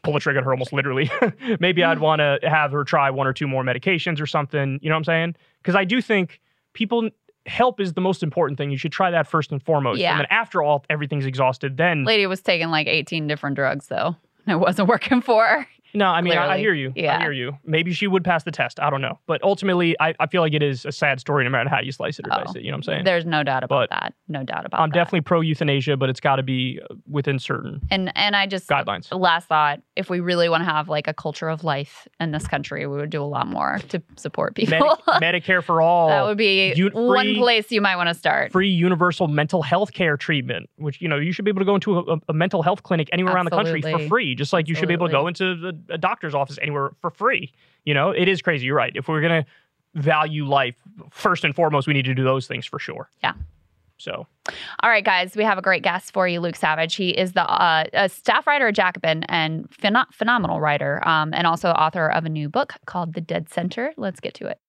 pull 0.03 0.13
the 0.13 0.19
trigger 0.19 0.39
on 0.39 0.45
her 0.45 0.51
almost 0.51 0.73
literally. 0.73 1.11
Maybe 1.59 1.83
I'd 1.83 1.95
mm-hmm. 1.95 2.03
want 2.03 2.19
to 2.19 2.39
have 2.43 2.71
her 2.71 2.83
try 2.83 3.09
one 3.09 3.27
or 3.27 3.33
two 3.33 3.47
more 3.47 3.63
medications 3.63 4.21
or 4.21 4.25
something. 4.25 4.79
You 4.81 4.89
know 4.89 4.95
what 4.95 4.99
I'm 4.99 5.03
saying? 5.05 5.35
Because 5.61 5.75
I 5.75 5.83
do 5.83 6.01
think 6.01 6.41
people 6.73 7.09
help 7.45 7.79
is 7.79 7.93
the 7.93 8.01
most 8.01 8.23
important 8.23 8.57
thing. 8.57 8.71
You 8.71 8.77
should 8.77 8.91
try 8.91 9.11
that 9.11 9.27
first 9.27 9.51
and 9.51 9.61
foremost. 9.61 9.99
Yeah. 9.99 10.11
And 10.11 10.21
then 10.21 10.27
after 10.29 10.63
all 10.63 10.83
everything's 10.89 11.25
exhausted, 11.25 11.77
then 11.77 12.03
Lady 12.03 12.25
was 12.25 12.41
taking 12.41 12.69
like 12.69 12.87
18 12.87 13.27
different 13.27 13.55
drugs 13.55 13.87
though. 13.87 14.15
It 14.47 14.59
wasn't 14.59 14.87
working 14.87 15.21
for 15.21 15.45
her. 15.45 15.67
No, 15.95 16.07
I 16.07 16.21
mean 16.21 16.37
I, 16.37 16.53
I 16.53 16.57
hear 16.57 16.73
you. 16.73 16.93
Yeah. 16.95 17.17
I 17.17 17.21
hear 17.21 17.31
you. 17.31 17.57
Maybe 17.65 17.93
she 17.93 18.07
would 18.07 18.23
pass 18.23 18.43
the 18.43 18.51
test. 18.51 18.79
I 18.79 18.89
don't 18.89 19.01
know. 19.01 19.19
But 19.27 19.41
ultimately, 19.43 19.95
I, 19.99 20.13
I 20.19 20.27
feel 20.27 20.41
like 20.41 20.53
it 20.53 20.61
is 20.63 20.85
a 20.85 20.91
sad 20.91 21.19
story 21.19 21.43
no 21.43 21.49
matter 21.49 21.69
how 21.69 21.79
you 21.81 21.91
slice 21.91 22.19
it 22.19 22.27
or 22.27 22.33
Oh. 22.33 22.43
dice 22.43 22.55
it. 22.55 22.61
You 22.63 22.71
know 22.71 22.75
what 22.75 22.79
I'm 22.79 22.83
saying? 22.83 23.05
There's 23.05 23.25
no 23.25 23.43
doubt 23.43 23.63
about 23.63 23.89
But 23.89 23.89
that. 23.91 24.13
No 24.27 24.43
doubt 24.43 24.65
about 24.65 24.77
that. 24.77 24.83
I'm 24.83 24.89
that. 24.89 24.95
definitely 24.95 25.21
pro 25.21 25.41
euthanasia, 25.41 25.97
but 25.97 26.09
it's 26.09 26.19
got 26.19 26.35
to 26.37 26.43
be 26.43 26.79
uh, 26.89 26.95
within 27.09 27.39
certain 27.39 27.81
and 27.91 28.11
and 28.15 28.35
I 28.35 28.45
just 28.47 28.67
guidelines. 28.69 29.07
last 29.17 29.47
thought, 29.47 29.81
if 29.95 30.09
we 30.09 30.19
really 30.19 30.49
want 30.49 30.61
to 30.61 30.65
have 30.65 30.89
like 30.89 31.07
a 31.07 31.13
culture 31.13 31.49
of 31.49 31.63
life 31.63 32.07
in 32.19 32.31
this 32.31 32.47
country, 32.47 32.85
we 32.87 32.97
would 32.97 33.09
do 33.09 33.21
a 33.21 33.25
lot 33.25 33.47
more 33.47 33.79
to 33.89 34.01
support 34.17 34.55
people. 34.55 34.79
Medi- 35.07 35.41
Medicare 35.41 35.63
for 35.63 35.81
all. 35.81 36.09
that 36.09 36.23
would 36.25 36.37
be 36.37 36.73
You- 36.75 36.89
one 36.93 37.25
free- 37.25 37.37
place 37.37 37.71
you 37.71 37.81
might 37.81 37.95
want 37.95 38.09
to 38.09 38.15
start. 38.15 38.51
free 38.51 38.69
universal 38.69 39.27
mental 39.27 39.61
health 39.61 39.93
care 39.93 40.17
treatment, 40.17 40.69
which 40.77 41.01
you 41.01 41.07
know 41.07 41.17
you 41.17 41.31
should 41.31 41.45
be 41.45 41.49
able 41.49 41.61
to 41.61 41.65
go 41.65 41.75
into 41.75 41.99
a, 41.99 42.17
a 42.29 42.33
mental 42.33 42.61
health 42.61 42.83
clinic 42.83 43.09
anywhere 43.11 43.33
around 43.35 43.45
the 43.45 43.51
country 43.51 43.81
for 43.81 43.87
Absolutely. 43.87 44.09
free, 44.09 44.35
just 44.35 44.51
like 44.53 44.67
you 44.67 44.75
should 44.75 44.87
be 44.87 44.93
able 44.93 45.07
to 45.07 45.11
go 45.11 45.27
into 45.27 45.45
a, 45.84 45.84
a 45.89 45.97
doctor's 45.97 46.35
office 46.35 46.57
anywhere 46.61 46.91
for 47.01 47.09
free. 47.09 47.51
You 47.83 47.93
know, 47.93 48.11
it 48.11 48.27
is 48.27 48.41
crazy. 48.41 48.65
You're 48.65 48.75
right. 48.75 48.93
If 48.95 49.07
we're 49.07 49.21
gonna 49.21 49.45
value 49.93 50.45
life 50.45 50.75
first 51.11 51.43
and 51.43 51.55
foremost, 51.55 51.87
we 51.87 51.93
need 51.93 52.05
to 52.05 52.13
do 52.13 52.23
those 52.23 52.47
things 52.47 52.65
for 52.65 52.79
sure. 52.79 53.09
Yeah. 53.23 53.33
So 53.97 54.27
All 54.83 54.89
right, 54.89 55.05
guys, 55.05 55.35
we 55.35 55.43
have 55.43 55.57
a 55.57 55.61
great 55.61 55.81
guest 55.81 56.11
for 56.11 56.27
you, 56.27 56.41
Luke 56.41 56.57
Savage. 56.57 56.95
He 56.95 57.11
is 57.11 57.31
the 57.31 57.49
uh, 57.49 57.85
a 57.93 58.09
staff 58.09 58.45
writer 58.45 58.67
at 58.67 58.75
Jacobin 58.75 59.23
and 59.29 59.69
phen- 59.69 60.05
phenomenal 60.11 60.59
writer, 60.59 61.05
um, 61.07 61.33
and 61.33 61.47
also 61.47 61.69
author 61.69 62.07
of 62.09 62.25
a 62.25 62.29
new 62.29 62.49
book 62.49 62.73
called 62.85 63.13
The 63.13 63.21
Dead 63.21 63.49
Center. 63.49 63.93
Let's 63.95 64.19
get 64.19 64.33
to 64.35 64.47
it. 64.47 64.59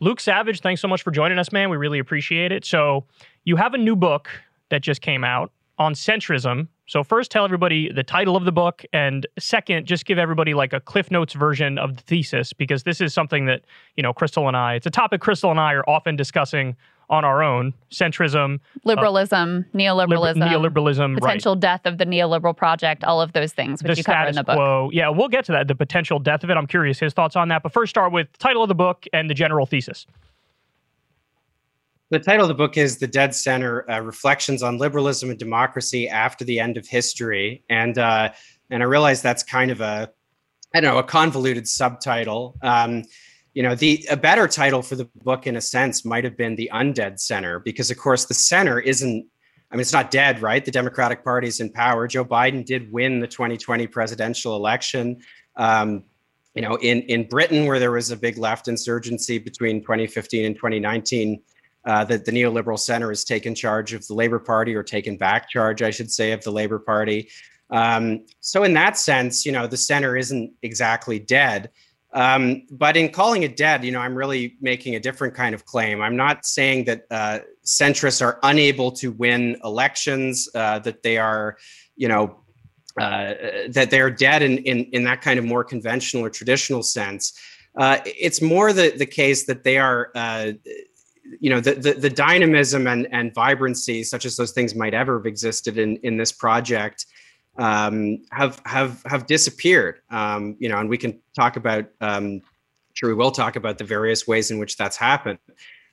Luke 0.00 0.20
Savage, 0.20 0.60
thanks 0.60 0.80
so 0.80 0.88
much 0.88 1.02
for 1.02 1.10
joining 1.10 1.38
us, 1.38 1.52
man. 1.52 1.70
We 1.70 1.76
really 1.76 1.98
appreciate 1.98 2.52
it. 2.52 2.64
So, 2.64 3.04
you 3.44 3.56
have 3.56 3.74
a 3.74 3.78
new 3.78 3.96
book 3.96 4.28
that 4.70 4.82
just 4.82 5.00
came 5.00 5.24
out 5.24 5.52
on 5.78 5.94
centrism. 5.94 6.68
So, 6.86 7.02
first, 7.02 7.30
tell 7.32 7.44
everybody 7.44 7.90
the 7.90 8.04
title 8.04 8.36
of 8.36 8.44
the 8.44 8.52
book, 8.52 8.84
and 8.92 9.26
second, 9.38 9.86
just 9.86 10.06
give 10.06 10.18
everybody 10.18 10.54
like 10.54 10.72
a 10.72 10.80
Cliff 10.80 11.10
Notes 11.10 11.34
version 11.34 11.78
of 11.78 11.96
the 11.96 12.02
thesis 12.02 12.52
because 12.52 12.84
this 12.84 13.00
is 13.00 13.12
something 13.12 13.46
that 13.46 13.62
you 13.96 14.02
know 14.02 14.12
Krystal 14.12 14.46
and 14.46 14.56
I. 14.56 14.74
It's 14.74 14.86
a 14.86 14.90
topic 14.90 15.20
Krystal 15.20 15.50
and 15.50 15.58
I 15.58 15.72
are 15.74 15.88
often 15.88 16.14
discussing 16.14 16.76
on 17.10 17.24
our 17.24 17.42
own. 17.42 17.74
Centrism, 17.90 18.56
uh, 18.56 18.58
Liberalism, 18.84 19.64
neoliberalism, 19.74 20.36
liber- 20.36 20.68
neoliberalism, 20.70 21.14
right? 21.14 21.22
potential 21.22 21.54
death 21.56 21.86
of 21.86 21.98
the 21.98 22.06
neoliberal 22.06 22.56
project, 22.56 23.04
all 23.04 23.20
of 23.20 23.32
those 23.32 23.52
things, 23.52 23.82
which 23.82 23.92
the 23.92 23.98
you 23.98 24.04
cover 24.04 24.28
in 24.28 24.34
the 24.34 24.44
book. 24.44 24.56
quo. 24.56 24.90
Yeah, 24.92 25.08
we'll 25.08 25.28
get 25.28 25.44
to 25.46 25.52
that. 25.52 25.68
The 25.68 25.74
potential 25.74 26.18
death 26.18 26.44
of 26.44 26.50
it. 26.50 26.56
I'm 26.56 26.66
curious 26.66 26.98
his 26.98 27.12
thoughts 27.12 27.36
on 27.36 27.48
that. 27.48 27.62
But 27.62 27.72
first, 27.72 27.90
start 27.90 28.12
with 28.12 28.36
title 28.38 28.62
of 28.62 28.68
the 28.68 28.74
book 28.74 29.06
and 29.12 29.28
the 29.28 29.34
general 29.34 29.66
thesis. 29.66 30.06
The 32.08 32.20
title 32.20 32.42
of 32.42 32.48
the 32.48 32.54
book 32.54 32.76
is 32.76 32.98
The 32.98 33.08
Dead 33.08 33.34
Center 33.34 33.88
uh, 33.90 33.98
Reflections 33.98 34.62
on 34.62 34.78
Liberalism 34.78 35.28
and 35.28 35.38
Democracy 35.38 36.08
After 36.08 36.44
the 36.44 36.60
End 36.60 36.76
of 36.76 36.86
History. 36.86 37.64
And, 37.68 37.98
uh, 37.98 38.30
and 38.70 38.80
I 38.80 38.86
realize 38.86 39.22
that's 39.22 39.42
kind 39.42 39.72
of 39.72 39.80
a, 39.80 40.08
I 40.72 40.80
don't 40.80 40.94
know, 40.94 40.98
a 41.00 41.02
convoluted 41.02 41.66
subtitle. 41.66 42.56
Um, 42.62 43.02
you 43.54 43.64
know, 43.64 43.74
the 43.74 44.06
a 44.08 44.16
better 44.16 44.46
title 44.46 44.82
for 44.82 44.94
the 44.94 45.06
book, 45.24 45.48
in 45.48 45.56
a 45.56 45.60
sense, 45.60 46.04
might 46.04 46.22
have 46.22 46.36
been 46.36 46.54
The 46.54 46.70
Undead 46.72 47.18
Center, 47.18 47.58
because, 47.58 47.90
of 47.90 47.98
course, 47.98 48.26
the 48.26 48.34
center 48.34 48.78
isn't, 48.78 49.26
I 49.72 49.74
mean, 49.74 49.80
it's 49.80 49.92
not 49.92 50.12
dead, 50.12 50.40
right? 50.42 50.64
The 50.64 50.70
Democratic 50.70 51.24
Party 51.24 51.48
is 51.48 51.58
in 51.58 51.72
power. 51.72 52.06
Joe 52.06 52.24
Biden 52.24 52.64
did 52.64 52.92
win 52.92 53.18
the 53.18 53.26
2020 53.26 53.88
presidential 53.88 54.54
election. 54.54 55.20
Um, 55.56 56.04
you 56.54 56.62
know, 56.62 56.76
in, 56.76 57.02
in 57.02 57.28
Britain, 57.28 57.66
where 57.66 57.80
there 57.80 57.90
was 57.90 58.12
a 58.12 58.16
big 58.16 58.38
left 58.38 58.68
insurgency 58.68 59.38
between 59.38 59.80
2015 59.80 60.44
and 60.44 60.54
2019, 60.54 61.42
uh, 61.86 62.04
that 62.04 62.24
the 62.24 62.32
neoliberal 62.32 62.78
center 62.78 63.08
has 63.08 63.24
taken 63.24 63.54
charge 63.54 63.92
of 63.94 64.06
the 64.06 64.14
Labor 64.14 64.38
Party 64.38 64.74
or 64.74 64.82
taken 64.82 65.16
back 65.16 65.48
charge, 65.48 65.82
I 65.82 65.90
should 65.90 66.10
say, 66.10 66.32
of 66.32 66.42
the 66.42 66.50
Labor 66.50 66.78
Party. 66.78 67.30
Um, 67.70 68.26
so, 68.40 68.64
in 68.64 68.74
that 68.74 68.98
sense, 68.98 69.46
you 69.46 69.52
know, 69.52 69.66
the 69.66 69.76
center 69.76 70.16
isn't 70.16 70.52
exactly 70.62 71.18
dead. 71.18 71.70
Um, 72.12 72.62
but 72.70 72.96
in 72.96 73.10
calling 73.10 73.42
it 73.42 73.56
dead, 73.56 73.84
you 73.84 73.92
know, 73.92 74.00
I'm 74.00 74.14
really 74.14 74.56
making 74.60 74.94
a 74.94 75.00
different 75.00 75.34
kind 75.34 75.54
of 75.54 75.64
claim. 75.66 76.00
I'm 76.00 76.16
not 76.16 76.46
saying 76.46 76.84
that 76.84 77.04
uh, 77.10 77.40
centrists 77.64 78.22
are 78.22 78.38
unable 78.42 78.90
to 78.92 79.12
win 79.12 79.56
elections, 79.64 80.48
uh, 80.54 80.78
that 80.80 81.02
they 81.02 81.18
are, 81.18 81.58
you 81.94 82.08
know, 82.08 82.40
uh, 82.98 83.34
that 83.68 83.88
they're 83.90 84.10
dead 84.10 84.42
in, 84.42 84.58
in, 84.58 84.84
in 84.92 85.04
that 85.04 85.20
kind 85.20 85.38
of 85.38 85.44
more 85.44 85.62
conventional 85.62 86.24
or 86.24 86.30
traditional 86.30 86.82
sense. 86.82 87.38
Uh, 87.76 87.98
it's 88.06 88.40
more 88.40 88.72
the, 88.72 88.94
the 88.96 89.04
case 89.04 89.44
that 89.44 89.62
they 89.62 89.76
are, 89.76 90.10
uh, 90.14 90.52
you 91.40 91.50
know, 91.50 91.60
the, 91.60 91.74
the, 91.74 91.92
the 91.94 92.10
dynamism 92.10 92.86
and, 92.86 93.08
and 93.12 93.34
vibrancy, 93.34 94.02
such 94.04 94.24
as 94.24 94.36
those 94.36 94.52
things 94.52 94.74
might 94.74 94.94
ever 94.94 95.18
have 95.18 95.26
existed 95.26 95.78
in, 95.78 95.96
in 95.98 96.16
this 96.16 96.32
project, 96.32 97.06
um, 97.58 98.22
have 98.32 98.60
have 98.66 99.02
have 99.06 99.26
disappeared. 99.26 100.00
Um, 100.10 100.56
you 100.58 100.68
know, 100.68 100.78
and 100.78 100.88
we 100.88 100.98
can 100.98 101.20
talk 101.34 101.56
about. 101.56 101.86
Um, 102.00 102.42
sure, 102.94 103.08
we 103.08 103.14
will 103.14 103.30
talk 103.30 103.56
about 103.56 103.78
the 103.78 103.84
various 103.84 104.26
ways 104.26 104.50
in 104.50 104.58
which 104.58 104.76
that's 104.76 104.96
happened. 104.96 105.38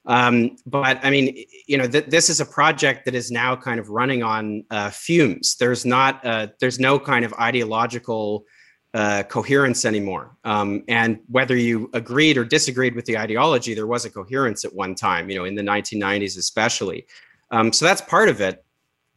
Um, 0.05 0.57
but 0.65 0.99
I 1.03 1.09
mean, 1.09 1.45
you 1.65 1.77
know, 1.77 1.87
th- 1.87 2.05
this 2.07 2.29
is 2.29 2.41
a 2.41 2.45
project 2.45 3.05
that 3.05 3.15
is 3.15 3.31
now 3.31 3.55
kind 3.55 3.79
of 3.79 3.89
running 3.89 4.23
on 4.23 4.65
uh, 4.69 4.89
fumes. 4.89 5.55
There's 5.55 5.85
not, 5.85 6.25
uh, 6.25 6.47
there's 6.59 6.79
no 6.79 6.99
kind 6.99 7.23
of 7.23 7.33
ideological 7.33 8.45
uh, 8.93 9.23
coherence 9.23 9.85
anymore. 9.85 10.35
Um, 10.43 10.83
and 10.87 11.19
whether 11.27 11.55
you 11.55 11.89
agreed 11.93 12.37
or 12.37 12.45
disagreed 12.45 12.95
with 12.95 13.05
the 13.05 13.17
ideology, 13.17 13.73
there 13.73 13.87
was 13.87 14.05
a 14.05 14.09
coherence 14.09 14.65
at 14.65 14.73
one 14.73 14.95
time. 14.95 15.29
You 15.29 15.37
know, 15.37 15.45
in 15.45 15.55
the 15.55 15.63
1990s 15.63 16.37
especially. 16.37 17.07
Um, 17.51 17.71
so 17.73 17.85
that's 17.85 18.01
part 18.01 18.29
of 18.29 18.41
it. 18.41 18.63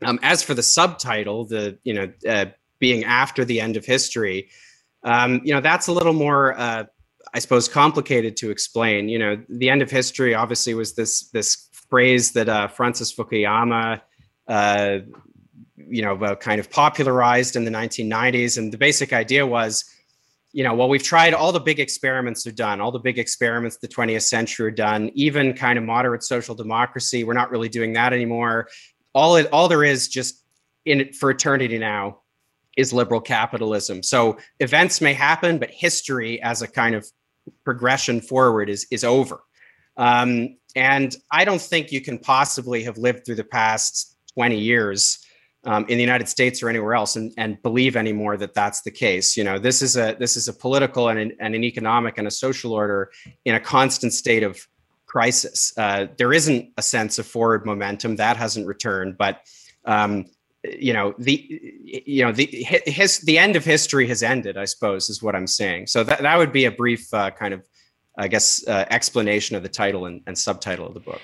Um, 0.03 0.19
as 0.23 0.43
for 0.43 0.55
the 0.55 0.63
subtitle, 0.63 1.47
the 1.47 1.79
you 1.85 1.95
know 1.95 2.13
uh, 2.29 2.47
being 2.79 3.05
after 3.05 3.45
the 3.45 3.61
end 3.61 3.77
of 3.77 3.85
history, 3.85 4.51
um, 5.05 5.41
you 5.45 5.55
know 5.55 5.61
that's 5.61 5.89
a 5.89 5.93
little 5.93 6.13
more, 6.13 6.59
uh, 6.59 6.85
I 7.33 7.39
suppose, 7.39 7.69
complicated 7.69 8.37
to 8.39 8.51
explain. 8.51 9.09
You 9.09 9.19
know, 9.19 9.43
the 9.49 9.71
end 9.71 9.81
of 9.83 9.91
history 9.91 10.35
obviously 10.35 10.75
was 10.75 10.95
this 10.95 11.31
this 11.31 11.69
phrase 11.89 12.33
that 12.33 12.49
uh, 12.49 12.69
Francis 12.69 13.15
Fukuyama, 13.15 14.01
uh, 14.49 14.99
you 15.89 16.03
know, 16.03 16.17
uh, 16.17 16.35
kind 16.35 16.61
of 16.61 16.71
popularized 16.71 17.57
in 17.57 17.65
the 17.65 17.71
1990s, 17.71 18.59
and 18.59 18.73
the 18.73 18.79
basic 18.79 19.13
idea 19.13 19.47
was. 19.47 19.85
You 20.53 20.63
know, 20.63 20.73
well, 20.73 20.89
we've 20.89 21.03
tried 21.03 21.35
all 21.35 21.53
the 21.53 21.61
big 21.61 21.81
experiments 21.81 22.47
are 22.47 22.53
done, 22.53 22.81
all 22.81 22.91
the 22.91 22.99
big 22.99 23.19
experiments 23.19 23.77
the 23.77 23.89
20th 23.89 24.23
century 24.23 24.69
are 24.69 24.71
done, 24.71 25.11
even 25.13 25.53
kind 25.53 25.79
of 25.79 25.85
moderate 25.85 26.23
social 26.23 26.55
democracy. 26.55 27.25
We're 27.25 27.35
not 27.35 27.51
really 27.51 27.69
doing 27.69 27.93
that 27.93 28.15
anymore 28.15 28.69
all 29.17 29.37
it 29.37 29.49
all 29.51 29.67
there 29.67 29.83
is 29.83 30.09
just 30.09 30.45
in 30.85 31.11
for 31.15 31.31
eternity 31.31 31.79
now 31.79 32.19
is 32.77 32.93
liberal 32.93 33.21
capitalism. 33.21 34.03
So 34.03 34.37
events 34.61 35.01
may 35.01 35.15
happen, 35.15 35.59
but 35.59 35.71
history 35.71 36.41
as 36.43 36.61
a 36.61 36.69
kind 36.69 36.95
of 36.95 37.07
progression 37.65 38.21
forward 38.21 38.69
is 38.69 38.87
is 38.91 39.05
over. 39.05 39.41
Um, 39.97 40.59
and 40.77 41.17
I 41.33 41.47
don't 41.47 41.61
think 41.61 41.91
you 41.91 42.03
can 42.03 42.19
possibly 42.19 42.85
have 42.85 42.99
lived 42.99 43.25
through 43.25 43.37
the 43.37 43.45
past 43.45 44.19
20 44.35 44.59
years 44.59 45.26
um, 45.67 45.85
in 45.89 45.99
the 45.99 46.03
United 46.03 46.29
States 46.29 46.63
or 46.63 46.69
anywhere 46.69 46.95
else 46.95 47.17
and, 47.17 47.33
and 47.37 47.61
believe 47.63 47.97
anymore 47.97 48.37
that 48.37 48.55
that's 48.55 48.83
the 48.83 48.91
case. 48.91 49.37
You 49.37 49.45
know, 49.45 49.59
this 49.59 49.83
is 49.83 49.97
a 49.97 50.17
this 50.19 50.37
is 50.37 50.49
a 50.49 50.53
political 50.53 51.09
and 51.09 51.19
an, 51.19 51.33
and 51.41 51.55
an 51.55 51.65
economic 51.65 52.19
and 52.19 52.27
a 52.27 52.31
social 52.31 52.73
order 52.73 53.11
in 53.45 53.57
a 53.57 53.61
constant 53.61 54.13
state 54.13 54.45
of 54.45 54.67
crisis. 55.07 55.73
Uh, 55.77 56.07
there 56.19 56.33
isn't 56.33 56.73
a 56.77 56.83
sense 56.83 57.19
of 57.19 57.27
forward 57.27 57.67
momentum 57.67 58.17
that 58.17 58.37
hasn't 58.37 58.67
returned, 58.67 59.19
but 59.19 59.41
um, 59.85 60.25
you 60.63 60.93
know 60.93 61.15
the 61.19 61.45
you 61.85 62.25
know 62.25 62.33
the 62.33 62.47
his 62.47 63.19
the 63.21 63.37
end 63.37 63.57
of 63.57 63.65
history 63.65 64.07
has 64.07 64.23
ended. 64.23 64.57
I 64.57 64.67
suppose 64.67 65.11
is 65.11 65.23
what 65.23 65.35
I'm 65.35 65.49
saying. 65.49 65.89
So 65.89 66.05
that 66.05 66.23
that 66.23 66.39
would 66.39 66.53
be 66.53 66.65
a 66.67 66.71
brief 66.71 67.13
uh, 67.13 67.31
kind 67.31 67.53
of 67.53 67.67
I 68.17 68.29
guess 68.29 68.67
uh, 68.69 68.85
explanation 68.89 69.57
of 69.57 69.63
the 69.63 69.69
title 69.69 70.07
and, 70.07 70.23
and 70.27 70.39
subtitle 70.39 70.87
of 70.87 70.95
the 70.95 71.01
book. 71.01 71.21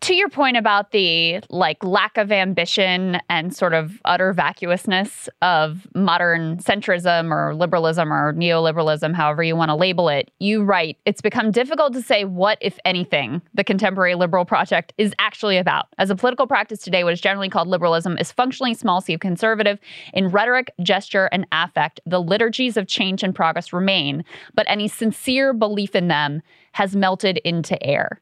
To 0.00 0.14
your 0.14 0.28
point 0.28 0.56
about 0.56 0.92
the 0.92 1.40
like 1.50 1.82
lack 1.82 2.16
of 2.16 2.30
ambition 2.30 3.18
and 3.28 3.54
sort 3.54 3.74
of 3.74 4.00
utter 4.04 4.32
vacuousness 4.32 5.28
of 5.42 5.86
modern 5.94 6.58
centrism 6.58 7.32
or 7.32 7.54
liberalism 7.54 8.12
or 8.12 8.32
neoliberalism 8.34 9.14
however 9.14 9.42
you 9.42 9.56
want 9.56 9.70
to 9.70 9.74
label 9.74 10.08
it 10.08 10.30
you 10.38 10.62
write 10.62 10.96
it's 11.04 11.20
become 11.20 11.50
difficult 11.50 11.92
to 11.92 12.02
say 12.02 12.24
what 12.24 12.58
if 12.60 12.78
anything 12.84 13.42
the 13.54 13.64
contemporary 13.64 14.14
liberal 14.14 14.44
project 14.44 14.92
is 14.98 15.12
actually 15.18 15.56
about. 15.56 15.86
As 15.98 16.10
a 16.10 16.16
political 16.16 16.46
practice 16.46 16.80
today 16.80 17.04
what 17.04 17.12
is 17.12 17.20
generally 17.20 17.48
called 17.48 17.68
liberalism 17.68 18.16
is 18.18 18.30
functionally 18.30 18.74
small 18.74 19.00
c 19.00 19.16
conservative 19.18 19.78
in 20.12 20.28
rhetoric 20.28 20.70
gesture 20.82 21.28
and 21.32 21.46
affect 21.52 22.00
the 22.06 22.20
liturgies 22.20 22.76
of 22.76 22.86
change 22.86 23.22
and 23.22 23.34
progress 23.34 23.72
remain 23.72 24.24
but 24.54 24.66
any 24.68 24.86
sincere 24.88 25.52
belief 25.52 25.94
in 25.94 26.08
them 26.08 26.42
has 26.72 26.94
melted 26.94 27.38
into 27.38 27.82
air 27.84 28.20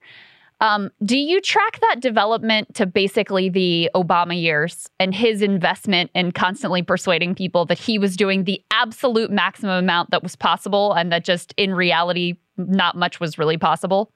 um, 0.61 0.91
do 1.05 1.19
you 1.19 1.41
track 1.41 1.81
that 1.81 2.01
development 2.01 2.75
to 2.77 2.87
basically 2.87 3.49
the 3.51 3.91
Obama 3.95 4.41
years 4.41 4.89
and 4.99 5.15
his 5.15 5.43
investment 5.43 6.11
in 6.15 6.33
constantly 6.33 6.83
persuading 6.83 7.35
people 7.35 7.67
that 7.67 7.79
he 7.79 7.99
was 7.99 8.17
doing 8.17 8.45
the 8.45 8.63
absolute 8.71 9.31
maximum 9.31 9.77
amount 9.77 10.11
that 10.11 10.23
was 10.23 10.35
possible 10.35 10.95
and 10.95 11.13
that 11.13 11.25
just 11.25 11.53
in 11.59 11.75
reality, 11.75 12.37
not 12.57 12.97
much 12.97 13.21
was 13.21 13.39
really 13.39 13.59
possible? 13.59 14.11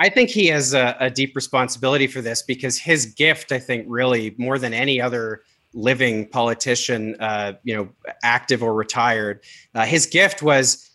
I 0.00 0.08
think 0.08 0.30
he 0.30 0.46
has 0.46 0.72
a, 0.72 0.96
a 0.98 1.10
deep 1.10 1.36
responsibility 1.36 2.06
for 2.06 2.22
this 2.22 2.40
because 2.40 2.78
his 2.78 3.04
gift, 3.04 3.52
I 3.52 3.58
think, 3.58 3.84
really 3.86 4.34
more 4.38 4.58
than 4.58 4.72
any 4.72 4.98
other 4.98 5.42
living 5.74 6.26
politician, 6.26 7.14
uh, 7.20 7.52
you 7.64 7.76
know, 7.76 7.90
active 8.22 8.62
or 8.62 8.72
retired, 8.72 9.40
uh, 9.74 9.84
his 9.84 10.06
gift 10.06 10.42
was 10.42 10.89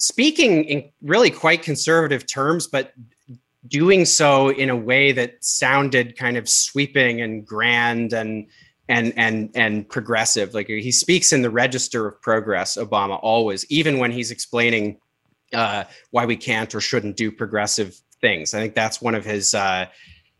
speaking 0.00 0.64
in 0.64 0.90
really 1.02 1.30
quite 1.30 1.62
conservative 1.62 2.26
terms, 2.26 2.66
but 2.66 2.92
doing 3.66 4.04
so 4.04 4.48
in 4.48 4.70
a 4.70 4.76
way 4.76 5.12
that 5.12 5.44
sounded 5.44 6.16
kind 6.16 6.36
of 6.36 6.48
sweeping 6.48 7.20
and 7.20 7.46
grand 7.46 8.12
and 8.12 8.46
and 8.88 9.12
and 9.16 9.50
and 9.54 9.88
progressive. 9.88 10.54
Like 10.54 10.66
he 10.66 10.90
speaks 10.90 11.32
in 11.32 11.42
the 11.42 11.50
register 11.50 12.08
of 12.08 12.20
progress, 12.20 12.76
Obama 12.76 13.18
always, 13.22 13.64
even 13.70 13.98
when 13.98 14.10
he's 14.10 14.30
explaining 14.30 14.98
uh, 15.52 15.84
why 16.10 16.26
we 16.26 16.36
can't 16.36 16.74
or 16.74 16.80
shouldn't 16.80 17.16
do 17.16 17.30
progressive 17.30 18.00
things. 18.20 18.54
I 18.54 18.60
think 18.60 18.74
that's 18.74 19.00
one 19.00 19.14
of 19.14 19.24
his 19.24 19.54
uh, 19.54 19.86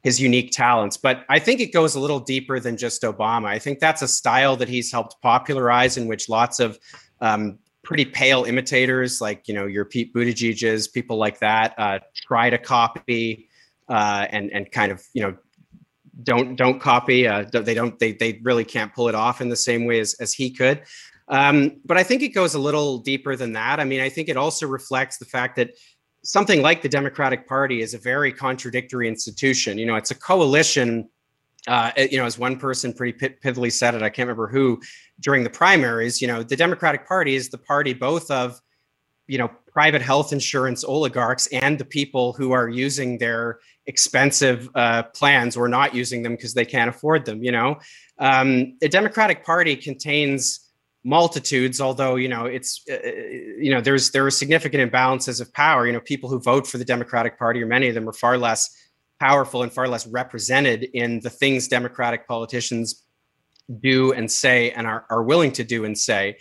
his 0.02 0.20
unique 0.20 0.50
talents. 0.50 0.96
But 0.96 1.24
I 1.28 1.38
think 1.38 1.60
it 1.60 1.72
goes 1.72 1.94
a 1.94 2.00
little 2.00 2.20
deeper 2.20 2.58
than 2.58 2.76
just 2.76 3.02
Obama. 3.02 3.46
I 3.46 3.58
think 3.58 3.78
that's 3.78 4.02
a 4.02 4.08
style 4.08 4.56
that 4.56 4.68
he's 4.68 4.90
helped 4.90 5.20
popularize, 5.22 5.96
in 5.96 6.08
which 6.08 6.28
lots 6.28 6.58
of 6.58 6.78
um, 7.20 7.58
pretty 7.82 8.04
pale 8.04 8.44
imitators 8.44 9.20
like 9.20 9.48
you 9.48 9.54
know 9.54 9.66
your 9.66 9.84
Pete 9.84 10.12
Buttigieg's, 10.14 10.88
people 10.88 11.16
like 11.16 11.38
that, 11.40 11.74
uh, 11.78 11.98
try 12.14 12.50
to 12.50 12.58
copy 12.58 13.48
uh, 13.88 14.26
and 14.30 14.50
and 14.52 14.70
kind 14.70 14.92
of 14.92 15.04
you 15.12 15.22
know 15.22 15.36
don't 16.22 16.56
don't 16.56 16.80
copy. 16.80 17.26
Uh, 17.26 17.44
they 17.50 17.74
don't 17.74 17.98
they 17.98 18.12
they 18.12 18.40
really 18.42 18.64
can't 18.64 18.94
pull 18.94 19.08
it 19.08 19.14
off 19.14 19.40
in 19.40 19.48
the 19.48 19.56
same 19.56 19.84
way 19.86 20.00
as 20.00 20.14
as 20.20 20.32
he 20.32 20.50
could. 20.50 20.82
Um, 21.28 21.80
but 21.84 21.96
I 21.96 22.02
think 22.02 22.22
it 22.22 22.30
goes 22.30 22.54
a 22.54 22.58
little 22.58 22.98
deeper 22.98 23.36
than 23.36 23.52
that. 23.52 23.78
I 23.78 23.84
mean, 23.84 24.00
I 24.00 24.08
think 24.08 24.28
it 24.28 24.36
also 24.36 24.66
reflects 24.66 25.18
the 25.18 25.24
fact 25.24 25.56
that 25.56 25.70
something 26.24 26.60
like 26.60 26.82
the 26.82 26.88
Democratic 26.88 27.46
Party 27.46 27.82
is 27.82 27.94
a 27.94 27.98
very 27.98 28.32
contradictory 28.32 29.08
institution. 29.08 29.78
You 29.78 29.86
know, 29.86 29.94
it's 29.94 30.10
a 30.10 30.16
coalition 30.16 31.08
uh, 31.68 31.92
you 31.96 32.16
know, 32.16 32.24
as 32.24 32.38
one 32.38 32.58
person 32.58 32.92
pretty 32.92 33.18
pithily 33.18 33.72
said 33.72 33.94
it, 33.94 34.02
I 34.02 34.08
can't 34.08 34.26
remember 34.26 34.48
who 34.48 34.80
during 35.20 35.44
the 35.44 35.50
primaries, 35.50 36.20
you 36.20 36.26
know, 36.26 36.42
the 36.42 36.56
Democratic 36.56 37.06
Party 37.06 37.34
is 37.34 37.50
the 37.50 37.58
party 37.58 37.92
both 37.92 38.30
of, 38.30 38.60
you 39.26 39.38
know, 39.38 39.50
private 39.70 40.02
health 40.02 40.32
insurance 40.32 40.82
oligarchs 40.84 41.46
and 41.48 41.78
the 41.78 41.84
people 41.84 42.32
who 42.32 42.52
are 42.52 42.68
using 42.68 43.18
their 43.18 43.60
expensive 43.86 44.68
uh, 44.74 45.02
plans 45.02 45.56
or 45.56 45.68
not 45.68 45.94
using 45.94 46.22
them 46.22 46.32
because 46.32 46.54
they 46.54 46.64
can't 46.64 46.88
afford 46.88 47.24
them. 47.24 47.42
You 47.42 47.52
know, 47.52 47.78
um, 48.18 48.76
the 48.80 48.88
Democratic 48.88 49.44
Party 49.44 49.76
contains 49.76 50.66
multitudes 51.02 51.80
although 51.80 52.16
you 52.16 52.28
know 52.28 52.44
it's 52.44 52.84
uh, 52.90 52.98
you 53.58 53.70
know 53.70 53.80
there's 53.80 54.10
there 54.10 54.26
are 54.26 54.30
significant 54.30 54.92
imbalances 54.92 55.40
of 55.40 55.50
power 55.54 55.86
you 55.86 55.94
know 55.94 56.00
people 56.00 56.28
who 56.28 56.38
vote 56.38 56.66
for 56.66 56.76
the 56.76 56.84
democratic 56.84 57.38
party 57.38 57.62
or 57.62 57.66
many 57.66 57.88
of 57.88 57.94
them 57.94 58.06
are 58.06 58.12
far 58.12 58.36
less 58.36 58.76
powerful 59.20 59.62
and 59.62 59.72
far 59.72 59.86
less 59.86 60.06
represented 60.06 60.84
in 60.94 61.20
the 61.20 61.30
things 61.30 61.68
Democratic 61.68 62.26
politicians 62.26 63.04
do 63.78 64.12
and 64.12 64.30
say 64.30 64.72
and 64.72 64.86
are, 64.86 65.04
are 65.10 65.22
willing 65.22 65.52
to 65.52 65.62
do 65.62 65.84
and 65.84 65.96
say. 65.96 66.36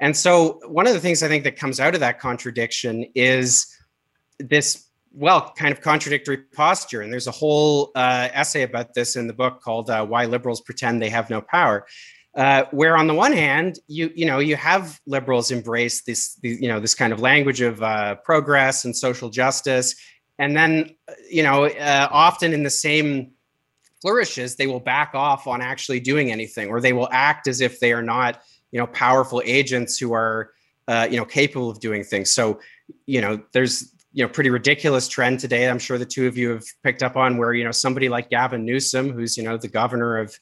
And 0.00 0.16
so, 0.16 0.60
one 0.66 0.86
of 0.86 0.92
the 0.92 1.00
things 1.00 1.22
I 1.22 1.28
think 1.28 1.44
that 1.44 1.56
comes 1.56 1.80
out 1.80 1.94
of 1.94 2.00
that 2.00 2.18
contradiction 2.18 3.06
is 3.14 3.74
this, 4.38 4.88
well, 5.12 5.52
kind 5.56 5.72
of 5.72 5.80
contradictory 5.80 6.38
posture. 6.38 7.00
And 7.00 7.12
there's 7.12 7.28
a 7.28 7.32
whole 7.32 7.92
uh, 7.94 8.28
essay 8.32 8.62
about 8.62 8.94
this 8.94 9.14
in 9.14 9.28
the 9.28 9.32
book 9.32 9.62
called 9.62 9.88
uh, 9.88 10.04
"Why 10.04 10.26
Liberals 10.26 10.60
Pretend 10.60 11.00
They 11.00 11.10
Have 11.10 11.30
No 11.30 11.40
Power," 11.40 11.86
uh, 12.34 12.64
where 12.72 12.96
on 12.96 13.06
the 13.06 13.14
one 13.14 13.32
hand, 13.32 13.78
you 13.86 14.10
you 14.16 14.26
know 14.26 14.40
you 14.40 14.56
have 14.56 15.00
liberals 15.06 15.52
embrace 15.52 16.02
this, 16.02 16.38
you 16.42 16.66
know 16.66 16.80
this 16.80 16.96
kind 16.96 17.12
of 17.12 17.20
language 17.20 17.60
of 17.60 17.80
uh, 17.80 18.16
progress 18.16 18.84
and 18.84 18.96
social 18.96 19.30
justice 19.30 19.94
and 20.38 20.56
then 20.56 20.94
you 21.30 21.42
know 21.42 21.66
uh, 21.66 22.08
often 22.10 22.52
in 22.52 22.62
the 22.62 22.70
same 22.70 23.32
flourishes 24.00 24.56
they 24.56 24.66
will 24.66 24.80
back 24.80 25.14
off 25.14 25.46
on 25.46 25.62
actually 25.62 26.00
doing 26.00 26.30
anything 26.30 26.68
or 26.68 26.80
they 26.80 26.92
will 26.92 27.08
act 27.10 27.46
as 27.48 27.60
if 27.60 27.80
they 27.80 27.92
are 27.92 28.02
not 28.02 28.42
you 28.70 28.78
know 28.78 28.86
powerful 28.88 29.40
agents 29.44 29.98
who 29.98 30.12
are 30.12 30.50
uh, 30.88 31.06
you 31.10 31.16
know 31.16 31.24
capable 31.24 31.70
of 31.70 31.80
doing 31.80 32.04
things. 32.04 32.30
So 32.32 32.60
you 33.06 33.20
know 33.20 33.40
there's 33.52 33.94
you 34.12 34.24
know 34.24 34.28
pretty 34.28 34.50
ridiculous 34.50 35.08
trend 35.08 35.40
today 35.40 35.68
i'm 35.68 35.78
sure 35.78 35.98
the 35.98 36.06
two 36.06 36.26
of 36.26 36.38
you 36.38 36.50
have 36.50 36.64
picked 36.82 37.02
up 37.02 37.16
on 37.16 37.36
where 37.36 37.52
you 37.52 37.64
know 37.64 37.72
somebody 37.72 38.08
like 38.08 38.30
gavin 38.30 38.64
newsom 38.64 39.10
who's 39.10 39.36
you 39.36 39.42
know 39.42 39.56
the 39.56 39.68
governor 39.68 40.18
of 40.18 40.38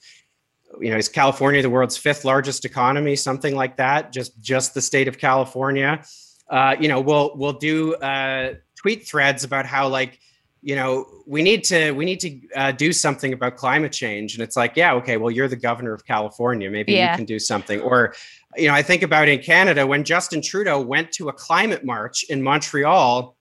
you 0.81 0.91
know 0.91 0.97
is 0.97 1.09
california 1.09 1.63
the 1.63 1.71
world's 1.71 1.97
fifth 1.97 2.25
largest 2.25 2.65
economy 2.65 3.17
something 3.17 3.57
like 3.57 3.77
that 3.77 4.13
just 4.13 4.39
just 4.41 4.75
the 4.75 4.81
state 4.81 5.09
of 5.09 5.19
california 5.19 6.03
uh, 6.51 6.77
you 6.79 6.89
know 6.89 7.01
will 7.01 7.35
will 7.37 7.55
do 7.55 7.95
uh, 7.95 8.53
tweet 8.83 9.07
threads 9.07 9.45
about 9.45 9.65
how 9.65 9.89
like 9.89 10.21
you 10.61 10.77
know 10.77 11.07
we 11.27 11.43
need 11.43 11.65
to 11.65 11.93
we 11.93 12.05
need 12.05 12.21
to 12.21 12.41
uh, 12.55 12.73
do 12.73 12.93
something 12.93 13.33
about 13.33 13.57
climate 13.57 13.93
change. 13.93 14.35
And 14.35 14.43
it's 14.43 14.57
like 14.57 14.77
yeah 14.77 14.95
okay 14.95 15.17
well 15.17 15.31
you're 15.31 15.49
the 15.49 15.57
governor 15.57 15.95
of 15.95 16.05
california. 16.05 16.71
Maybe 16.71 16.93
yeah. 16.93 17.13
you 17.13 17.17
can 17.17 17.25
do 17.25 17.39
something. 17.39 17.81
Or 17.81 18.15
you 18.57 18.69
know 18.69 18.75
i 18.75 18.83
think 18.83 19.03
about 19.03 19.29
in 19.29 19.39
canada 19.41 19.87
when 19.87 20.05
justin 20.05 20.43
trudeau 20.43 20.81
went 20.81 21.11
to 21.13 21.29
a 21.29 21.33
climate 21.33 21.85
march 21.85 22.23
in 22.25 22.43
montreal 22.43 23.35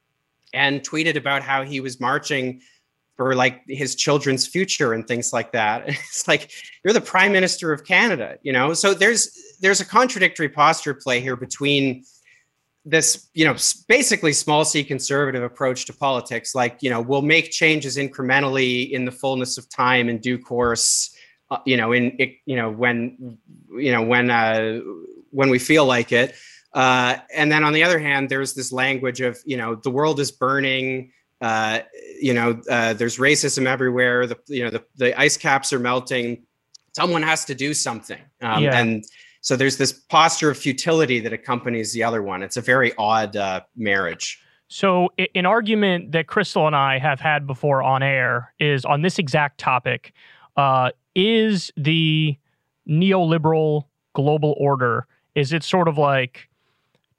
and 0.54 0.82
tweeted 0.82 1.16
about 1.16 1.42
how 1.42 1.64
he 1.64 1.80
was 1.80 2.00
marching 2.00 2.62
for 3.18 3.36
like 3.36 3.62
his 3.68 3.96
children's 3.96 4.48
future 4.48 4.94
and 4.94 5.08
things 5.08 5.32
like 5.32 5.52
that. 5.52 5.88
It's 5.89 6.28
like 6.28 6.52
you're 6.84 6.94
the 6.94 7.02
prime 7.02 7.32
minister 7.32 7.72
of 7.72 7.86
canada 7.86 8.38
you 8.42 8.52
know? 8.52 8.74
So 8.74 8.94
there's 8.94 9.38
there's 9.60 9.80
a 9.80 9.86
contradictory 9.86 10.50
posture 10.50 10.94
play 10.94 11.20
here 11.22 11.36
between 11.36 12.04
this 12.84 13.30
you 13.34 13.46
know 13.46 13.56
basically 13.88 14.34
small 14.34 14.66
c 14.66 14.84
conservative 14.84 15.44
approach 15.44 15.86
to 15.86 15.94
politics 15.94 16.56
like 16.56 16.78
you 16.82 16.90
know 16.90 17.00
we'll 17.00 17.22
make 17.22 17.52
changes 17.52 17.96
incrementally 17.98 18.90
in 18.92 19.06
the 19.06 19.12
fullness 19.12 19.58
of 19.58 19.70
time 19.70 20.10
in 20.10 20.18
due 20.18 20.40
course 20.40 21.16
uh, 21.52 21.60
you 21.66 21.78
know 21.78 21.92
in 21.92 22.18
you 22.46 22.56
know 22.56 22.72
when 22.72 23.38
you 23.78 23.92
know 23.92 24.02
when 24.02 24.32
uh 24.32 24.80
when 25.32 25.50
we 25.50 25.60
feel 25.60 25.86
like 25.86 26.12
it. 26.12 26.36
Uh 26.74 27.18
and 27.36 27.52
then 27.52 27.64
on 27.64 27.74
the 27.74 27.84
other 27.84 28.00
hand 28.00 28.30
there's 28.30 28.54
this 28.54 28.72
language 28.72 29.22
of 29.22 29.38
you 29.46 29.58
know 29.58 29.76
the 29.76 29.92
world 29.92 30.20
is 30.20 30.32
burning 30.32 31.12
uh 31.42 31.80
you 32.20 32.34
know 32.34 32.60
uh 32.70 32.94
there's 32.94 33.18
racism 33.18 33.66
everywhere 33.66 34.26
the 34.26 34.38
you 34.48 34.64
know 34.64 34.70
the, 34.72 34.84
the 34.96 35.20
ice 35.20 35.38
caps 35.38 35.72
are 35.72 35.80
melting. 35.80 36.44
Someone 36.94 37.22
has 37.22 37.46
to 37.46 37.56
do 37.56 37.74
something. 37.74 38.20
Um, 38.42 38.64
yeah. 38.64 38.80
and 38.80 39.06
so 39.42 39.56
there's 39.56 39.78
this 39.78 39.92
posture 39.92 40.52
of 40.52 40.58
futility 40.58 41.20
that 41.20 41.34
accompanies 41.34 41.94
the 41.94 42.04
other 42.04 42.22
one. 42.22 42.44
It's 42.44 42.58
a 42.58 42.62
very 42.62 42.94
odd 42.98 43.36
uh, 43.36 43.62
marriage. 43.76 44.42
So, 44.68 45.10
an 45.36 45.46
argument 45.46 46.14
that 46.14 46.28
Krystal 46.28 46.66
and 46.66 46.76
I 46.76 46.98
have 46.98 47.20
had 47.20 47.46
before 47.46 47.84
on 47.84 48.02
air 48.02 48.54
is 48.58 48.86
on 48.86 49.02
this 49.02 49.20
exact 49.20 49.58
topic 49.58 50.14
uh, 50.56 50.92
is 51.14 51.72
the 51.76 52.38
neoliberal 52.88 53.86
global 54.14 54.56
order, 54.58 55.08
is 55.36 55.54
it 55.54 55.64
sort 55.64 55.88
of 55.88 55.98
like 55.98 56.48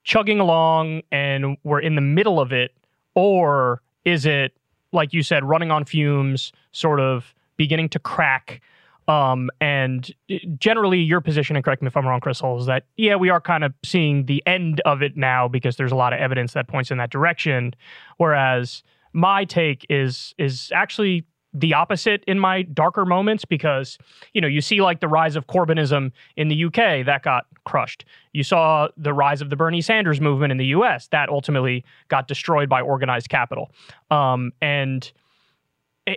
chugging 0.05 0.41
along 0.41 1.03
and 1.11 1.57
we're 1.65 1.81
in 1.81 1.95
the 1.95 2.01
middle 2.01 2.41
of 2.41 2.53
it? 2.53 2.73
Or 3.15 3.83
is 4.05 4.25
it, 4.25 4.57
like 4.93 5.13
you 5.13 5.23
said, 5.23 5.45
running 5.45 5.71
on 5.71 5.85
fumes, 5.85 6.53
sort 6.73 7.01
of 7.01 7.35
beginning 7.57 7.89
to 7.91 7.99
crack 7.99 8.61
um, 9.09 9.51
and 9.61 10.13
generally, 10.59 11.01
your 11.01 11.21
position, 11.21 11.57
and 11.57 11.65
correct 11.65 11.83
me 11.83 11.89
if 11.89 11.97
I'm 11.97 12.07
wrong, 12.07 12.21
Krystal, 12.21 12.59
is 12.59 12.67
that, 12.67 12.85
yeah, 12.97 13.17
we 13.17 13.31
are 13.31 13.41
kind 13.41 13.65
of 13.65 13.75
seeing 13.85 14.27
the 14.27 14.43
end 14.47 14.81
of 14.85 15.03
it 15.03 15.17
now 15.17 15.49
because 15.49 15.77
there's 15.77 15.93
a 15.93 15.97
lot 15.97 16.13
of 16.13 16.21
evidence 16.21 16.53
that 16.53 16.69
points 16.69 16.91
in 16.91 16.99
that 16.99 17.11
direction. 17.11 17.75
Whereas 18.19 18.83
my 19.13 19.45
take 19.45 19.85
is 19.91 20.35
is 20.39 20.71
actually 20.75 21.25
the 21.55 21.75
opposite 21.75 22.25
in 22.27 22.39
my 22.39 22.63
darker 22.63 23.05
moments 23.05 23.45
because 23.45 23.99
you 24.33 24.41
know 24.41 24.49
you 24.49 24.61
see 24.61 24.81
like 24.81 25.01
the 25.01 25.09
rise 25.09 25.37
of 25.37 25.47
Corbynism 25.47 26.13
in 26.37 26.49
the 26.49 26.65
UK 26.65 27.05
that 27.05 27.23
got 27.23 27.47
crushed. 27.65 28.05
You 28.33 28.43
saw 28.43 28.89
the 28.97 29.13
rise 29.13 29.43
of 29.43 29.51
the 29.51 29.57
Bernie 29.57 29.83
Sanders 29.83 30.21
movement 30.21 30.51
in 30.51 30.59
the 30.59 30.67
US 30.67 31.09
that 31.09 31.29
ultimately 31.29 31.85
got 32.09 32.29
destroyed 32.29 32.69
by 32.69 32.81
organized 32.81 33.29
capital. 33.29 33.71
Um, 34.11 34.53
and 34.63 35.11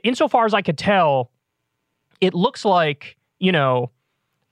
insofar 0.04 0.46
as 0.46 0.54
I 0.54 0.62
could 0.62 0.78
tell, 0.78 1.32
it 2.22 2.34
looks 2.34 2.66
like 2.66 3.18
you 3.40 3.52
know 3.52 3.92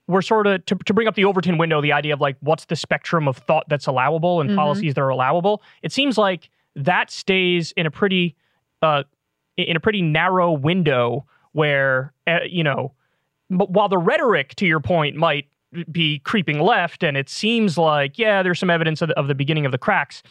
we're 0.06 0.22
sort 0.22 0.46
of 0.46 0.64
to, 0.66 0.74
to 0.74 0.92
bring 0.92 1.08
up 1.08 1.14
the 1.14 1.24
Overton 1.24 1.56
window, 1.56 1.80
the 1.80 1.92
idea 1.92 2.12
of 2.12 2.20
like 2.20 2.36
what's 2.40 2.66
the 2.66 2.76
spectrum 2.76 3.26
of 3.26 3.38
thought 3.38 3.64
that's 3.68 3.86
allowable 3.86 4.40
and 4.40 4.50
Mhm. 4.50 4.56
policies 4.56 4.94
that 4.94 5.00
are 5.00 5.08
allowable. 5.08 5.62
It 5.82 5.92
seems 5.92 6.18
like 6.18 6.50
that 6.76 7.10
stays 7.10 7.72
in 7.72 7.86
a 7.86 7.90
pretty 7.90 8.36
uh, 8.82 9.04
in 9.56 9.76
a 9.76 9.80
pretty 9.80 10.02
narrow 10.02 10.52
window 10.52 11.24
where 11.52 12.12
uh, 12.26 12.40
you 12.48 12.62
know 12.64 12.92
but 13.50 13.70
while 13.70 13.88
the 13.88 13.98
rhetoric 13.98 14.54
to 14.56 14.66
your 14.66 14.80
point 14.80 15.16
might 15.16 15.46
be 15.90 16.18
creeping 16.20 16.58
left 16.60 17.02
and 17.02 17.16
it 17.16 17.28
seems 17.28 17.78
like 17.78 18.18
yeah 18.18 18.42
there's 18.42 18.58
some 18.58 18.70
evidence 18.70 19.00
of 19.02 19.08
the, 19.08 19.18
of 19.18 19.26
the 19.28 19.34
beginning 19.34 19.64
of 19.64 19.72
the 19.72 19.78
cracks 19.78 20.22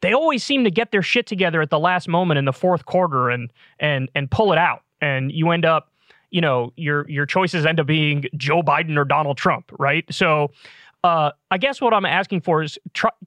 they 0.00 0.12
always 0.12 0.42
seem 0.44 0.64
to 0.64 0.70
get 0.70 0.90
their 0.92 1.02
shit 1.02 1.26
together 1.26 1.60
at 1.62 1.70
the 1.70 1.78
last 1.78 2.08
moment 2.08 2.38
in 2.38 2.44
the 2.44 2.52
fourth 2.52 2.86
quarter 2.86 3.28
and 3.30 3.52
and 3.78 4.10
and 4.14 4.30
pull 4.30 4.52
it 4.52 4.58
out 4.58 4.82
and 5.00 5.30
you 5.32 5.50
end 5.50 5.64
up 5.64 5.90
you 6.30 6.40
know 6.40 6.72
your 6.76 7.08
your 7.08 7.26
choices 7.26 7.64
end 7.66 7.80
up 7.80 7.86
being 7.86 8.24
Joe 8.36 8.62
Biden 8.62 8.96
or 8.96 9.04
Donald 9.04 9.36
Trump 9.36 9.70
right? 9.78 10.04
So 10.10 10.50
uh 11.04 11.32
I 11.50 11.58
guess 11.58 11.80
what 11.80 11.94
I'm 11.94 12.06
asking 12.06 12.40
for 12.42 12.62
is 12.62 12.78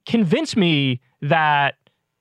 convince 0.06 0.56
me 0.56 1.00
that 1.22 1.76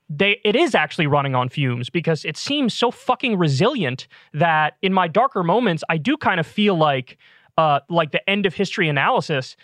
they 0.09 0.39
it 0.43 0.55
is 0.55 0.73
actually 0.73 1.07
running 1.07 1.36
on 1.36 1.49
fumes 1.49 1.89
because 1.89 2.25
it 2.25 2.38
seems 2.38 2.73
so 2.73 2.91
fucking 2.91 3.38
resilient 3.38 4.07
that 4.34 4.77
in 4.82 4.93
my 4.93 5.07
darker 5.07 5.43
moments 5.43 5.84
I 5.89 5.97
do 5.97 6.17
kind 6.17 6.39
of 6.39 6.47
feel 6.47 6.75
like 6.75 7.17
uh 7.57 7.80
like 7.89 8.11
the 8.11 8.27
end 8.30 8.45
of 8.45 8.53
history 8.53 8.89
analysis 8.89 9.55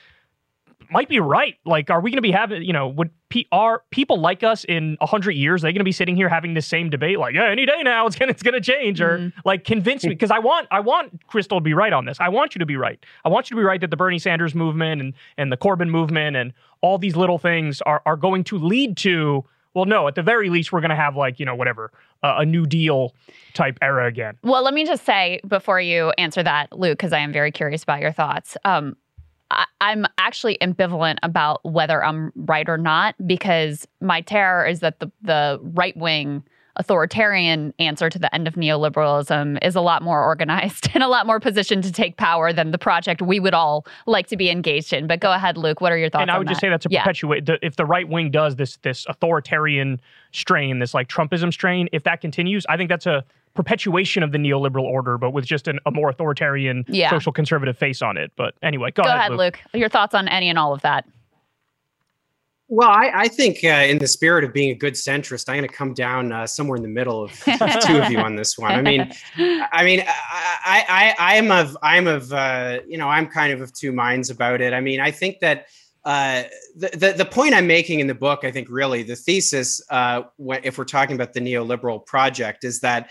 might 0.91 1.09
be 1.09 1.19
right. 1.19 1.55
Like, 1.65 1.89
are 1.89 2.01
we 2.01 2.11
going 2.11 2.17
to 2.17 2.21
be 2.21 2.31
having, 2.31 2.63
you 2.63 2.73
know, 2.73 2.87
would 2.87 3.11
P- 3.29 3.47
are 3.51 3.83
people 3.89 4.19
like 4.19 4.43
us 4.43 4.63
in 4.65 4.97
a 5.01 5.05
hundred 5.05 5.31
years? 5.31 5.63
Are 5.63 5.67
they 5.67 5.71
going 5.73 5.79
to 5.79 5.83
be 5.83 5.91
sitting 5.91 6.15
here 6.15 6.29
having 6.29 6.53
the 6.53 6.61
same 6.61 6.89
debate? 6.89 7.19
Like, 7.19 7.33
yeah, 7.33 7.49
any 7.49 7.65
day 7.65 7.81
now 7.83 8.05
it's 8.05 8.15
gonna 8.15 8.31
it's 8.31 8.43
gonna 8.43 8.61
change, 8.61 9.01
or 9.01 9.33
like 9.43 9.63
convince 9.63 10.03
me 10.03 10.11
because 10.11 10.31
I 10.31 10.39
want 10.39 10.67
I 10.69 10.79
want 10.79 11.27
Krystal 11.27 11.57
to 11.57 11.61
be 11.61 11.73
right 11.73 11.91
on 11.91 12.05
this. 12.05 12.17
I 12.19 12.29
want 12.29 12.55
you 12.55 12.59
to 12.59 12.65
be 12.65 12.77
right. 12.77 13.03
I 13.25 13.29
want 13.29 13.49
you 13.49 13.55
to 13.55 13.59
be 13.59 13.65
right 13.65 13.81
that 13.81 13.89
the 13.89 13.97
Bernie 13.97 14.19
Sanders 14.19 14.53
movement 14.53 15.01
and 15.01 15.13
and 15.37 15.51
the 15.51 15.57
Corbyn 15.57 15.89
movement 15.89 16.37
and 16.37 16.53
all 16.81 16.97
these 16.97 17.15
little 17.15 17.39
things 17.39 17.81
are 17.81 18.01
are 18.05 18.15
going 18.15 18.43
to 18.45 18.57
lead 18.57 18.95
to. 18.97 19.43
Well, 19.73 19.85
no, 19.85 20.07
at 20.07 20.15
the 20.15 20.23
very 20.23 20.49
least, 20.49 20.71
we're 20.71 20.79
going 20.79 20.91
to 20.91 20.95
have 20.95 21.17
like 21.17 21.39
you 21.39 21.45
know 21.45 21.55
whatever 21.55 21.91
uh, 22.23 22.35
a 22.37 22.45
New 22.45 22.65
Deal 22.65 23.13
type 23.53 23.77
era 23.81 24.07
again. 24.07 24.37
Well, 24.43 24.63
let 24.63 24.73
me 24.73 24.85
just 24.85 25.03
say 25.03 25.41
before 25.47 25.81
you 25.81 26.11
answer 26.17 26.43
that, 26.43 26.71
Luke, 26.71 26.97
because 26.97 27.11
I 27.11 27.19
am 27.19 27.33
very 27.33 27.51
curious 27.51 27.83
about 27.83 27.99
your 28.01 28.11
thoughts. 28.11 28.55
Um, 28.63 28.95
I, 29.51 29.65
I'm 29.81 30.05
actually 30.17 30.57
ambivalent 30.61 31.17
about 31.23 31.63
whether 31.63 32.03
I'm 32.03 32.31
right 32.35 32.67
or 32.67 32.77
not 32.77 33.15
because 33.27 33.87
my 34.01 34.21
terror 34.21 34.65
is 34.65 34.79
that 34.81 34.99
the 34.99 35.11
the 35.21 35.59
right 35.61 35.95
wing 35.97 36.43
authoritarian 36.77 37.73
answer 37.79 38.09
to 38.09 38.19
the 38.19 38.33
end 38.35 38.47
of 38.49 38.55
neoliberalism 38.55 39.57
is 39.63 39.75
a 39.75 39.81
lot 39.81 40.01
more 40.01 40.21
organized 40.23 40.89
and 40.93 41.03
a 41.03 41.07
lot 41.07 41.25
more 41.25 41.39
positioned 41.39 41.83
to 41.85 41.91
take 41.91 42.17
power 42.17 42.51
than 42.51 42.71
the 42.71 42.77
project 42.77 43.21
we 43.21 43.39
would 43.39 43.53
all 43.53 43.85
like 44.07 44.27
to 44.27 44.35
be 44.35 44.49
engaged 44.49 44.91
in. 44.91 45.07
But 45.07 45.21
go 45.21 45.31
ahead, 45.31 45.57
Luke. 45.57 45.79
What 45.79 45.93
are 45.93 45.97
your 45.97 46.09
thoughts? 46.09 46.23
and 46.23 46.31
I 46.31 46.37
would 46.37 46.47
just 46.47 46.59
that? 46.59 46.67
say 46.67 46.69
that's 46.69 46.85
a 46.85 46.89
Yeah. 46.89 47.03
perpetuate. 47.03 47.45
The, 47.45 47.65
if 47.65 47.77
the 47.77 47.85
right 47.85 48.07
wing 48.07 48.29
does 48.29 48.57
this 48.57 48.77
this 48.81 49.05
authoritarian 49.07 50.01
strain, 50.33 50.79
this 50.79 50.93
like 50.93 51.07
Trumpism 51.07 51.53
strain, 51.53 51.87
if 51.93 52.03
that 52.03 52.19
continues, 52.19 52.65
I 52.67 52.75
think 52.77 52.89
that's 52.89 53.05
a 53.05 53.23
perpetuation 53.55 54.21
of 54.21 54.31
the 54.31 54.37
neoliberal 54.37 54.83
order, 54.83 55.17
but 55.17 55.31
with 55.31 55.45
just 55.45 55.67
an, 55.67 55.79
a 55.85 55.91
more 55.91 56.09
authoritarian 56.09 56.85
Yeah. 56.87 57.09
social 57.09 57.31
conservative 57.31 57.77
face 57.77 58.01
on 58.01 58.17
it. 58.17 58.31
But 58.35 58.53
anyway, 58.61 58.91
go, 58.91 59.03
Go 59.03 59.09
ahead, 59.09 59.31
Luke. 59.33 59.59
Your 59.73 59.89
thoughts 59.89 60.13
on 60.13 60.27
any 60.27 60.49
and 60.49 60.59
all 60.59 60.73
of 60.73 60.81
that? 60.81 61.05
Well, 62.67 62.89
I, 62.89 63.11
I 63.13 63.27
think 63.27 63.63
uh, 63.63 63.67
in 63.67 63.99
the 63.99 64.07
spirit 64.07 64.43
of 64.43 64.51
being 64.51 64.71
a 64.71 64.75
good 64.75 64.95
centrist, 64.95 65.47
I'm 65.47 65.57
going 65.57 65.69
to 65.69 65.73
come 65.73 65.93
down 65.93 66.31
uh, 66.31 66.47
somewhere 66.47 66.75
in 66.75 66.81
the 66.81 66.89
middle 66.89 67.23
of 67.23 67.31
the 67.45 67.83
two 67.85 68.01
of 68.01 68.11
you 68.11 68.17
on 68.17 68.35
this 68.35 68.57
one. 68.57 68.71
I 68.71 68.81
mean, 68.81 69.11
I 69.71 69.83
mean, 69.85 70.03
I, 70.07 70.83
I, 70.89 71.15
I 71.19 71.35
am 71.35 71.51
of, 71.51 71.77
I'm 71.83 72.07
of, 72.07 72.33
uh, 72.33 72.79
you 72.87 72.97
know, 72.97 73.07
I'm 73.07 73.27
kind 73.27 73.53
of 73.53 73.61
of 73.61 73.71
two 73.71 73.91
minds 73.91 74.31
about 74.31 74.61
it. 74.61 74.73
I 74.73 74.81
mean, 74.81 74.99
I 74.99 75.11
think 75.11 75.39
that 75.41 75.67
uh, 76.05 76.43
the, 76.75 76.89
the 76.89 77.13
the 77.17 77.25
point 77.25 77.53
I'm 77.55 77.65
making 77.67 77.99
in 77.99 78.07
the 78.07 78.15
book, 78.15 78.43
I 78.43 78.51
think, 78.51 78.67
really 78.69 79.01
the 79.03 79.15
thesis, 79.15 79.81
uh, 79.89 80.23
if 80.63 80.77
we're 80.77 80.85
talking 80.85 81.15
about 81.15 81.33
the 81.33 81.39
neoliberal 81.39 82.05
project, 82.05 82.63
is 82.63 82.79
that. 82.81 83.09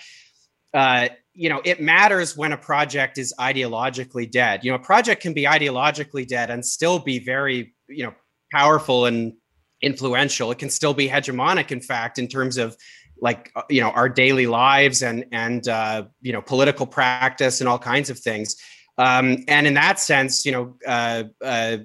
Uh, 0.75 1.09
you 1.33 1.49
know, 1.49 1.62
it 1.64 1.81
matters 1.81 2.37
when 2.37 2.53
a 2.53 2.57
project 2.57 3.18
is 3.18 3.33
ideologically 3.39 4.31
dead. 4.31 4.64
You 4.64 4.70
know, 4.70 4.77
a 4.77 4.81
project 4.81 5.22
can 5.22 5.33
be 5.33 5.45
ideologically 5.45 6.27
dead 6.27 6.51
and 6.51 6.64
still 6.64 6.99
be 6.99 7.18
very, 7.18 7.75
you 7.89 8.05
know, 8.05 8.14
powerful 8.53 9.07
and 9.07 9.33
influential. 9.81 10.51
It 10.51 10.59
can 10.59 10.70
still 10.70 10.95
be 10.95 11.09
hegemonic, 11.09 11.70
in 11.70 11.81
fact, 11.81 12.18
in 12.18 12.29
terms 12.29 12.57
of 12.57 12.77
like 13.20 13.53
uh, 13.57 13.62
you 13.70 13.81
know 13.81 13.91
our 13.91 14.09
daily 14.09 14.47
lives 14.47 15.03
and 15.03 15.25
and 15.33 15.66
uh, 15.68 16.05
you 16.20 16.33
know 16.33 16.43
political 16.43 16.87
practice 16.87 17.61
and 17.61 17.68
all 17.68 17.79
kinds 17.79 18.11
of 18.11 18.18
things. 18.18 18.57
Um, 18.99 19.45
and 19.49 19.66
in 19.66 19.75
that 19.75 19.99
sense, 19.99 20.47
you 20.47 20.53
know, 20.53 20.77
uh, 20.87 21.25
uh, 21.43 21.79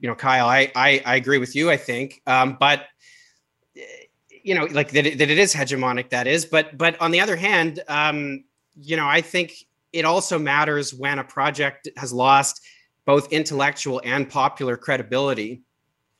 you 0.00 0.08
know, 0.08 0.14
Kyle, 0.14 0.46
I, 0.46 0.70
I 0.74 1.02
I 1.04 1.16
agree 1.16 1.38
with 1.38 1.54
you. 1.56 1.70
I 1.70 1.76
think, 1.76 2.20
um, 2.26 2.56
but 2.58 2.84
you 4.42 4.54
know, 4.54 4.64
like 4.66 4.90
that 4.90 5.06
it, 5.06 5.18
that 5.18 5.30
it 5.30 5.38
is 5.38 5.54
hegemonic. 5.54 6.10
That 6.10 6.26
is, 6.26 6.44
but 6.44 6.76
but 6.76 7.00
on 7.00 7.10
the 7.10 7.20
other 7.20 7.36
hand, 7.36 7.80
um, 7.88 8.44
you 8.74 8.96
know, 8.96 9.08
I 9.08 9.20
think 9.20 9.52
it 9.92 10.04
also 10.04 10.38
matters 10.38 10.94
when 10.94 11.18
a 11.18 11.24
project 11.24 11.88
has 11.96 12.12
lost 12.12 12.62
both 13.04 13.32
intellectual 13.32 14.00
and 14.04 14.28
popular 14.28 14.76
credibility. 14.76 15.62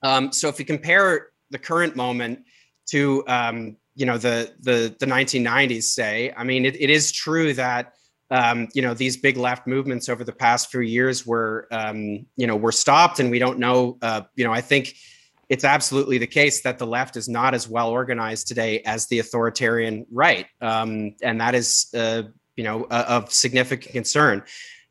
Um, 0.02 0.32
so 0.32 0.48
if 0.48 0.58
you 0.58 0.64
compare 0.64 1.28
the 1.50 1.58
current 1.58 1.96
moment 1.96 2.40
to 2.86 3.24
um, 3.28 3.76
you 3.94 4.06
know 4.06 4.18
the 4.18 4.52
the 4.60 4.94
the 4.98 5.06
1990s, 5.06 5.84
say, 5.84 6.32
I 6.36 6.44
mean, 6.44 6.64
it, 6.64 6.80
it 6.80 6.90
is 6.90 7.12
true 7.12 7.54
that 7.54 7.94
um, 8.30 8.68
you 8.74 8.82
know 8.82 8.94
these 8.94 9.16
big 9.16 9.36
left 9.36 9.66
movements 9.66 10.08
over 10.08 10.24
the 10.24 10.32
past 10.32 10.70
few 10.70 10.80
years 10.80 11.26
were 11.26 11.68
um, 11.70 12.26
you 12.36 12.46
know 12.46 12.56
were 12.56 12.72
stopped, 12.72 13.20
and 13.20 13.30
we 13.30 13.38
don't 13.38 13.58
know. 13.58 13.98
Uh, 14.02 14.22
you 14.34 14.44
know, 14.44 14.52
I 14.52 14.60
think 14.60 14.94
it's 15.52 15.64
absolutely 15.64 16.16
the 16.16 16.26
case 16.26 16.62
that 16.62 16.78
the 16.78 16.86
left 16.86 17.14
is 17.14 17.28
not 17.28 17.52
as 17.52 17.68
well 17.68 17.90
organized 17.90 18.48
today 18.48 18.80
as 18.86 19.06
the 19.08 19.18
authoritarian 19.18 20.06
right, 20.10 20.46
um, 20.62 21.14
and 21.22 21.42
that 21.42 21.54
is 21.54 21.92
uh, 21.94 22.22
you 22.56 22.64
know 22.64 22.84
uh, 22.84 23.04
of 23.06 23.30
significant 23.30 23.92
concern. 23.92 24.42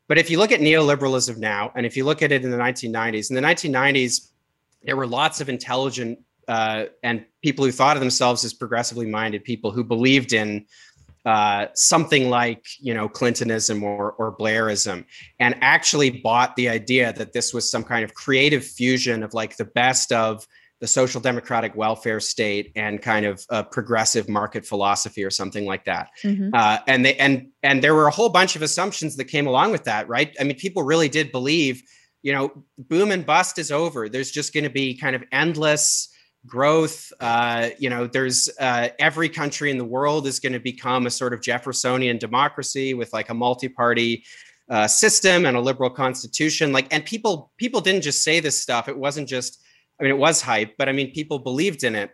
But 0.06 0.18
if 0.18 0.30
you 0.30 0.38
look 0.38 0.52
at 0.52 0.60
neoliberalism 0.60 1.36
now, 1.38 1.72
and 1.74 1.84
if 1.84 1.96
you 1.96 2.04
look 2.04 2.22
at 2.22 2.30
it 2.30 2.44
in 2.44 2.52
the 2.52 2.56
1990s, 2.56 3.28
in 3.28 3.34
the 3.34 3.42
1990s, 3.42 4.28
there 4.84 4.94
were 4.94 5.06
lots 5.06 5.40
of 5.40 5.48
intelligent 5.48 6.20
uh, 6.46 6.84
and 7.02 7.24
people 7.42 7.64
who 7.64 7.72
thought 7.72 7.96
of 7.96 8.00
themselves 8.00 8.44
as 8.44 8.54
progressively 8.54 9.06
minded 9.06 9.42
people 9.42 9.72
who 9.72 9.82
believed 9.82 10.32
in 10.32 10.64
uh, 11.24 11.66
something 11.74 12.30
like 12.30 12.64
you 12.80 12.94
know 12.94 13.08
Clintonism 13.08 13.82
or 13.82 14.12
or 14.12 14.36
Blairism, 14.36 15.04
and 15.38 15.56
actually 15.60 16.10
bought 16.10 16.56
the 16.56 16.68
idea 16.68 17.12
that 17.12 17.32
this 17.32 17.54
was 17.54 17.70
some 17.70 17.84
kind 17.84 18.04
of 18.04 18.14
creative 18.14 18.64
fusion 18.64 19.22
of 19.22 19.34
like 19.34 19.56
the 19.56 19.64
best 19.64 20.12
of 20.12 20.46
the 20.80 20.88
social 20.88 21.20
democratic 21.20 21.76
welfare 21.76 22.18
state 22.18 22.72
and 22.74 23.00
kind 23.00 23.24
of 23.24 23.46
a 23.50 23.62
progressive 23.62 24.28
market 24.28 24.66
philosophy 24.66 25.22
or 25.22 25.30
something 25.30 25.64
like 25.64 25.84
that. 25.84 26.08
Mhm. 26.24 26.50
Uh, 26.52 26.78
and 26.88 27.04
they 27.04 27.14
and 27.18 27.46
and 27.62 27.84
there 27.84 27.94
were 27.94 28.08
a 28.08 28.10
whole 28.10 28.28
bunch 28.28 28.56
of 28.56 28.62
assumptions 28.62 29.14
that 29.16 29.26
came 29.26 29.46
along 29.46 29.70
with 29.70 29.84
that, 29.84 30.08
right? 30.08 30.34
I 30.40 30.42
mean, 30.42 30.56
people 30.56 30.82
really 30.82 31.08
did 31.08 31.30
believe, 31.30 31.84
you 32.22 32.32
know, 32.32 32.64
boom 32.78 33.12
and 33.12 33.24
bust 33.24 33.60
is 33.60 33.70
over. 33.70 34.08
There's 34.08 34.32
just 34.32 34.52
going 34.52 34.64
to 34.64 34.70
be 34.70 34.96
kind 34.98 35.14
of 35.14 35.22
endless 35.30 36.08
growth. 36.46 37.12
Uh, 37.20 37.70
you 37.78 37.88
know, 37.88 38.06
there's 38.06 38.48
uh, 38.60 38.88
every 38.98 39.28
country 39.28 39.70
in 39.70 39.78
the 39.78 39.84
world 39.84 40.26
is 40.26 40.40
going 40.40 40.52
to 40.52 40.60
become 40.60 41.06
a 41.06 41.10
sort 41.10 41.32
of 41.32 41.40
Jeffersonian 41.40 42.18
democracy 42.18 42.94
with 42.94 43.12
like 43.12 43.28
a 43.28 43.34
multi-party 43.34 44.24
uh, 44.68 44.86
system 44.86 45.46
and 45.46 45.56
a 45.56 45.60
liberal 45.60 45.90
constitution. 45.90 46.72
Like, 46.72 46.92
and 46.92 47.04
people 47.04 47.52
people 47.56 47.80
didn't 47.80 48.02
just 48.02 48.22
say 48.22 48.40
this 48.40 48.60
stuff. 48.60 48.88
It 48.88 48.96
wasn't 48.96 49.28
just. 49.28 49.60
I 50.00 50.04
mean, 50.04 50.10
it 50.10 50.18
was 50.18 50.40
hype, 50.40 50.74
but 50.78 50.88
I 50.88 50.92
mean, 50.92 51.12
people 51.12 51.38
believed 51.38 51.84
in 51.84 51.94
it. 51.94 52.10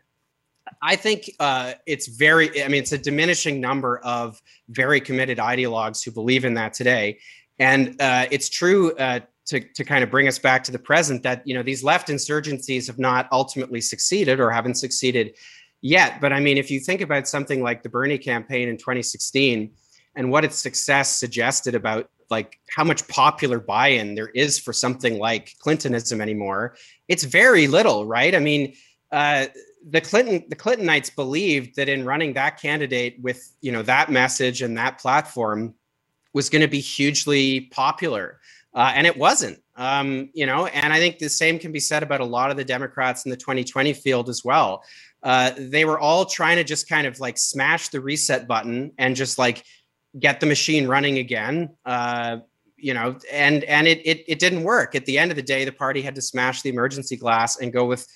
I 0.83 0.97
think 0.97 1.31
uh, 1.41 1.75
it's 1.87 2.09
very. 2.09 2.63
I 2.63 2.69
mean, 2.69 2.83
it's 2.83 2.93
a 2.93 2.99
diminishing 2.99 3.61
number 3.61 3.99
of 3.99 4.43
very 4.69 5.01
committed 5.01 5.39
ideologues 5.39 6.05
who 6.05 6.11
believe 6.11 6.45
in 6.45 6.55
that 6.55 6.75
today, 6.75 7.21
and 7.59 7.99
uh, 8.01 8.27
it's 8.31 8.51
true 8.51 8.95
uh, 8.97 9.21
to 9.49 9.61
to 9.61 9.85
kind 9.85 10.05
of 10.05 10.11
bring 10.11 10.29
us 10.29 10.39
back 10.39 10.63
to 10.65 10.73
the 10.73 10.79
present 10.79 11.23
that 11.23 11.43
you 11.47 11.55
know 11.55 11.63
these 11.63 11.83
left 11.83 12.09
insurgencies 12.09 12.87
have 12.87 12.99
not 12.99 13.29
ultimately 13.33 13.81
succeeded 13.81 14.41
or 14.41 14.51
haven't 14.51 14.77
succeeded 14.77 15.37
yet. 15.81 16.21
But 16.21 16.33
I 16.33 16.41
mean, 16.41 16.59
if 16.59 16.71
you 16.71 16.81
think 16.81 17.01
about 17.01 17.27
something 17.27 17.63
like 17.63 17.83
the 17.83 17.89
Bernie 17.89 18.19
campaign 18.19 18.69
in 18.69 18.77
2016 18.77 19.73
and 20.17 20.31
what 20.31 20.45
its 20.45 20.57
success 20.57 21.17
suggested 21.17 21.75
about 21.75 22.11
like 22.31 22.59
how 22.69 22.85
much 22.85 23.09
popular 23.09 23.59
buy-in 23.59 24.15
there 24.15 24.29
is 24.29 24.59
for 24.59 24.73
something 24.73 25.19
like 25.19 25.55
Clintonism 25.61 26.21
anymore, 26.21 26.77
it's 27.09 27.25
very 27.25 27.67
little, 27.67 28.07
right? 28.07 28.35
I 28.35 28.39
mean. 28.39 28.75
Uh, 29.11 29.47
the 29.91 30.01
Clinton 30.03 30.45
the 30.51 30.57
Clintonites 30.57 31.15
believed 31.15 31.77
that 31.77 31.89
in 31.89 32.05
running 32.05 32.35
that 32.35 32.61
candidate 32.61 33.17
with 33.23 33.55
you 33.63 33.73
know 33.73 33.83
that 33.83 34.11
message 34.11 34.61
and 34.61 34.77
that 34.77 34.99
platform 34.99 35.75
was 36.35 36.51
going 36.51 36.63
to 36.63 36.69
be 36.69 36.81
hugely 36.81 37.63
popular, 37.63 38.41
uh, 38.75 38.93
and 38.95 39.07
it 39.07 39.17
wasn't. 39.17 39.63
Um, 39.77 40.31
you 40.35 40.47
know, 40.47 40.67
and 40.67 40.93
I 40.93 40.99
think 40.99 41.19
the 41.19 41.29
same 41.29 41.59
can 41.59 41.73
be 41.73 41.81
said 41.81 42.03
about 42.03 42.21
a 42.21 42.25
lot 42.25 42.51
of 42.51 42.57
the 42.57 42.65
Democrats 42.65 43.25
in 43.25 43.31
the 43.31 43.37
2020 43.37 43.93
field 43.93 44.29
as 44.29 44.45
well. 44.45 44.83
Uh, 45.23 45.53
they 45.57 45.85
were 45.85 45.99
all 45.99 46.25
trying 46.25 46.57
to 46.57 46.65
just 46.65 46.89
kind 46.89 47.07
of 47.07 47.21
like 47.21 47.39
smash 47.39 47.89
the 47.89 48.01
reset 48.01 48.47
button 48.47 48.93
and 48.99 49.17
just 49.17 49.39
like 49.39 49.65
get 50.19 50.41
the 50.41 50.47
machine 50.47 50.87
running 50.87 51.19
again. 51.19 51.71
Uh, 51.85 52.39
you 52.77 52.95
know, 52.95 53.19
and 53.33 53.65
and 53.65 53.89
it, 53.89 54.01
it 54.07 54.25
it 54.29 54.39
didn't 54.39 54.63
work. 54.63 54.95
At 54.95 55.05
the 55.05 55.19
end 55.19 55.33
of 55.33 55.37
the 55.37 55.43
day, 55.43 55.65
the 55.65 55.73
party 55.73 56.01
had 56.01 56.15
to 56.15 56.23
smash 56.23 56.63
the 56.63 56.71
emergency 56.71 57.17
glass 57.17 57.59
and 57.59 57.73
go 57.73 57.85
with 57.85 58.07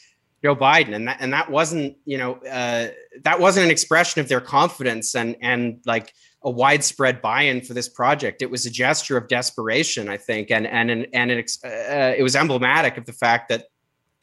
Joe 0.44 0.54
Biden, 0.54 0.94
and 0.94 1.08
that 1.08 1.16
and 1.20 1.32
that 1.32 1.50
wasn't 1.50 1.96
you 2.04 2.18
know 2.18 2.34
uh, 2.34 2.88
that 3.24 3.40
wasn't 3.40 3.64
an 3.64 3.72
expression 3.72 4.20
of 4.20 4.28
their 4.28 4.40
confidence 4.40 5.16
and 5.16 5.36
and 5.42 5.80
like 5.84 6.12
a 6.44 6.50
widespread 6.50 7.22
buy-in 7.22 7.60
for 7.60 7.74
this 7.74 7.88
project. 7.88 8.42
It 8.42 8.50
was 8.50 8.66
a 8.66 8.70
gesture 8.70 9.16
of 9.16 9.28
desperation, 9.28 10.08
I 10.08 10.16
think, 10.16 10.50
and 10.50 10.66
and 10.66 11.06
and 11.12 11.30
it 11.30 11.50
uh, 11.64 12.14
it 12.16 12.22
was 12.22 12.36
emblematic 12.36 12.96
of 12.96 13.06
the 13.06 13.12
fact 13.12 13.48
that 13.48 13.66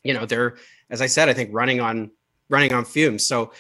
you 0.04 0.14
know 0.14 0.26
they're 0.26 0.58
as 0.90 1.02
I 1.02 1.08
said, 1.08 1.30
I 1.30 1.34
think 1.34 1.50
running 1.54 1.80
on 1.80 2.12
running 2.50 2.74
on 2.74 2.86
fumes. 2.86 3.26
So 3.26 3.52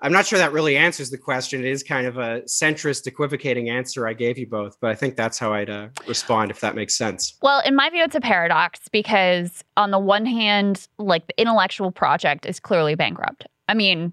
I'm 0.00 0.12
not 0.12 0.26
sure 0.26 0.38
that 0.38 0.52
really 0.52 0.76
answers 0.76 1.10
the 1.10 1.18
question. 1.18 1.64
It 1.64 1.70
is 1.70 1.84
kind 1.84 2.08
of 2.08 2.18
a 2.18 2.42
centrist, 2.42 3.06
equivocating 3.06 3.70
answer 3.70 4.08
I 4.08 4.14
gave 4.14 4.36
you 4.36 4.48
both, 4.48 4.76
but 4.80 4.90
I 4.90 4.96
think 4.96 5.14
that's 5.14 5.38
how 5.38 5.52
I'd 5.52 5.70
uh, 5.70 5.88
respond 6.08 6.50
if 6.50 6.58
that 6.60 6.74
makes 6.74 6.96
sense. 6.96 7.38
Well, 7.40 7.62
in 7.64 7.76
my 7.76 7.88
view, 7.88 8.02
it's 8.02 8.16
a 8.16 8.20
paradox 8.20 8.80
because, 8.90 9.62
on 9.76 9.92
the 9.92 10.00
one 10.00 10.26
hand, 10.26 10.88
like 10.98 11.28
the 11.28 11.40
intellectual 11.40 11.92
project 11.92 12.46
is 12.46 12.58
clearly 12.58 12.96
bankrupt. 12.96 13.46
I 13.68 13.74
mean, 13.74 14.12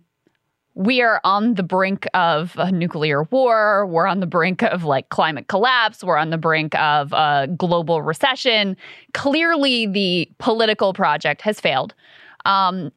we 0.75 1.01
are 1.01 1.19
on 1.23 1.55
the 1.55 1.63
brink 1.63 2.07
of 2.13 2.53
a 2.57 2.71
nuclear 2.71 3.23
war. 3.23 3.85
We're 3.85 4.07
on 4.07 4.19
the 4.19 4.27
brink 4.27 4.63
of 4.63 4.83
like 4.83 5.09
climate 5.09 5.47
collapse. 5.47 6.03
We're 6.03 6.17
on 6.17 6.29
the 6.29 6.37
brink 6.37 6.73
of 6.75 7.11
a 7.13 7.47
global 7.57 8.01
recession. 8.01 8.77
Clearly, 9.13 9.87
the 9.87 10.29
political 10.37 10.93
project 10.93 11.41
has 11.41 11.59
failed. 11.59 11.93
Um, 12.45 12.91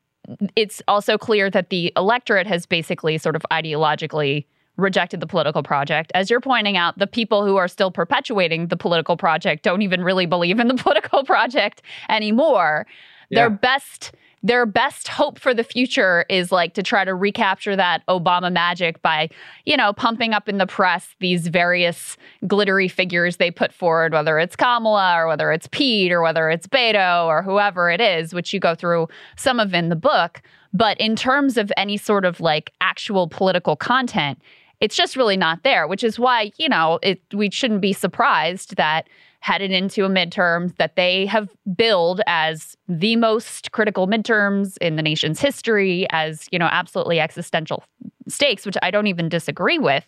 it's 0.54 0.80
also 0.86 1.18
clear 1.18 1.50
that 1.50 1.70
the 1.70 1.92
electorate 1.96 2.46
has 2.46 2.66
basically 2.66 3.18
sort 3.18 3.34
of 3.34 3.42
ideologically 3.50 4.44
rejected 4.76 5.20
the 5.20 5.26
political 5.26 5.62
project. 5.62 6.12
As 6.14 6.30
you're 6.30 6.40
pointing 6.40 6.76
out, 6.76 6.98
the 6.98 7.06
people 7.06 7.44
who 7.44 7.56
are 7.56 7.68
still 7.68 7.90
perpetuating 7.90 8.68
the 8.68 8.76
political 8.76 9.16
project 9.16 9.62
don't 9.64 9.82
even 9.82 10.02
really 10.02 10.26
believe 10.26 10.60
in 10.60 10.68
the 10.68 10.74
political 10.82 11.24
project 11.24 11.82
anymore. 12.08 12.86
Yeah. 13.30 13.40
Their 13.40 13.50
best 13.50 14.12
their 14.42 14.66
best 14.66 15.06
hope 15.08 15.38
for 15.38 15.54
the 15.54 15.62
future 15.62 16.24
is 16.28 16.50
like 16.50 16.74
to 16.74 16.82
try 16.82 17.04
to 17.04 17.14
recapture 17.14 17.76
that 17.76 18.04
Obama 18.08 18.52
magic 18.52 19.00
by, 19.00 19.28
you 19.64 19.76
know, 19.76 19.92
pumping 19.92 20.34
up 20.34 20.48
in 20.48 20.58
the 20.58 20.66
press 20.66 21.14
these 21.20 21.46
various 21.46 22.16
glittery 22.46 22.88
figures 22.88 23.36
they 23.36 23.50
put 23.50 23.72
forward, 23.72 24.12
whether 24.12 24.38
it's 24.38 24.56
Kamala 24.56 25.14
or 25.16 25.28
whether 25.28 25.52
it's 25.52 25.68
Pete 25.70 26.10
or 26.10 26.22
whether 26.22 26.50
it's 26.50 26.66
Beto 26.66 27.26
or 27.26 27.42
whoever 27.42 27.90
it 27.90 28.00
is, 28.00 28.34
which 28.34 28.52
you 28.52 28.58
go 28.58 28.74
through 28.74 29.08
some 29.36 29.60
of 29.60 29.74
in 29.74 29.88
the 29.90 29.96
book. 29.96 30.42
But 30.72 30.98
in 30.98 31.14
terms 31.14 31.56
of 31.56 31.70
any 31.76 31.96
sort 31.96 32.24
of 32.24 32.40
like 32.40 32.72
actual 32.80 33.28
political 33.28 33.76
content, 33.76 34.40
it's 34.80 34.96
just 34.96 35.14
really 35.16 35.36
not 35.36 35.62
there, 35.62 35.86
which 35.86 36.02
is 36.02 36.18
why, 36.18 36.50
you 36.56 36.68
know, 36.68 36.98
it, 37.02 37.20
we 37.32 37.50
shouldn't 37.50 37.80
be 37.80 37.92
surprised 37.92 38.74
that 38.76 39.06
headed 39.42 39.72
into 39.72 40.04
a 40.04 40.08
midterm 40.08 40.74
that 40.76 40.94
they 40.94 41.26
have 41.26 41.48
billed 41.74 42.20
as 42.28 42.76
the 42.88 43.16
most 43.16 43.72
critical 43.72 44.06
midterms 44.06 44.78
in 44.78 44.94
the 44.94 45.02
nation's 45.02 45.40
history 45.40 46.06
as, 46.10 46.46
you 46.52 46.58
know, 46.60 46.68
absolutely 46.70 47.18
existential 47.18 47.82
stakes, 48.28 48.64
which 48.64 48.76
I 48.82 48.92
don't 48.92 49.08
even 49.08 49.28
disagree 49.28 49.80
with. 49.80 50.04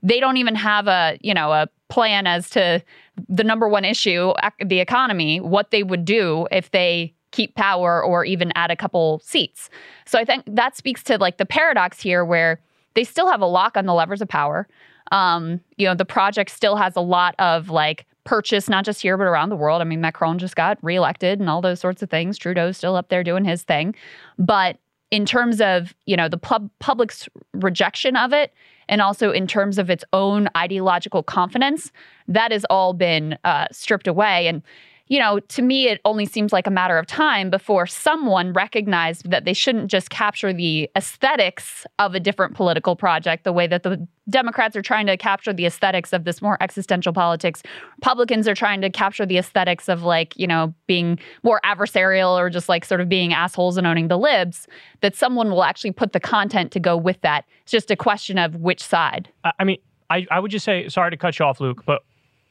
They 0.00 0.20
don't 0.20 0.36
even 0.36 0.54
have 0.54 0.86
a, 0.86 1.18
you 1.22 1.34
know, 1.34 1.50
a 1.52 1.68
plan 1.88 2.28
as 2.28 2.50
to 2.50 2.80
the 3.28 3.42
number 3.42 3.68
one 3.68 3.84
issue, 3.84 4.32
the 4.64 4.78
economy, 4.78 5.40
what 5.40 5.72
they 5.72 5.82
would 5.82 6.04
do 6.04 6.46
if 6.52 6.70
they 6.70 7.12
keep 7.32 7.56
power 7.56 8.00
or 8.00 8.24
even 8.24 8.52
add 8.54 8.70
a 8.70 8.76
couple 8.76 9.20
seats. 9.24 9.70
So 10.06 10.20
I 10.20 10.24
think 10.24 10.44
that 10.46 10.76
speaks 10.76 11.02
to 11.04 11.18
like 11.18 11.38
the 11.38 11.46
paradox 11.46 12.00
here 12.00 12.24
where 12.24 12.60
they 12.94 13.02
still 13.02 13.28
have 13.28 13.40
a 13.40 13.46
lock 13.46 13.76
on 13.76 13.86
the 13.86 13.94
levers 13.94 14.22
of 14.22 14.28
power. 14.28 14.68
Um, 15.10 15.60
you 15.76 15.86
know, 15.86 15.96
the 15.96 16.04
project 16.04 16.50
still 16.50 16.76
has 16.76 16.94
a 16.94 17.00
lot 17.00 17.34
of 17.40 17.70
like 17.70 18.06
purchase, 18.28 18.68
not 18.68 18.84
just 18.84 19.00
here, 19.00 19.16
but 19.16 19.24
around 19.24 19.48
the 19.48 19.56
world. 19.56 19.80
I 19.80 19.84
mean, 19.84 20.02
Macron 20.02 20.38
just 20.38 20.54
got 20.54 20.76
reelected 20.82 21.40
and 21.40 21.48
all 21.48 21.62
those 21.62 21.80
sorts 21.80 22.02
of 22.02 22.10
things. 22.10 22.36
Trudeau's 22.36 22.76
still 22.76 22.94
up 22.94 23.08
there 23.08 23.24
doing 23.24 23.42
his 23.42 23.62
thing. 23.62 23.94
But 24.38 24.76
in 25.10 25.24
terms 25.24 25.62
of, 25.62 25.94
you 26.04 26.14
know, 26.14 26.28
the 26.28 26.36
pub- 26.36 26.70
public's 26.78 27.26
rejection 27.54 28.16
of 28.16 28.34
it, 28.34 28.52
and 28.86 29.00
also 29.00 29.30
in 29.30 29.46
terms 29.46 29.78
of 29.78 29.88
its 29.88 30.04
own 30.12 30.46
ideological 30.54 31.22
confidence, 31.22 31.90
that 32.26 32.52
has 32.52 32.66
all 32.68 32.92
been 32.92 33.38
uh, 33.44 33.66
stripped 33.72 34.06
away. 34.06 34.46
And 34.46 34.62
you 35.08 35.18
know, 35.18 35.40
to 35.40 35.62
me, 35.62 35.88
it 35.88 36.00
only 36.04 36.26
seems 36.26 36.52
like 36.52 36.66
a 36.66 36.70
matter 36.70 36.98
of 36.98 37.06
time 37.06 37.50
before 37.50 37.86
someone 37.86 38.52
recognized 38.52 39.30
that 39.30 39.44
they 39.44 39.54
shouldn't 39.54 39.90
just 39.90 40.10
capture 40.10 40.52
the 40.52 40.90
aesthetics 40.96 41.86
of 41.98 42.14
a 42.14 42.20
different 42.20 42.54
political 42.54 42.94
project 42.94 43.44
the 43.44 43.52
way 43.52 43.66
that 43.66 43.82
the 43.82 44.06
Democrats 44.28 44.76
are 44.76 44.82
trying 44.82 45.06
to 45.06 45.16
capture 45.16 45.54
the 45.54 45.64
aesthetics 45.64 46.12
of 46.12 46.24
this 46.24 46.42
more 46.42 46.62
existential 46.62 47.14
politics. 47.14 47.62
Republicans 47.96 48.46
are 48.46 48.54
trying 48.54 48.82
to 48.82 48.90
capture 48.90 49.24
the 49.24 49.38
aesthetics 49.38 49.88
of 49.88 50.02
like, 50.02 50.36
you 50.36 50.46
know, 50.46 50.74
being 50.86 51.18
more 51.42 51.60
adversarial 51.64 52.38
or 52.38 52.50
just 52.50 52.68
like 52.68 52.84
sort 52.84 53.00
of 53.00 53.08
being 53.08 53.32
assholes 53.32 53.78
and 53.78 53.86
owning 53.86 54.08
the 54.08 54.18
libs, 54.18 54.66
that 55.00 55.16
someone 55.16 55.50
will 55.50 55.64
actually 55.64 55.92
put 55.92 56.12
the 56.12 56.20
content 56.20 56.70
to 56.72 56.80
go 56.80 56.96
with 56.96 57.18
that. 57.22 57.46
It's 57.62 57.72
just 57.72 57.90
a 57.90 57.96
question 57.96 58.36
of 58.36 58.56
which 58.56 58.82
side. 58.82 59.30
I 59.58 59.64
mean, 59.64 59.78
I, 60.10 60.26
I 60.30 60.40
would 60.40 60.50
just 60.50 60.64
say, 60.64 60.88
sorry 60.88 61.10
to 61.10 61.16
cut 61.16 61.38
you 61.38 61.46
off, 61.46 61.60
Luke, 61.60 61.84
but 61.86 62.02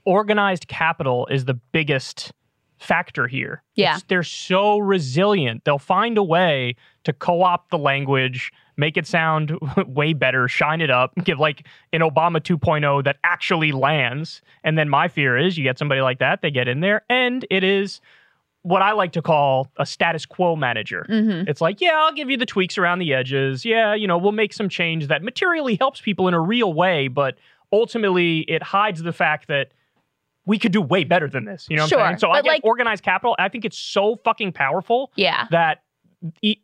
organized 0.06 0.68
capital 0.68 1.28
is 1.28 1.46
the 1.46 1.54
biggest 1.54 2.32
factor 2.80 3.28
here. 3.28 3.64
Yeah. 3.76 3.96
It's, 3.96 4.04
they're 4.04 4.24
so 4.24 4.78
resilient. 4.78 5.64
They'll 5.66 5.78
find 5.78 6.18
a 6.18 6.24
way 6.24 6.76
to 7.04 7.14
co 7.14 7.42
opt 7.42 7.72
the 7.72 7.78
language, 7.78 8.52
make 8.76 8.98
it 8.98 9.08
sound 9.08 9.58
way 9.88 10.14
better, 10.14 10.48
shine 10.48 10.82
it 10.82 10.90
up, 10.90 11.14
give 11.24 11.40
like 11.40 11.66
an 11.94 12.02
Obama 12.02 12.40
2.0 12.42 13.04
that 13.04 13.18
actually 13.24 13.72
lands. 13.72 14.42
And 14.64 14.78
then 14.78 14.90
my 14.90 15.08
fear 15.08 15.38
is 15.38 15.58
you 15.58 15.64
get 15.64 15.80
somebody 15.80 16.02
like 16.02 16.20
that, 16.20 16.42
they 16.42 16.52
get 16.52 16.68
in 16.68 16.82
there, 16.82 17.04
and 17.10 17.46
it 17.50 17.64
is 17.64 18.02
what 18.64 18.82
I 18.82 18.92
like 18.92 19.14
to 19.14 19.22
call 19.22 19.72
a 19.78 19.86
status 19.86 20.26
quo 20.26 20.56
manager. 20.58 21.06
Mm-hmm. 21.10 21.48
It's 21.48 21.62
like, 21.62 21.80
yeah, 21.80 21.94
I'll 21.96 22.12
give 22.12 22.30
you 22.30 22.36
the 22.36 22.46
tweaks 22.46 22.78
around 22.78 23.00
the 23.00 23.14
edges. 23.14 23.64
Yeah, 23.64 23.94
you 23.94 24.08
know, 24.08 24.18
we'll 24.18 24.34
make 24.34 24.52
some 24.52 24.68
change 24.68 25.08
that 25.08 25.24
materially 25.24 25.76
helps 25.76 26.02
people 26.02 26.28
in 26.28 26.34
a 26.34 26.42
real 26.42 26.74
way, 26.74 27.08
but 27.08 27.38
ultimately 27.72 28.40
it 28.40 28.62
hides 28.62 29.04
the 29.04 29.14
fact 29.14 29.48
that 29.48 29.72
we 30.48 30.58
could 30.58 30.72
do 30.72 30.82
way 30.82 31.04
better 31.04 31.30
than 31.30 31.46
this. 31.46 31.68
You 31.70 31.76
know 31.76 31.84
what 31.84 31.90
sure, 31.90 32.00
I'm 32.00 32.12
saying? 32.12 32.20
So 32.20 32.32
I 32.32 32.42
get 32.42 32.50
like, 32.50 32.66
organized 32.66 33.04
capital. 33.04 33.36
I 33.38 33.50
think 33.50 33.66
it's 33.66 33.78
so 33.78 34.16
fucking 34.24 34.54
powerful. 34.54 35.12
Yeah. 35.16 35.46
That 35.52 35.84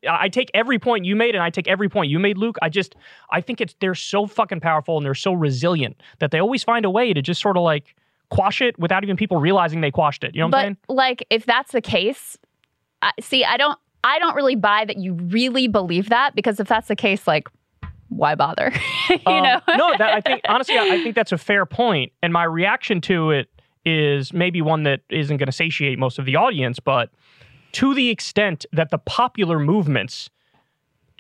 I 0.10 0.30
take 0.30 0.50
every 0.54 0.80
point 0.80 1.06
you 1.06 1.16
made 1.16 1.36
and 1.36 1.44
I 1.44 1.52
take 1.52 1.68
every 1.68 1.90
point 1.90 2.10
you 2.10 2.18
made, 2.18 2.38
Luke. 2.38 2.58
I 2.62 2.70
just 2.70 2.96
I 3.30 3.42
think 3.42 3.62
it's 3.62 3.76
they're 3.82 3.94
so 3.94 4.26
fucking 4.26 4.62
powerful 4.62 4.98
and 4.98 5.06
they're 5.06 5.14
so 5.14 5.34
resilient 5.34 6.02
that 6.20 6.32
they 6.32 6.40
always 6.40 6.64
find 6.64 6.86
a 6.86 6.90
way 6.90 7.14
to 7.14 7.22
just 7.22 7.42
sort 7.42 7.58
of 7.58 7.64
like 7.64 7.94
quash 8.30 8.62
it 8.62 8.80
without 8.80 9.04
even 9.04 9.18
people 9.18 9.38
realizing 9.38 9.82
they 9.82 9.92
quashed 9.92 10.24
it. 10.24 10.34
You 10.34 10.40
know 10.40 10.48
what 10.48 10.52
but, 10.52 10.58
I'm 10.60 10.64
saying? 10.64 10.78
Like 10.88 11.28
if 11.30 11.46
that's 11.46 11.74
the 11.74 11.82
case, 11.82 12.38
I, 13.02 13.12
see, 13.20 13.44
I 13.44 13.58
don't 13.58 13.78
I 14.04 14.18
don't 14.18 14.36
really 14.36 14.56
buy 14.56 14.86
that 14.86 14.98
you 14.98 15.14
really 15.14 15.68
believe 15.68 16.10
that 16.10 16.36
because 16.36 16.60
if 16.62 16.70
that's 16.70 16.88
the 16.88 16.96
case, 16.96 17.28
like 17.28 17.50
why 18.08 18.36
bother? 18.36 18.72
you 19.10 19.20
um, 19.26 19.44
know? 19.44 19.62
no, 19.76 19.98
that, 19.98 20.14
I 20.14 20.22
think 20.22 20.42
honestly, 20.48 20.78
I, 20.78 20.86
I 20.86 21.04
think 21.04 21.16
that's 21.16 21.32
a 21.32 21.38
fair 21.38 21.66
point, 21.66 22.14
and 22.22 22.32
my 22.32 22.44
reaction 22.46 23.02
to 23.02 23.32
it 23.32 23.50
is 23.86 24.34
maybe 24.34 24.62
one 24.62 24.84
that 24.84 25.02
isn't 25.10 25.38
going 25.38 25.48
to 25.48 25.52
satiate 25.54 26.00
most 26.00 26.20
of 26.20 26.26
the 26.26 26.36
audience, 26.36 26.80
but 26.80 27.10
to 27.74 27.94
the 27.94 28.10
extent 28.10 28.66
that 28.72 28.92
the 28.92 28.98
popular 28.98 29.60
movements 29.60 30.30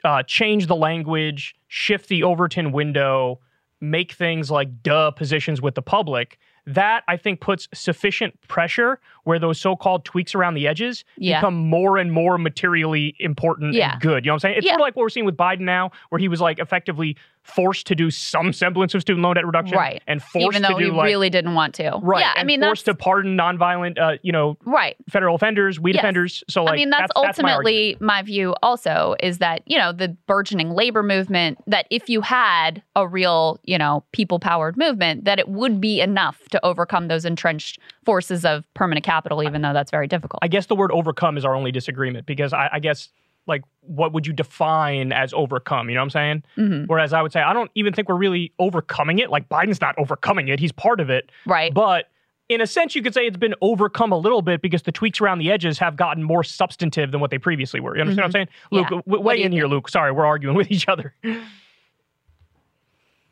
uh, 0.03 0.23
change 0.23 0.67
the 0.67 0.75
language, 0.75 1.55
shift 1.67 2.09
the 2.09 2.23
Overton 2.23 2.71
window, 2.71 3.39
make 3.81 4.13
things 4.13 4.49
like 4.49 4.83
duh 4.83 5.11
positions 5.11 5.61
with 5.61 5.75
the 5.75 5.81
public, 5.81 6.37
that 6.65 7.03
I 7.09 7.17
think 7.17 7.41
puts 7.41 7.67
sufficient 7.73 8.39
pressure 8.47 8.99
where 9.25 9.37
those 9.37 9.59
so-called 9.59 10.05
tweaks 10.05 10.33
around 10.33 10.53
the 10.53 10.67
edges 10.67 11.03
yeah. 11.17 11.39
become 11.39 11.55
more 11.55 11.97
and 11.97 12.11
more 12.11 12.37
materially 12.37 13.15
important 13.19 13.73
yeah. 13.73 13.93
and 13.93 14.01
good. 14.01 14.23
You 14.23 14.29
know 14.29 14.33
what 14.33 14.35
I'm 14.35 14.39
saying? 14.39 14.57
It's 14.57 14.65
yeah. 14.65 14.71
sort 14.71 14.81
of 14.81 14.85
like 14.85 14.95
what 14.95 15.01
we're 15.03 15.09
seeing 15.09 15.25
with 15.25 15.35
Biden 15.35 15.61
now, 15.61 15.91
where 16.09 16.19
he 16.19 16.29
was 16.29 16.39
like 16.39 16.59
effectively 16.59 17.17
forced 17.43 17.85
to 17.87 17.95
do 17.95 18.09
some 18.09 18.53
semblance 18.53 18.95
of 18.95 19.01
student 19.01 19.21
loan 19.21 19.35
debt 19.35 19.45
reduction, 19.45 19.77
right? 19.77 20.01
And 20.07 20.23
forced 20.23 20.55
even 20.55 20.61
though 20.61 20.77
to 20.77 20.85
do 20.85 20.85
he 20.85 20.91
like, 20.91 21.05
really 21.05 21.29
didn't 21.29 21.53
want 21.53 21.75
to, 21.75 21.99
right? 22.01 22.21
Yeah, 22.21 22.33
I 22.35 22.43
mean, 22.43 22.61
forced 22.61 22.85
to 22.85 22.95
pardon 22.95 23.37
nonviolent, 23.37 23.99
uh, 23.99 24.17
you 24.23 24.31
know, 24.31 24.57
right? 24.65 24.95
Federal 25.09 25.35
offenders, 25.35 25.79
weed 25.79 25.95
yes. 25.95 26.03
offenders. 26.03 26.43
So, 26.49 26.63
like, 26.63 26.73
I 26.73 26.75
mean, 26.77 26.89
that's, 26.89 27.11
that's 27.15 27.39
ultimately 27.39 27.93
that's 27.93 28.01
my, 28.01 28.19
my 28.19 28.21
view. 28.21 28.55
Also, 28.63 29.15
is 29.21 29.39
that 29.39 29.61
you 29.65 29.77
know 29.77 29.91
the 29.91 30.09
burgeoning 30.25 30.71
labor 30.71 31.03
movement. 31.03 31.59
That 31.67 31.85
if 31.89 32.09
you 32.09 32.21
had 32.21 32.81
a 32.95 33.07
real, 33.07 33.59
you 33.63 33.77
know, 33.77 34.03
people-powered 34.13 34.77
movement, 34.77 35.25
that 35.25 35.39
it 35.39 35.49
would 35.49 35.81
be 35.81 36.01
enough 36.01 36.47
to 36.49 36.65
overcome 36.65 37.07
those 37.09 37.25
entrenched 37.25 37.79
forces 38.05 38.45
of 38.45 38.65
permanent 38.73 39.05
capital. 39.05 39.43
Even 39.43 39.61
though 39.61 39.73
that's 39.73 39.91
very 39.91 40.07
difficult. 40.07 40.39
I 40.41 40.47
guess 40.47 40.67
the 40.67 40.75
word 40.75 40.91
"overcome" 40.91 41.37
is 41.37 41.45
our 41.45 41.55
only 41.55 41.71
disagreement 41.71 42.25
because 42.25 42.53
I, 42.53 42.69
I 42.73 42.79
guess 42.79 43.09
like 43.47 43.63
what 43.81 44.13
would 44.13 44.25
you 44.25 44.33
define 44.33 45.11
as 45.11 45.33
overcome? 45.33 45.89
You 45.89 45.95
know 45.95 46.01
what 46.01 46.05
I'm 46.05 46.09
saying? 46.09 46.43
Mm-hmm. 46.57 46.85
Whereas 46.85 47.13
I 47.13 47.21
would 47.21 47.31
say 47.31 47.41
I 47.41 47.53
don't 47.53 47.71
even 47.75 47.93
think 47.93 48.09
we're 48.09 48.15
really 48.15 48.51
overcoming 48.59 49.19
it. 49.19 49.29
Like 49.29 49.49
Biden's 49.49 49.81
not 49.81 49.95
overcoming 49.97 50.47
it; 50.47 50.59
he's 50.59 50.71
part 50.71 50.99
of 50.99 51.09
it. 51.09 51.29
Right. 51.45 51.73
But 51.73 52.09
in 52.49 52.61
a 52.61 52.67
sense, 52.67 52.95
you 52.95 53.01
could 53.01 53.13
say 53.13 53.25
it's 53.25 53.37
been 53.37 53.55
overcome 53.61 54.11
a 54.11 54.17
little 54.17 54.41
bit 54.41 54.61
because 54.61 54.83
the 54.83 54.91
tweaks 54.91 55.21
around 55.21 55.39
the 55.39 55.51
edges 55.51 55.79
have 55.79 55.95
gotten 55.95 56.23
more 56.23 56.43
substantive 56.43 57.11
than 57.11 57.21
what 57.21 57.31
they 57.31 57.37
previously 57.37 57.79
were. 57.79 57.95
You 57.95 58.01
understand 58.01 58.33
mm-hmm. 58.33 58.39
what 58.39 58.41
I'm 58.41 58.47
mm-hmm. 58.47 58.77
saying? 58.77 58.91
Luke, 58.91 59.05
yeah. 59.07 59.13
w- 59.13 59.23
weigh 59.23 59.43
in 59.43 59.51
here, 59.51 59.67
Luke. 59.67 59.89
Sorry, 59.89 60.11
we're 60.11 60.25
arguing 60.25 60.55
with 60.57 60.71
each 60.71 60.87
other. 60.87 61.13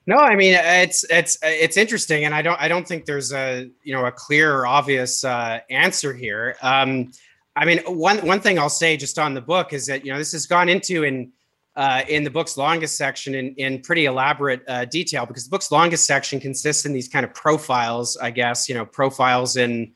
No, 0.08 0.18
I 0.18 0.36
mean 0.36 0.56
it's 0.56 1.06
it's 1.10 1.38
it's 1.44 1.78
interesting, 1.78 2.26
and 2.26 2.34
I 2.34 2.42
don't 2.42 2.60
I 2.60 2.68
don't 2.68 2.88
think 2.88 3.06
there's 3.06 3.32
a 3.32 3.70
you 3.84 3.94
know 3.94 4.06
a 4.06 4.12
clear 4.12 4.56
or 4.56 4.66
obvious 4.66 5.24
uh, 5.24 5.60
answer 5.70 6.14
here. 6.14 6.58
Um, 6.62 7.12
I 7.56 7.66
mean, 7.66 7.80
one 7.86 8.18
one 8.26 8.40
thing 8.40 8.58
I'll 8.58 8.70
say 8.70 8.96
just 8.98 9.20
on 9.20 9.34
the 9.34 9.42
book 9.42 9.74
is 9.74 9.86
that 9.88 10.06
you 10.06 10.12
know 10.12 10.18
this 10.18 10.32
has 10.32 10.46
gone 10.46 10.70
into 10.70 11.04
in 11.04 11.32
uh, 11.76 12.02
in 12.08 12.24
the 12.24 12.30
book's 12.30 12.58
longest 12.58 12.98
section 12.98 13.34
in, 13.34 13.56
in 13.56 13.82
pretty 13.82 14.06
elaborate 14.06 14.62
uh, 14.68 14.86
detail 14.86 15.26
because 15.26 15.46
the 15.46 15.50
book's 15.50 15.72
longest 15.72 16.06
section 16.06 16.40
consists 16.40 16.86
in 16.86 16.94
these 16.94 17.08
kind 17.08 17.26
of 17.26 17.34
profiles, 17.34 18.18
I 18.18 18.32
guess, 18.32 18.68
you 18.68 18.76
know, 18.76 18.86
profiles 18.86 19.56
in 19.56 19.94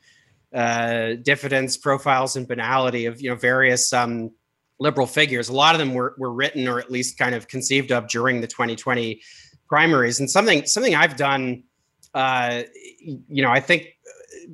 uh, 0.54 1.14
diffidence, 1.22 1.76
profiles 1.76 2.36
in 2.36 2.46
banality 2.46 3.06
of, 3.06 3.20
you 3.20 3.28
know, 3.28 3.36
various 3.36 3.92
um, 3.92 4.30
liberal 4.80 5.06
figures. 5.06 5.50
A 5.50 5.52
lot 5.52 5.74
of 5.74 5.78
them 5.78 5.92
were, 5.92 6.14
were 6.16 6.32
written 6.32 6.66
or 6.66 6.78
at 6.78 6.90
least 6.90 7.18
kind 7.18 7.34
of 7.34 7.46
conceived 7.46 7.92
of 7.92 8.08
during 8.08 8.40
the 8.40 8.46
2020 8.46 9.20
primaries. 9.68 10.20
And 10.20 10.30
something, 10.30 10.64
something 10.64 10.94
I've 10.94 11.16
done, 11.16 11.64
uh, 12.14 12.62
you 13.00 13.42
know, 13.42 13.50
I 13.50 13.60
think 13.60 13.95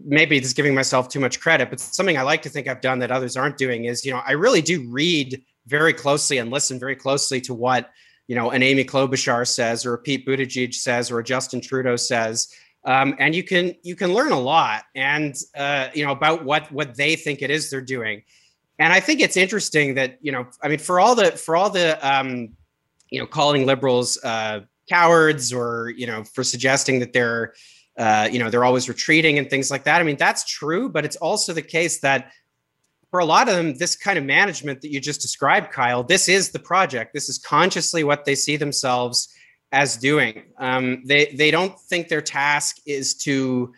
maybe 0.04 0.36
it's 0.36 0.52
giving 0.52 0.74
myself 0.74 1.08
too 1.08 1.20
much 1.20 1.40
credit, 1.40 1.70
but 1.70 1.80
something 1.80 2.16
I 2.16 2.22
like 2.22 2.42
to 2.42 2.48
think 2.48 2.68
I've 2.68 2.80
done 2.80 2.98
that 3.00 3.10
others 3.10 3.36
aren't 3.36 3.56
doing 3.56 3.84
is, 3.84 4.04
you 4.04 4.12
know, 4.12 4.22
I 4.26 4.32
really 4.32 4.62
do 4.62 4.88
read 4.88 5.42
very 5.66 5.92
closely 5.92 6.38
and 6.38 6.50
listen 6.50 6.78
very 6.78 6.96
closely 6.96 7.40
to 7.42 7.54
what 7.54 7.90
you 8.28 8.36
know 8.36 8.50
an 8.50 8.62
Amy 8.62 8.84
Klobuchar 8.84 9.46
says, 9.46 9.84
or 9.84 9.94
a 9.94 9.98
Pete 9.98 10.26
Buttigieg 10.26 10.74
says, 10.74 11.10
or 11.10 11.18
a 11.18 11.24
Justin 11.24 11.60
Trudeau 11.60 11.96
says, 11.96 12.48
um, 12.84 13.14
and 13.18 13.34
you 13.34 13.42
can 13.42 13.74
you 13.82 13.94
can 13.94 14.12
learn 14.12 14.32
a 14.32 14.38
lot 14.38 14.84
and 14.94 15.36
uh, 15.56 15.88
you 15.94 16.04
know 16.04 16.12
about 16.12 16.44
what 16.44 16.70
what 16.72 16.96
they 16.96 17.16
think 17.16 17.42
it 17.42 17.50
is 17.50 17.70
they're 17.70 17.80
doing. 17.80 18.22
And 18.78 18.92
I 18.92 19.00
think 19.00 19.20
it's 19.20 19.36
interesting 19.36 19.94
that 19.94 20.18
you 20.20 20.32
know 20.32 20.46
I 20.62 20.68
mean 20.68 20.78
for 20.78 20.98
all 20.98 21.14
the 21.14 21.32
for 21.32 21.56
all 21.56 21.70
the 21.70 21.98
um, 22.06 22.50
you 23.10 23.20
know 23.20 23.26
calling 23.26 23.66
liberals 23.66 24.18
uh, 24.24 24.60
cowards 24.88 25.52
or 25.52 25.92
you 25.96 26.06
know 26.06 26.24
for 26.24 26.42
suggesting 26.42 26.98
that 27.00 27.12
they're 27.12 27.54
uh, 28.02 28.28
you 28.32 28.38
know 28.40 28.50
they're 28.50 28.64
always 28.64 28.88
retreating 28.88 29.38
and 29.38 29.48
things 29.48 29.70
like 29.70 29.84
that. 29.84 30.00
I 30.00 30.04
mean 30.04 30.16
that's 30.16 30.44
true, 30.44 30.88
but 30.88 31.04
it's 31.04 31.16
also 31.16 31.52
the 31.52 31.62
case 31.62 32.00
that 32.00 32.32
for 33.12 33.20
a 33.20 33.24
lot 33.24 33.48
of 33.48 33.54
them, 33.54 33.76
this 33.76 33.94
kind 33.94 34.18
of 34.18 34.24
management 34.24 34.80
that 34.80 34.90
you 34.90 34.98
just 34.98 35.20
described, 35.20 35.70
Kyle, 35.70 36.02
this 36.02 36.28
is 36.28 36.50
the 36.50 36.58
project. 36.58 37.12
This 37.12 37.28
is 37.28 37.38
consciously 37.38 38.02
what 38.04 38.24
they 38.24 38.34
see 38.34 38.56
themselves 38.56 39.28
as 39.70 39.96
doing. 39.96 40.42
Um, 40.58 41.02
they 41.04 41.26
they 41.26 41.50
don't 41.50 41.78
think 41.78 42.08
their 42.08 42.22
task 42.22 42.78
is 42.86 43.14
to, 43.18 43.72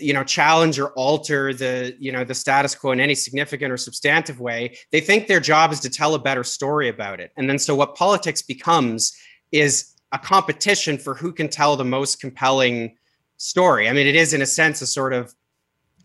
you 0.00 0.12
know, 0.12 0.22
challenge 0.22 0.78
or 0.78 0.90
alter 0.90 1.52
the 1.52 1.96
you 1.98 2.12
know 2.12 2.24
the 2.24 2.34
status 2.34 2.74
quo 2.76 2.92
in 2.92 3.00
any 3.00 3.14
significant 3.14 3.72
or 3.72 3.76
substantive 3.76 4.38
way. 4.38 4.76
They 4.92 5.00
think 5.00 5.26
their 5.26 5.40
job 5.40 5.72
is 5.72 5.80
to 5.80 5.90
tell 5.90 6.14
a 6.14 6.18
better 6.18 6.44
story 6.44 6.88
about 6.88 7.18
it. 7.18 7.32
And 7.36 7.48
then 7.48 7.58
so 7.58 7.74
what 7.74 7.96
politics 7.96 8.42
becomes 8.42 9.16
is 9.50 9.94
a 10.12 10.18
competition 10.18 10.96
for 10.96 11.14
who 11.14 11.32
can 11.32 11.48
tell 11.48 11.74
the 11.74 11.84
most 11.84 12.20
compelling 12.20 12.96
story. 13.38 13.88
I 13.88 13.92
mean, 13.92 14.06
it 14.06 14.14
is 14.14 14.34
in 14.34 14.42
a 14.42 14.46
sense 14.46 14.82
a 14.82 14.86
sort 14.86 15.12
of 15.12 15.34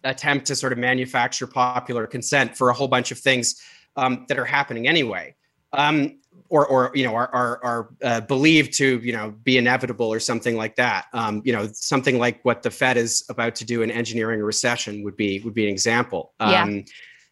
attempt 0.04 0.48
to 0.48 0.56
sort 0.56 0.72
of 0.72 0.80
manufacture 0.80 1.48
popular 1.48 2.08
consent 2.08 2.58
for 2.58 2.70
a 2.70 2.74
whole 2.74 2.88
bunch 2.88 3.12
of 3.12 3.20
things 3.20 3.62
um, 3.96 4.26
that 4.30 4.40
are 4.40 4.46
happening 4.46 4.88
anyway. 4.88 5.36
Um, 5.74 6.20
or, 6.50 6.68
or 6.68 6.92
you 6.94 7.04
know 7.04 7.16
are 7.16 7.34
are, 7.34 7.64
are 7.64 7.90
uh, 8.04 8.22
believed 8.22 8.74
to 8.74 9.00
you 9.00 9.12
know 9.12 9.34
be 9.44 9.58
inevitable 9.58 10.14
or 10.14 10.20
something 10.20 10.56
like 10.56 10.76
that. 10.76 11.06
Um, 11.14 11.42
you 11.44 11.52
know 11.52 11.68
something 11.74 12.20
like 12.20 12.44
what 12.46 12.62
the 12.62 12.70
Fed 12.70 12.96
is 12.96 13.26
about 13.30 13.56
to 13.56 13.66
do 13.66 13.82
in 13.82 13.90
engineering 13.90 14.40
a 14.40 14.44
recession 14.44 15.04
would 15.04 15.18
be 15.18 15.40
would 15.40 15.56
be 15.56 15.64
an 15.64 15.72
example. 15.72 16.34
Yeah. 16.40 16.82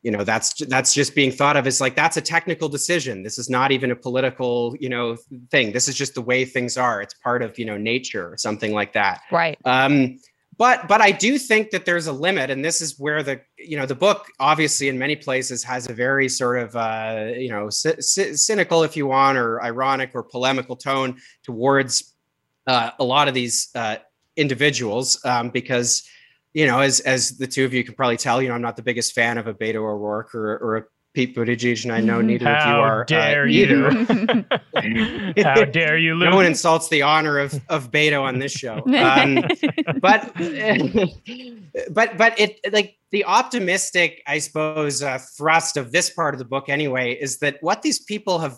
You 0.04 0.12
know 0.12 0.24
that's 0.24 0.54
that's 0.66 0.94
just 0.94 1.14
being 1.14 1.32
thought 1.32 1.58
of 1.58 1.68
as 1.68 1.80
like 1.80 1.96
that's 1.96 2.18
a 2.18 2.22
technical 2.22 2.70
decision. 2.70 3.24
This 3.24 3.38
is 3.38 3.50
not 3.50 3.72
even 3.72 3.92
a 3.92 3.96
political 3.96 4.76
you 4.80 4.90
know 4.90 5.18
thing. 5.52 5.72
This 5.72 5.88
is 5.88 5.96
just 5.96 6.16
the 6.16 6.22
way 6.22 6.44
things 6.46 6.78
are. 6.78 7.02
It's 7.02 7.14
part 7.14 7.44
of 7.44 7.58
you 7.60 7.66
know 7.66 7.78
nature 7.78 8.32
or 8.32 8.38
something 8.38 8.74
like 8.74 8.94
that. 8.94 9.22
Right. 9.32 9.58
Um, 9.66 10.18
but 10.58 10.88
but 10.88 11.02
I 11.02 11.12
do 11.12 11.38
think 11.38 11.72
that 11.72 11.86
there's 11.86 12.08
a 12.08 12.14
limit, 12.14 12.50
and 12.50 12.64
this 12.64 12.82
is 12.82 13.00
where 13.00 13.24
the 13.24 13.42
you 13.58 13.78
know 13.78 13.86
the 13.86 13.96
book 13.96 14.28
obviously 14.40 14.90
in 14.90 15.00
many 15.00 15.16
places 15.16 15.64
has 15.64 15.90
a 15.90 15.94
very 15.94 16.30
sort 16.30 16.60
of 16.60 16.76
uh, 16.76 17.32
you 17.36 17.50
know 17.50 17.70
c- 17.70 18.00
c- 18.00 18.36
cynical, 18.36 18.84
if 18.84 18.96
you 18.96 19.08
want, 19.08 19.38
or 19.38 19.62
ironic 19.64 20.12
or 20.14 20.24
polemical 20.24 20.76
tone 20.76 21.18
towards 21.44 22.14
uh, 22.68 22.92
a 23.00 23.04
lot 23.04 23.28
of 23.28 23.34
these 23.34 23.70
uh, 23.76 23.96
individuals 24.36 25.24
um, 25.26 25.50
because 25.50 26.04
you 26.54 26.66
know 26.68 26.80
as 26.80 27.00
as 27.02 27.38
the 27.38 27.48
two 27.48 27.66
of 27.66 27.74
you 27.74 27.84
can 27.84 27.94
probably 27.94 28.18
tell, 28.18 28.42
you 28.42 28.50
know 28.50 28.56
I'm 28.56 28.62
not 28.62 28.76
the 28.76 28.84
biggest 28.84 29.14
fan 29.14 29.38
of 29.38 29.48
a 29.48 29.54
Beto 29.54 29.76
O'Rourke 29.76 30.34
or, 30.36 30.58
or 30.58 30.78
a 30.78 30.84
Pete 31.14 31.36
Buttigieg, 31.36 31.84
and 31.84 31.92
I 31.92 32.00
know 32.00 32.22
neither 32.22 32.46
How 32.46 32.54
of 32.54 32.68
you 32.68 32.82
are. 32.82 33.02
uh, 33.02 33.06
dare 33.06 33.48
either. 33.48 33.92
you? 33.92 35.34
How 35.44 35.66
dare 35.66 35.98
you, 35.98 36.16
Luke? 36.16 36.30
No 36.30 36.36
one 36.38 36.46
insults 36.46 36.88
the 36.88 37.02
honor 37.02 37.38
of 37.38 37.54
of 37.68 37.92
Beto 37.92 38.22
on 38.22 38.40
this 38.40 38.52
show. 38.52 38.82
Um, 39.02 39.44
but 40.00 40.32
but 41.92 42.18
but 42.18 42.40
it 42.40 42.60
like 42.72 42.98
the 43.12 43.26
optimistic, 43.26 44.22
I 44.26 44.40
suppose, 44.40 45.02
uh, 45.02 45.18
thrust 45.36 45.76
of 45.76 45.92
this 45.92 46.10
part 46.10 46.34
of 46.34 46.40
the 46.40 46.46
book 46.46 46.70
anyway 46.70 47.14
is 47.20 47.40
that 47.40 47.58
what 47.62 47.82
these 47.82 48.00
people 48.00 48.40
have 48.40 48.58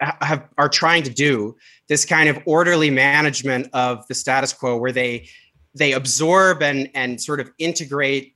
have 0.00 0.46
are 0.58 0.68
trying 0.68 1.02
to 1.04 1.10
do 1.10 1.56
this 1.88 2.04
kind 2.04 2.28
of 2.28 2.38
orderly 2.44 2.90
management 2.90 3.68
of 3.72 4.06
the 4.08 4.14
status 4.14 4.52
quo 4.52 4.76
where 4.76 4.92
they 4.92 5.28
they 5.74 5.92
absorb 5.92 6.62
and 6.62 6.90
and 6.94 7.20
sort 7.20 7.40
of 7.40 7.50
integrate 7.58 8.34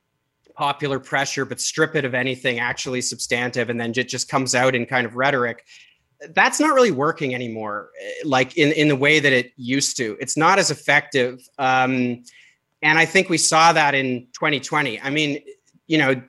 popular 0.55 0.99
pressure 0.99 1.45
but 1.45 1.59
strip 1.59 1.95
it 1.95 2.05
of 2.05 2.13
anything 2.13 2.59
actually 2.59 3.01
substantive 3.01 3.69
and 3.69 3.79
then 3.79 3.91
it 3.95 4.07
just 4.07 4.29
comes 4.29 4.53
out 4.53 4.75
in 4.75 4.85
kind 4.85 5.05
of 5.05 5.15
rhetoric 5.15 5.65
that's 6.35 6.59
not 6.59 6.73
really 6.73 6.91
working 6.91 7.35
anymore 7.35 7.89
like 8.23 8.55
in, 8.55 8.71
in 8.73 8.87
the 8.87 8.95
way 8.95 9.19
that 9.19 9.33
it 9.33 9.51
used 9.57 9.97
to. 9.97 10.15
It's 10.21 10.37
not 10.37 10.57
as 10.57 10.71
effective 10.71 11.41
um, 11.57 12.23
and 12.83 12.99
i 12.99 13.05
think 13.05 13.29
we 13.29 13.37
saw 13.37 13.73
that 13.73 13.95
in 13.95 14.27
2020 14.33 15.01
i 15.01 15.09
mean 15.09 15.41
you 15.87 15.97
know 15.97 16.21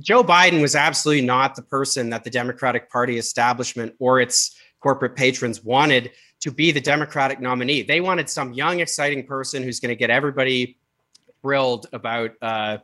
joe 0.00 0.22
biden 0.22 0.60
was 0.60 0.74
absolutely 0.74 1.24
not 1.24 1.54
the 1.54 1.62
person 1.62 2.10
that 2.10 2.24
the 2.24 2.30
democratic 2.30 2.90
party 2.90 3.16
establishment 3.16 3.94
or 3.98 4.20
its 4.20 4.56
corporate 4.80 5.16
patrons 5.16 5.64
wanted 5.64 6.10
to 6.44 6.50
be 6.50 6.70
the 6.70 6.80
democratic 6.80 7.40
nominee. 7.40 7.82
They 7.82 8.00
wanted 8.00 8.30
some 8.30 8.52
young 8.52 8.80
exciting 8.80 9.26
person 9.26 9.62
who's 9.62 9.80
going 9.80 9.88
to 9.88 9.96
get 9.96 10.10
everybody 10.10 10.78
thrilled 11.42 11.86
about 11.92 12.30
uh, 12.40 12.78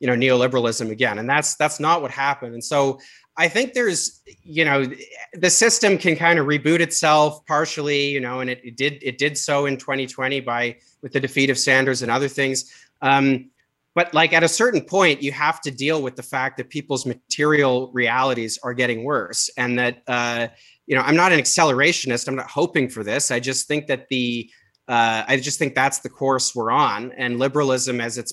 you 0.00 0.08
know 0.08 0.14
neoliberalism 0.14 0.90
again 0.90 1.18
and 1.18 1.30
that's 1.30 1.54
that's 1.54 1.78
not 1.78 2.02
what 2.02 2.10
happened. 2.10 2.54
And 2.54 2.64
so 2.64 2.98
i 3.38 3.48
think 3.48 3.72
there's 3.72 4.20
you 4.42 4.62
know 4.62 4.86
the 5.32 5.48
system 5.48 5.96
can 5.96 6.14
kind 6.14 6.38
of 6.38 6.46
reboot 6.46 6.80
itself 6.80 7.42
partially 7.46 8.10
you 8.10 8.20
know 8.20 8.40
and 8.40 8.50
it, 8.50 8.60
it 8.62 8.76
did 8.76 8.98
it 9.02 9.16
did 9.16 9.38
so 9.38 9.64
in 9.64 9.78
2020 9.78 10.40
by 10.40 10.76
with 11.02 11.12
the 11.12 11.20
defeat 11.20 11.50
of 11.50 11.58
sanders 11.58 12.02
and 12.02 12.10
other 12.10 12.28
things. 12.28 12.72
Um, 13.02 13.50
but 13.94 14.14
like 14.14 14.32
at 14.32 14.42
a 14.42 14.48
certain 14.48 14.80
point 14.80 15.22
you 15.22 15.32
have 15.32 15.60
to 15.62 15.70
deal 15.70 16.00
with 16.00 16.16
the 16.16 16.22
fact 16.22 16.56
that 16.56 16.70
people's 16.70 17.04
material 17.04 17.90
realities 17.92 18.58
are 18.62 18.72
getting 18.72 19.04
worse 19.04 19.50
and 19.58 19.78
that 19.78 20.02
uh, 20.06 20.48
you 20.86 20.96
know 20.96 21.02
i'm 21.02 21.16
not 21.16 21.32
an 21.32 21.38
accelerationist 21.38 22.28
i'm 22.28 22.36
not 22.36 22.50
hoping 22.50 22.88
for 22.88 23.02
this 23.02 23.30
i 23.30 23.38
just 23.38 23.68
think 23.68 23.86
that 23.86 24.08
the 24.08 24.50
uh, 24.88 25.24
i 25.28 25.36
just 25.36 25.58
think 25.58 25.74
that's 25.74 26.00
the 26.00 26.08
course 26.08 26.54
we're 26.54 26.70
on 26.70 27.12
and 27.12 27.38
liberalism 27.38 28.00
as 28.00 28.18
it's 28.18 28.32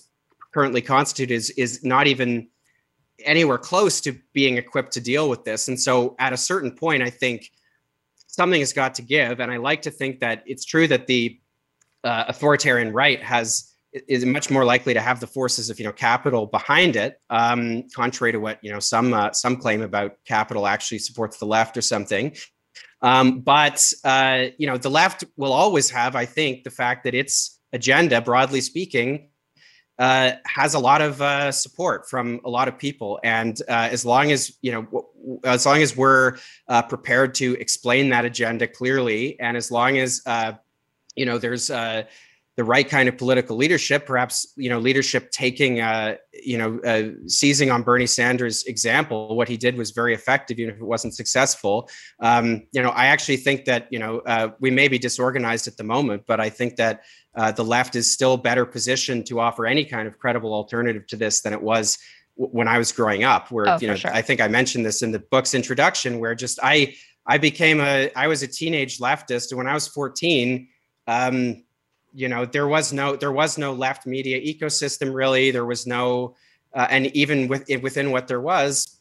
currently 0.54 0.82
constituted 0.82 1.34
is 1.34 1.50
is 1.52 1.84
not 1.84 2.08
even 2.08 2.48
anywhere 3.26 3.58
close 3.58 4.02
to 4.02 4.18
being 4.34 4.58
equipped 4.58 4.94
to 4.94 5.02
deal 5.02 5.30
with 5.30 5.44
this. 5.44 5.68
And 5.68 5.80
so 5.80 6.16
at 6.20 6.34
a 6.34 6.38
certain 6.38 6.72
point, 6.72 7.04
I 7.04 7.10
think 7.10 7.52
something 8.28 8.60
has 8.60 8.74
got 8.74 8.96
to 8.96 9.02
give. 9.02 9.40
And 9.40 9.52
I 9.52 9.58
like 9.58 9.82
to 9.84 9.92
think 9.92 10.20
that 10.20 10.44
it's 10.46 10.66
true 10.66 10.88
that 10.88 11.08
the 11.08 11.40
uh, 12.04 12.26
authoritarian 12.28 12.94
right 12.94 13.22
has 13.22 13.69
is 13.94 14.26
much 14.26 14.50
more 14.50 14.64
likely 14.64 14.94
to 14.94 15.02
have 15.02 15.20
the 15.20 15.28
forces 15.28 15.70
of 15.70 15.80
you 15.80 15.86
know 15.86 15.92
capital 15.92 16.46
behind 16.46 16.96
it, 16.96 17.20
um, 17.30 17.84
contrary 17.96 18.32
to 18.32 18.40
what 18.40 18.60
you 18.64 18.72
know 18.72 18.80
some 18.80 19.14
uh, 19.14 19.32
some 19.32 19.56
claim 19.58 19.82
about 19.82 20.18
capital 20.26 20.68
actually 20.68 21.00
supports 21.00 21.38
the 21.38 21.46
left 21.46 21.76
or 21.78 21.82
something. 21.82 22.36
Um, 23.02 23.40
but 23.40 23.92
uh, 24.04 24.46
you 24.58 24.68
know 24.68 24.78
the 24.78 24.90
left 24.90 25.24
will 25.38 25.54
always 25.54 25.90
have, 25.90 26.16
I 26.16 26.26
think, 26.26 26.64
the 26.64 26.70
fact 26.70 27.04
that 27.06 27.16
its 27.16 27.60
agenda, 27.74 28.22
broadly 28.22 28.62
speaking, 28.62 29.30
uh, 29.98 30.34
has 30.46 30.76
a 30.76 30.80
lot 30.80 31.02
of 31.02 31.22
uh, 31.22 31.52
support 31.52 32.08
from 32.10 32.40
a 32.46 32.50
lot 32.50 32.68
of 32.68 32.78
people, 32.78 33.20
and 33.24 33.60
uh, 33.68 33.90
as 33.92 34.06
long 34.06 34.32
as 34.32 34.56
you 34.62 34.72
know, 34.72 34.84
w- 34.84 35.40
as 35.44 35.66
long 35.66 35.82
as 35.82 35.98
we're 35.98 36.38
uh, 36.68 36.84
prepared 36.84 37.34
to 37.36 37.54
explain 37.60 38.10
that 38.10 38.24
agenda 38.24 38.68
clearly, 38.68 39.40
and 39.40 39.58
as 39.58 39.72
long 39.72 39.98
as 39.98 40.22
you 41.16 41.26
know, 41.26 41.38
there's 41.38 41.72
the 42.60 42.64
right 42.66 42.90
kind 42.90 43.08
of 43.08 43.18
political 43.18 43.56
leadership, 43.56 44.06
perhaps 44.06 44.52
you 44.58 44.70
know, 44.70 44.80
leadership 44.80 45.32
taking 45.32 45.80
uh, 45.80 46.18
you 46.44 46.58
know, 46.58 46.78
uh, 46.80 47.12
seizing 47.26 47.72
on 47.72 47.84
Bernie 47.84 48.06
Sanders' 48.06 48.66
example, 48.66 49.34
what 49.38 49.48
he 49.48 49.56
did 49.56 49.78
was 49.78 49.92
very 49.92 50.14
effective, 50.14 50.60
even 50.60 50.76
if 50.76 50.82
it 50.82 50.86
wasn't 50.86 51.16
successful. 51.16 51.90
Um, 52.20 52.68
you 52.74 52.82
know, 52.82 52.90
I 52.90 53.06
actually 53.06 53.38
think 53.38 53.64
that 53.64 53.88
you 53.92 53.98
know 53.98 54.20
uh, 54.26 54.50
we 54.60 54.72
may 54.72 54.90
be 54.90 55.00
disorganized 55.00 55.70
at 55.70 55.78
the 55.78 55.86
moment, 55.86 56.24
but 56.28 56.42
I 56.42 56.50
think 56.50 56.76
that 56.76 57.04
uh, 57.34 57.54
the 57.54 57.64
left 57.64 57.96
is 57.96 58.12
still 58.12 58.36
better 58.36 58.66
positioned 58.66 59.26
to 59.28 59.40
offer 59.40 59.66
any 59.66 59.86
kind 59.86 60.06
of 60.06 60.20
credible 60.20 60.54
alternative 60.54 61.08
to 61.08 61.16
this 61.16 61.40
than 61.40 61.54
it 61.54 61.62
was 61.62 61.98
w- 62.36 62.52
when 62.52 62.68
I 62.68 62.78
was 62.78 62.92
growing 62.92 63.24
up. 63.24 63.52
Where 63.52 63.70
Oh, 63.70 63.78
you 63.80 63.88
know, 63.88 63.96
sure. 63.96 64.14
I 64.14 64.22
think 64.22 64.42
I 64.42 64.50
mentioned 64.50 64.86
this 64.86 65.02
in 65.02 65.14
the 65.14 65.20
book's 65.20 65.54
introduction, 65.54 66.20
where 66.20 66.36
just 66.36 66.60
I 66.62 66.94
I 67.26 67.38
became 67.38 67.80
a 67.80 68.12
I 68.18 68.28
was 68.28 68.44
a 68.44 68.48
teenage 68.50 68.98
leftist, 68.98 69.52
and 69.52 69.58
when 69.58 69.68
I 69.68 69.74
was 69.74 69.88
14, 69.88 70.68
um, 71.08 71.64
you 72.14 72.28
know, 72.28 72.46
there 72.46 72.68
was 72.68 72.92
no 72.94 73.16
there 73.16 73.32
was 73.32 73.58
no 73.58 73.74
left 73.74 74.06
media 74.06 74.40
ecosystem 74.40 75.14
really. 75.14 75.52
There 75.52 75.66
was 75.66 75.86
no, 75.86 76.36
uh, 76.74 76.88
and 76.90 77.08
even 77.16 77.48
with, 77.48 77.68
within 77.82 78.12
what 78.12 78.28
there 78.28 78.42
was, 78.42 79.00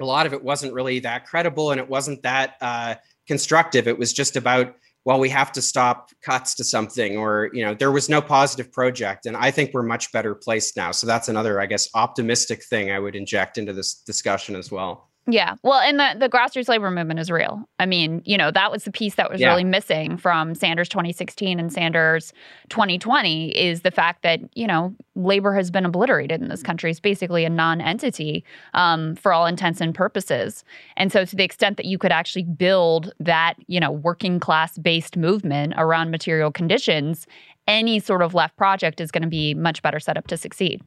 a 0.00 0.04
lot 0.04 0.26
of 0.26 0.32
it 0.32 0.42
wasn't 0.42 0.72
really 0.72 0.98
that 1.00 1.26
credible, 1.26 1.70
and 1.70 1.80
it 1.80 1.88
wasn't 1.88 2.22
that 2.22 2.56
uh, 2.60 2.94
constructive. 3.26 3.88
It 3.88 3.98
was 3.98 4.12
just 4.12 4.36
about 4.36 4.74
well, 5.04 5.18
we 5.18 5.28
have 5.30 5.50
to 5.52 5.62
stop 5.62 6.10
cuts 6.22 6.54
to 6.54 6.64
something, 6.64 7.16
or 7.16 7.50
you 7.52 7.64
know, 7.64 7.74
there 7.74 7.90
was 7.90 8.08
no 8.08 8.22
positive 8.22 8.72
project, 8.72 9.26
and 9.26 9.36
I 9.36 9.50
think 9.50 9.74
we're 9.74 9.82
much 9.82 10.12
better 10.12 10.34
placed 10.34 10.76
now. 10.76 10.92
So 10.92 11.06
that's 11.06 11.28
another, 11.28 11.60
I 11.60 11.66
guess, 11.66 11.88
optimistic 11.94 12.62
thing 12.64 12.92
I 12.92 13.00
would 13.00 13.16
inject 13.16 13.58
into 13.58 13.72
this 13.72 13.94
discussion 13.94 14.54
as 14.54 14.70
well. 14.70 15.11
Yeah. 15.28 15.54
Well, 15.62 15.78
and 15.78 16.00
the, 16.00 16.16
the 16.18 16.28
grassroots 16.28 16.68
labor 16.68 16.90
movement 16.90 17.20
is 17.20 17.30
real. 17.30 17.62
I 17.78 17.86
mean, 17.86 18.22
you 18.24 18.36
know, 18.36 18.50
that 18.50 18.72
was 18.72 18.82
the 18.82 18.90
piece 18.90 19.14
that 19.14 19.30
was 19.30 19.40
yeah. 19.40 19.50
really 19.50 19.62
missing 19.62 20.16
from 20.16 20.56
Sanders 20.56 20.88
2016 20.88 21.60
and 21.60 21.72
Sanders 21.72 22.32
2020 22.70 23.56
is 23.56 23.82
the 23.82 23.92
fact 23.92 24.22
that, 24.22 24.40
you 24.56 24.66
know, 24.66 24.92
labor 25.14 25.54
has 25.54 25.70
been 25.70 25.84
obliterated 25.84 26.42
in 26.42 26.48
this 26.48 26.62
country. 26.62 26.90
It's 26.90 26.98
basically 26.98 27.44
a 27.44 27.50
non 27.50 27.80
entity 27.80 28.44
um, 28.74 29.14
for 29.14 29.32
all 29.32 29.46
intents 29.46 29.80
and 29.80 29.94
purposes. 29.94 30.64
And 30.96 31.12
so, 31.12 31.24
to 31.24 31.36
the 31.36 31.44
extent 31.44 31.76
that 31.76 31.86
you 31.86 31.98
could 31.98 32.12
actually 32.12 32.44
build 32.44 33.12
that, 33.20 33.54
you 33.68 33.78
know, 33.78 33.92
working 33.92 34.40
class 34.40 34.76
based 34.76 35.16
movement 35.16 35.74
around 35.76 36.10
material 36.10 36.50
conditions, 36.50 37.28
any 37.68 38.00
sort 38.00 38.22
of 38.22 38.34
left 38.34 38.56
project 38.56 39.00
is 39.00 39.12
going 39.12 39.22
to 39.22 39.28
be 39.28 39.54
much 39.54 39.82
better 39.82 40.00
set 40.00 40.16
up 40.16 40.26
to 40.26 40.36
succeed. 40.36 40.82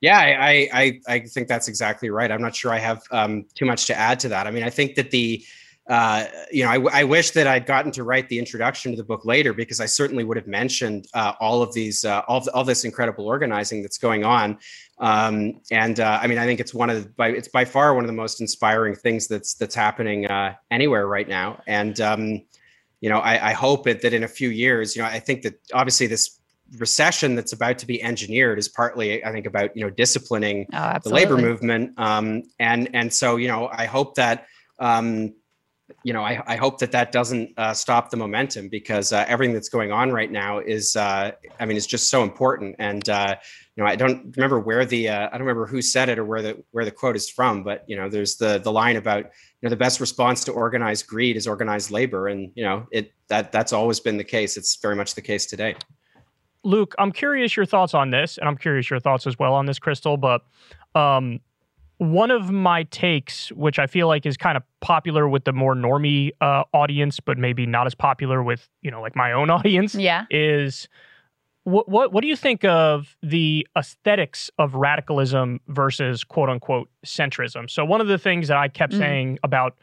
Yeah, 0.00 0.18
I, 0.18 0.68
I, 0.72 1.00
I 1.08 1.18
think 1.20 1.48
that's 1.48 1.66
exactly 1.66 2.10
right. 2.10 2.30
I'm 2.30 2.42
not 2.42 2.54
sure 2.54 2.72
I 2.72 2.78
have 2.78 3.02
um, 3.10 3.46
too 3.54 3.64
much 3.64 3.86
to 3.86 3.94
add 3.96 4.20
to 4.20 4.28
that. 4.28 4.46
I 4.46 4.50
mean, 4.52 4.62
I 4.62 4.70
think 4.70 4.94
that 4.94 5.10
the, 5.10 5.44
uh, 5.88 6.26
you 6.52 6.64
know, 6.64 6.70
I, 6.70 7.00
I, 7.00 7.04
wish 7.04 7.30
that 7.30 7.46
I'd 7.46 7.64
gotten 7.64 7.90
to 7.92 8.04
write 8.04 8.28
the 8.28 8.38
introduction 8.38 8.92
to 8.92 8.96
the 8.96 9.02
book 9.02 9.24
later 9.24 9.54
because 9.54 9.80
I 9.80 9.86
certainly 9.86 10.22
would 10.22 10.36
have 10.36 10.46
mentioned 10.46 11.06
uh, 11.14 11.32
all 11.40 11.62
of 11.62 11.72
these, 11.72 12.04
uh, 12.04 12.22
all, 12.28 12.46
all 12.52 12.62
this 12.62 12.84
incredible 12.84 13.26
organizing 13.26 13.80
that's 13.80 13.96
going 13.96 14.22
on. 14.22 14.58
Um, 14.98 15.62
and 15.70 15.98
uh, 15.98 16.18
I 16.20 16.26
mean, 16.26 16.38
I 16.38 16.44
think 16.44 16.60
it's 16.60 16.74
one 16.74 16.90
of 16.90 17.04
the, 17.04 17.08
by, 17.10 17.30
it's 17.30 17.48
by 17.48 17.64
far 17.64 17.94
one 17.94 18.04
of 18.04 18.08
the 18.08 18.14
most 18.14 18.40
inspiring 18.40 18.94
things 18.94 19.28
that's 19.28 19.54
that's 19.54 19.74
happening 19.74 20.26
uh, 20.26 20.54
anywhere 20.70 21.06
right 21.06 21.28
now. 21.28 21.62
And 21.66 21.98
um, 22.00 22.42
you 23.00 23.08
know, 23.08 23.18
I, 23.18 23.50
I 23.50 23.52
hope 23.52 23.86
it, 23.86 24.02
that 24.02 24.12
in 24.12 24.24
a 24.24 24.28
few 24.28 24.50
years, 24.50 24.96
you 24.96 25.02
know, 25.02 25.08
I 25.08 25.20
think 25.20 25.42
that 25.42 25.54
obviously 25.72 26.06
this 26.06 26.38
recession 26.76 27.34
that's 27.34 27.52
about 27.52 27.78
to 27.78 27.86
be 27.86 28.02
engineered 28.02 28.58
is 28.58 28.68
partly, 28.68 29.24
I 29.24 29.32
think, 29.32 29.46
about 29.46 29.76
you 29.76 29.84
know 29.84 29.90
disciplining 29.90 30.66
oh, 30.72 30.98
the 31.02 31.10
labor 31.10 31.36
movement. 31.36 31.98
Um, 31.98 32.42
and 32.58 32.90
and 32.94 33.12
so 33.12 33.36
you 33.36 33.48
know, 33.48 33.68
I 33.72 33.86
hope 33.86 34.14
that 34.16 34.46
um, 34.78 35.34
you 36.02 36.12
know, 36.12 36.22
I, 36.22 36.42
I 36.46 36.56
hope 36.56 36.78
that 36.78 36.92
that 36.92 37.12
doesn't 37.12 37.52
uh, 37.56 37.72
stop 37.72 38.10
the 38.10 38.16
momentum 38.16 38.68
because 38.68 39.12
uh, 39.12 39.24
everything 39.26 39.54
that's 39.54 39.68
going 39.68 39.90
on 39.90 40.12
right 40.12 40.30
now 40.30 40.58
is, 40.58 40.94
uh, 40.96 41.32
I 41.58 41.64
mean, 41.64 41.76
it's 41.76 41.86
just 41.86 42.10
so 42.10 42.22
important. 42.22 42.76
And 42.78 43.08
uh, 43.08 43.36
you 43.74 43.82
know, 43.82 43.88
I 43.88 43.96
don't 43.96 44.36
remember 44.36 44.60
where 44.60 44.84
the, 44.84 45.08
uh, 45.08 45.28
I 45.28 45.30
don't 45.32 45.46
remember 45.46 45.66
who 45.66 45.80
said 45.80 46.08
it 46.08 46.18
or 46.18 46.24
where 46.24 46.42
the 46.42 46.62
where 46.72 46.84
the 46.84 46.90
quote 46.90 47.16
is 47.16 47.30
from, 47.30 47.62
but 47.62 47.84
you 47.86 47.96
know, 47.96 48.08
there's 48.08 48.36
the 48.36 48.58
the 48.58 48.72
line 48.72 48.96
about 48.96 49.24
you 49.24 49.30
know 49.62 49.70
the 49.70 49.76
best 49.76 50.00
response 50.00 50.44
to 50.44 50.52
organized 50.52 51.06
greed 51.06 51.36
is 51.36 51.46
organized 51.46 51.90
labor, 51.90 52.28
and 52.28 52.52
you 52.54 52.64
know, 52.64 52.86
it 52.92 53.12
that 53.28 53.52
that's 53.52 53.72
always 53.72 54.00
been 54.00 54.16
the 54.16 54.24
case. 54.24 54.56
It's 54.56 54.76
very 54.76 54.96
much 54.96 55.14
the 55.14 55.22
case 55.22 55.46
today. 55.46 55.74
Luke, 56.64 56.94
I'm 56.98 57.12
curious 57.12 57.56
your 57.56 57.66
thoughts 57.66 57.94
on 57.94 58.10
this, 58.10 58.38
and 58.38 58.48
I'm 58.48 58.56
curious 58.56 58.90
your 58.90 59.00
thoughts 59.00 59.26
as 59.26 59.38
well 59.38 59.54
on 59.54 59.66
this, 59.66 59.78
Krystal. 59.78 60.20
But 60.20 60.42
um, 60.98 61.40
one 61.98 62.30
of 62.30 62.50
my 62.50 62.84
takes, 62.84 63.50
which 63.52 63.78
I 63.78 63.86
feel 63.86 64.06
like 64.06 64.26
is 64.26 64.36
kind 64.36 64.56
of 64.56 64.62
popular 64.80 65.28
with 65.28 65.44
the 65.44 65.52
more 65.52 65.74
normie 65.74 66.30
uh, 66.40 66.64
audience, 66.72 67.20
but 67.20 67.38
maybe 67.38 67.66
not 67.66 67.86
as 67.86 67.94
popular 67.94 68.42
with 68.42 68.68
you 68.82 68.90
know 68.90 69.00
like 69.00 69.16
my 69.16 69.32
own 69.32 69.50
audience, 69.58 69.94
yeah, 69.94 70.26
is 70.30 70.88
what 71.64 71.88
what 71.88 72.12
what 72.12 72.22
do 72.22 72.28
you 72.28 72.36
think 72.36 72.64
of 72.64 73.16
the 73.22 73.66
aesthetics 73.76 74.50
of 74.58 74.74
radicalism 74.74 75.60
versus 75.68 76.24
quote 76.24 76.48
unquote 76.48 76.88
centrism? 77.04 77.68
So 77.68 77.84
one 77.84 78.00
of 78.00 78.06
the 78.06 78.18
things 78.18 78.48
that 78.48 78.56
I 78.56 78.68
kept 78.68 78.94
mm. 78.94 78.98
saying 78.98 79.38
about 79.42 79.76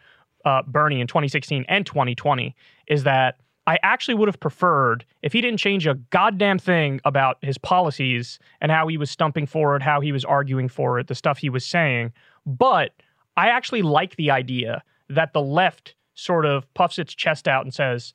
uh, 0.45 0.61
Bernie 0.63 1.01
in 1.01 1.07
2016 1.07 1.65
and 1.67 1.85
2020 1.85 2.55
is 2.87 3.03
that 3.03 3.39
I 3.67 3.79
actually 3.81 4.13
would 4.15 4.27
have 4.27 4.39
preferred 4.39 5.05
if 5.21 5.33
he 5.33 5.41
didn't 5.41 5.59
change 5.59 5.87
a 5.87 5.95
goddamn 5.95 6.59
thing 6.59 7.01
about 7.03 7.37
his 7.41 7.57
policies 7.57 8.37
and 8.61 8.71
how 8.71 8.87
he 8.87 8.97
was 8.97 9.09
stumping 9.09 9.47
for 9.47 9.75
it, 9.75 9.81
how 9.81 10.01
he 10.01 10.11
was 10.11 10.23
arguing 10.23 10.69
for 10.69 10.99
it, 10.99 11.07
the 11.07 11.15
stuff 11.15 11.39
he 11.39 11.49
was 11.49 11.65
saying. 11.65 12.13
But 12.45 12.91
I 13.37 13.49
actually 13.49 13.81
like 13.81 14.15
the 14.15 14.31
idea 14.31 14.83
that 15.09 15.33
the 15.33 15.41
left 15.41 15.95
sort 16.13 16.45
of 16.45 16.71
puffs 16.75 16.99
its 16.99 17.13
chest 17.13 17.47
out 17.47 17.65
and 17.65 17.73
says, 17.73 18.13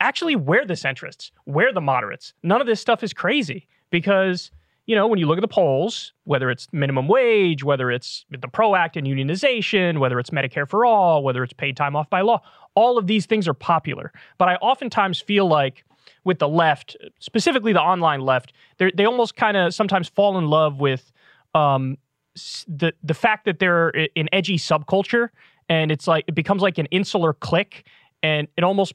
actually, 0.00 0.36
we're 0.36 0.66
the 0.66 0.74
centrists, 0.74 1.30
we're 1.46 1.72
the 1.72 1.80
moderates. 1.80 2.34
None 2.42 2.60
of 2.60 2.66
this 2.66 2.80
stuff 2.80 3.02
is 3.02 3.12
crazy 3.12 3.68
because 3.90 4.50
you 4.90 4.96
know, 4.96 5.06
when 5.06 5.20
you 5.20 5.26
look 5.26 5.38
at 5.38 5.40
the 5.40 5.46
polls, 5.46 6.12
whether 6.24 6.50
it's 6.50 6.66
minimum 6.72 7.06
wage, 7.06 7.62
whether 7.62 7.92
it's 7.92 8.26
the 8.28 8.48
PRO 8.48 8.74
Act 8.74 8.96
and 8.96 9.06
unionization, 9.06 10.00
whether 10.00 10.18
it's 10.18 10.30
Medicare 10.30 10.68
for 10.68 10.84
all, 10.84 11.22
whether 11.22 11.44
it's 11.44 11.52
paid 11.52 11.76
time 11.76 11.94
off 11.94 12.10
by 12.10 12.22
law, 12.22 12.42
all 12.74 12.98
of 12.98 13.06
these 13.06 13.24
things 13.24 13.46
are 13.46 13.54
popular. 13.54 14.12
But 14.36 14.48
I 14.48 14.56
oftentimes 14.56 15.20
feel 15.20 15.46
like 15.46 15.84
with 16.24 16.40
the 16.40 16.48
left, 16.48 16.96
specifically 17.20 17.72
the 17.72 17.80
online 17.80 18.22
left, 18.22 18.52
they 18.78 19.04
almost 19.04 19.36
kind 19.36 19.56
of 19.56 19.72
sometimes 19.72 20.08
fall 20.08 20.36
in 20.38 20.48
love 20.48 20.80
with 20.80 21.12
um, 21.54 21.96
the 22.66 22.92
the 23.04 23.14
fact 23.14 23.44
that 23.44 23.60
they're 23.60 23.90
an 24.16 24.28
edgy 24.32 24.58
subculture, 24.58 25.28
and 25.68 25.92
it's 25.92 26.08
like 26.08 26.24
it 26.26 26.34
becomes 26.34 26.62
like 26.62 26.78
an 26.78 26.86
insular 26.86 27.32
clique, 27.32 27.86
and 28.24 28.48
it 28.56 28.64
almost 28.64 28.94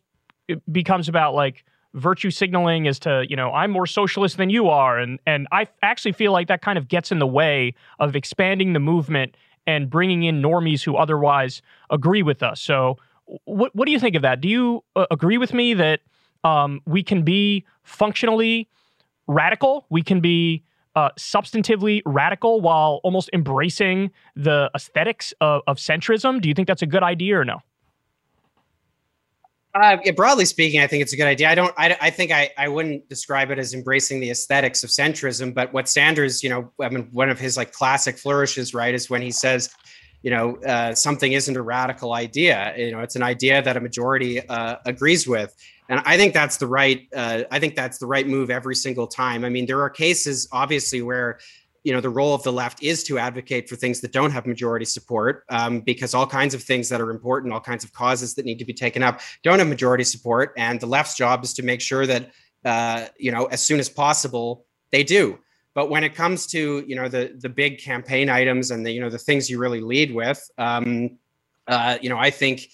it 0.50 0.62
becomes 0.74 1.08
about 1.08 1.36
like 1.36 1.64
virtue 1.96 2.30
signaling 2.30 2.88
as 2.88 3.00
to 3.00 3.26
you 3.30 3.36
know 3.36 3.52
i'm 3.54 3.72
more 3.72 3.88
socialist 3.88 4.38
than 4.38 4.50
you 4.50 4.68
are. 4.68 5.00
And 5.00 5.20
and 5.26 5.48
i 5.52 5.68
actually 5.82 6.12
feel 6.12 6.32
like 6.32 6.48
that 6.48 6.62
kind 6.62 6.78
of 6.78 6.88
gets 6.88 7.12
in 7.12 7.20
the 7.20 7.28
way 7.28 7.74
of 8.00 8.16
expanding 8.16 8.74
the 8.74 8.80
movement 8.80 9.36
and 9.68 9.90
bringing 9.90 10.24
in 10.24 10.42
normies 10.42 10.84
who 10.84 10.96
otherwise 10.96 11.62
agree 11.90 12.22
with 12.22 12.44
us. 12.44 12.62
So 12.62 12.98
what 13.46 13.76
what 13.76 13.86
do 13.86 13.92
you 13.92 14.00
think 14.00 14.16
of 14.16 14.22
that? 14.22 14.42
Do 14.42 14.48
you 14.48 14.84
uh, 14.96 15.06
agree 15.10 15.38
with 15.38 15.54
me 15.54 15.74
that 15.74 16.02
um, 16.44 16.82
we 16.86 17.02
can 17.04 17.24
be 17.24 17.66
functionally 17.84 18.70
radical? 19.28 19.86
We 19.90 20.04
can 20.04 20.20
be 20.20 20.64
uh, 20.96 21.10
substantively 21.18 22.02
radical 22.06 22.62
while 22.62 23.00
almost 23.04 23.30
embracing 23.34 24.12
the 24.36 24.70
aesthetics 24.76 25.34
of, 25.42 25.62
of 25.68 25.78
centrism? 25.78 26.42
Do 26.42 26.48
you 26.48 26.56
think 26.56 26.68
that's 26.68 26.82
a 26.82 26.88
good 26.88 27.04
idea 27.04 27.40
or 27.40 27.46
no 27.46 27.62
uh, 29.76 29.98
yeah, 30.06 30.12
broadly 30.14 30.46
speaking, 30.46 30.80
I 30.80 30.88
think 30.88 31.02
it's 31.02 31.12
a 31.12 31.18
good 31.18 31.28
idea. 31.28 31.50
I 31.50 31.56
don't. 31.56 31.74
I, 31.78 31.98
I 32.00 32.10
think 32.10 32.32
I, 32.32 32.50
I 32.58 32.70
wouldn't 32.70 33.10
describe 33.10 33.52
it 33.52 33.60
as 33.60 33.74
embracing 33.74 34.22
the 34.22 34.30
aesthetics 34.30 34.86
of 34.86 34.90
centrism. 34.90 35.54
But 35.54 35.74
what 35.74 35.90
Sanders, 35.90 36.42
you 36.42 36.50
know, 36.50 36.72
I 36.82 36.88
mean, 36.88 37.10
one 37.12 37.30
of 37.30 37.40
his 37.40 37.58
like 37.58 37.74
classic 37.74 38.18
flourishes, 38.18 38.74
right, 38.74 38.94
is 38.94 39.10
when 39.10 39.22
he 39.22 39.32
says, 39.32 39.70
you 40.22 40.32
know, 40.32 40.56
uh, 40.62 40.96
something 40.96 41.34
isn't 41.34 41.58
a 41.58 41.62
radical 41.62 42.14
idea. 42.14 42.74
You 42.78 42.92
know, 42.92 43.02
it's 43.02 43.18
an 43.18 43.24
idea 43.24 43.62
that 43.62 43.76
a 43.76 43.82
majority 43.82 44.48
uh, 44.48 44.78
agrees 44.86 45.28
with, 45.28 45.54
and 45.90 46.02
I 46.06 46.16
think 46.16 46.34
that's 46.34 46.56
the 46.56 46.68
right. 46.68 47.06
Uh, 47.14 47.44
I 47.52 47.60
think 47.60 47.76
that's 47.76 47.98
the 47.98 48.08
right 48.08 48.26
move 48.26 48.50
every 48.50 48.76
single 48.76 49.08
time. 49.08 49.44
I 49.44 49.50
mean, 49.50 49.66
there 49.66 49.82
are 49.82 49.90
cases, 49.90 50.48
obviously, 50.54 51.02
where 51.02 51.40
you 51.86 51.94
know 51.94 52.02
the 52.02 52.10
role 52.10 52.34
of 52.34 52.42
the 52.42 52.52
left 52.52 52.82
is 52.82 53.04
to 53.04 53.20
advocate 53.20 53.70
for 53.70 53.76
things 53.76 54.02
that 54.02 54.12
don't 54.12 54.32
have 54.32 54.48
majority 54.48 54.86
support 54.86 55.46
um, 55.50 55.82
because 55.82 56.16
all 56.16 56.26
kinds 56.26 56.56
of 56.56 56.64
things 56.64 56.90
that 56.90 57.00
are 57.00 57.12
important 57.12 57.54
all 57.54 57.62
kinds 57.62 57.84
of 57.84 57.94
causes 57.94 58.34
that 58.34 58.44
need 58.44 58.58
to 58.58 58.66
be 58.66 58.74
taken 58.74 59.04
up 59.04 59.22
don't 59.44 59.60
have 59.60 59.68
majority 59.68 60.04
support. 60.04 60.52
And 60.58 60.80
the 60.80 60.88
left's 60.88 61.16
job 61.16 61.44
is 61.44 61.54
to 61.54 61.64
make 61.64 61.80
sure 61.80 62.08
that 62.08 62.32
uh, 62.66 63.06
you 63.18 63.32
know 63.32 63.46
as 63.46 63.62
soon 63.62 63.80
as 63.80 63.88
possible 63.88 64.66
they 64.92 65.04
do. 65.04 65.38
But 65.76 65.92
when 65.92 66.04
it 66.04 66.16
comes 66.16 66.48
to 66.48 66.84
you 66.88 66.96
know 66.96 67.08
the 67.08 67.36
the 67.38 67.50
big 67.50 67.78
campaign 67.78 68.30
items 68.30 68.72
and 68.72 68.84
the 68.84 68.92
you 68.92 69.00
know 69.00 69.12
the 69.12 69.20
things 69.20 69.48
you 69.48 69.60
really 69.60 69.82
lead 69.82 70.14
with 70.14 70.42
um, 70.58 71.20
uh, 71.68 71.98
you 72.02 72.10
know 72.10 72.18
i 72.18 72.32
think 72.32 72.70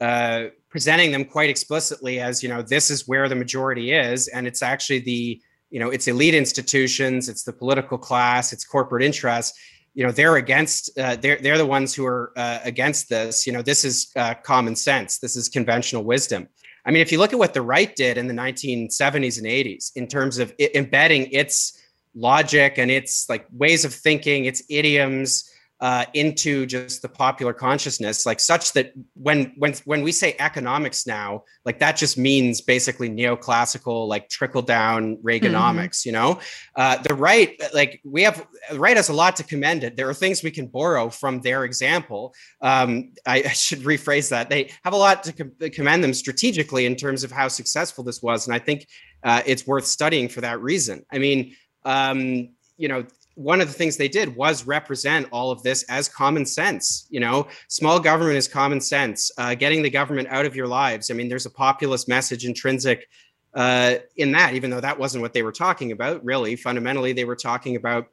uh, 0.00 0.46
presenting 0.68 1.12
them 1.12 1.24
quite 1.24 1.50
explicitly 1.50 2.20
as 2.20 2.42
you 2.42 2.48
know 2.48 2.62
this 2.62 2.90
is 2.90 3.06
where 3.06 3.28
the 3.28 3.34
majority 3.34 3.92
is 3.92 4.28
and 4.28 4.46
it's 4.46 4.62
actually 4.62 4.98
the 4.98 5.40
you 5.70 5.80
know 5.80 5.90
it's 5.90 6.08
elite 6.08 6.34
institutions 6.34 7.28
it's 7.28 7.44
the 7.44 7.52
political 7.52 7.98
class 7.98 8.52
it's 8.52 8.64
corporate 8.64 9.02
interests. 9.02 9.58
You 9.94 10.04
know 10.04 10.12
they're 10.12 10.36
against 10.36 10.96
uh, 10.98 11.16
they're 11.16 11.38
they're 11.38 11.58
the 11.58 11.66
ones 11.66 11.94
who 11.94 12.06
are 12.06 12.32
uh, 12.36 12.60
against 12.62 13.08
this. 13.08 13.46
You 13.46 13.52
know 13.52 13.62
this 13.62 13.84
is 13.84 14.12
uh, 14.16 14.34
common 14.34 14.76
sense. 14.76 15.18
This 15.18 15.34
is 15.34 15.48
conventional 15.48 16.04
wisdom. 16.04 16.48
I 16.86 16.90
mean 16.90 17.02
if 17.02 17.10
you 17.10 17.18
look 17.18 17.32
at 17.32 17.38
what 17.38 17.54
the 17.54 17.62
right 17.62 17.94
did 17.96 18.16
in 18.16 18.28
the 18.28 18.34
1970s 18.34 19.38
and 19.38 19.46
80s 19.46 19.92
in 19.96 20.06
terms 20.06 20.38
of 20.38 20.54
embedding 20.74 21.28
its 21.32 21.78
logic 22.14 22.78
and 22.78 22.90
its 22.90 23.28
like 23.28 23.46
ways 23.52 23.84
of 23.84 23.92
thinking 23.92 24.44
its 24.44 24.62
idioms 24.68 25.50
uh, 25.80 26.04
into 26.12 26.66
just 26.66 27.02
the 27.02 27.08
popular 27.08 27.52
consciousness, 27.52 28.26
like 28.26 28.40
such 28.40 28.72
that 28.72 28.92
when 29.14 29.52
when 29.58 29.74
when 29.84 30.02
we 30.02 30.10
say 30.10 30.34
economics 30.40 31.06
now, 31.06 31.44
like 31.64 31.78
that 31.78 31.96
just 31.96 32.18
means 32.18 32.60
basically 32.60 33.08
neoclassical, 33.08 34.08
like 34.08 34.28
trickle 34.28 34.62
down 34.62 35.16
Reaganomics. 35.18 36.00
Mm-hmm. 36.00 36.08
You 36.08 36.12
know, 36.12 36.40
uh, 36.74 36.96
the 37.02 37.14
right, 37.14 37.60
like 37.72 38.00
we 38.04 38.22
have 38.24 38.44
the 38.70 38.78
right 38.78 38.96
has 38.96 39.08
a 39.08 39.12
lot 39.12 39.36
to 39.36 39.44
commend 39.44 39.84
it. 39.84 39.96
There 39.96 40.08
are 40.08 40.14
things 40.14 40.42
we 40.42 40.50
can 40.50 40.66
borrow 40.66 41.10
from 41.10 41.40
their 41.42 41.64
example. 41.64 42.34
Um, 42.60 43.12
I, 43.24 43.44
I, 43.44 43.48
should 43.48 43.80
rephrase 43.80 44.30
that. 44.30 44.50
They 44.50 44.72
have 44.82 44.94
a 44.94 44.96
lot 44.96 45.22
to 45.24 45.32
com- 45.32 45.70
commend 45.72 46.02
them 46.02 46.14
strategically 46.14 46.86
in 46.86 46.96
terms 46.96 47.22
of 47.22 47.30
how 47.30 47.46
successful 47.46 48.02
this 48.02 48.20
was, 48.20 48.48
and 48.48 48.54
I 48.54 48.58
think 48.58 48.88
uh, 49.22 49.42
it's 49.46 49.64
worth 49.64 49.86
studying 49.86 50.28
for 50.28 50.40
that 50.40 50.60
reason. 50.60 51.04
I 51.12 51.18
mean. 51.18 51.54
Um, 51.84 52.50
you 52.78 52.86
know 52.86 53.04
one 53.38 53.60
of 53.60 53.68
the 53.68 53.72
things 53.72 53.96
they 53.96 54.08
did 54.08 54.34
was 54.34 54.66
represent 54.66 55.28
all 55.30 55.52
of 55.52 55.62
this 55.62 55.84
as 55.84 56.08
common 56.08 56.44
sense. 56.44 57.06
You 57.08 57.20
know, 57.20 57.46
small 57.68 58.00
government 58.00 58.36
is 58.36 58.48
common 58.48 58.80
sense. 58.80 59.30
Uh, 59.38 59.54
getting 59.54 59.80
the 59.80 59.90
government 59.90 60.26
out 60.28 60.44
of 60.44 60.56
your 60.56 60.66
lives. 60.66 61.08
I 61.08 61.14
mean, 61.14 61.28
there's 61.28 61.46
a 61.46 61.50
populist 61.50 62.08
message 62.08 62.44
intrinsic 62.44 63.08
uh, 63.54 63.96
in 64.16 64.32
that, 64.32 64.54
even 64.54 64.70
though 64.70 64.80
that 64.80 64.98
wasn't 64.98 65.22
what 65.22 65.34
they 65.34 65.44
were 65.44 65.52
talking 65.52 65.92
about. 65.92 66.24
Really, 66.24 66.56
fundamentally, 66.56 67.12
they 67.12 67.24
were 67.24 67.36
talking 67.36 67.76
about 67.76 68.08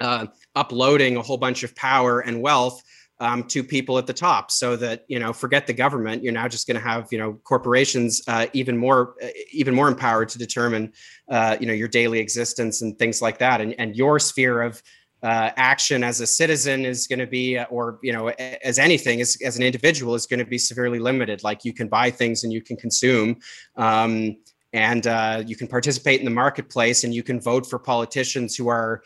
uh, 0.00 0.26
uploading 0.54 1.16
a 1.16 1.22
whole 1.22 1.36
bunch 1.36 1.64
of 1.64 1.74
power 1.74 2.20
and 2.20 2.40
wealth 2.40 2.80
um, 3.20 3.44
to 3.44 3.62
people 3.62 3.98
at 3.98 4.06
the 4.06 4.12
top 4.12 4.50
so 4.50 4.76
that 4.76 5.04
you 5.06 5.18
know 5.18 5.32
forget 5.32 5.66
the 5.66 5.72
government 5.72 6.22
you're 6.22 6.32
now 6.32 6.48
just 6.48 6.66
going 6.66 6.74
to 6.74 6.82
have 6.82 7.06
you 7.12 7.18
know 7.18 7.34
corporations 7.44 8.22
uh, 8.26 8.46
even 8.52 8.76
more 8.76 9.14
uh, 9.22 9.28
even 9.52 9.74
more 9.74 9.88
empowered 9.88 10.28
to 10.30 10.38
determine 10.38 10.92
uh, 11.30 11.56
you 11.60 11.66
know 11.66 11.72
your 11.72 11.88
daily 11.88 12.18
existence 12.18 12.82
and 12.82 12.98
things 12.98 13.22
like 13.22 13.38
that. 13.38 13.60
And, 13.60 13.74
and 13.78 13.96
your 13.96 14.18
sphere 14.18 14.62
of 14.62 14.82
uh, 15.22 15.50
action 15.56 16.02
as 16.02 16.20
a 16.20 16.26
citizen 16.26 16.86
is 16.86 17.06
going 17.06 17.18
to 17.18 17.26
be 17.26 17.58
uh, 17.58 17.64
or 17.64 17.98
you 18.02 18.12
know 18.12 18.28
as 18.28 18.78
anything 18.78 19.20
as, 19.20 19.36
as 19.44 19.56
an 19.56 19.62
individual 19.62 20.14
is 20.14 20.26
going 20.26 20.40
to 20.40 20.46
be 20.46 20.58
severely 20.58 20.98
limited. 20.98 21.42
Like 21.44 21.64
you 21.64 21.74
can 21.74 21.88
buy 21.88 22.10
things 22.10 22.44
and 22.44 22.52
you 22.52 22.62
can 22.62 22.76
consume 22.76 23.36
um, 23.76 24.36
and 24.72 25.06
uh, 25.06 25.42
you 25.46 25.56
can 25.56 25.66
participate 25.66 26.20
in 26.20 26.24
the 26.24 26.30
marketplace 26.30 27.04
and 27.04 27.14
you 27.14 27.22
can 27.22 27.40
vote 27.40 27.68
for 27.68 27.78
politicians 27.78 28.56
who 28.56 28.68
are 28.68 29.02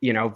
you 0.00 0.12
know 0.12 0.34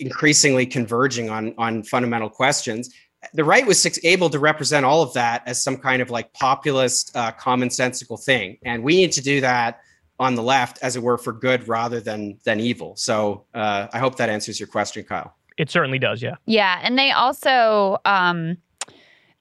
increasingly 0.00 0.66
converging 0.66 1.30
on 1.30 1.54
on 1.58 1.82
fundamental 1.82 2.28
questions. 2.28 2.94
The 3.34 3.44
right 3.44 3.66
was 3.66 3.98
able 4.04 4.30
to 4.30 4.38
represent 4.38 4.86
all 4.86 5.02
of 5.02 5.12
that 5.14 5.42
as 5.46 5.62
some 5.62 5.76
kind 5.76 6.00
of 6.00 6.10
like 6.10 6.32
populist 6.34 7.16
uh, 7.16 7.32
commonsensical 7.32 8.22
thing. 8.22 8.58
And 8.64 8.84
we 8.84 8.94
need 8.94 9.10
to 9.12 9.20
do 9.20 9.40
that 9.40 9.80
on 10.20 10.36
the 10.36 10.42
left 10.42 10.78
as 10.82 10.94
it 10.94 11.02
were 11.02 11.18
for 11.18 11.32
good 11.32 11.66
rather 11.66 12.00
than 12.00 12.38
than 12.44 12.60
evil. 12.60 12.94
So 12.96 13.44
uh, 13.54 13.88
i 13.92 13.98
hope 13.98 14.16
that 14.16 14.28
answers 14.28 14.60
your 14.60 14.68
question 14.68 15.04
kyle. 15.04 15.34
It 15.56 15.70
certainly 15.70 15.98
does 15.98 16.22
yeah. 16.22 16.36
Yeah 16.46 16.80
and 16.82 16.98
they 16.98 17.10
also 17.10 17.98
um 18.04 18.58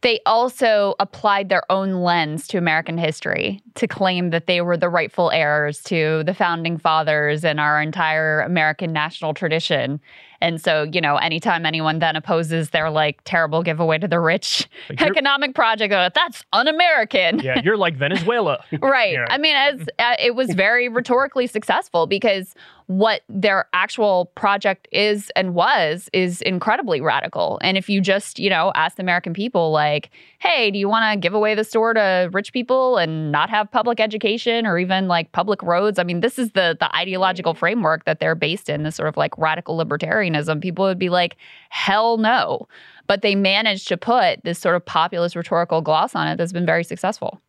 they 0.02 0.20
also 0.26 0.96
applied 1.00 1.50
their 1.50 1.70
own 1.72 2.04
lens 2.04 2.48
to 2.50 2.58
American 2.58 2.98
history 2.98 3.62
to 3.76 3.88
claim 3.88 4.30
that 4.30 4.46
they 4.46 4.62
were 4.62 4.78
the 4.78 4.90
rightful 4.90 5.32
heirs 5.32 5.82
to 5.84 6.24
the 6.24 6.36
founding 6.36 6.78
fathers 6.78 7.44
and 7.44 7.60
our 7.60 7.82
entire 7.82 8.42
American 8.42 8.94
national 8.94 9.34
tradition. 9.34 10.00
And 10.42 10.62
so, 10.62 10.84
you 10.84 11.02
know, 11.02 11.18
anytime 11.18 11.66
anyone 11.66 12.00
then 12.00 12.16
opposes 12.16 12.70
their 12.70 12.90
like 12.90 13.22
terrible 13.24 13.64
giveaway 13.64 13.98
to 13.98 14.08
the 14.08 14.20
rich 14.20 14.68
economic 15.00 15.56
project, 15.56 15.94
uh, 15.94 16.10
that's 16.14 16.44
un-American. 16.54 17.40
Yeah, 17.40 17.62
you're 17.64 17.78
like 17.78 17.96
Venezuela, 17.96 18.64
right? 18.82 19.14
Yeah. 19.14 19.26
I 19.30 19.38
mean, 19.38 19.56
as 19.56 19.82
uh, 20.00 20.16
it 20.20 20.36
was 20.36 20.54
very 20.54 20.90
rhetorically 20.90 21.48
successful 21.48 22.08
because 22.08 22.54
what 22.88 23.22
their 23.28 23.68
actual 23.74 24.32
project 24.36 24.88
is 24.94 25.30
and 25.36 25.54
was 25.54 26.10
is 26.14 26.42
incredibly 26.44 27.02
radical. 27.02 27.60
And 27.62 27.78
if 27.78 27.90
you 27.90 28.00
just, 28.00 28.40
you 28.40 28.50
know, 28.50 28.72
ask 28.76 28.96
the 28.96 29.04
American 29.04 29.34
people, 29.34 29.72
like, 29.72 30.10
hey, 30.40 30.72
do 30.72 30.80
you 30.80 30.88
want 30.88 31.12
to 31.12 31.20
give 31.20 31.34
away 31.34 31.54
the 31.54 31.66
store 31.66 31.94
to 31.94 32.30
rich 32.32 32.54
people 32.54 32.96
and 32.96 33.30
not 33.30 33.50
have 33.50 33.70
public 33.70 34.00
education 34.00 34.66
or 34.66 34.80
even 34.80 35.10
like 35.10 35.34
public 35.34 35.62
roads? 35.62 36.00
I 36.00 36.04
mean, 36.04 36.22
this 36.22 36.40
is 36.40 36.54
the 36.54 36.78
the 36.80 36.94
ideological 36.96 37.54
mm. 37.54 37.58
framework 37.58 38.06
that 38.06 38.22
they're 38.22 38.36
based 38.36 38.70
in, 38.70 38.84
this 38.84 38.96
sort 38.96 39.10
of 39.10 39.18
like 39.18 39.38
radical 39.38 39.78
libertarianism. 39.78 40.62
People 40.62 40.86
would 40.86 41.00
be 41.00 41.10
like, 41.10 41.36
hell 41.70 42.18
no. 42.18 42.70
But 43.06 43.22
they 43.22 43.36
managed 43.36 43.90
to 43.90 43.98
put 43.98 44.42
this 44.46 44.60
sort 44.60 44.78
of 44.78 44.86
populist 44.86 45.36
rhetorical 45.36 45.82
gloss 45.82 46.16
on 46.16 46.26
it 46.30 46.38
that's 46.38 46.54
been 46.54 46.66
very 46.66 46.86
successful. 46.86 47.42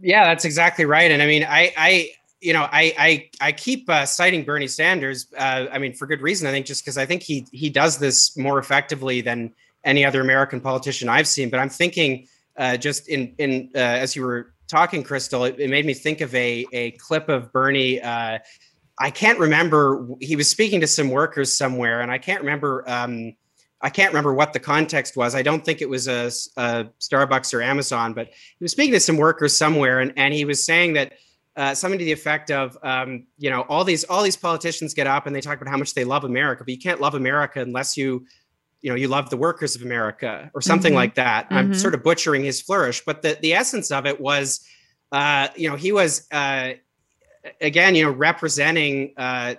Yeah, 0.00 0.26
that's 0.26 0.44
exactly 0.44 0.84
right. 0.84 1.10
And 1.10 1.20
I 1.20 1.26
mean, 1.26 1.44
I, 1.44 1.72
I 1.76 2.10
you 2.40 2.52
know, 2.52 2.62
I 2.70 2.94
I 2.98 3.30
I 3.40 3.52
keep 3.52 3.88
uh, 3.88 4.06
citing 4.06 4.44
Bernie 4.44 4.66
Sanders. 4.66 5.26
Uh, 5.36 5.66
I 5.70 5.78
mean, 5.78 5.92
for 5.92 6.06
good 6.06 6.22
reason. 6.22 6.48
I 6.48 6.50
think 6.50 6.66
just 6.66 6.84
because 6.84 6.96
I 6.98 7.06
think 7.06 7.22
he 7.22 7.46
he 7.52 7.70
does 7.70 7.98
this 7.98 8.36
more 8.36 8.58
effectively 8.58 9.20
than 9.20 9.52
any 9.84 10.04
other 10.04 10.20
American 10.20 10.60
politician 10.60 11.08
I've 11.08 11.28
seen. 11.28 11.50
But 11.50 11.60
I'm 11.60 11.68
thinking, 11.68 12.26
uh, 12.56 12.76
just 12.76 13.08
in 13.08 13.34
in 13.38 13.70
uh, 13.74 13.78
as 13.78 14.16
you 14.16 14.22
were 14.22 14.54
talking, 14.68 15.04
Krystal, 15.04 15.48
it, 15.48 15.60
it, 15.60 15.68
made 15.68 15.84
me 15.84 15.94
think 15.94 16.20
of 16.20 16.34
a 16.34 16.66
a 16.72 16.92
clip 16.92 17.28
of 17.28 17.52
Bernie. 17.52 18.00
Uh, 18.00 18.38
I 18.98 19.10
can't 19.10 19.38
remember. 19.38 20.06
He 20.20 20.36
was 20.36 20.48
speaking 20.48 20.80
to 20.80 20.86
some 20.86 21.10
workers 21.10 21.56
somewhere, 21.56 22.00
and 22.00 22.10
I 22.10 22.18
can't 22.18 22.40
remember. 22.40 22.88
Um, 22.88 23.34
I 23.82 23.88
can't 23.88 24.12
remember 24.12 24.34
what 24.34 24.52
the 24.52 24.60
context 24.60 25.16
was. 25.16 25.34
I 25.34 25.40
don't 25.40 25.64
think 25.64 25.80
it 25.80 25.88
was 25.88 26.06
a, 26.06 26.26
a 26.58 26.86
Starbucks 27.00 27.54
or 27.54 27.62
Amazon, 27.62 28.12
but 28.12 28.26
he 28.26 28.62
was 28.62 28.72
speaking 28.72 28.92
to 28.92 29.00
some 29.00 29.16
workers 29.16 29.56
somewhere, 29.56 30.00
and, 30.00 30.12
and 30.16 30.34
he 30.34 30.44
was 30.44 30.64
saying 30.64 30.92
that 30.94 31.14
uh, 31.56 31.74
something 31.74 31.98
to 31.98 32.04
the 32.04 32.12
effect 32.12 32.50
of, 32.50 32.78
um, 32.82 33.26
you 33.38 33.50
know, 33.50 33.62
all 33.62 33.84
these 33.84 34.04
all 34.04 34.22
these 34.22 34.36
politicians 34.36 34.94
get 34.94 35.06
up 35.06 35.26
and 35.26 35.34
they 35.34 35.40
talk 35.40 35.60
about 35.60 35.70
how 35.70 35.76
much 35.76 35.94
they 35.94 36.04
love 36.04 36.24
America, 36.24 36.64
but 36.64 36.72
you 36.72 36.78
can't 36.78 37.00
love 37.00 37.14
America 37.14 37.60
unless 37.60 37.96
you, 37.96 38.24
you 38.82 38.90
know, 38.90 38.96
you 38.96 39.08
love 39.08 39.30
the 39.30 39.36
workers 39.36 39.74
of 39.74 39.82
America 39.82 40.50
or 40.54 40.60
something 40.60 40.92
mm-hmm. 40.92 40.96
like 40.96 41.14
that. 41.16 41.46
Mm-hmm. 41.46 41.56
I'm 41.56 41.74
sort 41.74 41.94
of 41.94 42.02
butchering 42.02 42.44
his 42.44 42.62
flourish, 42.62 43.02
but 43.04 43.22
the 43.22 43.36
the 43.42 43.52
essence 43.52 43.90
of 43.90 44.06
it 44.06 44.20
was, 44.20 44.64
uh, 45.12 45.48
you 45.56 45.68
know, 45.68 45.76
he 45.76 45.92
was 45.92 46.26
uh, 46.30 46.74
again, 47.60 47.94
you 47.94 48.04
know, 48.04 48.10
representing, 48.10 49.12
uh, 49.16 49.54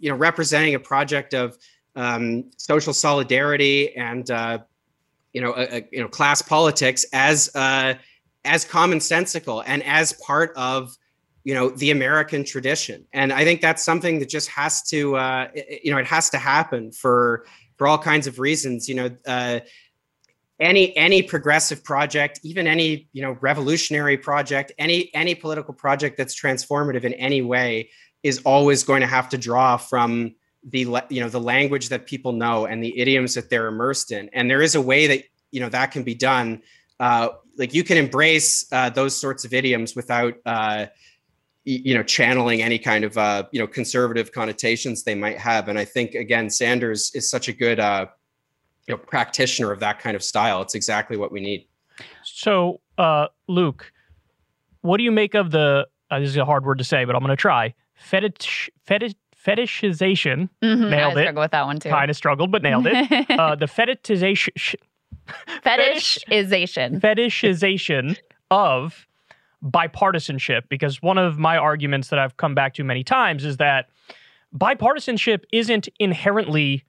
you 0.00 0.10
know, 0.10 0.16
representing 0.16 0.74
a 0.74 0.80
project 0.80 1.34
of 1.34 1.56
um, 1.96 2.50
social 2.56 2.92
solidarity 2.92 3.96
and 3.96 4.30
uh, 4.30 4.58
you 5.32 5.40
know, 5.40 5.52
a, 5.54 5.78
a, 5.78 5.88
you 5.90 6.00
know, 6.00 6.08
class 6.08 6.40
politics 6.40 7.04
as 7.12 7.50
uh, 7.54 7.94
as 8.44 8.64
commonsensical 8.64 9.62
and 9.66 9.82
as 9.82 10.12
part 10.14 10.52
of 10.56 10.96
you 11.46 11.54
know 11.54 11.66
the 11.70 11.90
american 11.90 12.42
tradition. 12.44 12.98
And 13.12 13.32
i 13.40 13.42
think 13.44 13.60
that's 13.60 13.82
something 13.90 14.18
that 14.20 14.28
just 14.28 14.48
has 14.48 14.82
to 14.92 15.16
uh, 15.16 15.48
you 15.84 15.90
know 15.92 15.98
it 15.98 16.06
has 16.06 16.30
to 16.30 16.38
happen 16.38 16.92
for 17.02 17.46
for 17.76 17.86
all 17.86 17.98
kinds 17.98 18.26
of 18.26 18.38
reasons 18.38 18.88
you 18.88 18.96
know 18.96 19.08
uh, 19.26 19.60
any 20.58 20.84
any 20.96 21.20
progressive 21.22 21.80
project 21.84 22.40
even 22.42 22.66
any 22.66 23.08
you 23.12 23.22
know 23.22 23.32
revolutionary 23.40 24.18
project 24.18 24.72
any 24.78 24.98
any 25.14 25.34
political 25.34 25.74
project 25.74 26.16
that's 26.16 26.34
transformative 26.34 27.04
in 27.04 27.14
any 27.14 27.42
way 27.42 27.90
is 28.22 28.40
always 28.44 28.82
going 28.82 29.00
to 29.00 29.06
have 29.06 29.28
to 29.28 29.38
draw 29.38 29.76
from 29.76 30.34
the 30.64 30.80
you 31.08 31.20
know 31.20 31.28
the 31.28 31.40
language 31.40 31.88
that 31.90 32.06
people 32.06 32.32
know 32.32 32.66
and 32.66 32.82
the 32.82 32.98
idioms 32.98 33.34
that 33.34 33.48
they're 33.48 33.68
immersed 33.68 34.10
in. 34.10 34.28
And 34.32 34.50
there 34.50 34.62
is 34.62 34.74
a 34.74 34.80
way 34.80 35.06
that 35.06 35.24
you 35.52 35.60
know 35.60 35.68
that 35.68 35.92
can 35.92 36.02
be 36.02 36.14
done. 36.14 36.62
Uh, 36.98 37.28
like 37.56 37.72
you 37.72 37.84
can 37.84 37.96
embrace 37.96 38.66
uh, 38.72 38.90
those 38.90 39.16
sorts 39.16 39.44
of 39.44 39.54
idioms 39.54 39.94
without 39.94 40.34
uh, 40.44 40.86
you 41.66 41.94
know 41.94 42.02
channeling 42.02 42.62
any 42.62 42.78
kind 42.78 43.04
of 43.04 43.18
uh, 43.18 43.42
you 43.52 43.60
know 43.60 43.66
conservative 43.66 44.32
connotations 44.32 45.02
they 45.02 45.14
might 45.14 45.38
have. 45.38 45.68
And 45.68 45.78
i 45.78 45.84
think 45.84 46.14
again 46.14 46.48
sanders 46.48 47.10
is 47.14 47.28
such 47.28 47.48
a 47.48 47.52
good 47.52 47.80
uh, 47.80 48.06
you 48.86 48.94
know 48.94 48.98
practitioner 48.98 49.72
of 49.72 49.80
that 49.80 49.98
kind 49.98 50.16
of 50.16 50.22
style. 50.22 50.62
It's 50.62 50.74
exactly 50.74 51.16
what 51.16 51.32
we 51.32 51.40
need. 51.40 51.68
So 52.24 52.80
uh, 52.96 53.26
luke 53.48 53.92
what 54.82 54.98
do 54.98 55.04
you 55.04 55.12
make 55.12 55.34
of 55.34 55.50
the 55.50 55.86
uh, 56.10 56.20
this 56.20 56.28
is 56.28 56.36
a 56.36 56.44
hard 56.44 56.64
word 56.64 56.78
to 56.78 56.84
say 56.84 57.04
but 57.04 57.14
i'm 57.14 57.20
going 57.20 57.30
to 57.30 57.36
try. 57.36 57.74
Fetish 57.96 58.70
fetish 58.84 59.14
fetishization. 59.44 60.48
Mm-hmm, 60.62 60.90
nailed 60.90 61.18
I 61.18 61.22
it 61.22 61.34
with 61.34 61.50
that 61.52 61.66
one 61.66 61.78
too. 61.78 61.88
Kind 61.88 62.10
of 62.10 62.16
struggled 62.16 62.50
but 62.50 62.62
nailed 62.62 62.86
it. 62.86 63.26
Uh, 63.36 63.54
the 63.54 63.66
fetishization 63.66 64.76
fetishization. 65.64 67.00
fetishization 67.00 68.16
of 68.50 69.06
bipartisanship 69.66 70.62
because 70.68 71.02
one 71.02 71.18
of 71.18 71.38
my 71.38 71.56
arguments 71.56 72.08
that 72.08 72.18
I've 72.18 72.36
come 72.36 72.54
back 72.54 72.74
to 72.74 72.84
many 72.84 73.04
times 73.04 73.44
is 73.44 73.56
that 73.56 73.88
bipartisanship 74.56 75.44
isn't 75.52 75.88
inherently 75.98 76.84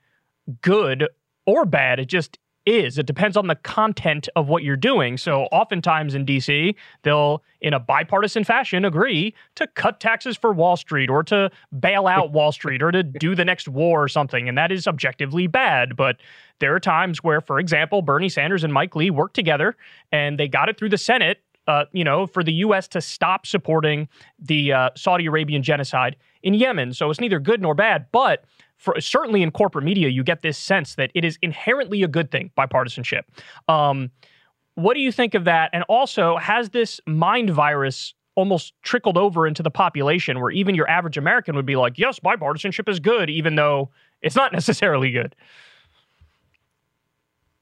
good 0.62 1.08
or 1.46 1.66
bad. 1.66 2.00
It 2.00 2.06
just 2.06 2.38
is. 2.68 2.98
It 2.98 3.06
depends 3.06 3.38
on 3.38 3.48
the 3.48 3.56
content 3.56 4.28
of 4.36 4.50
what 4.50 4.62
you're 4.62 4.76
doing. 4.76 5.18
So, 5.18 5.44
oftentimes 5.46 6.14
in 6.14 6.26
DC, 6.26 6.76
they'll, 7.04 7.42
in 7.62 7.74
a 7.74 7.80
bipartisan 7.80 8.44
fashion, 8.44 8.84
agree 8.84 9.34
to 9.56 9.66
cut 9.68 10.00
taxes 10.00 10.36
for 10.36 10.52
Wall 10.52 10.76
Street 10.76 11.10
or 11.10 11.24
to 11.24 11.50
bail 11.80 12.08
out 12.08 12.32
Wall 12.34 12.52
Street 12.52 12.84
or 12.84 12.92
to 12.92 13.04
do 13.04 13.36
the 13.36 13.46
next 13.46 13.70
war 13.70 14.04
or 14.04 14.08
something. 14.10 14.50
And 14.50 14.58
that 14.58 14.72
is 14.72 14.86
objectively 14.86 15.48
bad. 15.48 15.96
But 15.96 16.18
there 16.60 16.76
are 16.76 16.80
times 16.80 17.24
where, 17.24 17.40
for 17.40 17.58
example, 17.58 18.02
Bernie 18.02 18.30
Sanders 18.30 18.64
and 18.64 18.74
Mike 18.74 18.96
Lee 18.96 19.10
worked 19.10 19.36
together 19.36 19.78
and 20.12 20.38
they 20.38 20.50
got 20.50 20.68
it 20.68 20.78
through 20.78 20.90
the 20.90 20.98
Senate 20.98 21.42
uh, 21.68 21.86
you 21.92 22.04
know, 22.04 22.26
for 22.26 22.44
the 22.44 22.54
U.S. 22.54 22.88
to 22.90 23.02
stop 23.02 23.46
supporting 23.46 24.08
the 24.40 24.74
uh, 24.74 24.90
Saudi 24.96 25.26
Arabian 25.26 25.64
genocide 25.64 26.16
in 26.44 26.54
Yemen. 26.54 26.94
So 26.94 27.10
it's 27.10 27.20
neither 27.20 27.40
good 27.40 27.62
nor 27.62 27.76
bad. 27.76 28.08
But 28.12 28.46
for, 28.78 29.00
certainly 29.02 29.44
in 29.44 29.52
corporate 29.52 29.84
media, 29.84 30.10
you 30.10 30.24
get 30.24 30.42
this 30.42 30.58
sense 30.58 30.96
that 30.96 31.12
it 31.14 31.26
is 31.26 31.38
inherently 31.42 32.04
a 32.04 32.08
good 32.08 32.32
thing, 32.32 32.52
bipartisanship. 32.58 33.24
Um, 33.68 34.12
what 34.76 34.94
do 34.94 35.02
you 35.02 35.12
think 35.12 35.34
of 35.34 35.46
that? 35.46 35.72
And 35.74 35.84
also, 35.84 36.38
has 36.38 36.70
this 36.70 37.02
mind 37.06 37.50
virus 37.50 38.14
almost 38.36 38.74
trickled 38.84 39.18
over 39.18 39.48
into 39.48 39.64
the 39.64 39.72
population 39.72 40.40
where 40.40 40.52
even 40.52 40.76
your 40.76 40.88
average 40.88 41.18
American 41.18 41.56
would 41.56 41.66
be 41.66 41.76
like, 41.76 41.98
yes, 41.98 42.20
bipartisanship 42.20 42.88
is 42.88 43.00
good, 43.00 43.30
even 43.32 43.56
though 43.56 43.90
it's 44.22 44.36
not 44.36 44.54
necessarily 44.54 45.12
good? 45.12 45.36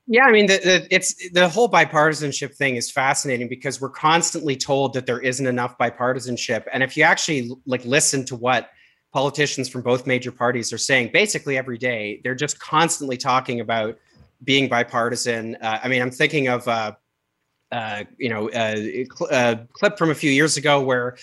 Yeah, 0.07 0.25
I 0.25 0.31
mean, 0.31 0.45
the, 0.45 0.59
the, 0.63 0.87
it's 0.93 1.29
the 1.31 1.49
whole 1.49 1.69
bipartisanship 1.69 2.53
thing 2.55 2.75
is 2.75 2.91
fascinating 2.91 3.47
because 3.47 3.81
we're 3.81 3.89
constantly 3.89 4.55
told 4.55 4.93
that 4.93 5.07
there 5.07 5.19
isn't 5.19 5.47
enough 5.47 5.77
bipartisanship, 5.79 6.65
and 6.71 6.83
if 6.83 6.95
you 6.95 7.03
actually 7.03 7.49
like 7.65 7.83
listen 7.85 8.23
to 8.25 8.35
what 8.35 8.69
politicians 9.11 9.67
from 9.67 9.81
both 9.81 10.05
major 10.05 10.31
parties 10.31 10.71
are 10.71 10.77
saying, 10.77 11.09
basically 11.11 11.57
every 11.57 11.77
day, 11.77 12.21
they're 12.23 12.35
just 12.35 12.59
constantly 12.59 13.17
talking 13.17 13.61
about 13.61 13.97
being 14.43 14.69
bipartisan. 14.69 15.55
Uh, 15.61 15.79
I 15.81 15.87
mean, 15.87 16.01
I'm 16.01 16.11
thinking 16.11 16.49
of 16.49 16.67
uh, 16.67 16.91
uh, 17.71 18.03
you 18.19 18.29
know 18.29 18.49
a, 18.53 19.07
a 19.31 19.55
clip 19.73 19.97
from 19.97 20.11
a 20.11 20.15
few 20.15 20.29
years 20.29 20.55
ago 20.55 20.81
where 20.81 21.17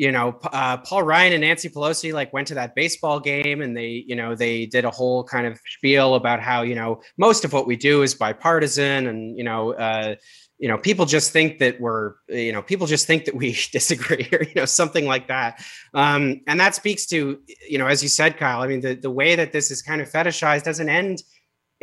you 0.00 0.10
know, 0.10 0.40
uh, 0.44 0.78
Paul 0.78 1.02
Ryan 1.02 1.34
and 1.34 1.42
Nancy 1.42 1.68
Pelosi 1.68 2.14
like 2.14 2.32
went 2.32 2.48
to 2.48 2.54
that 2.54 2.74
baseball 2.74 3.20
game 3.20 3.60
and 3.60 3.76
they, 3.76 4.02
you 4.08 4.16
know, 4.16 4.34
they 4.34 4.64
did 4.64 4.86
a 4.86 4.90
whole 4.90 5.22
kind 5.24 5.46
of 5.46 5.60
spiel 5.76 6.14
about 6.14 6.40
how, 6.40 6.62
you 6.62 6.74
know, 6.74 7.02
most 7.18 7.44
of 7.44 7.52
what 7.52 7.66
we 7.66 7.76
do 7.76 8.00
is 8.00 8.14
bipartisan 8.14 9.08
and, 9.08 9.36
you 9.36 9.44
know, 9.44 9.74
uh, 9.74 10.14
you 10.56 10.68
know, 10.68 10.78
people 10.78 11.04
just 11.04 11.32
think 11.34 11.58
that 11.58 11.78
we're, 11.82 12.14
you 12.28 12.50
know, 12.50 12.62
people 12.62 12.86
just 12.86 13.06
think 13.06 13.26
that 13.26 13.34
we 13.34 13.52
disagree 13.72 14.26
or, 14.32 14.42
you 14.42 14.54
know, 14.56 14.64
something 14.64 15.04
like 15.04 15.28
that. 15.28 15.62
Um, 15.92 16.40
and 16.46 16.58
that 16.58 16.74
speaks 16.74 17.04
to, 17.08 17.38
you 17.68 17.76
know, 17.76 17.86
as 17.86 18.02
you 18.02 18.08
said, 18.08 18.38
Kyle, 18.38 18.62
I 18.62 18.68
mean, 18.68 18.80
the, 18.80 18.94
the 18.94 19.10
way 19.10 19.36
that 19.36 19.52
this 19.52 19.70
is 19.70 19.82
kind 19.82 20.00
of 20.00 20.10
fetishized 20.10 20.62
doesn't 20.62 20.88
end 20.88 21.22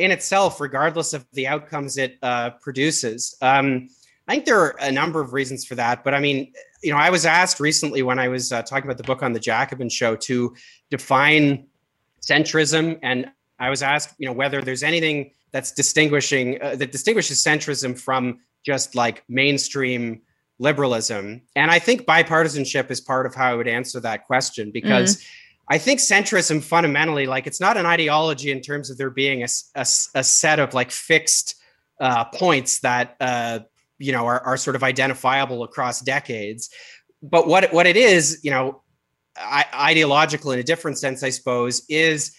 in 0.00 0.10
itself, 0.10 0.60
regardless 0.60 1.12
of 1.12 1.24
the 1.34 1.46
outcomes 1.46 1.96
it 1.96 2.18
uh, 2.24 2.50
produces. 2.60 3.36
Um, 3.40 3.90
I 4.26 4.32
think 4.32 4.44
there 4.44 4.58
are 4.58 4.76
a 4.80 4.90
number 4.90 5.20
of 5.20 5.32
reasons 5.32 5.64
for 5.64 5.76
that, 5.76 6.02
but 6.02 6.14
I 6.14 6.20
mean, 6.20 6.52
you 6.82 6.92
know, 6.92 6.98
I 6.98 7.10
was 7.10 7.26
asked 7.26 7.60
recently 7.60 8.02
when 8.02 8.18
I 8.18 8.28
was 8.28 8.52
uh, 8.52 8.62
talking 8.62 8.84
about 8.84 8.98
the 8.98 9.04
book 9.04 9.22
on 9.22 9.32
the 9.32 9.40
Jacobin 9.40 9.88
show 9.88 10.16
to 10.16 10.54
define 10.90 11.66
centrism, 12.20 12.98
and 13.02 13.30
I 13.58 13.70
was 13.70 13.82
asked, 13.82 14.14
you 14.18 14.26
know, 14.26 14.32
whether 14.32 14.62
there's 14.62 14.82
anything 14.82 15.32
that's 15.50 15.72
distinguishing 15.72 16.60
uh, 16.62 16.76
that 16.76 16.92
distinguishes 16.92 17.42
centrism 17.42 17.98
from 17.98 18.38
just 18.64 18.94
like 18.94 19.24
mainstream 19.28 20.20
liberalism. 20.58 21.42
And 21.56 21.70
I 21.70 21.78
think 21.78 22.02
bipartisanship 22.02 22.90
is 22.90 23.00
part 23.00 23.26
of 23.26 23.34
how 23.34 23.50
I 23.50 23.54
would 23.54 23.68
answer 23.68 24.00
that 24.00 24.26
question 24.26 24.70
because. 24.70 25.16
Mm-hmm. 25.16 25.32
I 25.70 25.76
think 25.76 26.00
centrism 26.00 26.62
fundamentally, 26.62 27.26
like 27.26 27.46
it's 27.46 27.60
not 27.60 27.76
an 27.76 27.84
ideology 27.84 28.50
in 28.50 28.62
terms 28.62 28.88
of 28.88 28.96
there 28.96 29.10
being 29.10 29.42
a, 29.42 29.48
a, 29.74 29.86
a 30.14 30.24
set 30.24 30.58
of 30.58 30.72
like 30.72 30.90
fixed 30.90 31.56
uh, 32.00 32.24
points 32.24 32.80
that 32.80 33.16
uh, 33.20 33.58
you 33.98 34.12
know 34.12 34.26
are, 34.26 34.40
are 34.40 34.56
sort 34.56 34.76
of 34.76 34.82
identifiable 34.82 35.62
across 35.62 36.00
decades. 36.00 36.70
But 37.22 37.48
what 37.48 37.72
what 37.72 37.86
it 37.86 37.96
is 37.96 38.40
you 38.42 38.50
know 38.50 38.82
I, 39.36 39.64
ideological 39.74 40.52
in 40.52 40.58
a 40.58 40.64
different 40.64 40.98
sense 40.98 41.22
i 41.22 41.30
suppose 41.30 41.84
is 41.88 42.36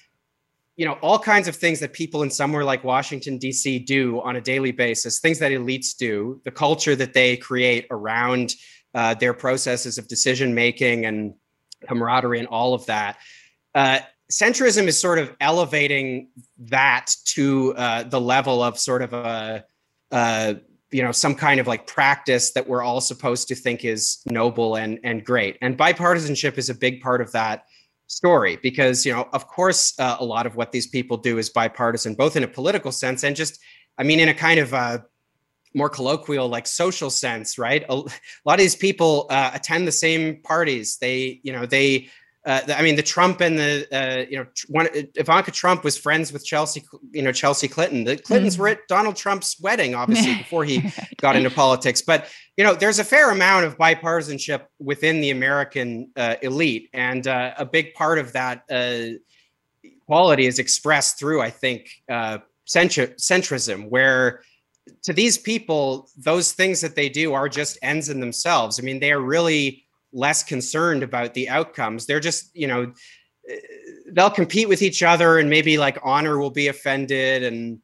you 0.76 0.86
know 0.86 0.94
all 1.02 1.18
kinds 1.18 1.48
of 1.48 1.56
things 1.56 1.80
that 1.80 1.94
people 1.94 2.24
in 2.24 2.30
somewhere 2.30 2.66
like 2.66 2.84
washington 2.84 3.38
d.c 3.38 3.80
do 3.80 4.20
on 4.20 4.36
a 4.36 4.42
daily 4.42 4.74
basis 4.74 5.20
things 5.20 5.40
that 5.40 5.54
elites 5.54 5.96
do 5.96 6.42
the 6.44 6.52
culture 6.52 6.98
that 6.98 7.14
they 7.14 7.38
create 7.38 7.88
around 7.90 8.56
uh, 8.94 9.14
their 9.14 9.34
processes 9.34 9.98
of 9.98 10.08
decision 10.08 10.54
making 10.54 11.06
and 11.06 11.34
camaraderie 11.88 12.40
and 12.40 12.48
all 12.48 12.74
of 12.74 12.86
that. 12.88 13.18
Uh, 13.76 14.00
centrism 14.32 14.88
is 14.88 15.00
sort 15.00 15.20
of 15.20 15.36
elevating 15.40 16.30
that 16.58 17.14
to 17.26 17.74
uh, 17.76 18.04
the 18.04 18.20
level 18.20 18.64
of 18.64 18.78
sort 18.80 19.02
of 19.02 19.14
a, 19.14 19.64
a 20.12 20.58
you 20.92 21.04
know 21.04 21.12
some 21.12 21.36
kind 21.36 21.60
of 21.60 21.68
like 21.68 21.88
practice 21.88 22.52
that 22.54 22.68
we're 22.68 22.82
all 22.82 23.02
supposed 23.02 23.48
to 23.50 23.56
think 23.56 23.86
is 23.86 24.20
noble 24.26 24.76
and 24.76 25.00
and 25.04 25.26
great. 25.26 25.58
And 25.62 25.78
bipartisanship 25.78 26.58
is 26.58 26.70
a 26.70 26.76
big 26.76 27.02
part 27.02 27.22
of 27.22 27.32
that 27.34 27.66
story 28.08 28.58
because 28.64 29.06
you 29.06 29.14
know 29.14 29.28
of 29.34 29.48
course 29.48 29.94
uh, 30.00 30.18
a 30.20 30.26
lot 30.26 30.46
of 30.46 30.56
what 30.56 30.72
these 30.72 30.88
people 30.88 31.16
do 31.16 31.38
is 31.38 31.50
bipartisan 31.50 32.16
both 32.16 32.36
in 32.36 32.44
a 32.44 32.48
political 32.48 32.92
sense 32.92 33.24
and 33.24 33.36
just 33.36 33.60
i 34.00 34.04
mean 34.04 34.20
in 34.20 34.30
a 34.30 34.34
kind 34.34 34.60
of 34.60 34.74
uh, 34.74 34.98
more 35.74 35.90
colloquial 35.90 36.48
like 36.48 36.68
social 36.68 37.10
sense 37.10 37.58
right? 37.58 37.86
A, 37.90 37.96
lot 37.96 38.10
of 38.46 38.58
these 38.58 38.76
people 38.76 39.28
uh, 39.30 39.52
attend 39.54 39.88
the 39.88 39.92
same 39.92 40.42
parties. 40.42 40.98
They 40.98 41.40
you 41.44 41.54
know 41.54 41.66
they 41.66 42.10
uh, 42.50 42.62
I 42.76 42.82
mean, 42.82 42.96
the 42.96 43.04
Trump 43.04 43.42
and 43.42 43.60
the 43.60 43.88
uh, 43.92 44.26
you 44.28 44.38
know 44.38 44.46
one, 44.70 44.88
Ivanka 45.16 45.52
Trump 45.52 45.84
was 45.84 45.96
friends 45.96 46.34
with 46.34 46.44
Chelsea, 46.44 46.84
you 47.12 47.22
know 47.22 47.32
Chelsea 47.32 47.68
Clinton. 47.68 48.06
The 48.06 48.18
Clintons 48.18 48.56
mm. 48.56 48.60
were 48.60 48.68
at 48.70 48.80
Donald 48.88 49.16
Trump's 49.16 49.62
wedding, 49.62 49.94
obviously 49.94 50.36
before 50.38 50.66
he 50.66 50.92
got 51.22 51.36
into 51.36 51.50
politics. 51.64 52.02
But 52.02 52.28
you 52.58 52.64
know, 52.64 52.74
there's 52.74 52.98
a 52.98 53.04
fair 53.04 53.30
amount 53.30 53.66
of 53.66 53.78
bipartisanship 53.78 54.66
within 54.80 55.22
the 55.22 55.30
American 55.30 56.10
uh, 56.16 56.36
elite, 56.42 56.90
and 56.92 57.28
uh, 57.28 57.54
a 57.56 57.66
big 57.66 57.94
part 57.94 58.18
of 58.18 58.34
that 58.34 58.64
uh, 58.72 59.20
quality 60.08 60.48
is 60.48 60.58
expressed 60.58 61.20
through, 61.20 61.42
I 61.42 61.52
think, 61.52 61.88
uh, 62.10 62.40
centri- 62.68 63.16
centrism, 63.18 63.90
where 63.90 64.42
to 65.04 65.14
these 65.14 65.38
people, 65.38 66.10
those 66.18 66.54
things 66.54 66.82
that 66.82 66.96
they 66.96 67.10
do 67.10 67.34
are 67.36 67.48
just 67.48 67.78
ends 67.84 68.10
in 68.10 68.20
themselves. 68.20 68.80
I 68.80 68.82
mean, 68.82 69.00
they 69.00 69.12
are 69.12 69.22
really 69.22 69.86
less 70.12 70.44
concerned 70.44 71.04
about 71.04 71.34
the 71.34 71.50
outcomes. 71.50 72.06
They're 72.06 72.20
just, 72.20 72.56
you 72.56 72.68
know, 72.68 72.94
they'll 74.12 74.30
compete 74.30 74.70
with 74.70 74.82
each 74.82 75.04
other 75.04 75.40
and 75.40 75.50
maybe 75.50 75.78
like 75.78 75.98
honor 76.04 76.38
will 76.38 76.52
be 76.52 76.68
offended 76.68 77.44
and 77.44 77.80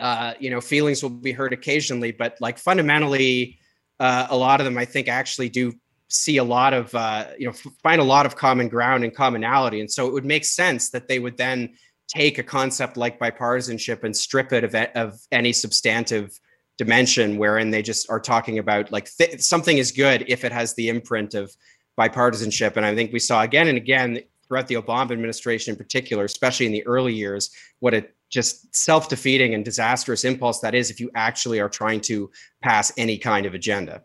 uh, 0.00 0.34
you 0.40 0.50
know 0.50 0.60
feelings 0.60 1.02
will 1.02 1.10
be 1.10 1.32
hurt 1.32 1.52
occasionally 1.52 2.12
but 2.12 2.36
like 2.40 2.58
fundamentally 2.58 3.58
uh, 4.00 4.26
a 4.30 4.36
lot 4.36 4.60
of 4.60 4.64
them 4.64 4.76
i 4.76 4.84
think 4.84 5.08
actually 5.08 5.48
do 5.48 5.72
see 6.08 6.36
a 6.36 6.44
lot 6.44 6.72
of 6.72 6.94
uh, 6.94 7.26
you 7.38 7.46
know 7.46 7.52
find 7.82 8.00
a 8.00 8.04
lot 8.04 8.26
of 8.26 8.36
common 8.36 8.68
ground 8.68 9.04
and 9.04 9.14
commonality 9.14 9.80
and 9.80 9.90
so 9.90 10.06
it 10.06 10.12
would 10.12 10.24
make 10.24 10.44
sense 10.44 10.90
that 10.90 11.08
they 11.08 11.18
would 11.18 11.36
then 11.36 11.74
take 12.08 12.38
a 12.38 12.42
concept 12.42 12.96
like 12.96 13.18
bipartisanship 13.18 14.04
and 14.04 14.16
strip 14.16 14.52
it 14.52 14.64
of, 14.64 14.74
of 14.94 15.18
any 15.32 15.52
substantive 15.52 16.38
dimension 16.76 17.38
wherein 17.38 17.70
they 17.70 17.82
just 17.82 18.10
are 18.10 18.20
talking 18.20 18.58
about 18.58 18.90
like 18.90 19.08
th- 19.16 19.40
something 19.40 19.78
is 19.78 19.92
good 19.92 20.24
if 20.28 20.44
it 20.44 20.52
has 20.52 20.74
the 20.74 20.88
imprint 20.88 21.34
of 21.34 21.54
bipartisanship. 21.98 22.76
And 22.76 22.84
I 22.84 22.94
think 22.94 23.12
we 23.12 23.18
saw 23.18 23.42
again 23.42 23.68
and 23.68 23.76
again 23.76 24.20
throughout 24.46 24.66
the 24.66 24.74
Obama 24.74 25.12
administration 25.12 25.72
in 25.72 25.76
particular, 25.76 26.24
especially 26.24 26.66
in 26.66 26.72
the 26.72 26.86
early 26.86 27.14
years, 27.14 27.50
what 27.78 27.94
a 27.94 28.06
just 28.30 28.74
self-defeating 28.74 29.54
and 29.54 29.64
disastrous 29.64 30.24
impulse 30.24 30.58
that 30.60 30.74
is 30.74 30.90
if 30.90 30.98
you 30.98 31.10
actually 31.14 31.60
are 31.60 31.68
trying 31.68 32.00
to 32.00 32.30
pass 32.62 32.92
any 32.96 33.16
kind 33.16 33.46
of 33.46 33.54
agenda. 33.54 34.02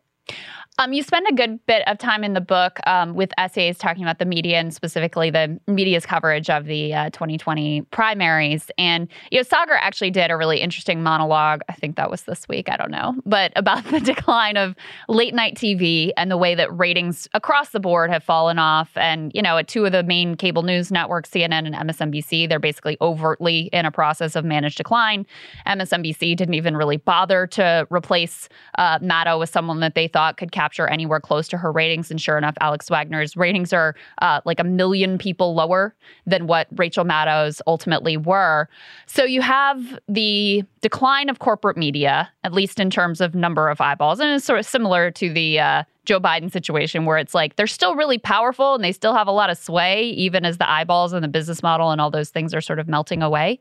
Um, 0.80 0.94
you 0.94 1.04
spend 1.04 1.28
a 1.28 1.34
good 1.34 1.60
bit 1.66 1.86
of 1.90 1.98
time 1.98 2.24
in 2.24 2.32
the 2.32 2.40
book 2.40 2.80
um, 2.88 3.14
with 3.14 3.34
essays 3.38 3.78
talking 3.78 4.02
about 4.02 4.18
the 4.18 4.26
media 4.26 4.60
and 4.60 4.74
specifically 4.74 5.30
the 5.30 5.60
media's 5.68 6.06
coverage 6.06 6.50
of 6.50 6.68
the 6.68 6.94
uh, 6.94 7.10
2020 7.10 7.82
primaries. 7.92 8.72
And 8.78 9.10
you 9.30 9.40
know, 9.40 9.44
Saagar 9.44 9.78
actually 9.82 10.12
did 10.12 10.32
a 10.32 10.38
really 10.38 10.62
interesting 10.62 11.04
monologue. 11.04 11.64
I 11.68 11.74
think 11.74 11.98
that 11.98 12.10
was 12.10 12.24
this 12.24 12.48
week. 12.48 12.70
I 12.70 12.78
don't 12.78 12.92
know, 12.92 13.14
but 13.26 13.52
about 13.58 13.84
the 13.92 14.00
decline 14.00 14.56
of 14.56 14.74
late 15.10 15.34
night 15.34 15.56
TV 15.56 16.12
and 16.16 16.32
the 16.32 16.38
way 16.38 16.56
that 16.56 16.74
ratings 16.74 17.28
across 17.34 17.72
the 17.72 17.82
board 17.82 18.10
have 18.10 18.24
fallen 18.24 18.58
off. 18.58 18.90
And 18.96 19.34
you 19.36 19.42
know, 19.42 19.58
at 19.58 19.68
two 19.68 19.84
of 19.84 19.92
the 19.92 20.04
main 20.04 20.36
cable 20.36 20.64
news 20.64 20.94
networks, 20.94 21.30
CNN 21.30 21.68
and 21.68 21.76
MSNBC, 21.76 22.48
they're 22.48 22.58
basically 22.58 22.96
overtly 23.02 23.70
in 23.74 23.86
a 23.86 23.92
process 23.92 24.38
of 24.38 24.46
managed 24.46 24.78
decline. 24.78 25.26
MSNBC 25.68 26.38
didn't 26.38 26.54
even 26.54 26.78
really 26.78 26.96
bother 26.96 27.48
to 27.48 27.86
replace 27.90 28.48
uh, 28.78 28.98
Maddow 29.00 29.40
with 29.40 29.50
someone 29.50 29.82
that 29.82 29.94
they 29.94 30.08
thought 30.08 30.38
could 30.38 30.54
capture 30.54 30.69
capture 30.70 30.88
anywhere 30.88 31.20
close 31.20 31.48
to 31.48 31.58
her 31.58 31.72
ratings. 31.72 32.12
And 32.12 32.22
sure 32.22 32.38
enough, 32.38 32.54
Alex 32.62 32.90
Wagner's 32.90 33.36
ratings 33.36 33.74
are 33.74 33.96
uh, 34.22 34.42
like 34.46 34.60
a 34.60 34.64
million 34.64 35.18
people 35.18 35.56
lower 35.56 35.96
than 36.28 36.46
what 36.46 36.68
Rachel 36.76 37.04
Maddow's 37.04 37.60
ultimately 37.66 38.18
were. 38.18 38.70
So 39.08 39.24
you 39.24 39.42
have 39.42 40.00
the 40.08 40.64
decline 40.82 41.28
of 41.28 41.40
corporate 41.40 41.76
media, 41.76 42.30
at 42.44 42.54
least 42.54 42.80
in 42.80 42.92
terms 42.92 43.20
of 43.20 43.34
number 43.34 43.68
of 43.68 43.82
eyeballs. 43.82 44.20
And 44.20 44.30
it's 44.30 44.46
sort 44.46 44.60
of 44.60 44.66
similar 44.66 45.10
to 45.10 45.34
the 45.34 45.60
uh, 45.60 45.84
Joe 46.06 46.20
Biden 46.20 46.52
situation 46.52 47.06
where 47.06 47.18
it's 47.18 47.34
like 47.34 47.56
they're 47.56 47.66
still 47.66 47.96
really 47.96 48.20
powerful 48.20 48.76
and 48.76 48.84
they 48.84 48.92
still 48.92 49.16
have 49.16 49.28
a 49.28 49.32
lot 49.32 49.50
of 49.50 49.58
sway, 49.58 50.04
even 50.10 50.46
as 50.46 50.60
the 50.60 50.70
eyeballs 50.70 51.14
and 51.14 51.24
the 51.24 51.28
business 51.28 51.64
model 51.64 51.90
and 51.90 52.00
all 52.00 52.12
those 52.12 52.30
things 52.30 52.54
are 52.54 52.62
sort 52.62 52.78
of 52.78 52.88
melting 52.88 53.24
away. 53.24 53.60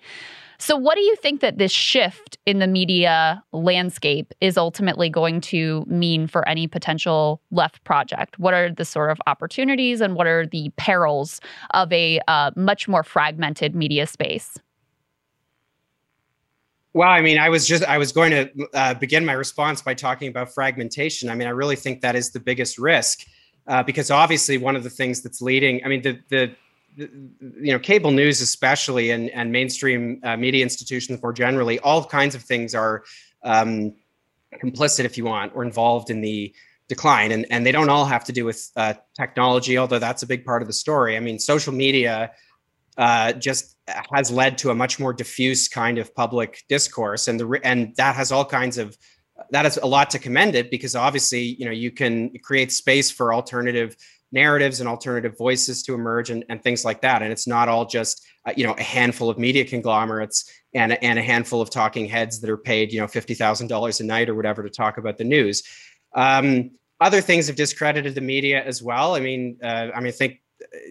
So, 0.61 0.77
what 0.77 0.97
do 0.97 1.03
you 1.03 1.15
think 1.17 1.41
that 1.41 1.59
this 1.59 1.71
shift 1.71 2.37
in 2.45 2.59
the 2.59 2.67
media 2.67 3.43
landscape 3.53 4.35
is 4.41 4.59
ultimately 4.59 5.09
going 5.09 5.41
to 5.43 5.85
mean 5.87 6.27
for 6.27 6.47
any 6.49 6.67
potential 6.67 7.41
left 7.53 7.85
project? 7.85 8.39
What 8.41 8.55
are 8.55 8.71
the 8.71 8.85
sort 8.85 9.11
of 9.11 9.19
opportunities 9.29 10.01
and 10.01 10.17
what 10.17 10.27
are 10.27 10.47
the 10.47 10.71
perils 10.77 11.41
of 11.75 11.93
a 11.93 12.21
uh, 12.27 12.51
much 12.57 12.89
more 12.89 13.05
fragmented 13.05 13.77
media 13.77 14.07
space? 14.07 14.59
Well, 16.93 17.09
I 17.09 17.21
mean, 17.21 17.39
I 17.39 17.49
was 17.51 17.65
just 17.65 17.85
I 17.85 17.99
was 17.99 18.11
going 18.11 18.33
to 18.33 18.51
uh, 18.75 18.95
begin 18.95 19.25
my 19.25 19.35
response 19.35 19.81
by 19.81 19.95
talking 19.95 20.29
about 20.29 20.53
fragmentation. 20.53 21.31
I 21.31 21.37
mean, 21.37 21.47
I 21.47 21.53
really 21.53 21.77
think 21.77 22.01
that 22.01 22.17
is 22.17 22.33
the 22.33 22.41
biggest 22.41 22.79
risk 22.79 23.21
uh, 23.69 23.85
because 23.85 24.11
obviously 24.11 24.59
one 24.59 24.75
of 24.75 24.83
the 24.83 24.91
things 24.91 25.23
that's 25.23 25.41
leading. 25.41 25.85
I 25.85 25.89
mean, 25.89 26.03
the 26.03 26.19
the 26.31 26.51
you 26.99 27.73
know, 27.73 27.79
cable 27.79 28.11
news, 28.11 28.41
especially, 28.41 29.11
and 29.11 29.31
and 29.31 29.53
mainstream 29.53 30.21
uh, 30.25 30.37
media 30.37 30.63
institutions 30.63 31.23
more 31.23 31.33
generally, 31.33 31.79
all 31.81 32.05
kinds 32.05 32.35
of 32.35 32.43
things 32.43 32.75
are 32.75 33.05
um, 33.45 33.95
complicit, 34.63 35.05
if 35.05 35.17
you 35.17 35.25
want, 35.25 35.53
or 35.55 35.63
involved 35.63 36.11
in 36.11 36.21
the 36.21 36.55
decline, 36.89 37.33
and 37.33 37.47
and 37.51 37.65
they 37.65 37.73
don't 37.73 37.89
all 37.89 38.05
have 38.05 38.25
to 38.25 38.33
do 38.33 38.45
with 38.45 38.71
uh, 38.77 38.95
technology, 39.17 39.79
although 39.79 39.99
that's 39.99 40.23
a 40.23 40.27
big 40.27 40.45
part 40.45 40.63
of 40.63 40.69
the 40.69 40.75
story. 40.75 41.17
I 41.17 41.21
mean, 41.21 41.39
social 41.39 41.73
media 41.73 42.33
uh, 42.97 43.33
just 43.33 43.77
has 44.13 44.31
led 44.31 44.59
to 44.59 44.71
a 44.71 44.75
much 44.75 44.99
more 44.99 45.13
diffuse 45.13 45.69
kind 45.69 45.99
of 45.99 46.15
public 46.15 46.65
discourse, 46.69 47.29
and 47.29 47.39
the 47.39 47.61
and 47.63 47.95
that 47.97 48.17
has 48.17 48.33
all 48.33 48.45
kinds 48.45 48.79
of 48.79 48.97
that 49.51 49.67
is 49.67 49.77
a 49.77 49.87
lot 49.87 50.11
to 50.11 50.19
commend 50.19 50.55
it 50.55 50.71
because 50.71 50.97
obviously 50.97 51.43
you 51.43 51.65
know 51.65 51.71
you 51.71 51.91
can 51.91 52.37
create 52.43 52.73
space 52.73 53.11
for 53.11 53.33
alternative 53.33 53.97
narratives 54.33 54.81
and 54.81 54.89
alternative 54.89 55.37
voices 55.39 55.83
to 55.83 55.95
emerge 55.95 56.31
and, 56.31 56.45
and 56.49 56.63
things 56.63 56.85
like 56.85 57.01
that 57.01 57.23
and 57.23 57.33
it's 57.33 57.47
not 57.47 57.69
all 57.69 57.87
just 57.87 58.25
uh, 58.47 58.53
you 58.57 58.67
know 58.67 58.75
a 58.75 58.83
handful 58.83 59.31
of 59.31 59.39
media 59.39 59.65
conglomerates 59.65 60.51
and, 60.75 61.03
and 61.03 61.19
a 61.19 61.23
handful 61.23 61.61
of 61.61 61.71
talking 61.71 62.07
heads 62.07 62.41
that 62.41 62.51
are 62.51 62.59
paid 62.59 62.93
you 62.93 63.01
know 63.01 63.07
$50000 63.07 64.01
a 64.01 64.05
night 64.05 64.29
or 64.29 64.35
whatever 64.35 64.63
to 64.63 64.71
talk 64.71 64.99
about 64.99 65.17
the 65.17 65.25
news 65.25 65.63
um, 66.15 66.71
other 67.01 67.21
things 67.21 67.47
have 67.47 67.57
discredited 67.57 68.15
the 68.15 68.21
media 68.21 68.63
as 68.65 68.83
well 68.83 69.15
i 69.15 69.21
mean 69.21 69.57
uh, 69.63 69.89
i 69.95 70.01
mean 70.01 70.09
i 70.09 70.13
think 70.13 70.41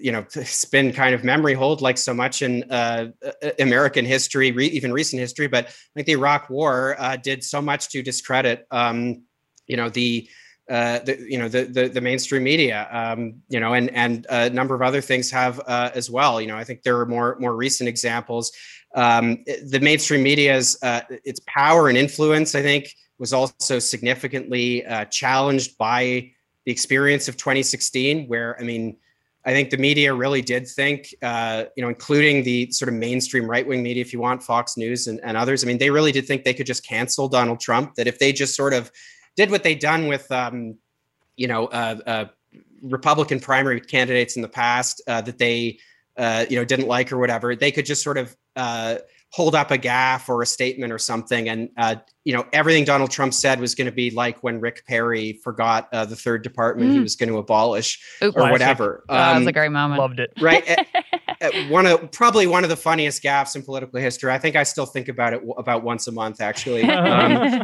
you 0.02 0.12
know 0.12 0.20
it's 0.36 0.66
been 0.66 0.92
kind 0.92 1.14
of 1.14 1.24
memory 1.24 1.54
hold 1.54 1.82
like 1.82 1.98
so 1.98 2.14
much 2.14 2.42
in 2.42 2.64
uh, 2.72 3.08
uh, 3.26 3.50
American 3.60 4.06
history, 4.06 4.52
re- 4.52 4.68
even 4.68 4.92
recent 4.94 5.20
history. 5.20 5.48
But 5.48 5.76
like 5.96 6.06
the 6.06 6.14
Iraq 6.14 6.50
War 6.50 6.96
uh, 7.00 7.18
did 7.18 7.44
so 7.44 7.62
much 7.62 7.90
to 7.90 8.02
discredit, 8.02 8.66
um, 8.72 9.24
you 9.68 9.78
know, 9.78 9.90
the, 9.90 10.30
uh, 10.70 11.00
the 11.00 11.18
you 11.20 11.38
know 11.38 11.48
the 11.48 11.64
the, 11.66 11.88
the 11.88 12.02
mainstream 12.02 12.44
media, 12.44 12.88
um, 12.92 13.36
you 13.50 13.60
know, 13.60 13.74
and 13.74 13.90
and 13.92 14.26
a 14.30 14.50
number 14.50 14.76
of 14.76 14.82
other 14.82 15.02
things 15.02 15.32
have 15.32 15.60
uh, 15.68 15.92
as 15.96 16.10
well. 16.10 16.42
You 16.42 16.48
know, 16.48 16.58
I 16.58 16.64
think 16.64 16.84
there 16.84 17.00
are 17.00 17.06
more 17.06 17.38
more 17.40 17.56
recent 17.56 17.88
examples. 17.88 18.52
Um, 18.96 19.44
the 19.46 19.80
mainstream 19.82 20.24
media's 20.24 20.78
uh, 20.82 21.02
its 21.24 21.40
power 21.48 21.90
and 21.90 21.98
influence, 21.98 22.56
I 22.56 22.62
think, 22.62 22.94
was 23.20 23.34
also 23.34 23.80
significantly 23.80 24.86
challenged 25.10 25.78
by 25.78 26.32
the 26.66 26.72
experience 26.72 27.28
of 27.28 27.38
2016, 27.38 28.28
where 28.28 28.60
I 28.60 28.64
mean 28.64 28.98
I 29.48 29.52
think 29.52 29.70
the 29.70 29.78
media 29.78 30.14
really 30.14 30.42
did 30.42 30.68
think, 30.68 31.16
uh, 31.22 31.64
you 31.78 31.82
know, 31.82 31.88
including 31.88 32.44
the 32.44 32.70
sort 32.72 32.90
of 32.90 32.96
mainstream 32.96 33.50
right 33.50 33.66
wing 33.66 33.82
media, 33.82 34.02
if 34.02 34.12
you 34.12 34.20
want, 34.20 34.44
Fox 34.44 34.76
News 34.76 35.08
and, 35.08 35.22
and, 35.24 35.38
others. 35.38 35.64
I 35.64 35.68
mean, 35.68 35.78
they 35.78 35.90
really 35.90 36.12
did 36.12 36.28
think 36.28 36.44
they 36.44 36.54
could 36.54 36.66
just 36.66 36.86
cancel 36.86 37.30
Donald 37.30 37.62
Trump. 37.62 37.96
That 37.96 38.08
if 38.08 38.20
they 38.20 38.34
just 38.34 38.58
sort 38.58 38.74
of 38.74 38.92
did 39.38 39.52
what 39.52 39.64
they'd 39.64 39.80
done 39.80 40.08
with, 40.08 40.30
um, 40.32 40.76
you 41.38 41.48
know, 41.48 41.68
uh, 41.68 41.98
uh, 42.06 42.26
Republican 42.82 43.40
primary 43.40 43.80
candidates 43.80 44.36
in 44.36 44.42
the 44.42 44.50
past 44.50 45.02
uh, 45.08 45.22
that 45.22 45.38
they, 45.38 45.78
uh, 46.18 46.46
you 46.50 46.58
know, 46.58 46.66
didn't 46.66 46.88
like 46.88 47.12
or 47.12 47.18
whatever, 47.18 47.56
they 47.56 47.72
could 47.72 47.86
just 47.86 48.04
sort 48.04 48.18
of 48.18 48.36
uh, 48.56 48.98
hold 49.32 49.56
up 49.56 49.72
a 49.72 49.78
gaff 49.78 50.28
or 50.28 50.42
a 50.42 50.46
statement 50.46 50.92
or 50.92 50.98
something 50.98 51.48
and 51.50 51.70
uh, 51.78 51.96
you 52.28 52.34
know 52.34 52.46
everything 52.52 52.84
donald 52.84 53.10
trump 53.10 53.34
said 53.34 53.58
was 53.62 53.74
going 53.74 53.86
to 53.86 53.92
be 53.92 54.12
like 54.12 54.38
when 54.44 54.60
rick 54.60 54.86
perry 54.86 55.32
forgot 55.42 55.88
uh, 55.94 56.04
the 56.04 56.16
third 56.16 56.44
department 56.44 56.90
mm. 56.90 56.96
he 56.96 57.00
was 57.00 57.16
going 57.16 57.30
to 57.30 57.38
abolish 57.38 58.04
Ooh, 58.22 58.34
or 58.36 58.52
whatever. 58.52 59.06
Um, 59.08 59.18
that 59.18 59.38
was 59.40 59.48
a 59.48 59.52
great 59.54 59.72
moment. 59.72 60.02
Loved 60.02 60.20
it. 60.20 60.34
right 60.42 60.86
one 61.70 61.86
of 61.86 62.12
probably 62.12 62.46
one 62.46 62.64
of 62.64 62.70
the 62.70 62.76
funniest 62.76 63.24
gaffes 63.24 63.56
in 63.56 63.62
political 63.62 64.00
history. 64.00 64.32
I 64.32 64.40
think 64.40 64.58
i 64.58 64.64
still 64.64 64.86
think 64.86 65.08
about 65.08 65.34
it 65.34 65.38
w- 65.38 65.54
about 65.54 65.84
once 65.84 66.08
a 66.08 66.12
month 66.12 66.42
actually. 66.42 66.84
Um, 66.98 67.62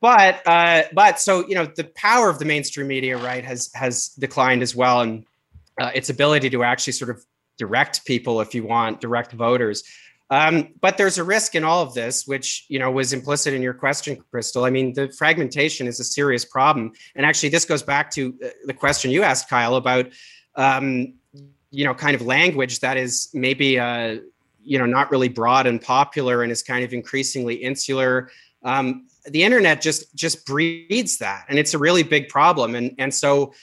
but 0.00 0.46
uh, 0.46 0.82
but 0.92 1.20
so 1.20 1.46
you 1.46 1.54
know 1.54 1.66
the 1.66 1.84
power 1.94 2.28
of 2.28 2.38
the 2.38 2.44
mainstream 2.44 2.88
media 2.88 3.16
right 3.16 3.44
has 3.44 3.70
has 3.74 4.08
declined 4.18 4.62
as 4.62 4.74
well. 4.74 5.00
And 5.00 5.24
uh, 5.80 5.90
its 5.94 6.10
ability 6.10 6.50
to 6.50 6.64
actually 6.64 6.92
sort 6.92 7.10
of 7.10 7.24
direct 7.58 8.04
people 8.04 8.40
if 8.40 8.54
you 8.54 8.64
want, 8.64 9.00
direct 9.00 9.32
voters. 9.32 9.84
Um, 10.30 10.74
but 10.80 10.98
there's 10.98 11.16
a 11.16 11.24
risk 11.24 11.54
in 11.54 11.64
all 11.64 11.82
of 11.82 11.94
this, 11.94 12.26
which 12.26 12.66
you 12.68 12.78
know 12.78 12.90
was 12.90 13.12
implicit 13.12 13.54
in 13.54 13.62
your 13.62 13.74
question, 13.74 14.22
Krystal. 14.32 14.66
I 14.66 14.70
mean, 14.70 14.92
the 14.92 15.10
fragmentation 15.10 15.86
is 15.86 16.00
a 16.00 16.04
serious 16.04 16.44
problem, 16.44 16.92
and 17.16 17.24
actually, 17.24 17.48
this 17.48 17.64
goes 17.64 17.82
back 17.82 18.10
to 18.12 18.34
uh, 18.44 18.48
the 18.66 18.74
question 18.74 19.10
you 19.10 19.22
asked, 19.22 19.48
Kyle, 19.48 19.76
about 19.76 20.06
um, 20.56 21.14
you 21.70 21.84
know, 21.84 21.94
kind 21.94 22.14
of 22.14 22.22
language 22.22 22.80
that 22.80 22.96
is 22.96 23.30
maybe 23.32 23.78
uh, 23.78 24.16
you 24.62 24.78
know 24.78 24.86
not 24.86 25.10
really 25.10 25.28
broad 25.28 25.66
and 25.66 25.80
popular, 25.80 26.42
and 26.42 26.52
is 26.52 26.62
kind 26.62 26.84
of 26.84 26.92
increasingly 26.92 27.54
insular. 27.54 28.30
Um, 28.64 29.06
the 29.24 29.42
internet 29.44 29.80
just 29.80 30.14
just 30.14 30.44
breeds 30.44 31.18
that, 31.18 31.46
and 31.48 31.58
it's 31.58 31.72
a 31.72 31.78
really 31.78 32.02
big 32.02 32.28
problem. 32.28 32.74
And 32.74 32.94
and 32.98 33.14
so 33.14 33.54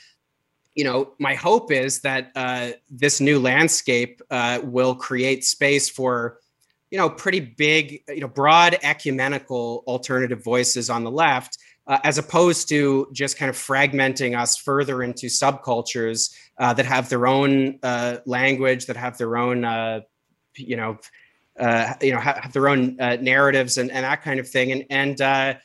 you 0.76 0.84
know, 0.84 1.14
my 1.20 1.34
hope 1.34 1.72
is 1.72 2.02
that 2.02 2.32
uh, 2.36 2.72
this 2.90 3.22
new 3.22 3.40
landscape 3.40 4.22
uh, 4.30 4.60
will 4.62 4.94
create 4.94 5.46
space 5.46 5.90
for, 5.90 6.40
you 6.96 7.02
know, 7.02 7.10
pretty 7.10 7.42
big, 7.42 8.00
you 8.08 8.22
know, 8.22 8.28
broad 8.30 8.78
ecumenical 8.82 9.84
alternative 9.86 10.42
voices 10.42 10.90
on 10.90 11.04
the 11.04 11.12
left, 11.12 11.58
uh, 11.88 12.00
as 12.06 12.18
opposed 12.18 12.70
to 12.70 13.06
just 13.12 13.38
kind 13.38 13.50
of 13.50 13.58
fragmenting 13.58 14.40
us 14.40 14.56
further 14.56 15.04
into 15.04 15.26
subcultures 15.28 16.34
uh, 16.58 16.74
that 16.74 16.86
have 16.86 17.10
their 17.10 17.28
own 17.28 17.80
uh, 17.84 18.16
language, 18.26 18.86
that 18.86 18.96
have 18.96 19.18
their 19.18 19.36
own, 19.36 19.66
uh, 19.66 20.00
you 20.56 20.78
know, 20.78 20.98
you 22.02 22.14
know, 22.14 22.20
have 22.22 22.54
their 22.54 22.70
own 22.70 22.96
narratives 22.96 23.78
and, 23.78 23.92
and 23.92 24.06
that 24.06 24.22
kind 24.22 24.40
of 24.40 24.48
thing, 24.48 24.72
and 24.72 24.86
and 24.90 25.60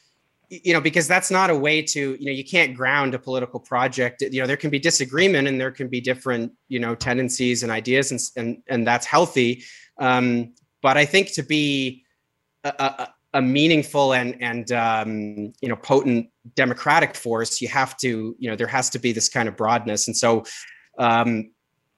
you 0.48 0.73
know 0.73 0.81
because 0.81 1.07
that's 1.07 1.31
not 1.31 1.48
a 1.48 1.55
way 1.55 1.81
to 1.81 2.16
you 2.19 2.27
know 2.27 2.32
you 2.32 2.44
can't 2.44 2.77
ground 2.77 3.15
a 3.15 3.20
political 3.20 3.61
project. 3.61 4.20
You 4.20 4.40
know 4.40 4.48
there 4.48 4.57
can 4.57 4.70
be 4.70 4.81
disagreement 4.81 5.47
and 5.47 5.61
there 5.61 5.70
can 5.70 5.86
be 5.86 6.01
different 6.01 6.52
you 6.66 6.81
know 6.81 6.97
tendencies 6.97 7.62
and 7.62 7.70
ideas 7.70 8.11
and 8.11 8.20
and, 8.36 8.62
and 8.66 8.85
that's 8.85 9.07
healthy. 9.07 9.62
Um, 9.98 10.55
but 10.82 10.97
i 10.97 11.05
think 11.05 11.32
to 11.32 11.43
be 11.43 12.05
a, 12.65 12.73
a, 12.78 13.09
a 13.35 13.43
meaningful 13.43 14.12
and 14.12 14.36
and 14.40 14.73
um, 14.73 15.52
you 15.61 15.69
know 15.69 15.77
potent 15.77 16.28
democratic 16.55 17.15
force 17.15 17.61
you 17.61 17.69
have 17.69 17.97
to 17.97 18.35
you 18.39 18.51
know 18.51 18.57
there 18.57 18.66
has 18.66 18.90
to 18.90 18.98
be 18.98 19.12
this 19.12 19.28
kind 19.28 19.48
of 19.48 19.57
broadness 19.57 20.07
and 20.09 20.16
so 20.16 20.44
um, 20.98 21.51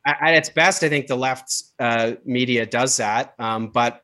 at 0.07 0.35
its 0.35 0.51
best 0.51 0.83
i 0.83 0.89
think 0.89 1.07
the 1.07 1.17
left 1.17 1.63
uh, 1.79 2.13
media 2.25 2.67
does 2.67 2.97
that 2.97 3.35
um, 3.39 3.69
but 3.69 4.03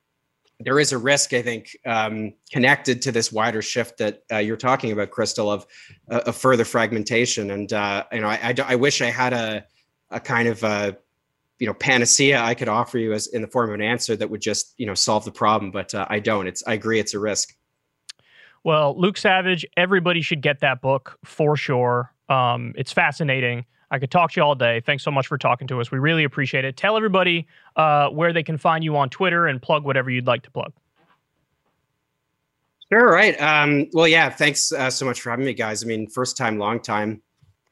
there 0.61 0.81
is 0.81 0.93
a 0.93 0.99
risk, 0.99 1.35
I 1.35 1.43
think, 1.43 1.77
um, 1.87 2.35
connected 2.51 3.01
to 3.03 3.13
this 3.13 3.31
wider 3.31 3.63
shift 3.63 3.99
that 3.99 4.23
uh, 4.33 4.39
you're 4.39 4.57
talking 4.57 4.91
about, 4.91 5.11
Krystal, 5.11 5.53
of, 5.53 5.67
uh, 6.11 6.23
of 6.27 6.37
further 6.37 6.65
fragmentation. 6.65 7.53
And 7.53 7.73
uh, 7.73 8.05
you 8.13 8.21
know, 8.21 8.29
I, 8.29 8.39
I, 8.43 8.55
I, 8.67 8.75
wish 8.75 9.01
I 9.01 9.11
had 9.11 9.33
a 9.33 9.65
a 10.11 10.19
kind 10.19 10.49
of 10.49 10.63
a, 10.65 10.67
uh, 10.67 10.93
you 11.59 11.67
know 11.67 11.75
panacea 11.75 12.41
I 12.41 12.55
could 12.55 12.69
offer 12.69 12.99
you 12.99 13.13
as 13.13 13.27
in 13.29 13.43
the 13.43 13.49
form 13.49 13.71
of 13.71 13.75
an 13.75 13.83
answer 13.83 14.17
that 14.17 14.31
would 14.31 14.41
just 14.41 14.75
you 14.79 14.87
know 14.87 14.95
solve 14.95 15.25
the 15.25 15.33
problem, 15.33 15.71
but 15.71 15.95
uh, 15.95 16.07
I 16.09 16.21
don't. 16.21 16.47
It's 16.47 16.63
I 16.67 16.75
agree, 16.75 16.99
it's 16.99 17.15
a 17.15 17.19
risk. 17.19 17.55
Well, 18.65 18.99
Luke 18.99 19.17
Savage, 19.17 19.65
everybody 19.77 20.21
should 20.21 20.43
get 20.43 20.61
that 20.61 20.81
book 20.81 21.19
for 21.25 21.57
sure. 21.57 22.13
Um, 22.29 22.75
it's 22.77 22.93
fascinating. 22.93 23.65
I 23.91 23.99
could 23.99 24.11
talk 24.11 24.33
to 24.33 24.41
you 24.41 24.45
all 24.45 24.55
day. 24.55 24.81
Thanks 24.81 25.03
so 25.03 25.11
much 25.11 25.27
for 25.27 25.39
talking 25.39 25.67
to 25.69 25.81
us. 25.81 25.91
We 25.91 25.99
really 25.99 26.25
appreciate 26.25 26.65
it. 26.65 26.77
Tell 26.77 26.97
everybody 26.97 27.47
uh, 27.77 28.09
where 28.09 28.33
they 28.33 28.43
can 28.43 28.59
find 28.59 28.85
you 28.85 28.97
on 28.97 29.09
Twitter 29.09 29.47
and 29.47 29.63
plug 29.63 29.85
whatever 29.85 30.11
you'd 30.11 30.27
like 30.27 30.43
to 30.43 30.51
plug. 30.51 30.73
Sure, 32.93 33.11
right. 33.11 33.41
Um, 33.41 33.87
well, 33.93 34.09
yeah, 34.09 34.31
thanks 34.31 34.73
uh, 34.73 34.91
so 34.91 35.05
much 35.05 35.21
for 35.21 35.31
having 35.31 35.45
me, 35.45 35.55
guys. 35.55 35.83
I 35.83 35.87
mean, 35.87 36.09
first 36.09 36.37
time, 36.37 36.59
long 36.59 36.81
time. 36.81 37.23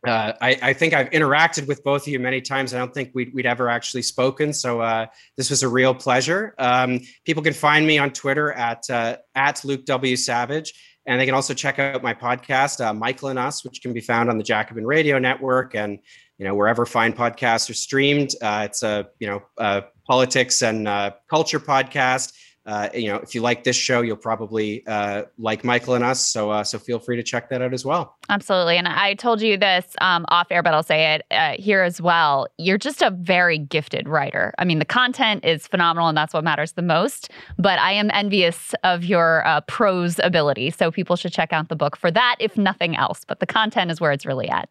Uh, 0.07 0.33
I, 0.41 0.59
I, 0.63 0.73
think 0.73 0.95
I've 0.95 1.11
interacted 1.11 1.67
with 1.67 1.83
both 1.83 2.03
of 2.03 2.09
you 2.09 2.21
many 2.21 2.41
times. 2.41 2.73
I 2.73 2.79
don't 2.79 2.95
think 2.95 3.11
we'd, 3.15 3.35
we'd 3.35 3.47
ever 3.47 3.69
actually 3.69 4.03
spoken. 4.03 4.53
So 4.53 4.81
uh, 4.81 5.07
this 5.37 5.51
was 5.51 5.63
a 5.63 5.69
real 5.69 5.95
pleasure. 5.95 6.55
Um, 6.59 7.01
people 7.25 7.43
can 7.43 7.53
find 7.53 7.87
me 7.87 7.99
on 7.99 8.13
Twitter 8.13 8.53
at, 8.53 8.89
uh, 8.89 9.17
at 9.35 9.65
Luke 9.65 9.85
W. 9.85 10.17
Savage. 10.17 10.75
And 11.07 11.21
they 11.21 11.25
can 11.25 11.35
also 11.35 11.55
check 11.55 11.79
out 11.79 12.03
my 12.03 12.15
podcast, 12.15 12.85
uh, 12.85 12.93
Michael 12.93 13.29
and 13.29 13.39
Us, 13.39 13.65
which 13.65 13.81
can 13.81 13.93
be 13.93 14.01
found 14.01 14.29
on 14.29 14.39
the 14.39 14.45
Jacobin 14.45 14.87
Radio 14.87 15.19
Network 15.19 15.75
and 15.75 15.99
you 16.39 16.45
know 16.45 16.55
wherever 16.55 16.85
fine 16.85 17.13
podcasts 17.13 17.71
are 17.71 17.75
streamed. 17.75 18.35
Uh, 18.43 18.63
it's 18.69 18.83
a 18.83 19.09
you 19.19 19.27
know 19.27 19.43
a 19.57 19.85
politics 20.07 20.63
and 20.63 20.87
uh, 20.87 21.13
culture 21.29 21.61
podcast 21.61 22.33
uh, 22.67 22.89
you 22.93 23.07
know, 23.07 23.17
if 23.17 23.33
you 23.33 23.41
like 23.41 23.63
this 23.63 23.77
show, 23.77 24.01
you'll 24.01 24.17
probably 24.17 24.85
uh, 24.89 25.23
like 25.39 25.63
Michael 25.63 25.95
and 25.95 26.03
us. 26.03 26.21
So, 26.21 26.51
uh, 26.51 26.65
so 26.65 26.81
feel 26.81 26.99
free 26.99 27.15
to 27.15 27.23
check 27.23 27.49
that 27.51 27.63
out 27.63 27.73
as 27.73 27.85
well. 27.85 28.17
Absolutely. 28.29 28.77
And 28.77 28.89
I 28.89 29.15
told 29.15 29.41
you 29.41 29.57
this 29.57 29.95
um, 30.01 30.27
off 30.31 30.49
air, 30.51 30.65
but 30.65 30.75
I'll 30.75 30.83
say 30.83 31.15
it 31.15 31.25
uh, 31.31 31.55
here 31.63 31.83
as 31.83 32.03
well. 32.03 32.49
You're 32.59 32.77
just 32.77 33.03
a 33.03 33.11
very 33.11 33.57
gifted 33.57 34.09
writer. 34.09 34.53
I 34.59 34.65
mean, 34.65 34.81
the 34.81 34.85
content 34.85 35.45
is 35.45 35.69
phenomenal, 35.69 36.09
and 36.09 36.19
that's 36.19 36.35
what 36.35 36.43
matters 36.43 36.73
the 36.73 36.83
most. 36.83 37.31
But 37.57 37.79
I 37.79 37.93
am 37.93 38.11
envious 38.13 38.75
of 38.83 39.05
your 39.05 39.47
uh, 39.47 39.61
prose 39.63 40.19
ability. 40.25 40.71
So 40.71 40.91
people 40.91 41.15
should 41.15 41.33
check 41.33 41.53
out 41.53 41.69
the 41.69 41.77
book 41.77 41.97
for 41.97 42.11
that, 42.11 42.35
if 42.41 42.59
nothing 42.59 42.97
else. 42.97 43.25
But 43.25 43.39
the 43.39 43.47
content 43.47 43.93
is 43.93 44.01
where 44.01 44.11
it's 44.11 44.27
really 44.27 44.49
at. 44.49 44.69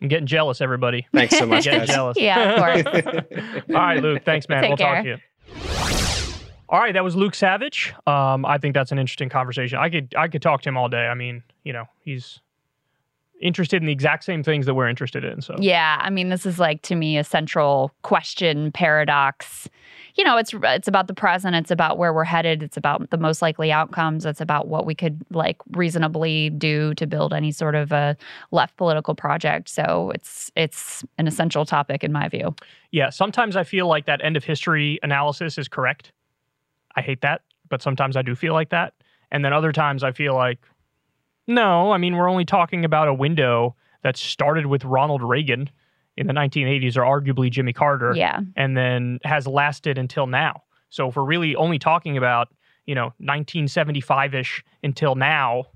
I'm 0.00 0.06
getting 0.06 0.26
jealous, 0.26 0.60
everybody. 0.60 1.08
Thanks 1.12 1.36
so 1.36 1.46
much. 1.46 1.64
getting 1.64 1.86
jealous. 1.86 2.16
Yeah, 2.20 2.50
of 2.50 2.84
course. 2.84 3.24
All 3.70 3.74
right, 3.74 4.00
Luke. 4.00 4.22
Thanks, 4.24 4.48
man. 4.48 4.62
Take 4.62 4.70
we'll 4.70 4.76
care. 4.76 4.94
talk 4.94 5.04
to 5.04 6.00
you. 6.00 6.05
All 6.68 6.80
right, 6.80 6.92
that 6.94 7.04
was 7.04 7.14
Luke 7.14 7.34
Savage. 7.34 7.94
Um, 8.06 8.44
I 8.44 8.58
think 8.58 8.74
that's 8.74 8.92
an 8.92 8.98
interesting 8.98 9.28
conversation. 9.28 9.78
I 9.78 9.88
could 9.88 10.14
I 10.16 10.28
could 10.28 10.42
talk 10.42 10.62
to 10.62 10.68
him 10.68 10.76
all 10.76 10.88
day. 10.88 11.06
I 11.06 11.14
mean, 11.14 11.42
you 11.64 11.72
know, 11.72 11.84
he's 12.00 12.40
interested 13.40 13.82
in 13.82 13.86
the 13.86 13.92
exact 13.92 14.24
same 14.24 14.42
things 14.42 14.66
that 14.66 14.74
we're 14.74 14.88
interested 14.88 15.24
in. 15.24 15.42
So 15.42 15.54
Yeah, 15.58 15.98
I 16.00 16.10
mean, 16.10 16.28
this 16.28 16.46
is 16.46 16.58
like 16.58 16.82
to 16.82 16.94
me 16.94 17.18
a 17.18 17.24
central 17.24 17.92
question 18.02 18.72
paradox. 18.72 19.68
You 20.14 20.24
know, 20.24 20.38
it's 20.38 20.52
it's 20.54 20.88
about 20.88 21.06
the 21.06 21.14
present. 21.14 21.54
It's 21.54 21.70
about 21.70 21.98
where 21.98 22.12
we're 22.12 22.24
headed. 22.24 22.62
It's 22.62 22.76
about 22.76 23.10
the 23.10 23.18
most 23.18 23.42
likely 23.42 23.70
outcomes. 23.70 24.24
It's 24.24 24.40
about 24.40 24.66
what 24.66 24.86
we 24.86 24.94
could 24.94 25.20
like 25.30 25.58
reasonably 25.72 26.50
do 26.50 26.94
to 26.94 27.06
build 27.06 27.34
any 27.34 27.52
sort 27.52 27.74
of 27.74 27.92
a 27.92 28.16
left 28.50 28.76
political 28.76 29.14
project. 29.14 29.68
So 29.68 30.10
it's 30.14 30.50
it's 30.56 31.04
an 31.18 31.26
essential 31.26 31.66
topic 31.66 32.02
in 32.02 32.12
my 32.12 32.28
view. 32.28 32.54
yeah, 32.90 33.10
sometimes 33.10 33.56
I 33.56 33.64
feel 33.64 33.86
like 33.86 34.06
that 34.06 34.24
end 34.24 34.36
of 34.36 34.44
history 34.44 34.98
analysis 35.02 35.58
is 35.58 35.68
correct. 35.68 36.12
I 36.96 37.02
hate 37.02 37.20
that, 37.20 37.42
but 37.68 37.82
sometimes 37.82 38.16
I 38.16 38.22
do 38.22 38.34
feel 38.34 38.54
like 38.54 38.70
that. 38.70 38.94
And 39.30 39.44
then 39.44 39.52
other 39.52 39.72
times 39.72 40.02
I 40.02 40.12
feel 40.12 40.34
like, 40.34 40.60
no, 41.46 41.92
I 41.92 41.98
mean, 41.98 42.16
we're 42.16 42.30
only 42.30 42.44
talking 42.44 42.84
about 42.84 43.08
a 43.08 43.14
window 43.14 43.76
that 44.02 44.16
started 44.16 44.66
with 44.66 44.84
Ronald 44.84 45.22
Reagan 45.22 45.70
in 46.16 46.26
the 46.26 46.32
1980s 46.32 46.96
or 46.96 47.02
arguably 47.02 47.50
Jimmy 47.50 47.72
Carter 47.72 48.14
Yeah, 48.14 48.40
and 48.56 48.76
then 48.76 49.18
has 49.24 49.46
lasted 49.46 49.98
until 49.98 50.26
now. 50.26 50.62
So 50.88 51.08
if 51.08 51.16
we're 51.16 51.24
really 51.24 51.54
only 51.56 51.78
talking 51.78 52.16
about, 52.16 52.48
you 52.86 52.94
know, 52.94 53.06
1975 53.18 54.34
ish 54.34 54.64
until 54.82 55.14
now, 55.14 55.66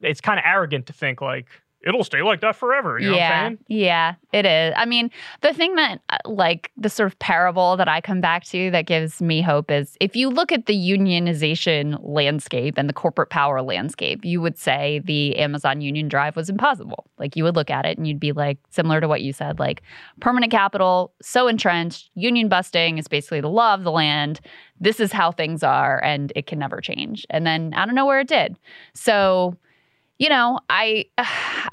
it's 0.00 0.20
kind 0.20 0.38
of 0.38 0.44
arrogant 0.46 0.86
to 0.86 0.92
think 0.92 1.20
like 1.20 1.48
it'll 1.86 2.04
stay 2.04 2.20
like 2.20 2.40
that 2.40 2.56
forever. 2.56 2.98
You 2.98 3.06
know 3.06 3.12
what 3.12 3.18
yeah, 3.18 3.42
I'm 3.44 3.50
saying? 3.50 3.58
yeah, 3.68 4.14
it 4.32 4.44
is. 4.44 4.74
I 4.76 4.84
mean, 4.84 5.10
the 5.42 5.54
thing 5.54 5.76
that 5.76 6.00
uh, 6.10 6.18
like 6.24 6.72
the 6.76 6.90
sort 6.90 7.06
of 7.06 7.18
parable 7.20 7.76
that 7.76 7.88
I 7.88 8.00
come 8.00 8.20
back 8.20 8.44
to 8.46 8.70
that 8.72 8.86
gives 8.86 9.22
me 9.22 9.40
hope 9.40 9.70
is 9.70 9.96
if 10.00 10.16
you 10.16 10.28
look 10.28 10.50
at 10.50 10.66
the 10.66 10.74
unionization 10.74 11.98
landscape 12.02 12.74
and 12.76 12.88
the 12.88 12.92
corporate 12.92 13.30
power 13.30 13.62
landscape, 13.62 14.24
you 14.24 14.40
would 14.40 14.58
say 14.58 15.00
the 15.04 15.36
Amazon 15.36 15.80
Union 15.80 16.08
Drive 16.08 16.34
was 16.34 16.50
impossible. 16.50 17.06
Like 17.18 17.36
you 17.36 17.44
would 17.44 17.54
look 17.54 17.70
at 17.70 17.86
it 17.86 17.96
and 17.96 18.06
you'd 18.06 18.20
be 18.20 18.32
like, 18.32 18.58
similar 18.70 19.00
to 19.00 19.06
what 19.06 19.22
you 19.22 19.32
said, 19.32 19.60
like 19.60 19.82
permanent 20.20 20.50
capital, 20.50 21.12
so 21.22 21.46
entrenched, 21.46 22.10
union 22.16 22.48
busting 22.48 22.98
is 22.98 23.06
basically 23.06 23.40
the 23.40 23.48
law 23.48 23.74
of 23.74 23.84
the 23.84 23.92
land. 23.92 24.40
This 24.80 24.98
is 24.98 25.12
how 25.12 25.30
things 25.30 25.62
are, 25.62 26.02
and 26.04 26.32
it 26.36 26.46
can 26.46 26.58
never 26.58 26.80
change. 26.80 27.24
And 27.30 27.46
then 27.46 27.72
I 27.74 27.86
don't 27.86 27.94
know 27.94 28.04
where 28.04 28.20
it 28.20 28.28
did. 28.28 28.58
So 28.92 29.56
you 30.18 30.28
know, 30.28 30.60
I 30.70 31.06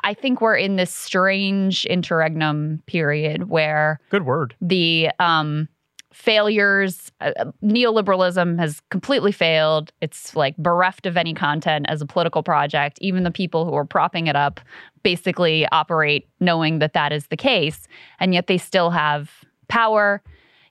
I 0.03 0.13
think 0.13 0.41
we're 0.41 0.57
in 0.57 0.75
this 0.75 0.91
strange 0.91 1.85
interregnum 1.85 2.81
period 2.85 3.49
where 3.49 3.99
Good 4.09 4.25
word. 4.25 4.55
the 4.61 5.09
um, 5.19 5.69
failures, 6.11 7.11
uh, 7.21 7.31
neoliberalism 7.63 8.59
has 8.59 8.81
completely 8.89 9.31
failed. 9.31 9.91
It's 10.01 10.35
like 10.35 10.55
bereft 10.57 11.05
of 11.05 11.17
any 11.17 11.33
content 11.33 11.85
as 11.89 12.01
a 12.01 12.05
political 12.05 12.43
project. 12.43 12.99
Even 13.01 13.23
the 13.23 13.31
people 13.31 13.65
who 13.65 13.73
are 13.75 13.85
propping 13.85 14.27
it 14.27 14.35
up 14.35 14.59
basically 15.03 15.67
operate 15.71 16.27
knowing 16.39 16.79
that 16.79 16.93
that 16.93 17.11
is 17.11 17.27
the 17.27 17.37
case, 17.37 17.87
and 18.19 18.33
yet 18.33 18.47
they 18.47 18.57
still 18.57 18.89
have 18.89 19.31
power. 19.69 20.21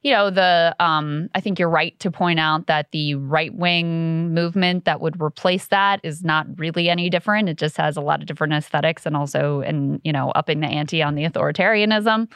You 0.02 0.10
know, 0.10 0.30
the 0.30 0.74
um, 0.80 1.30
I 1.34 1.40
think 1.40 1.60
you're 1.60 1.68
right 1.68 1.98
to 2.00 2.10
point 2.10 2.40
out 2.40 2.66
that 2.66 2.90
the 2.90 3.14
right 3.14 3.54
wing 3.54 4.34
movement 4.34 4.84
that 4.84 5.00
would 5.00 5.20
replace 5.22 5.68
that 5.68 6.00
is 6.02 6.24
not 6.24 6.46
really 6.58 6.88
any 6.88 7.08
different. 7.08 7.48
It 7.48 7.56
just 7.56 7.76
has 7.76 7.96
a 7.96 8.00
lot 8.00 8.20
of 8.20 8.26
different 8.26 8.52
aesthetics 8.52 9.06
and 9.06 9.16
also, 9.16 9.60
and 9.60 10.00
you 10.02 10.12
know, 10.12 10.30
upping 10.32 10.60
the 10.60 10.66
ante 10.66 11.02
on 11.02 11.14
the 11.14 11.24
authoritarianism. 11.24 12.28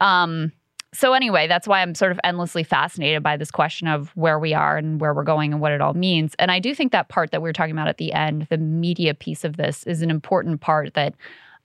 Um, 0.00 0.52
so 0.92 1.12
anyway, 1.12 1.46
that's 1.46 1.68
why 1.68 1.82
I'm 1.82 1.94
sort 1.94 2.10
of 2.10 2.18
endlessly 2.24 2.64
fascinated 2.64 3.22
by 3.22 3.36
this 3.36 3.50
question 3.50 3.86
of 3.86 4.08
where 4.16 4.38
we 4.38 4.54
are 4.54 4.76
and 4.76 5.00
where 5.00 5.12
we're 5.12 5.24
going 5.24 5.52
and 5.52 5.60
what 5.60 5.72
it 5.72 5.80
all 5.80 5.94
means. 5.94 6.34
And 6.38 6.50
I 6.50 6.58
do 6.58 6.74
think 6.74 6.90
that 6.92 7.08
part 7.08 7.30
that 7.32 7.42
we 7.42 7.48
were 7.48 7.52
talking 7.52 7.72
about 7.72 7.88
at 7.88 7.98
the 7.98 8.14
end, 8.14 8.46
the 8.50 8.58
media 8.58 9.12
piece 9.14 9.44
of 9.44 9.58
this, 9.58 9.84
is 9.84 10.00
an 10.02 10.10
important 10.10 10.60
part 10.60 10.94
that 10.94 11.14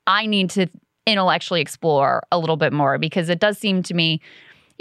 I 0.06 0.26
need 0.26 0.50
to 0.52 0.68
intellectually 1.08 1.62
explore 1.62 2.24
a 2.32 2.38
little 2.38 2.58
bit 2.58 2.74
more 2.74 2.98
because 2.98 3.30
it 3.30 3.40
does 3.40 3.58
seem 3.58 3.84
to 3.84 3.94
me 3.94 4.22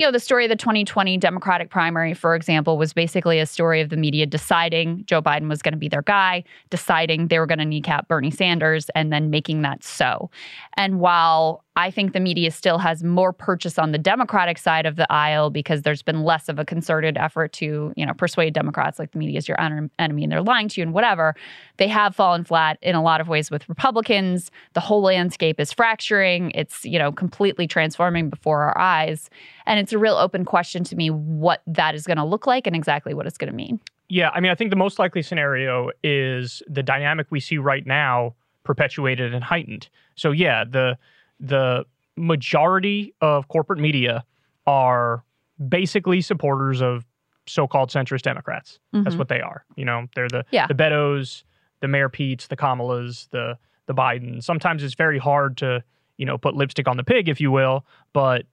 you 0.01 0.07
know, 0.07 0.11
the 0.11 0.19
story 0.19 0.47
of 0.47 0.49
the 0.49 0.57
2020 0.57 1.19
Democratic 1.19 1.69
primary, 1.69 2.15
for 2.15 2.35
example, 2.35 2.79
was 2.79 2.95
basically 2.95 3.39
a 3.39 3.45
story 3.45 3.83
of 3.83 3.91
the 3.91 3.99
media 3.99 4.25
deciding 4.25 5.05
Joe 5.05 5.21
Biden 5.21 5.47
was 5.47 5.61
going 5.61 5.75
to 5.75 5.79
be 5.79 5.91
their 5.91 6.01
guy, 6.01 6.43
deciding 6.71 7.29
they 7.29 7.39
were 7.39 7.45
going 7.45 7.59
to 7.59 7.67
kneecap 7.67 8.09
Bernie 8.09 8.31
Sanders, 8.31 8.89
and 8.95 9.13
then 9.13 9.29
making 9.29 9.61
that 9.61 9.85
so. 9.85 10.31
And 10.79 11.01
while 11.01 11.65
I 11.77 11.91
think 11.91 12.15
the 12.15 12.21
media 12.21 12.51
still 12.51 12.79
has 12.79 13.05
more 13.05 13.33
purchase 13.33 13.79
on 13.79 13.93
the 13.93 13.99
Democratic 13.99 14.59
side 14.59 14.87
of 14.87 14.97
the 14.97 15.11
aisle 15.11 15.51
because 15.51 15.83
there's 15.83 16.03
been 16.03 16.25
less 16.25 16.49
of 16.49 16.59
a 16.59 16.65
concerted 16.65 17.17
effort 17.17 17.53
to, 17.55 17.93
you 17.97 18.05
know, 18.05 18.13
persuade 18.13 18.55
Democrats 18.55 18.99
like 18.99 19.13
the 19.13 19.19
media 19.19 19.39
is 19.39 19.47
your 19.47 19.61
enemy 19.61 19.91
and 19.99 20.33
they're 20.33 20.43
lying 20.43 20.69
to 20.69 20.81
you 20.81 20.83
and 20.83 20.93
whatever. 20.93 21.35
They 21.77 21.89
have 21.89 22.17
fallen 22.17 22.45
flat 22.45 22.79
in 22.83 22.97
a 22.97 23.03
lot 23.03 23.21
of 23.21 23.29
ways 23.29 23.51
with 23.51 23.69
Republicans. 23.69 24.51
The 24.73 24.81
whole 24.81 25.03
landscape 25.03 25.61
is 25.61 25.73
fracturing. 25.73 26.51
It's, 26.55 26.85
you 26.85 26.99
know, 26.99 27.13
completely 27.13 27.67
transforming 27.67 28.31
before 28.31 28.63
our 28.63 28.77
eyes. 28.77 29.31
And 29.67 29.81
it's 29.81 29.93
a 29.93 29.99
real 29.99 30.17
open 30.17 30.45
question 30.45 30.85
to 30.85 30.97
me 30.97 31.11
what 31.11 31.63
that 31.67 31.95
is 31.95 32.07
going 32.07 32.17
to 32.17 32.25
look 32.25 32.47
like 32.47 32.67
and 32.67 32.75
exactly 32.75 33.15
what 33.15 33.27
it's 33.27 33.39
going 33.39 33.51
to 33.51 33.57
mean. 33.57 33.81
Yeah, 34.09 34.31
I 34.31 34.41
mean, 34.41 34.51
I 34.51 34.55
think 34.55 34.71
the 34.71 34.77
most 34.77 34.99
likely 34.99 35.23
scenario 35.23 35.91
is 36.03 36.63
the 36.67 36.83
dynamic 36.83 37.29
we 37.31 37.39
see 37.39 37.59
right 37.59 37.87
now 37.87 38.35
perpetuated 38.65 39.33
and 39.35 39.45
heightened. 39.45 39.89
So 40.17 40.33
yeah, 40.33 40.65
the 40.65 40.99
the 41.39 41.87
majority 42.17 43.15
of 43.21 43.49
corporate 43.49 43.79
media 43.79 44.25
are 44.67 45.25
basically 45.69 46.21
supporters 46.21 46.83
of 46.83 47.07
so-called 47.47 47.91
centrist 47.91 48.23
Democrats. 48.23 48.79
Mm-hmm. 48.95 49.05
That's 49.05 49.17
what 49.17 49.29
they 49.29 49.41
are. 49.41 49.65
You 49.77 49.85
know, 49.85 50.07
they're 50.15 50.29
the 50.29 50.45
yeah. 50.51 50.67
the 50.67 50.75
Beto's, 50.75 51.45
the 51.81 51.89
Mayor 51.89 52.09
Pete's, 52.09 52.49
the 52.49 52.57
Kamalas, 52.57 53.29
the 53.31 53.59
the 53.87 53.95
Biden. 53.95 54.43
Sometimes 54.43 54.83
it's 54.83 54.95
very 54.95 55.19
hard 55.19 55.57
to 55.59 55.83
you 56.21 56.27
know 56.27 56.37
put 56.37 56.55
lipstick 56.55 56.87
on 56.87 56.99
the 56.99 57.03
pig, 57.03 57.31
if 57.31 57.41
you 57.41 57.51
will, 57.51 57.87
but 58.13 58.45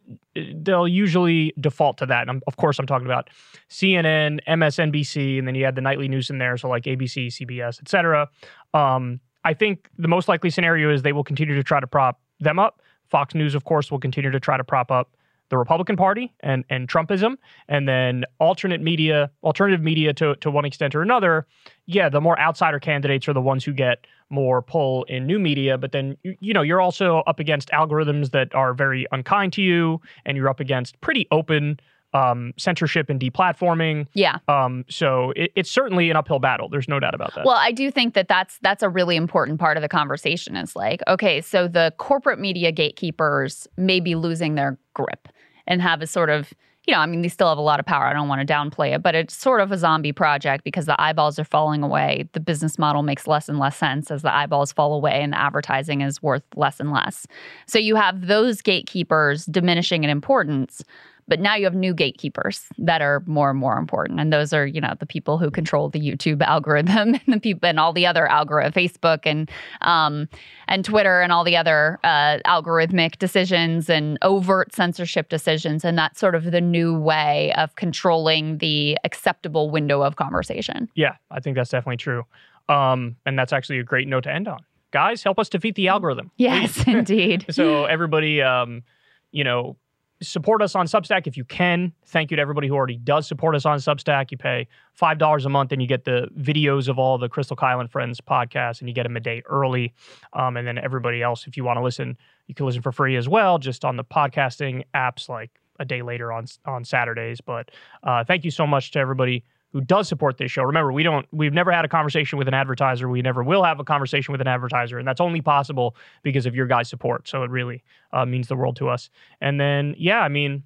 they'll 0.63 0.87
usually 0.87 1.53
default 1.59 1.97
to 1.97 2.05
that. 2.05 2.29
And 2.29 2.41
of 2.47 2.55
course, 2.55 2.79
I'm 2.79 2.87
talking 2.87 3.05
about 3.05 3.29
CNN, 3.69 4.39
MSNBC, 4.47 5.37
and 5.37 5.45
then 5.45 5.53
you 5.53 5.65
had 5.65 5.75
the 5.75 5.81
nightly 5.81 6.07
news 6.07 6.29
in 6.29 6.37
there, 6.37 6.55
so 6.55 6.69
like 6.69 6.85
ABC, 6.85 7.27
CBS, 7.27 7.81
etc. 7.81 8.29
Um, 8.73 9.19
I 9.43 9.53
think 9.53 9.89
the 9.97 10.07
most 10.07 10.29
likely 10.29 10.49
scenario 10.49 10.93
is 10.93 11.01
they 11.01 11.11
will 11.11 11.25
continue 11.25 11.55
to 11.55 11.63
try 11.63 11.81
to 11.81 11.87
prop 11.87 12.21
them 12.39 12.57
up. 12.57 12.81
Fox 13.09 13.35
News, 13.35 13.53
of 13.53 13.65
course, 13.65 13.91
will 13.91 13.99
continue 13.99 14.31
to 14.31 14.39
try 14.39 14.55
to 14.55 14.63
prop 14.63 14.89
up 14.89 15.16
the 15.49 15.57
Republican 15.57 15.95
Party 15.95 16.33
and 16.41 16.63
and 16.69 16.87
Trumpism, 16.87 17.37
and 17.67 17.87
then 17.87 18.25
alternate 18.39 18.81
media, 18.81 19.31
alternative 19.43 19.81
media 19.81 20.13
to 20.13 20.35
to 20.35 20.51
one 20.51 20.65
extent 20.65 20.95
or 20.95 21.01
another. 21.01 21.47
Yeah, 21.85 22.09
the 22.09 22.21
more 22.21 22.39
outsider 22.39 22.79
candidates 22.79 23.27
are 23.27 23.33
the 23.33 23.41
ones 23.41 23.63
who 23.63 23.73
get 23.73 24.05
more 24.29 24.61
pull 24.61 25.03
in 25.05 25.25
new 25.25 25.39
media, 25.39 25.77
but 25.77 25.91
then 25.91 26.17
you, 26.23 26.35
you 26.39 26.53
know 26.53 26.61
you're 26.61 26.81
also 26.81 27.19
up 27.27 27.39
against 27.39 27.69
algorithms 27.69 28.31
that 28.31 28.53
are 28.53 28.73
very 28.73 29.05
unkind 29.11 29.53
to 29.53 29.61
you, 29.61 30.01
and 30.25 30.37
you're 30.37 30.49
up 30.49 30.59
against 30.59 30.99
pretty 31.01 31.27
open 31.31 31.79
um, 32.13 32.53
censorship 32.57 33.09
and 33.09 33.19
deplatforming. 33.19 34.07
Yeah. 34.13 34.37
Um, 34.47 34.85
so 34.89 35.31
it, 35.35 35.51
it's 35.55 35.69
certainly 35.69 36.09
an 36.09 36.17
uphill 36.17 36.39
battle. 36.39 36.69
There's 36.69 36.87
no 36.87 36.99
doubt 36.99 37.13
about 37.13 37.35
that. 37.35 37.45
Well, 37.45 37.57
I 37.57 37.71
do 37.71 37.91
think 37.91 38.13
that 38.13 38.27
that's 38.27 38.57
that's 38.61 38.83
a 38.83 38.89
really 38.89 39.15
important 39.15 39.59
part 39.59 39.77
of 39.77 39.81
the 39.81 39.89
conversation. 39.89 40.55
Is 40.55 40.75
like, 40.75 41.01
okay, 41.07 41.41
so 41.41 41.67
the 41.67 41.93
corporate 41.97 42.39
media 42.39 42.71
gatekeepers 42.71 43.67
may 43.77 43.99
be 43.99 44.15
losing 44.15 44.55
their 44.55 44.77
grip 44.93 45.27
and 45.67 45.81
have 45.81 46.01
a 46.01 46.07
sort 46.07 46.29
of 46.29 46.53
you 46.87 46.93
know, 46.93 47.01
I 47.01 47.05
mean, 47.05 47.21
they 47.21 47.27
still 47.27 47.49
have 47.49 47.57
a 47.57 47.61
lot 47.61 47.81
of 47.81 47.85
power. 47.85 48.05
I 48.05 48.13
don't 48.13 48.29
want 48.29 48.47
to 48.47 48.53
downplay 48.53 48.95
it, 48.95 49.03
but 49.03 49.13
it's 49.13 49.35
sort 49.35 49.59
of 49.59 49.73
a 49.73 49.77
zombie 49.77 50.13
project 50.13 50.63
because 50.63 50.85
the 50.85 50.99
eyeballs 51.01 51.37
are 51.37 51.43
falling 51.43 51.83
away. 51.83 52.29
The 52.31 52.39
business 52.39 52.79
model 52.79 53.03
makes 53.03 53.27
less 53.27 53.49
and 53.49 53.59
less 53.59 53.75
sense 53.75 54.09
as 54.09 54.21
the 54.21 54.33
eyeballs 54.33 54.71
fall 54.71 54.93
away 54.93 55.21
and 55.21 55.33
the 55.33 55.39
advertising 55.39 55.99
is 55.99 56.23
worth 56.23 56.43
less 56.55 56.79
and 56.79 56.93
less. 56.93 57.27
So 57.67 57.77
you 57.77 57.97
have 57.97 58.27
those 58.27 58.61
gatekeepers 58.61 59.45
diminishing 59.47 60.05
in 60.05 60.09
importance. 60.09 60.81
But 61.27 61.39
now 61.39 61.55
you 61.55 61.65
have 61.65 61.75
new 61.75 61.93
gatekeepers 61.93 62.65
that 62.77 63.01
are 63.01 63.21
more 63.25 63.49
and 63.49 63.59
more 63.59 63.77
important, 63.77 64.19
and 64.19 64.31
those 64.31 64.53
are 64.53 64.65
you 64.65 64.79
know 64.79 64.93
the 64.99 65.05
people 65.05 65.37
who 65.37 65.51
control 65.51 65.89
the 65.89 65.99
YouTube 65.99 66.41
algorithm 66.41 67.15
and 67.25 67.33
the 67.33 67.39
people 67.39 67.67
and 67.67 67.79
all 67.79 67.93
the 67.93 68.05
other 68.05 68.27
algorithm, 68.27 68.71
Facebook 68.71 69.19
and 69.25 69.49
um, 69.81 70.29
and 70.67 70.85
Twitter 70.85 71.21
and 71.21 71.31
all 71.31 71.43
the 71.43 71.57
other 71.57 71.99
uh, 72.03 72.39
algorithmic 72.45 73.17
decisions 73.17 73.89
and 73.89 74.17
overt 74.21 74.73
censorship 74.73 75.29
decisions, 75.29 75.83
and 75.83 75.97
that's 75.97 76.19
sort 76.19 76.35
of 76.35 76.51
the 76.51 76.61
new 76.61 76.97
way 76.97 77.53
of 77.53 77.75
controlling 77.75 78.59
the 78.59 78.97
acceptable 79.03 79.69
window 79.69 80.01
of 80.01 80.15
conversation. 80.15 80.89
Yeah, 80.95 81.15
I 81.31 81.39
think 81.39 81.57
that's 81.57 81.69
definitely 81.69 81.97
true, 81.97 82.23
um, 82.69 83.17
and 83.25 83.37
that's 83.37 83.53
actually 83.53 83.79
a 83.79 83.83
great 83.83 84.07
note 84.07 84.23
to 84.23 84.33
end 84.33 84.47
on. 84.47 84.59
Guys, 84.91 85.21
help 85.21 85.37
us 85.37 85.49
defeat 85.49 85.75
the 85.75 85.89
algorithm. 85.89 86.31
Yes, 86.37 86.87
indeed. 86.87 87.45
so 87.49 87.83
everybody, 87.85 88.41
um, 88.41 88.83
you 89.31 89.43
know 89.43 89.75
support 90.21 90.61
us 90.61 90.75
on 90.75 90.87
Substack 90.87 91.27
if 91.27 91.37
you 91.37 91.43
can. 91.45 91.93
Thank 92.05 92.31
you 92.31 92.37
to 92.37 92.41
everybody 92.41 92.67
who 92.67 92.75
already 92.75 92.97
does 92.97 93.27
support 93.27 93.55
us 93.55 93.65
on 93.65 93.77
Substack. 93.77 94.31
You 94.31 94.37
pay 94.37 94.67
five 94.93 95.17
dollars 95.17 95.45
a 95.45 95.49
month, 95.49 95.71
and 95.71 95.81
you 95.81 95.87
get 95.87 96.05
the 96.05 96.27
videos 96.37 96.87
of 96.87 96.97
all 96.97 97.17
the 97.17 97.29
Krystal 97.29 97.57
Kyle 97.57 97.79
and 97.79 97.89
Friends 97.89 98.19
podcasts, 98.21 98.79
and 98.79 98.89
you 98.89 98.95
get 98.95 99.03
them 99.03 99.17
a 99.17 99.19
day 99.19 99.43
early. 99.45 99.93
Um, 100.33 100.57
and 100.57 100.67
then 100.67 100.77
everybody 100.77 101.21
else, 101.21 101.47
if 101.47 101.57
you 101.57 101.63
want 101.63 101.77
to 101.77 101.83
listen, 101.83 102.17
you 102.47 102.55
can 102.55 102.65
listen 102.65 102.81
for 102.81 102.91
free 102.91 103.15
as 103.15 103.29
well, 103.29 103.59
just 103.59 103.85
on 103.85 103.97
the 103.97 104.03
podcasting 104.03 104.83
apps, 104.95 105.29
like 105.29 105.51
a 105.79 105.85
day 105.85 106.01
later 106.01 106.31
on 106.31 106.45
on 106.65 106.83
Saturdays. 106.83 107.41
But 107.41 107.69
uh, 108.03 108.23
thank 108.23 108.43
you 108.43 108.51
so 108.51 108.65
much 108.65 108.91
to 108.91 108.99
everybody 108.99 109.43
who 109.73 109.81
does 109.81 110.07
support 110.07 110.37
this 110.37 110.51
show. 110.51 110.63
Remember, 110.63 110.91
we 110.91 111.03
don't 111.03 111.27
we've 111.31 111.53
never 111.53 111.71
had 111.71 111.85
a 111.85 111.87
conversation 111.87 112.37
with 112.37 112.47
an 112.47 112.53
advertiser. 112.53 113.09
We 113.09 113.21
never 113.21 113.43
will 113.43 113.63
have 113.63 113.79
a 113.79 113.83
conversation 113.83 114.31
with 114.31 114.41
an 114.41 114.47
advertiser, 114.47 114.97
and 114.97 115.07
that's 115.07 115.21
only 115.21 115.41
possible 115.41 115.95
because 116.23 116.45
of 116.45 116.55
your 116.55 116.67
guys' 116.67 116.89
support. 116.89 117.27
So 117.27 117.43
it 117.43 117.49
really 117.49 117.83
uh, 118.13 118.25
means 118.25 118.47
the 118.47 118.55
world 118.55 118.75
to 118.77 118.89
us. 118.89 119.09
And 119.41 119.59
then 119.59 119.95
yeah, 119.97 120.19
I 120.19 120.29
mean, 120.29 120.63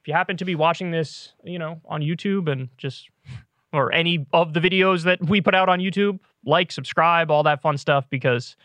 if 0.00 0.08
you 0.08 0.14
happen 0.14 0.36
to 0.36 0.44
be 0.44 0.54
watching 0.54 0.90
this, 0.90 1.32
you 1.44 1.58
know, 1.58 1.80
on 1.86 2.00
YouTube 2.00 2.50
and 2.50 2.68
just 2.76 3.08
or 3.72 3.92
any 3.92 4.26
of 4.32 4.54
the 4.54 4.60
videos 4.60 5.02
that 5.02 5.20
we 5.28 5.40
put 5.40 5.54
out 5.54 5.68
on 5.68 5.80
YouTube, 5.80 6.20
like, 6.44 6.70
subscribe, 6.70 7.30
all 7.30 7.42
that 7.42 7.60
fun 7.60 7.76
stuff 7.76 8.08
because 8.08 8.56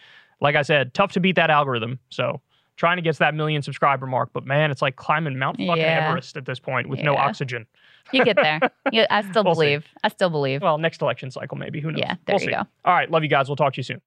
like 0.42 0.56
I 0.56 0.62
said, 0.62 0.94
tough 0.94 1.12
to 1.14 1.20
beat 1.20 1.36
that 1.36 1.50
algorithm. 1.50 2.00
So 2.10 2.42
trying 2.80 2.96
to 2.96 3.02
get 3.04 3.12
to 3.14 3.20
that 3.20 3.36
million 3.36 3.62
subscriber 3.62 4.08
mark, 4.08 4.30
but 4.34 4.46
man, 4.46 4.72
it's 4.72 4.82
like 4.82 4.96
climbing 4.96 5.38
Mount 5.38 5.58
fucking 5.58 5.78
Yeah. 5.78 6.08
Everest 6.10 6.38
at 6.38 6.46
this 6.46 6.60
point 6.60 6.88
with 6.88 7.02
no 7.02 7.16
oxygen. 7.16 7.68
You 8.14 8.24
get 8.26 8.38
there. 8.38 8.60
You, 8.92 9.06
I 9.12 9.22
still 9.30 9.44
We'll 9.44 9.54
see. 9.54 9.60
believe. 9.60 9.86
I 10.04 10.08
still 10.08 10.30
believe. 10.32 10.62
Well, 10.64 10.80
next 10.80 11.02
election 11.04 11.30
cycle 11.30 11.58
maybe. 11.58 11.80
Who 11.82 11.92
knows? 11.92 12.00
Yeah, 12.00 12.16
there 12.26 12.34
we'll 12.36 12.42
you 12.42 12.48
see. 12.48 12.54
go. 12.54 12.64
All 12.86 12.94
right, 12.94 13.12
love 13.12 13.22
you 13.22 13.30
guys. 13.30 13.48
We'll 13.50 13.56
talk 13.58 13.74
to 13.74 13.78
you 13.78 13.84
soon. 13.84 14.02